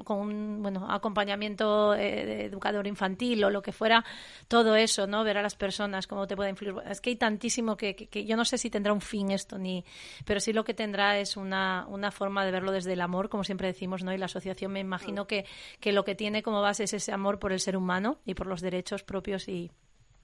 con 0.03 0.19
un 0.19 0.61
bueno 0.61 0.87
acompañamiento 0.91 1.95
eh, 1.95 2.25
de 2.25 2.45
educador 2.45 2.85
infantil 2.87 3.43
o 3.45 3.49
lo 3.49 3.61
que 3.61 3.71
fuera, 3.71 4.03
todo 4.47 4.75
eso, 4.75 5.07
¿no? 5.07 5.23
Ver 5.23 5.37
a 5.37 5.41
las 5.41 5.55
personas 5.55 6.07
cómo 6.07 6.27
te 6.27 6.35
puede 6.35 6.49
influir. 6.49 6.75
Es 6.89 6.99
que 6.99 7.11
hay 7.11 7.15
tantísimo 7.15 7.77
que, 7.77 7.95
que, 7.95 8.07
que 8.07 8.25
yo 8.25 8.35
no 8.35 8.43
sé 8.43 8.57
si 8.57 8.69
tendrá 8.69 8.91
un 8.91 9.01
fin 9.01 9.31
esto 9.31 9.57
ni, 9.57 9.85
pero 10.25 10.40
sí 10.41 10.53
lo 10.53 10.63
que 10.63 10.73
tendrá 10.73 11.17
es 11.17 11.37
una, 11.37 11.85
una 11.87 12.11
forma 12.11 12.45
de 12.45 12.51
verlo 12.51 12.71
desde 12.71 12.93
el 12.93 13.01
amor, 13.01 13.29
como 13.29 13.43
siempre 13.43 13.67
decimos, 13.67 14.03
¿no? 14.03 14.13
Y 14.13 14.17
la 14.17 14.25
asociación 14.25 14.71
me 14.71 14.79
imagino 14.79 15.27
que, 15.27 15.45
que 15.79 15.93
lo 15.93 16.03
que 16.03 16.15
tiene 16.15 16.43
como 16.43 16.61
base 16.61 16.83
es 16.83 16.93
ese 16.93 17.13
amor 17.13 17.39
por 17.39 17.53
el 17.53 17.59
ser 17.59 17.77
humano 17.77 18.17
y 18.25 18.33
por 18.33 18.47
los 18.47 18.61
derechos 18.61 19.03
propios 19.03 19.47
y, 19.47 19.71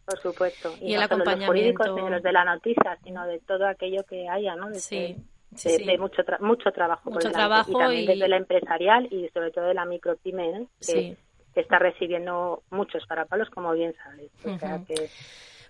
por 0.08 0.20
supuesto. 0.20 0.74
Y, 0.80 0.94
el 0.94 1.02
acompañamiento. 1.02 1.54
Los 1.54 1.92
jurídicos, 1.92 2.12
los 2.12 2.24
de 2.24 2.32
la 2.32 2.46
noticia, 2.46 2.98
sino 3.04 3.28
de 3.28 3.40
todo 3.40 3.68
aquello 3.68 4.04
que 4.10 4.30
haya, 4.30 4.56
¿no? 4.56 4.74
sí. 4.74 5.18
de, 5.52 5.98
mucho, 5.98 6.24
mucho 6.40 6.72
trabajo. 6.72 7.12
Mucho 7.12 7.30
trabajo 7.30 7.72
y 7.72 7.74
también 7.74 8.06
desde 8.06 8.28
la 8.30 8.38
empresarial 8.38 9.08
y 9.12 9.28
sobre 9.34 9.52
todo 9.52 9.66
de 9.66 9.74
la 9.74 9.84
micropyme, 9.84 10.68
que, 10.80 11.18
que, 11.54 11.60
está 11.60 11.78
recibiendo 11.78 12.64
muchos 12.70 13.06
parapalos, 13.06 13.50
como 13.50 13.74
bien 13.74 13.94
sabes. 14.02 14.32
O 14.46 14.58
sea 14.58 14.80
que 14.88 15.10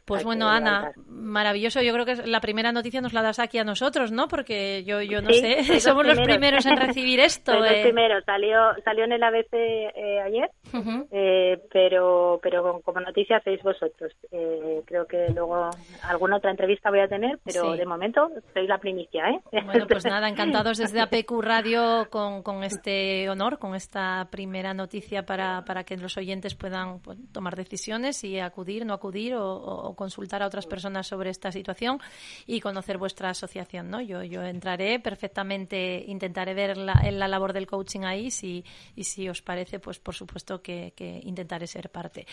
pues 0.07 0.23
bueno, 0.23 0.47
Ana, 0.47 0.93
maravilloso. 1.09 1.81
Yo 1.81 1.91
creo 1.91 2.05
que 2.05 2.15
la 2.27 2.39
primera 2.39 2.71
noticia 2.71 3.01
nos 3.01 3.11
la 3.11 3.21
das 3.21 3.39
aquí 3.39 3.57
a 3.57 3.65
nosotros, 3.65 4.09
¿no? 4.09 4.29
Porque 4.29 4.85
yo, 4.85 5.01
yo 5.01 5.21
no 5.21 5.31
sé, 5.31 5.63
somos 5.81 6.07
los 6.07 6.17
primeros 6.21 6.65
en 6.65 6.77
recibir 6.77 7.19
esto. 7.19 7.53
Los 7.53 7.69
eh. 7.69 7.81
primeros. 7.83 8.23
Salió, 8.23 8.57
salió 8.85 9.03
en 9.03 9.11
el 9.11 9.21
ABC 9.21 9.53
eh, 9.53 10.21
ayer, 10.21 10.49
eh, 11.11 11.61
pero, 11.73 12.39
pero 12.41 12.81
como 12.83 13.01
noticia 13.01 13.35
hacéis 13.35 13.61
vosotros. 13.61 14.13
Eh, 14.31 14.81
creo 14.85 15.05
que 15.05 15.27
luego 15.35 15.71
alguna 16.03 16.37
otra 16.37 16.51
entrevista 16.51 16.89
voy 16.89 17.01
a 17.01 17.09
tener, 17.09 17.37
pero 17.43 17.73
de 17.73 17.85
momento 17.85 18.29
soy 18.53 18.65
la 18.65 18.77
primicia, 18.77 19.27
¿eh? 19.29 19.41
Bueno, 19.65 19.87
pues 19.89 20.05
nada, 20.05 20.29
encantados 20.29 20.77
desde 20.77 21.01
APQ 21.01 21.41
Radio 21.41 22.07
con, 22.09 22.43
con 22.43 22.63
este 22.63 23.29
honor, 23.29 23.59
con 23.59 23.75
esta 23.75 24.29
primera 24.31 24.73
noticia 24.73 25.25
para, 25.25 25.65
para 25.65 25.83
que 25.83 25.97
los 25.97 26.15
oyentes 26.15 26.55
puedan 26.55 27.01
pues, 27.01 27.17
tomar 27.33 27.57
decisiones 27.57 28.23
y 28.23 28.39
acudir, 28.39 28.85
no 28.85 28.93
acudir 28.93 29.35
o, 29.35 29.45
o 29.53 29.96
consultar 29.97 30.41
a 30.41 30.47
otras 30.47 30.65
personas 30.65 31.07
sobre 31.07 31.29
esta 31.29 31.51
situación 31.51 31.99
y 32.45 32.61
conocer 32.61 32.97
vuestra 32.97 33.31
asociación. 33.31 33.89
¿no? 33.89 33.99
Yo, 33.99 34.23
yo 34.23 34.43
entraré 34.43 35.01
perfectamente, 35.01 36.05
intentaré 36.07 36.53
ver 36.53 36.77
la, 36.77 36.93
la 37.11 37.27
labor 37.27 37.51
del 37.51 37.67
coaching 37.67 38.05
ahí 38.05 38.31
si, 38.31 38.63
y 38.95 39.03
si 39.03 39.27
os 39.27 39.41
parece, 39.41 39.79
pues 39.79 39.99
por 39.99 40.15
supuesto 40.15 40.61
que, 40.61 40.93
intentaré 41.23 41.67
ser 41.67 41.89
parte. 41.89 42.25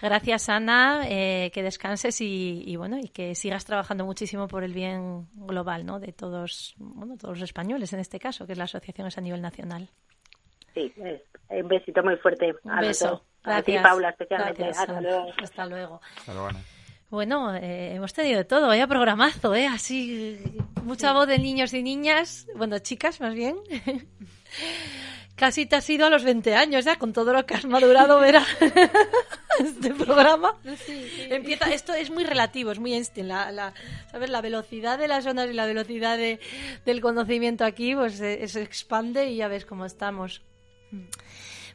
Gracias, 0.00 0.48
Ana, 0.48 1.04
eh, 1.08 1.50
que 1.52 1.62
descanses 1.62 2.20
y, 2.20 2.74
bueno, 2.76 2.98
y 2.98 3.08
que 3.08 3.34
sigas 3.34 3.64
trabajando 3.64 4.04
muchísimo 4.04 4.48
por 4.48 4.64
el 4.64 4.72
bien 4.72 5.28
global 5.34 5.84
¿no? 5.86 6.00
de 6.00 6.12
todos, 6.12 6.74
bueno, 6.78 7.16
todos 7.16 7.38
los 7.38 7.44
españoles 7.44 7.92
en 7.92 8.00
este 8.00 8.18
caso, 8.18 8.46
que 8.46 8.56
la 8.56 8.64
asociación 8.64 9.06
es 9.06 9.18
a 9.18 9.20
nivel 9.20 9.42
nacional. 9.42 9.88
Sí, 10.74 10.92
un 11.50 11.68
besito 11.68 12.02
muy 12.02 12.16
fuerte. 12.16 12.54
Un 12.64 12.80
beso. 12.80 13.22
Gracias. 13.44 13.82
Paula, 13.82 14.08
especialmente. 14.10 14.64
Hasta 14.64 15.00
luego. 15.00 15.26
Hasta 15.40 15.66
luego. 15.66 16.00
Hasta 16.16 16.32
luego 16.32 16.48
Ana. 16.48 16.60
Bueno, 17.14 17.54
eh, 17.54 17.94
hemos 17.94 18.12
tenido 18.12 18.38
de 18.38 18.44
todo, 18.44 18.66
vaya 18.66 18.88
programazo, 18.88 19.54
¿eh? 19.54 19.68
Así, 19.68 20.36
mucha 20.82 21.12
voz 21.12 21.28
de 21.28 21.38
niños 21.38 21.72
y 21.72 21.80
niñas, 21.80 22.48
bueno, 22.56 22.80
chicas 22.80 23.20
más 23.20 23.34
bien. 23.34 23.56
Casi 25.36 25.64
te 25.64 25.76
has 25.76 25.88
ido 25.88 26.06
a 26.06 26.10
los 26.10 26.24
20 26.24 26.56
años 26.56 26.84
ya, 26.84 26.96
con 26.96 27.12
todo 27.12 27.32
lo 27.32 27.46
que 27.46 27.54
has 27.54 27.66
madurado, 27.66 28.18
verá, 28.18 28.44
este 29.60 29.94
programa. 29.94 30.56
Empieza, 31.30 31.72
esto 31.72 31.94
es 31.94 32.10
muy 32.10 32.24
relativo, 32.24 32.72
es 32.72 32.80
muy 32.80 32.94
Einstein. 32.94 33.28
La, 33.28 33.52
la, 33.52 33.74
¿sabes? 34.10 34.28
la 34.28 34.40
velocidad 34.40 34.98
de 34.98 35.06
las 35.06 35.24
ondas 35.24 35.48
y 35.48 35.52
la 35.52 35.66
velocidad 35.66 36.18
de, 36.18 36.40
del 36.84 37.00
conocimiento 37.00 37.64
aquí, 37.64 37.94
pues 37.94 38.14
se, 38.14 38.48
se 38.48 38.60
expande 38.60 39.30
y 39.30 39.36
ya 39.36 39.46
ves 39.46 39.64
cómo 39.64 39.84
estamos. 39.84 40.42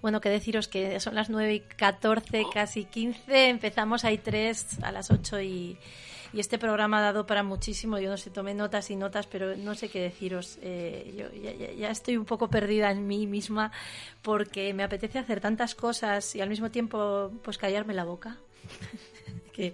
Bueno, 0.01 0.21
que 0.21 0.29
deciros 0.29 0.67
que 0.67 0.99
son 0.99 1.15
las 1.15 1.29
9 1.29 1.53
y 1.53 1.59
14, 1.59 2.45
casi 2.53 2.85
15. 2.85 3.49
Empezamos, 3.49 4.05
hay 4.05 4.17
tres 4.17 4.81
a 4.81 4.91
las 4.91 5.11
8 5.11 5.41
y, 5.41 5.77
y 6.31 6.39
este 6.39 6.57
programa 6.57 6.99
ha 6.99 7.01
dado 7.01 7.25
para 7.25 7.43
muchísimo. 7.43 7.99
Yo 7.99 8.09
no 8.09 8.17
sé, 8.17 8.29
tomé 8.29 8.53
notas 8.53 8.89
y 8.91 8.95
notas, 8.95 9.27
pero 9.27 9.57
no 9.57 9.75
sé 9.75 9.89
qué 9.89 9.99
deciros. 9.99 10.57
Eh, 10.61 11.13
yo 11.17 11.25
ya, 11.41 11.73
ya, 11.73 11.89
estoy 11.89 12.17
un 12.17 12.25
poco 12.25 12.49
perdida 12.49 12.91
en 12.91 13.07
mí 13.07 13.27
misma 13.27 13.71
porque 14.21 14.73
me 14.73 14.83
apetece 14.83 15.19
hacer 15.19 15.41
tantas 15.41 15.75
cosas 15.75 16.35
y 16.35 16.41
al 16.41 16.49
mismo 16.49 16.71
tiempo 16.71 17.31
pues 17.43 17.57
callarme 17.57 17.93
la 17.93 18.05
boca. 18.05 18.37
que 19.53 19.73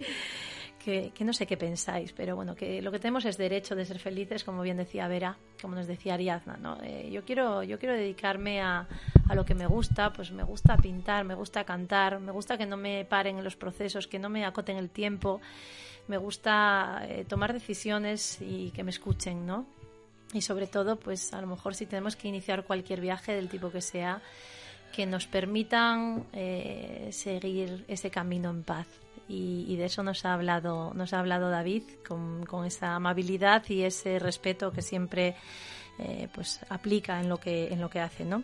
que, 0.85 1.25
no 1.25 1.33
sé 1.33 1.47
qué 1.47 1.57
pensáis, 1.57 2.13
pero 2.13 2.35
bueno, 2.35 2.55
que 2.55 2.79
lo 2.79 2.91
que 2.91 2.99
tenemos 2.99 3.25
es 3.25 3.37
derecho 3.37 3.75
de 3.75 3.85
ser 3.85 3.97
felices, 3.97 4.43
como 4.43 4.61
bien 4.61 4.77
decía 4.77 5.07
Vera, 5.07 5.35
como 5.59 5.73
nos 5.73 5.87
decía 5.87 6.13
Ariadna, 6.13 6.57
¿no? 6.57 6.77
Eh, 6.83 7.09
yo, 7.11 7.25
quiero, 7.25 7.63
yo 7.63 7.79
quiero 7.79 7.95
dedicarme 7.95 8.61
a, 8.61 8.87
a, 9.27 9.35
lo 9.35 9.45
que 9.45 9.55
me 9.55 9.65
gusta, 9.65 10.13
pues 10.13 10.31
me 10.31 10.43
gusta 10.43 10.77
pintar, 10.77 11.25
me 11.25 11.33
gusta 11.33 11.63
cantar, 11.63 12.19
me 12.19 12.31
gusta 12.31 12.55
que 12.55 12.67
no 12.67 12.77
me 12.77 13.03
paren 13.03 13.39
en 13.39 13.43
los 13.43 13.55
procesos, 13.55 14.05
que 14.05 14.19
no 14.19 14.29
me 14.29 14.45
acoten 14.45 14.77
el 14.77 14.91
tiempo, 14.91 15.41
me 16.07 16.17
gusta 16.17 17.01
eh, 17.09 17.25
tomar 17.27 17.51
decisiones 17.51 18.37
y 18.39 18.69
que 18.69 18.83
me 18.83 18.91
escuchen, 18.91 19.47
¿no? 19.47 19.65
Y 20.33 20.41
sobre 20.41 20.67
todo, 20.67 20.97
pues 20.97 21.33
a 21.33 21.41
lo 21.41 21.47
mejor 21.47 21.73
si 21.73 21.87
tenemos 21.87 22.15
que 22.15 22.27
iniciar 22.27 22.63
cualquier 22.63 23.01
viaje 23.01 23.33
del 23.33 23.49
tipo 23.49 23.71
que 23.71 23.81
sea, 23.81 24.21
que 24.95 25.07
nos 25.07 25.25
permitan 25.25 26.27
eh, 26.31 27.09
seguir 27.11 27.85
ese 27.87 28.11
camino 28.11 28.51
en 28.51 28.61
paz 28.61 28.87
y, 29.27 29.75
de 29.75 29.85
eso 29.85 30.03
nos 30.03 30.25
ha 30.25 30.33
hablado, 30.33 30.93
nos 30.93 31.13
ha 31.13 31.19
hablado 31.19 31.49
David 31.49 31.83
con, 32.07 32.65
esa 32.65 32.95
amabilidad 32.95 33.63
y 33.69 33.83
ese 33.83 34.19
respeto 34.19 34.71
que 34.71 34.81
siempre 34.81 35.35
eh, 35.99 36.27
pues 36.33 36.59
aplica 36.69 37.19
en 37.19 37.29
lo 37.29 37.37
que, 37.37 37.67
en 37.73 37.81
lo 37.81 37.89
que 37.89 37.99
hace, 37.99 38.25
¿no? 38.25 38.43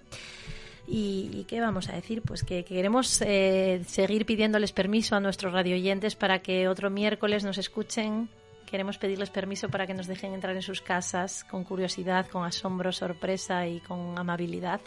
Y, 0.88 1.46
qué 1.48 1.62
vamos 1.62 1.90
a 1.90 1.94
decir? 1.94 2.22
Pues 2.22 2.44
que, 2.44 2.66
queremos 2.66 3.22
eh, 3.22 3.82
seguir 3.88 4.26
pidiéndoles 4.26 4.72
permiso 4.72 5.16
a 5.16 5.20
nuestros 5.20 5.54
radioyentes 5.54 6.16
para 6.16 6.40
que 6.40 6.68
otro 6.68 6.90
miércoles 6.90 7.44
nos 7.44 7.58
escuchen. 7.58 8.30
Queremos 8.66 8.98
pedirles 8.98 9.30
permiso 9.30 9.70
para 9.70 9.86
que 9.86 9.94
nos 9.94 10.08
dejen 10.08 10.34
entrar 10.34 10.56
en 10.56 10.62
sus 10.62 10.82
casas 10.82 11.44
con 11.44 11.64
curiosidad, 11.64 12.28
con 12.28 12.46
asombro, 12.46 12.92
sorpresa 12.92 13.68
y 13.68 13.80
con 13.82 14.18
amabilidad 14.18 14.82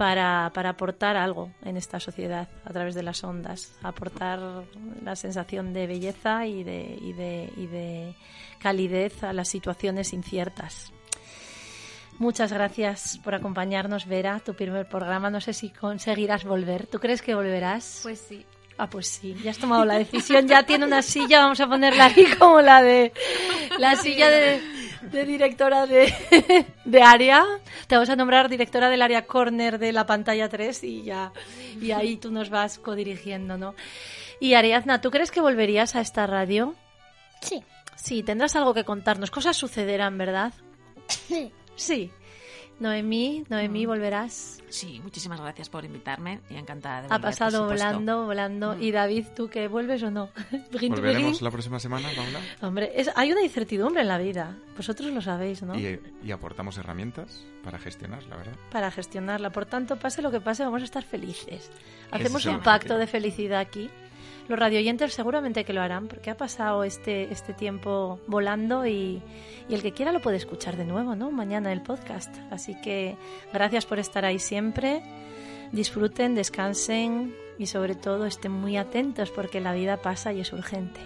para, 0.00 0.50
para, 0.54 0.70
aportar 0.70 1.18
algo 1.18 1.50
en 1.62 1.76
esta 1.76 2.00
sociedad 2.00 2.48
a 2.64 2.72
través 2.72 2.94
de 2.94 3.02
las 3.02 3.22
ondas, 3.22 3.76
aportar 3.82 4.40
la 5.04 5.14
sensación 5.14 5.74
de 5.74 5.86
belleza 5.86 6.46
y 6.46 6.64
de, 6.64 6.98
y 7.02 7.12
de, 7.12 7.52
y 7.54 7.66
de 7.66 8.14
calidez 8.60 9.22
a 9.22 9.34
las 9.34 9.48
situaciones 9.48 10.14
inciertas. 10.14 10.90
Muchas 12.18 12.50
gracias 12.50 13.18
por 13.22 13.34
acompañarnos, 13.34 14.06
Vera, 14.06 14.40
tu 14.40 14.54
primer 14.54 14.88
programa. 14.88 15.28
No 15.28 15.42
sé 15.42 15.52
si 15.52 15.68
conseguirás 15.68 16.44
volver. 16.44 16.86
¿Tú 16.86 16.98
crees 16.98 17.20
que 17.20 17.34
volverás? 17.34 18.00
Pues 18.02 18.20
sí. 18.20 18.46
Ah, 18.82 18.88
pues 18.88 19.08
sí, 19.08 19.36
ya 19.44 19.50
has 19.50 19.58
tomado 19.58 19.84
la 19.84 19.98
decisión, 19.98 20.48
ya 20.48 20.62
tiene 20.62 20.86
una 20.86 21.02
silla, 21.02 21.40
vamos 21.40 21.60
a 21.60 21.66
ponerla 21.66 22.06
ahí 22.06 22.24
como 22.38 22.62
la 22.62 22.80
de 22.80 23.12
la 23.78 23.94
silla 23.94 24.30
de, 24.30 24.62
de 25.02 25.26
directora 25.26 25.86
de, 25.86 26.10
de, 26.86 27.02
área. 27.02 27.44
Te 27.86 27.96
vamos 27.96 28.08
a 28.08 28.16
nombrar 28.16 28.48
directora 28.48 28.88
del 28.88 29.02
área 29.02 29.26
corner 29.26 29.78
de 29.78 29.92
la 29.92 30.06
pantalla 30.06 30.48
3 30.48 30.82
y 30.84 31.02
ya 31.02 31.30
y 31.78 31.90
ahí 31.90 32.16
tú 32.16 32.30
nos 32.30 32.48
vas 32.48 32.78
codirigiendo, 32.78 33.58
¿no? 33.58 33.74
Y 34.40 34.54
Ariadna, 34.54 35.02
¿tú 35.02 35.10
crees 35.10 35.30
que 35.30 35.42
volverías 35.42 35.94
a 35.94 36.00
esta 36.00 36.26
radio? 36.26 36.74
Sí. 37.42 37.62
Sí, 37.96 38.22
tendrás 38.22 38.56
algo 38.56 38.72
que 38.72 38.84
contarnos. 38.84 39.30
Cosas 39.30 39.58
sucederán, 39.58 40.16
¿verdad? 40.16 40.54
Sí. 41.06 41.52
Sí. 41.76 42.10
Noemí, 42.80 43.44
Noemí, 43.50 43.84
¿volverás? 43.84 44.62
Sí, 44.70 45.00
muchísimas 45.02 45.38
gracias 45.38 45.68
por 45.68 45.84
invitarme 45.84 46.40
y 46.48 46.56
encantada 46.56 47.02
de 47.02 47.08
volver. 47.08 47.18
Ha 47.18 47.20
pasado 47.20 47.66
volando, 47.66 48.24
volando. 48.24 48.74
Mm. 48.74 48.82
¿Y 48.82 48.90
David, 48.90 49.26
tú 49.36 49.48
qué 49.50 49.68
vuelves 49.68 50.02
o 50.02 50.10
no? 50.10 50.30
¿Volveremos 50.72 51.42
la 51.42 51.50
próxima 51.50 51.78
semana, 51.78 52.08
Paula? 52.16 52.40
Hombre, 52.62 52.90
hay 53.14 53.32
una 53.32 53.42
incertidumbre 53.42 54.00
en 54.00 54.08
la 54.08 54.16
vida. 54.16 54.56
Vosotros 54.78 55.12
lo 55.12 55.20
sabéis, 55.20 55.62
¿no? 55.62 55.78
Y, 55.78 56.00
y, 56.24 56.32
aportamos 56.32 56.78
herramientas 56.78 57.44
para 57.62 57.78
gestionarla, 57.78 58.36
¿verdad? 58.36 58.54
Para 58.72 58.90
gestionarla. 58.90 59.50
Por 59.50 59.66
tanto, 59.66 59.96
pase 59.96 60.22
lo 60.22 60.30
que 60.30 60.40
pase, 60.40 60.64
vamos 60.64 60.80
a 60.80 60.86
estar 60.86 61.04
felices. 61.04 61.70
Hacemos 62.10 62.46
un 62.46 62.60
pacto 62.60 62.96
de 62.96 63.06
felicidad 63.06 63.60
aquí 63.60 63.90
los 64.50 64.58
radioyentes 64.58 65.14
seguramente 65.14 65.64
que 65.64 65.72
lo 65.72 65.80
harán 65.80 66.08
porque 66.08 66.28
ha 66.28 66.36
pasado 66.36 66.82
este, 66.82 67.32
este 67.32 67.54
tiempo 67.54 68.18
volando 68.26 68.84
y, 68.84 69.22
el 69.68 69.80
que 69.80 69.92
quiera 69.92 70.10
lo 70.10 70.20
puede 70.20 70.36
escuchar 70.36 70.76
de 70.76 70.84
nuevo, 70.84 71.14
¿no? 71.14 71.30
Mañana 71.30 71.72
el 71.72 71.80
podcast. 71.80 72.34
Así 72.50 72.74
que 72.80 73.16
gracias 73.52 73.86
por 73.86 74.00
estar 74.00 74.24
ahí 74.24 74.40
siempre. 74.40 75.02
Disfruten, 75.70 76.34
descansen 76.34 77.32
y 77.56 77.66
sobre 77.66 77.94
todo 77.94 78.26
estén 78.26 78.50
muy 78.50 78.76
atentos 78.76 79.30
porque 79.30 79.60
la 79.60 79.72
vida 79.72 79.98
pasa 79.98 80.32
y 80.32 80.40
es 80.40 80.52
urgente. 80.52 81.00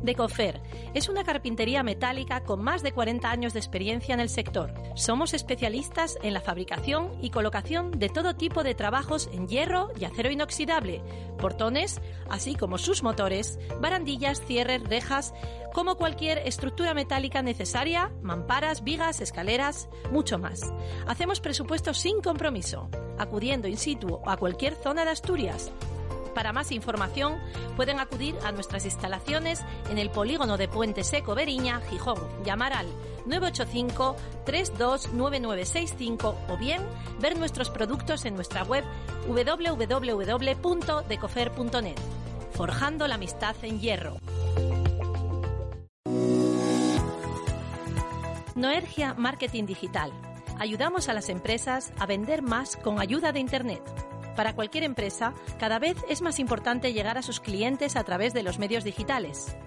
Decofer 0.07 0.61
es 0.95 1.09
una 1.09 1.23
carpintería 1.23 1.83
metálica 1.83 2.41
con 2.43 2.63
más 2.63 2.81
de 2.81 2.93
40 2.93 3.29
años 3.29 3.53
de 3.53 3.59
experiencia 3.59 4.13
en 4.13 4.19
el 4.19 4.29
sector. 4.29 4.73
Somos 4.95 5.33
especialistas 5.33 6.17
en 6.23 6.33
la 6.33 6.41
fabricación 6.41 7.11
y 7.21 7.29
colocación 7.29 7.91
de 7.91 8.09
todo 8.09 8.35
tipo 8.35 8.63
de 8.63 8.73
trabajos 8.73 9.29
en 9.31 9.47
hierro 9.47 9.91
y 9.99 10.05
acero 10.05 10.31
inoxidable, 10.31 11.03
portones, 11.37 12.01
así 12.29 12.55
como 12.55 12.77
sus 12.77 13.03
motores, 13.03 13.59
barandillas, 13.81 14.41
cierres, 14.41 14.81
rejas, 14.83 15.33
como 15.73 15.95
cualquier 15.95 16.39
estructura 16.39 16.93
metálica 16.93 17.41
necesaria, 17.41 18.11
mamparas, 18.21 18.83
vigas, 18.83 19.21
escaleras, 19.21 19.89
mucho 20.11 20.39
más. 20.39 20.73
Hacemos 21.05 21.41
presupuestos 21.41 21.97
sin 21.99 22.21
compromiso, 22.21 22.89
acudiendo 23.19 23.67
in 23.67 23.77
situ 23.77 24.21
a 24.25 24.37
cualquier 24.37 24.73
zona 24.75 25.03
de 25.03 25.11
Asturias 25.11 25.71
para 26.37 26.53
más 26.53 26.71
información 26.71 27.35
pueden 27.75 27.99
acudir 27.99 28.35
a 28.43 28.51
nuestras 28.51 28.85
instalaciones 28.85 29.65
en 29.89 29.97
el 29.97 30.11
polígono 30.11 30.55
de 30.55 30.67
Puente 30.67 31.03
Seco 31.03 31.33
Beriña, 31.33 31.81
Gijón. 31.89 32.19
Llamar 32.45 32.73
al 32.73 32.85
985 33.25 34.15
329965 34.45 36.37
o 36.47 36.57
bien 36.57 36.83
ver 37.19 37.39
nuestros 37.39 37.71
productos 37.71 38.25
en 38.25 38.35
nuestra 38.35 38.61
web 38.61 38.83
www.decofer.net. 39.27 41.97
Forjando 42.51 43.07
la 43.07 43.15
amistad 43.15 43.55
en 43.63 43.79
hierro. 43.79 44.17
Noergia 48.53 49.15
Marketing 49.15 49.65
Digital. 49.65 50.11
Ayudamos 50.59 51.09
a 51.09 51.13
las 51.13 51.29
empresas 51.29 51.91
a 51.97 52.05
vender 52.05 52.43
más 52.43 52.77
con 52.77 52.99
ayuda 52.99 53.31
de 53.31 53.39
Internet. 53.39 53.81
Para 54.37 54.53
cualquier 54.53 54.83
empresa, 54.83 55.33
cada 55.57 55.79
vez 55.79 55.97
es 56.07 56.21
más 56.21 56.37
importante 56.37 56.93
llegar 56.93 57.17
a 57.17 57.23
sus 57.23 57.39
clientes 57.39 57.95
a 57.95 58.03
través 58.03 58.35
de 58.35 58.43
los 58.43 58.59
medios 58.59 58.83
digitales. 58.83 59.57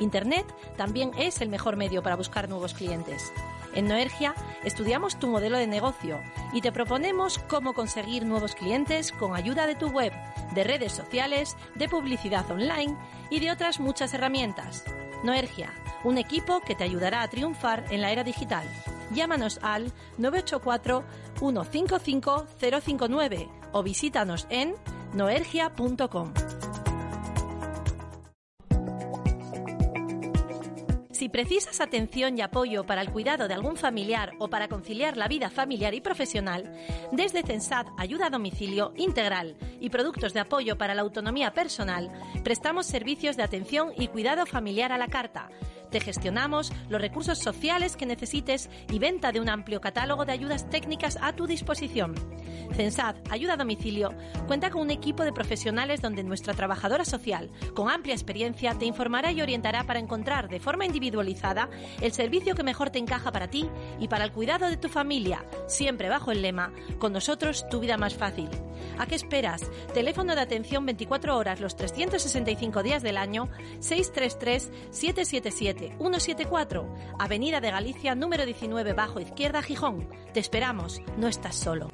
Internet 0.00 0.44
también 0.76 1.12
es 1.16 1.40
el 1.40 1.48
mejor 1.48 1.76
medio 1.76 2.02
para 2.02 2.16
buscar 2.16 2.48
nuevos 2.48 2.74
clientes. 2.74 3.32
En 3.76 3.86
Noergia 3.86 4.34
estudiamos 4.64 5.20
tu 5.20 5.28
modelo 5.28 5.58
de 5.58 5.68
negocio 5.68 6.20
y 6.52 6.60
te 6.60 6.72
proponemos 6.72 7.38
cómo 7.38 7.72
conseguir 7.72 8.26
nuevos 8.26 8.56
clientes 8.56 9.12
con 9.12 9.36
ayuda 9.36 9.68
de 9.68 9.76
tu 9.76 9.90
web, 9.90 10.12
de 10.54 10.64
redes 10.64 10.90
sociales, 10.90 11.56
de 11.76 11.88
publicidad 11.88 12.50
online 12.50 12.96
y 13.30 13.38
de 13.38 13.52
otras 13.52 13.78
muchas 13.78 14.12
herramientas. 14.12 14.82
Noergia, 15.22 15.72
un 16.02 16.18
equipo 16.18 16.60
que 16.62 16.74
te 16.74 16.82
ayudará 16.82 17.22
a 17.22 17.28
triunfar 17.28 17.84
en 17.90 18.00
la 18.00 18.10
era 18.10 18.24
digital. 18.24 18.66
Llámanos 19.14 19.60
al 19.62 19.92
984 20.18 21.04
155 21.38 22.46
059 22.58 23.65
o 23.76 23.82
visítanos 23.82 24.46
en 24.48 24.74
noergia.com. 25.12 26.32
Si 31.10 31.28
precisas 31.28 31.80
atención 31.80 32.38
y 32.38 32.40
apoyo 32.40 32.84
para 32.84 33.02
el 33.02 33.10
cuidado 33.10 33.48
de 33.48 33.54
algún 33.54 33.76
familiar 33.76 34.32
o 34.38 34.48
para 34.48 34.68
conciliar 34.68 35.16
la 35.18 35.28
vida 35.28 35.50
familiar 35.50 35.92
y 35.92 36.00
profesional, 36.00 36.74
desde 37.12 37.42
CENSAD 37.42 37.86
Ayuda 37.98 38.26
a 38.26 38.30
Domicilio 38.30 38.92
Integral 38.96 39.56
y 39.80 39.90
productos 39.90 40.32
de 40.32 40.40
apoyo 40.40 40.78
para 40.78 40.94
la 40.94 41.02
autonomía 41.02 41.52
personal, 41.52 42.10
prestamos 42.44 42.86
servicios 42.86 43.36
de 43.36 43.42
atención 43.42 43.92
y 43.96 44.08
cuidado 44.08 44.46
familiar 44.46 44.92
a 44.92 44.98
la 44.98 45.08
carta 45.08 45.50
te 45.90 46.00
gestionamos 46.00 46.72
los 46.88 47.00
recursos 47.00 47.38
sociales 47.38 47.96
que 47.96 48.06
necesites 48.06 48.68
y 48.90 48.98
venta 48.98 49.32
de 49.32 49.40
un 49.40 49.48
amplio 49.48 49.80
catálogo 49.80 50.24
de 50.24 50.32
ayudas 50.32 50.68
técnicas 50.68 51.18
a 51.20 51.34
tu 51.34 51.46
disposición. 51.46 52.14
Censad 52.74 53.16
Ayuda 53.30 53.54
a 53.54 53.56
Domicilio 53.56 54.12
cuenta 54.46 54.70
con 54.70 54.82
un 54.82 54.90
equipo 54.90 55.24
de 55.24 55.32
profesionales 55.32 56.00
donde 56.02 56.24
nuestra 56.24 56.54
trabajadora 56.54 57.04
social, 57.04 57.50
con 57.74 57.90
amplia 57.90 58.14
experiencia, 58.14 58.74
te 58.74 58.86
informará 58.86 59.32
y 59.32 59.40
orientará 59.40 59.84
para 59.84 60.00
encontrar 60.00 60.48
de 60.48 60.60
forma 60.60 60.84
individualizada 60.84 61.68
el 62.00 62.12
servicio 62.12 62.54
que 62.54 62.62
mejor 62.62 62.90
te 62.90 62.98
encaja 62.98 63.32
para 63.32 63.48
ti 63.48 63.68
y 63.98 64.08
para 64.08 64.24
el 64.24 64.32
cuidado 64.32 64.68
de 64.68 64.76
tu 64.76 64.88
familia, 64.88 65.44
siempre 65.66 66.08
bajo 66.08 66.32
el 66.32 66.42
lema, 66.42 66.72
con 66.98 67.12
nosotros 67.12 67.66
tu 67.68 67.80
vida 67.80 67.96
más 67.96 68.14
fácil. 68.14 68.48
¿A 68.98 69.06
qué 69.06 69.14
esperas? 69.14 69.62
Teléfono 69.94 70.34
de 70.34 70.40
atención 70.40 70.86
24 70.86 71.36
horas 71.36 71.60
los 71.60 71.76
365 71.76 72.82
días 72.82 73.02
del 73.02 73.16
año 73.16 73.48
633 73.80 74.70
777 74.90 75.75
174, 75.98 76.88
Avenida 77.18 77.60
de 77.60 77.70
Galicia, 77.70 78.14
número 78.14 78.44
19, 78.44 78.92
bajo 78.92 79.20
izquierda, 79.20 79.62
Gijón. 79.62 80.08
Te 80.32 80.40
esperamos, 80.40 81.00
no 81.16 81.28
estás 81.28 81.56
solo. 81.56 81.88